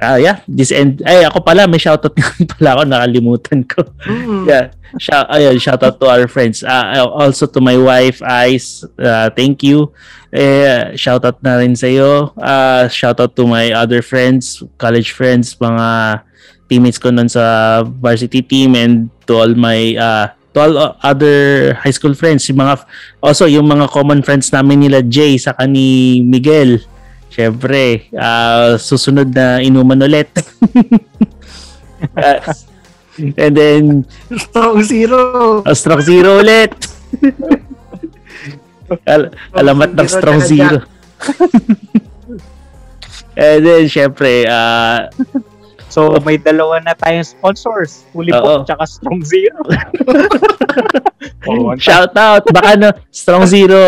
ah 0.00 0.20
yeah, 0.20 0.44
this 0.44 0.72
end, 0.72 1.00
ay 1.04 1.24
ako 1.24 1.40
pala, 1.40 1.64
may 1.64 1.80
shoutout 1.80 2.12
nga 2.12 2.28
pala 2.56 2.68
ako, 2.76 2.82
nakalimutan 2.84 3.60
ko. 3.64 3.80
Mm. 4.04 4.44
yeah, 4.44 4.64
shout, 5.00 5.26
ayun, 5.32 5.56
shout 5.56 5.80
out 5.80 5.96
to 5.96 6.06
our 6.06 6.28
friends. 6.28 6.60
Uh, 6.60 7.04
also 7.08 7.48
to 7.48 7.60
my 7.60 7.76
wife, 7.76 8.20
Ice, 8.24 8.84
uh, 9.00 9.32
thank 9.32 9.64
you. 9.64 9.92
Eh, 10.36 10.92
shout 11.00 11.24
out 11.24 11.40
na 11.40 11.56
rin 11.56 11.72
sa 11.72 11.88
iyo. 11.88 12.34
Uh, 12.36 12.84
shout 12.92 13.16
out 13.22 13.32
to 13.32 13.48
my 13.48 13.72
other 13.72 14.04
friends, 14.04 14.60
college 14.76 15.16
friends, 15.16 15.56
mga 15.56 16.20
teammates 16.66 16.98
ko 16.98 17.14
nun 17.14 17.30
sa 17.30 17.80
varsity 17.86 18.42
team 18.42 18.74
and 18.74 19.08
to 19.24 19.38
all 19.38 19.54
my 19.54 19.94
uh, 19.96 20.26
to 20.52 20.58
all 20.60 20.74
other 21.00 21.72
high 21.78 21.94
school 21.94 22.12
friends, 22.12 22.48
yung 22.50 22.60
mga 22.60 22.84
also 23.22 23.46
yung 23.46 23.70
mga 23.70 23.86
common 23.88 24.20
friends 24.20 24.50
namin 24.50 24.84
nila 24.84 25.00
Jay 25.00 25.38
sa 25.38 25.54
ni 25.64 26.20
Miguel. 26.20 26.82
Syempre, 27.36 28.08
uh, 28.16 28.80
susunod 28.80 29.28
na 29.28 29.60
inuman 29.60 30.00
ulit. 30.00 30.32
Uh, 32.16 32.40
and 33.44 33.52
then 33.52 33.82
strong 34.36 34.80
zero 34.80 35.60
Strong 35.68 36.00
Zero 36.00 36.40
ulit. 36.40 36.72
Al- 39.12 39.36
alamat 39.52 39.92
ng 39.92 40.08
Strong 40.08 40.40
Zero. 40.48 40.80
And 43.36 43.60
then, 43.60 43.84
syempre, 43.84 44.48
ah, 44.48 45.12
So, 45.92 46.12
may 46.24 46.36
dalawa 46.36 46.76
na 46.84 46.92
tayong 46.92 47.24
sponsors. 47.24 48.04
Book 48.12 48.68
tsaka 48.68 48.84
Strong 48.84 49.20
Zero. 49.24 49.60
Shout 51.80 52.12
out. 52.16 52.44
Baka 52.52 52.76
no, 52.76 52.92
Strong 53.08 53.44
Zero. 53.48 53.84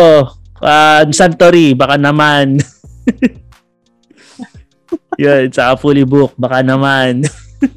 ah 0.59 1.05
Santori, 1.13 1.77
baka 1.77 2.01
naman. 2.01 2.57
Yun, 5.19 5.51
saka 5.51 5.75
fully 5.77 6.07
book, 6.07 6.33
baka 6.39 6.63
naman. 6.63 7.27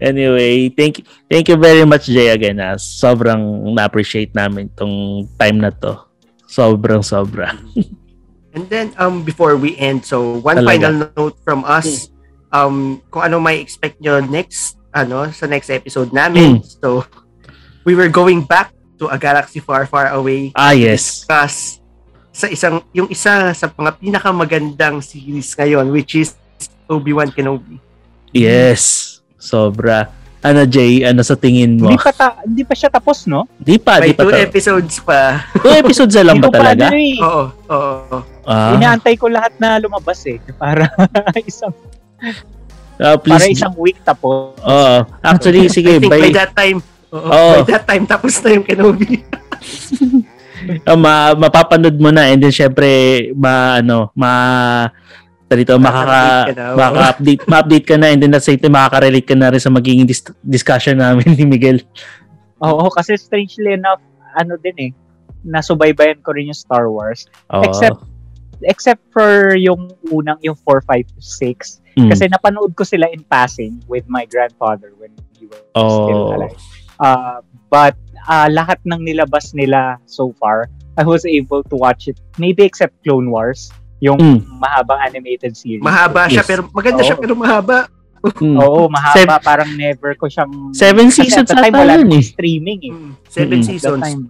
anyway, 0.00 0.72
thank 0.72 1.04
thank 1.28 1.44
you 1.46 1.60
very 1.60 1.84
much 1.84 2.08
Jay 2.08 2.32
again. 2.32 2.56
ah. 2.56 2.80
Sobrang 2.80 3.36
na-appreciate 3.76 4.32
namin 4.32 4.72
tong 4.72 5.28
time 5.36 5.60
na 5.60 5.68
to. 5.70 6.00
Sobrang 6.48 7.04
sobra. 7.04 7.52
And 8.54 8.70
then 8.70 8.94
um 8.96 9.26
before 9.26 9.58
we 9.58 9.74
end, 9.76 10.06
so 10.06 10.38
one 10.40 10.62
Talaga. 10.62 10.70
final 10.70 10.94
note 11.12 11.36
from 11.42 11.66
us 11.66 12.08
um 12.54 13.02
kung 13.10 13.26
ano 13.26 13.42
may 13.42 13.58
expect 13.58 13.98
nyo 14.00 14.22
next 14.22 14.78
ano 14.94 15.26
sa 15.34 15.50
next 15.50 15.68
episode 15.68 16.14
namin. 16.14 16.62
So 16.62 17.02
we 17.84 17.92
were 17.92 18.08
going 18.08 18.46
back 18.46 18.70
to 19.02 19.10
a 19.10 19.18
galaxy 19.18 19.58
far 19.58 19.84
far 19.84 20.14
away 20.14 20.54
Ah, 20.54 20.72
yes. 20.72 21.26
discuss 21.26 21.82
sa 22.34 22.50
isang 22.50 22.82
yung 22.90 23.06
isa 23.06 23.54
sa 23.54 23.66
mga 23.70 23.94
pinakamagandang 23.96 24.98
series 24.98 25.54
ngayon 25.54 25.86
which 25.88 26.18
is 26.18 26.34
Obi-Wan 26.84 27.30
Kenobi. 27.30 27.78
Yes. 28.28 29.14
Sobra. 29.38 30.10
Ano 30.40 30.66
Jay, 30.66 31.00
ano 31.00 31.22
sa 31.22 31.32
tingin 31.34 31.78
mo? 31.78 31.88
Hindi 31.88 31.96
pa, 31.96 32.12
ta- 32.12 32.36
hindi 32.42 32.66
pa 32.66 32.74
siya 32.74 32.90
tapos, 32.90 33.24
no? 33.24 33.48
Di 33.56 33.78
pa, 33.78 33.96
May 33.96 34.12
di 34.12 34.12
pa 34.12 34.22
two 34.22 34.28
to. 34.28 34.36
episodes 34.36 35.00
pa. 35.00 35.40
Two 35.56 35.72
episodes 35.72 36.12
na 36.12 36.24
lang 36.26 36.36
Hindi 36.36 36.44
ba 36.44 36.50
ko 36.50 36.52
pa 36.52 36.60
talaga? 36.60 36.84
ano 36.84 36.98
eh. 36.98 37.16
Oo, 37.16 37.44
oo. 37.70 38.16
Ah, 38.44 38.76
Inaantay 38.76 39.14
ko 39.16 39.30
lahat 39.30 39.56
na 39.56 39.78
lumabas 39.78 40.20
eh. 40.26 40.36
Para 40.60 40.90
isang 41.40 41.72
Uh, 42.94 43.16
please. 43.16 43.40
Para 43.40 43.46
isang 43.48 43.74
week 43.74 43.98
tapos. 44.02 44.52
Oo. 44.60 44.96
Actually, 45.20 45.66
sige. 45.66 45.96
I 45.96 45.98
think 45.98 46.12
by, 46.12 46.20
by 46.20 46.34
that 46.36 46.52
time, 46.52 46.78
oo, 47.08 47.24
Oo. 47.24 47.52
by 47.58 47.72
that 47.72 47.84
time, 47.86 48.04
tapos 48.04 48.36
na 48.38 48.48
yung 48.52 48.62
Kenobi. 48.62 49.24
uh, 50.84 50.98
ma, 51.04 51.32
mapapanood 51.32 51.96
mo 51.96 52.08
na 52.08 52.26
and 52.26 52.40
then 52.40 52.50
syempre 52.50 52.88
ma 53.34 53.78
ano 53.78 54.10
ma 54.14 54.30
dito 55.54 55.78
makaka 55.78 56.50
makaka-update 56.74 57.42
ma-update 57.46 57.86
ka 57.86 57.94
na 57.94 58.10
and 58.10 58.18
then 58.18 58.34
at 58.34 58.42
same 58.42 58.58
time 58.58 58.74
makaka-relate 58.74 59.22
ka 59.22 59.38
na 59.38 59.54
rin 59.54 59.62
sa 59.62 59.70
magiging 59.70 60.02
dis- 60.02 60.34
discussion 60.42 60.98
namin 60.98 61.30
ni 61.38 61.46
Miguel. 61.46 61.78
Oo, 62.58 62.90
kasi 62.90 63.14
strangely 63.14 63.78
enough, 63.78 64.02
ano 64.34 64.58
din 64.58 64.74
eh, 64.80 64.90
nasubaybayan 65.46 66.18
ko 66.26 66.34
rin 66.34 66.50
yung 66.50 66.58
Star 66.58 66.90
Wars. 66.90 67.30
Oo. 67.54 67.62
Except- 67.62 68.02
Except 68.64 69.02
for 69.10 69.54
yung 69.54 69.94
unang, 70.08 70.38
yung 70.40 70.56
4, 70.56 70.82
5, 70.82 71.06
6. 71.20 72.02
Mm. 72.02 72.08
Kasi 72.08 72.22
napanood 72.26 72.72
ko 72.72 72.82
sila 72.82 73.06
in 73.10 73.20
passing 73.22 73.78
with 73.86 74.06
my 74.08 74.24
grandfather 74.24 74.90
when 74.96 75.12
he 75.36 75.44
was 75.44 75.60
still 75.70 76.32
Oh. 76.32 76.34
alive. 76.34 76.58
Uh, 76.96 77.38
but 77.68 77.94
uh, 78.24 78.48
lahat 78.48 78.80
ng 78.84 79.00
nilabas 79.00 79.52
nila 79.52 79.96
so 80.04 80.32
far, 80.36 80.68
I 80.96 81.02
was 81.02 81.24
able 81.24 81.62
to 81.64 81.76
watch 81.76 82.06
it. 82.06 82.18
Maybe 82.38 82.62
except 82.62 82.94
Clone 83.02 83.28
Wars, 83.28 83.68
yung 83.98 84.18
Mm. 84.18 84.60
mahabang 84.60 85.00
animated 85.00 85.56
series. 85.56 85.82
Mahaba 85.82 86.28
siya, 86.28 86.44
Yes. 86.44 86.48
pero 86.48 86.60
maganda 86.70 87.02
siya, 87.02 87.16
Oo. 87.16 87.22
pero 87.22 87.34
mahaba. 87.34 87.78
Mm. 88.24 88.56
Oo, 88.56 88.88
mahaba. 88.88 89.16
Sev- 89.36 89.44
parang 89.44 89.70
never 89.76 90.16
ko 90.16 90.26
siyang... 90.26 90.72
Seven 90.72 91.12
seasons 91.12 91.50
at 91.50 91.56
the 91.56 91.68
time, 91.68 91.76
wala 91.76 92.00
yun 92.00 92.08
eh. 92.12 92.24
streaming 92.24 92.80
eh. 92.80 92.92
Mm, 92.92 93.12
Seven 93.28 93.58
Mm. 93.60 93.66
Seasons. 93.66 94.00
time. 94.00 94.22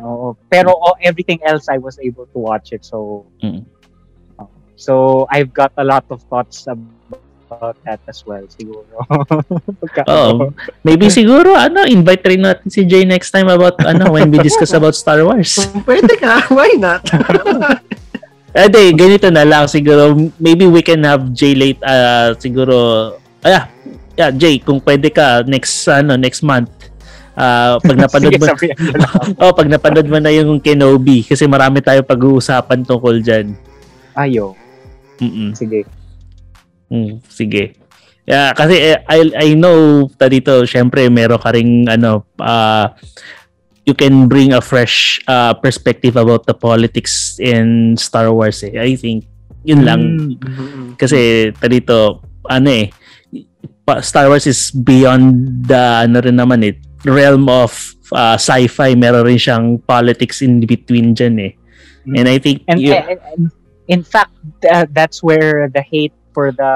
Oo. 0.00 0.34
Pero 0.48 0.72
oh, 0.72 0.96
everything 0.98 1.38
else, 1.44 1.68
I 1.68 1.76
was 1.76 2.00
able 2.00 2.24
to 2.32 2.38
watch 2.40 2.72
it. 2.72 2.82
So, 2.82 3.28
Mm. 3.44 3.68
so 4.76 5.24
I've 5.30 5.52
got 5.52 5.72
a 5.76 5.84
lot 5.84 6.04
of 6.08 6.22
thoughts 6.28 6.64
about 6.64 7.20
that 7.86 8.00
as 8.10 8.26
well, 8.26 8.42
siguro. 8.50 8.84
Oo. 10.10 10.50
Maybe 10.82 11.06
siguro 11.08 11.54
ano 11.54 11.86
invite 11.86 12.24
rin 12.26 12.42
natin 12.42 12.66
si 12.68 12.82
Jay 12.84 13.06
next 13.06 13.30
time 13.30 13.46
about 13.46 13.78
ano 13.86 14.14
when 14.14 14.28
we 14.30 14.38
discuss 14.42 14.74
about 14.74 14.98
Star 14.98 15.22
Wars. 15.22 15.54
Kung 15.54 15.86
pwede 15.88 16.14
ka, 16.18 16.50
why 16.50 16.74
not? 16.78 17.02
Eh 18.56 18.72
di, 18.72 18.88
ganito 18.96 19.28
na 19.28 19.44
lang 19.44 19.68
siguro 19.68 20.16
maybe 20.40 20.64
we 20.64 20.80
can 20.80 21.04
have 21.04 21.28
Jay 21.36 21.52
late 21.52 21.76
ah 21.84 22.32
siguro 22.40 23.12
ah 23.44 23.68
yeah, 24.16 24.32
Jay 24.32 24.56
kung 24.64 24.80
pwede 24.80 25.12
ka 25.12 25.44
next 25.44 25.84
ano 25.84 26.16
next 26.16 26.40
month 26.40 26.72
ah 27.36 27.76
pag 27.76 28.00
napanood 28.00 28.32
Sige, 28.32 28.72
mo 28.80 28.96
oh 29.44 29.52
pag 29.52 29.68
napanood 29.68 30.08
mo 30.08 30.16
na 30.16 30.32
yung 30.32 30.56
Kenobi 30.56 31.20
kasi 31.20 31.44
marami 31.44 31.84
tayo 31.84 32.00
pag-uusapan 32.00 32.80
tungkol 32.80 33.20
diyan. 33.20 33.52
Ayo. 34.16 34.56
Mm. 35.20 35.52
Sige. 35.52 35.84
Mm, 36.86 37.18
sige. 37.26 37.74
Yeah, 38.22 38.50
kasi 38.52 38.74
eh, 38.74 38.98
I 39.06 39.18
I 39.32 39.48
know 39.54 40.10
ta 40.10 40.26
dito, 40.26 40.66
syempre 40.66 41.06
meron 41.06 41.38
ka 41.38 41.54
ring 41.54 41.86
ano 41.86 42.26
ah 42.36 42.90
you 43.86 43.94
can 43.94 44.26
bring 44.26 44.50
a 44.50 44.58
fresh 44.58 45.22
uh, 45.26 45.54
perspective 45.54 46.18
about 46.18 46.42
the 46.42 46.54
politics 46.54 47.38
in 47.38 47.94
Star 47.94 48.34
Wars 48.34 48.66
eh. 48.66 48.74
I 48.74 48.98
think 48.98 49.30
yun 49.62 49.86
lang 49.86 50.02
Mm. 50.42 50.98
Kasi 50.98 51.50
ta 51.54 51.70
dito 51.70 52.18
ano 52.46 52.66
eh 52.66 52.90
Star 54.02 54.26
Wars 54.26 54.46
is 54.46 54.74
beyond 54.74 55.30
the 55.70 56.02
ano 56.02 56.18
rin 56.18 56.34
naman 56.34 56.66
eh 56.66 56.74
realm 57.06 57.46
of 57.46 57.70
uh, 58.10 58.34
sci-fi 58.34 58.98
meron 58.98 59.22
rin 59.22 59.38
siyang 59.38 59.78
politics 59.78 60.42
in 60.42 60.58
between 60.58 61.14
dyan 61.14 61.38
eh 61.38 61.52
and 62.10 62.26
I 62.26 62.42
think 62.42 62.66
And, 62.66 62.82
you- 62.82 62.90
and- 62.94 63.22
and 63.22 63.42
in 63.86 64.02
fact, 64.02 64.34
uh, 64.66 64.82
that's 64.90 65.22
where 65.22 65.70
the 65.70 65.78
hate 65.78 66.10
for 66.36 66.52
the 66.52 66.72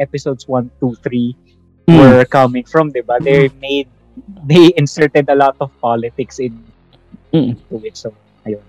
episodes 0.00 0.48
1, 0.48 0.72
2, 0.80 0.96
3 1.04 1.36
Mm. 1.84 2.00
were 2.00 2.24
coming 2.24 2.64
from, 2.64 2.88
diba? 2.88 3.20
They 3.20 3.52
made, 3.60 3.92
they 4.48 4.72
inserted 4.72 5.28
a 5.28 5.36
lot 5.36 5.52
of 5.60 5.68
politics 5.76 6.40
into 6.40 6.56
Mm. 7.28 7.60
it. 7.84 7.92
So, 7.92 8.16
ayun. 8.40 8.64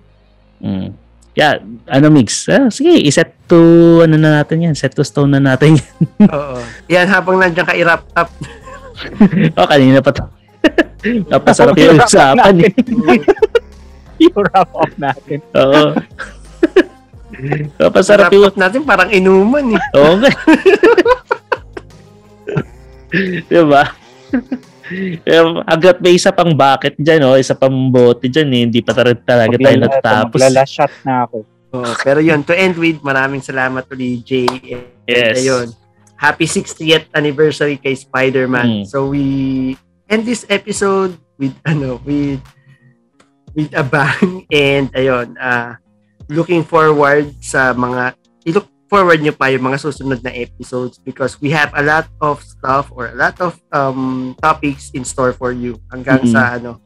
Mm. 0.59 0.99
Yeah, 1.31 1.63
ano 1.87 2.11
mix? 2.11 2.47
Ah, 2.47 2.67
sige, 2.67 2.91
iset 2.99 3.31
to 3.47 3.59
ano 4.03 4.15
na 4.15 4.43
natin 4.43 4.67
yan, 4.67 4.75
set 4.75 4.91
to 4.91 5.03
stone 5.03 5.31
na 5.31 5.39
natin 5.39 5.75
yan. 5.79 5.95
Oo. 6.27 6.59
Yan, 6.91 7.07
habang 7.07 7.39
nandiyan 7.39 7.63
ka 7.63 7.71
i-wrap 7.71 8.03
up. 8.15 8.27
oh, 9.59 9.67
kanina 9.67 10.03
pa 10.03 10.11
to. 10.11 10.23
Napasarap 11.31 11.75
yung 11.75 11.95
usapan 11.95 12.55
eh. 12.59 12.71
natin. 12.71 12.83
yung 14.19 14.35
wrap 14.43 14.71
up 14.75 14.91
natin. 14.95 15.39
Oo. 15.55 15.95
Napasarap 17.79 18.31
Wrap 18.31 18.35
yung... 18.35 18.55
natin, 18.55 18.81
parang 18.83 19.09
inuman 19.11 19.75
eh. 19.75 19.81
Oo 19.97 20.13
nga. 20.19 20.31
diba? 23.49 23.83
Agad 25.65 25.97
may 25.99 26.15
isa 26.15 26.29
pang 26.29 26.53
bucket 26.53 26.95
dyan, 26.99 27.25
oh. 27.25 27.35
isa 27.35 27.57
pang 27.57 27.73
bote 27.89 28.29
dyan, 28.29 28.49
eh. 28.53 28.61
hindi 28.69 28.79
pa 28.85 28.93
talaga, 28.93 29.21
tayo 29.25 29.49
Maglala- 29.51 29.87
natapos. 29.89 30.39
Maglalashat 30.39 30.91
na 31.03 31.25
ako. 31.25 31.37
Oo, 31.75 31.91
pero 32.05 32.19
yun, 32.23 32.39
to 32.45 32.55
end 32.55 32.79
with, 32.79 33.03
maraming 33.03 33.43
salamat 33.43 33.83
ulit, 33.91 34.23
Jay. 34.23 34.47
And 34.47 34.87
Yes. 35.05 35.43
ayun, 35.43 35.67
happy 36.15 36.47
60th 36.47 37.11
anniversary 37.11 37.75
kay 37.75 37.93
Spider-Man. 37.93 38.83
Mm. 38.83 38.85
So 38.87 39.11
we 39.11 39.75
end 40.07 40.23
this 40.23 40.47
episode 40.47 41.19
with 41.35 41.51
ano, 41.67 41.99
with 42.07 42.39
with 43.51 43.71
a 43.75 43.83
bang 43.83 44.47
and 44.51 44.87
ayun, 44.95 45.35
uh, 45.35 45.75
looking 46.27 46.61
forward 46.61 47.29
sa 47.39 47.71
mga 47.71 48.13
i-look 48.45 48.65
forward 48.85 49.17
nyo 49.17 49.33
pa 49.33 49.49
yung 49.49 49.65
mga 49.65 49.81
susunod 49.81 50.21
na 50.21 50.29
episodes 50.29 51.01
because 51.01 51.41
we 51.41 51.49
have 51.49 51.73
a 51.73 51.81
lot 51.81 52.05
of 52.21 52.37
stuff 52.39 52.93
or 52.93 53.09
a 53.09 53.17
lot 53.17 53.33
of 53.41 53.57
um 53.73 54.33
topics 54.37 54.93
in 54.93 55.01
store 55.01 55.33
for 55.33 55.49
you 55.49 55.81
hanggang 55.89 56.21
Mm. 56.21 56.31
sa 56.31 56.41
ano 56.55 56.77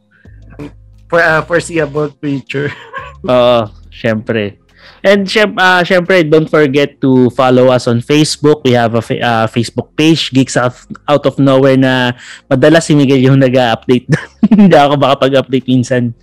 for 1.10 1.20
uh, 1.20 1.42
foreseeable 1.42 2.14
future. 2.22 2.70
Oo, 3.26 3.66
syempre. 3.90 4.62
And 5.02 5.26
syem- 5.26 5.58
ah, 5.58 5.82
syempre, 5.82 6.22
don't 6.22 6.46
forget 6.46 7.02
to 7.02 7.34
follow 7.34 7.74
us 7.74 7.88
on 7.88 7.98
Facebook. 8.00 8.62
We 8.62 8.78
have 8.78 8.94
a 8.94 9.02
fa- 9.02 9.18
ah, 9.20 9.48
Facebook 9.48 9.96
page, 9.96 10.30
Geeks 10.30 10.54
Out, 10.54 10.76
Out 11.08 11.26
of 11.26 11.42
Nowhere 11.42 11.76
na 11.76 12.14
madalas 12.46 12.86
si 12.86 12.94
Miguel 12.94 13.26
yung 13.26 13.42
nag-update. 13.42 14.06
Hindi 14.66 14.76
ako 14.76 14.96
makapag-update 14.98 15.68
minsan. 15.70 16.14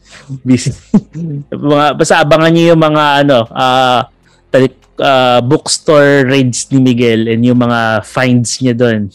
Busy. 0.43 0.75
mga, 1.53 1.87
basta 1.95 2.23
abangan 2.23 2.51
niyo 2.51 2.75
yung 2.75 2.83
mga 2.83 3.05
ano, 3.27 3.47
ah 3.55 4.11
talik, 4.51 4.75
ah, 5.03 5.41
bookstore 5.45 6.25
raids 6.27 6.67
ni 6.73 6.81
Miguel 6.81 7.29
and 7.29 7.45
yung 7.45 7.61
mga 7.61 8.03
finds 8.07 8.59
niya 8.65 8.73
doon 8.73 9.13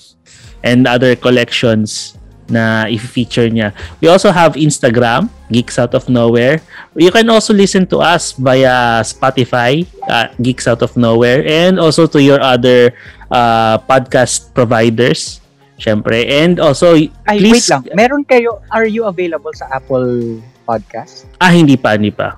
and 0.61 0.85
other 0.85 1.17
collections 1.17 2.15
na 2.51 2.85
i-feature 2.91 3.47
niya. 3.47 3.71
We 4.03 4.11
also 4.11 4.29
have 4.29 4.59
Instagram, 4.59 5.31
Geeks 5.49 5.79
Out 5.79 5.95
of 5.95 6.11
Nowhere. 6.11 6.59
You 6.93 7.09
can 7.09 7.25
also 7.31 7.55
listen 7.55 7.87
to 7.89 8.03
us 8.03 8.35
via 8.35 9.01
Spotify, 9.07 9.87
uh, 10.05 10.29
Geeks 10.37 10.67
Out 10.67 10.83
of 10.83 10.93
Nowhere, 10.99 11.41
and 11.47 11.79
also 11.79 12.05
to 12.11 12.19
your 12.19 12.43
other 12.43 12.93
uh, 13.31 13.79
podcast 13.87 14.51
providers, 14.53 15.40
syempre. 15.81 16.29
And 16.29 16.61
also, 16.61 16.93
Ay, 16.93 17.41
please, 17.41 17.65
wait 17.65 17.69
lang. 17.73 17.81
Meron 17.97 18.21
kayo, 18.21 18.61
are 18.69 18.85
you 18.85 19.09
available 19.09 19.49
sa 19.57 19.65
Apple 19.73 20.37
Podcast? 20.69 21.25
ah, 21.41 21.49
hindi 21.49 21.73
pa, 21.73 21.97
hindi 21.97 22.13
pa. 22.13 22.37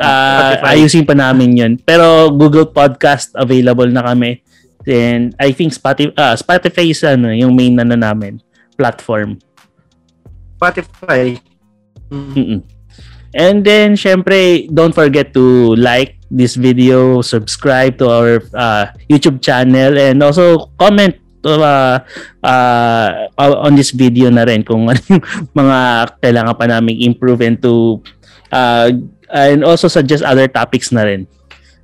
Spotify. 0.00 0.72
ayusin 0.74 1.04
pa 1.06 1.14
namin 1.14 1.50
yun. 1.54 1.72
Pero 1.78 2.32
Google 2.34 2.66
Podcast 2.66 3.30
available 3.36 3.86
na 3.92 4.02
kami. 4.02 4.42
And 4.88 5.36
I 5.36 5.52
think 5.52 5.76
Spotify, 5.76 6.16
ah, 6.16 6.34
Spotify 6.34 6.88
is 6.88 7.04
ano, 7.04 7.30
yung 7.30 7.52
main 7.52 7.76
na 7.76 7.84
namin 7.84 8.40
platform. 8.80 9.36
Spotify. 10.56 11.36
Mm. 12.08 12.32
Mm-mm. 12.32 12.60
And 13.30 13.62
then, 13.62 13.94
syempre, 13.94 14.66
don't 14.74 14.90
forget 14.90 15.30
to 15.38 15.76
like 15.78 16.18
this 16.34 16.58
video, 16.58 17.22
subscribe 17.22 17.94
to 18.02 18.10
our 18.10 18.32
uh, 18.58 18.90
YouTube 19.06 19.38
channel, 19.38 19.94
and 19.94 20.18
also 20.18 20.74
comment 20.80 21.14
uh, 21.44 21.96
uh, 22.42 23.08
on 23.36 23.72
this 23.76 23.90
video 23.90 24.28
na 24.28 24.44
rin 24.44 24.64
kung 24.64 24.86
ano 24.90 25.00
yung 25.08 25.24
mga 25.56 25.78
kailangan 26.20 26.54
pa 26.56 26.66
namin 26.68 27.00
improve 27.04 27.40
and 27.44 27.58
to 27.62 28.00
uh, 28.52 28.90
and 29.30 29.62
also 29.62 29.86
suggest 29.88 30.26
other 30.26 30.48
topics 30.50 30.90
na 30.90 31.06
rin. 31.06 31.24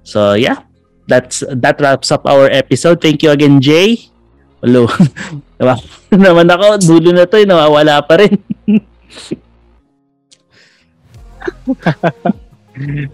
So, 0.03 0.35
yeah. 0.35 0.67
That's 1.07 1.47
that 1.47 1.79
wraps 1.79 2.11
up 2.11 2.27
our 2.27 2.51
episode. 2.51 2.99
Thank 2.99 3.23
you 3.23 3.31
again, 3.31 3.63
Jay. 3.63 4.11
Hello. 4.59 4.91
Diba? 5.59 5.79
naman 6.13 6.51
ako, 6.51 6.83
dulo 6.83 7.15
na 7.15 7.25
to, 7.25 7.39
eh, 7.39 7.47
nawawala 7.47 8.03
pa 8.03 8.19
rin. 8.21 8.35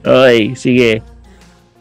okay, 0.02 0.56
sige. 0.56 1.05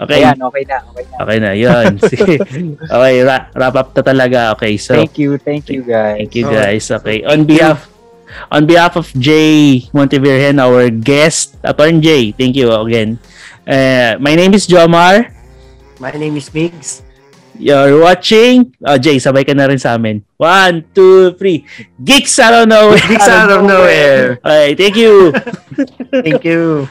Okay. 0.01 0.25
Ayan, 0.25 0.37
okay 0.41 0.63
na, 0.65 0.77
okay 0.89 1.05
na. 1.05 1.15
Okay 1.21 1.37
na, 1.37 1.51
yun. 1.53 1.91
Sige. 2.09 2.35
Okay, 2.81 3.15
ra- 3.21 3.47
wrap 3.53 3.75
up 3.77 3.89
na 3.93 4.01
talaga. 4.01 4.39
Okay, 4.57 4.73
so 4.75 4.97
thank 4.97 5.13
you, 5.21 5.37
thank 5.37 5.69
you 5.69 5.85
guys. 5.85 6.17
thank 6.17 6.33
you 6.33 6.49
Oh. 6.49 6.53
guys. 6.53 6.89
Okay, 6.89 7.21
on 7.21 7.45
behalf 7.45 7.85
on 8.49 8.65
behalf 8.65 8.97
of 8.97 9.05
Jay 9.13 9.85
Montevirgen, 9.93 10.57
our 10.57 10.89
guest, 10.89 11.59
Attorney 11.61 12.01
Jay, 12.01 12.23
thank 12.33 12.57
you 12.57 12.73
again. 12.73 13.21
Uh, 13.61 14.17
my 14.17 14.33
name 14.33 14.57
is 14.57 14.65
Jomar. 14.65 15.29
My 16.01 16.09
name 16.17 16.33
is 16.33 16.49
Migs. 16.49 17.05
You're 17.61 18.01
watching. 18.01 18.73
Oh, 18.81 18.97
Jay, 18.97 19.21
sabay 19.21 19.45
ka 19.45 19.53
na 19.53 19.69
rin 19.69 19.77
sa 19.77 19.93
amin. 19.93 20.25
One, 20.41 20.81
two, 20.97 21.37
three. 21.37 21.61
Geeks 22.01 22.41
out 22.41 22.57
of 22.57 22.65
nowhere. 22.65 22.97
Geeks 23.05 23.29
out 23.29 23.53
of 23.53 23.61
nowhere. 23.61 24.41
Okay, 24.41 24.73
thank 24.73 24.97
you. 24.97 25.29
Thank 26.25 26.41
you. 26.41 26.89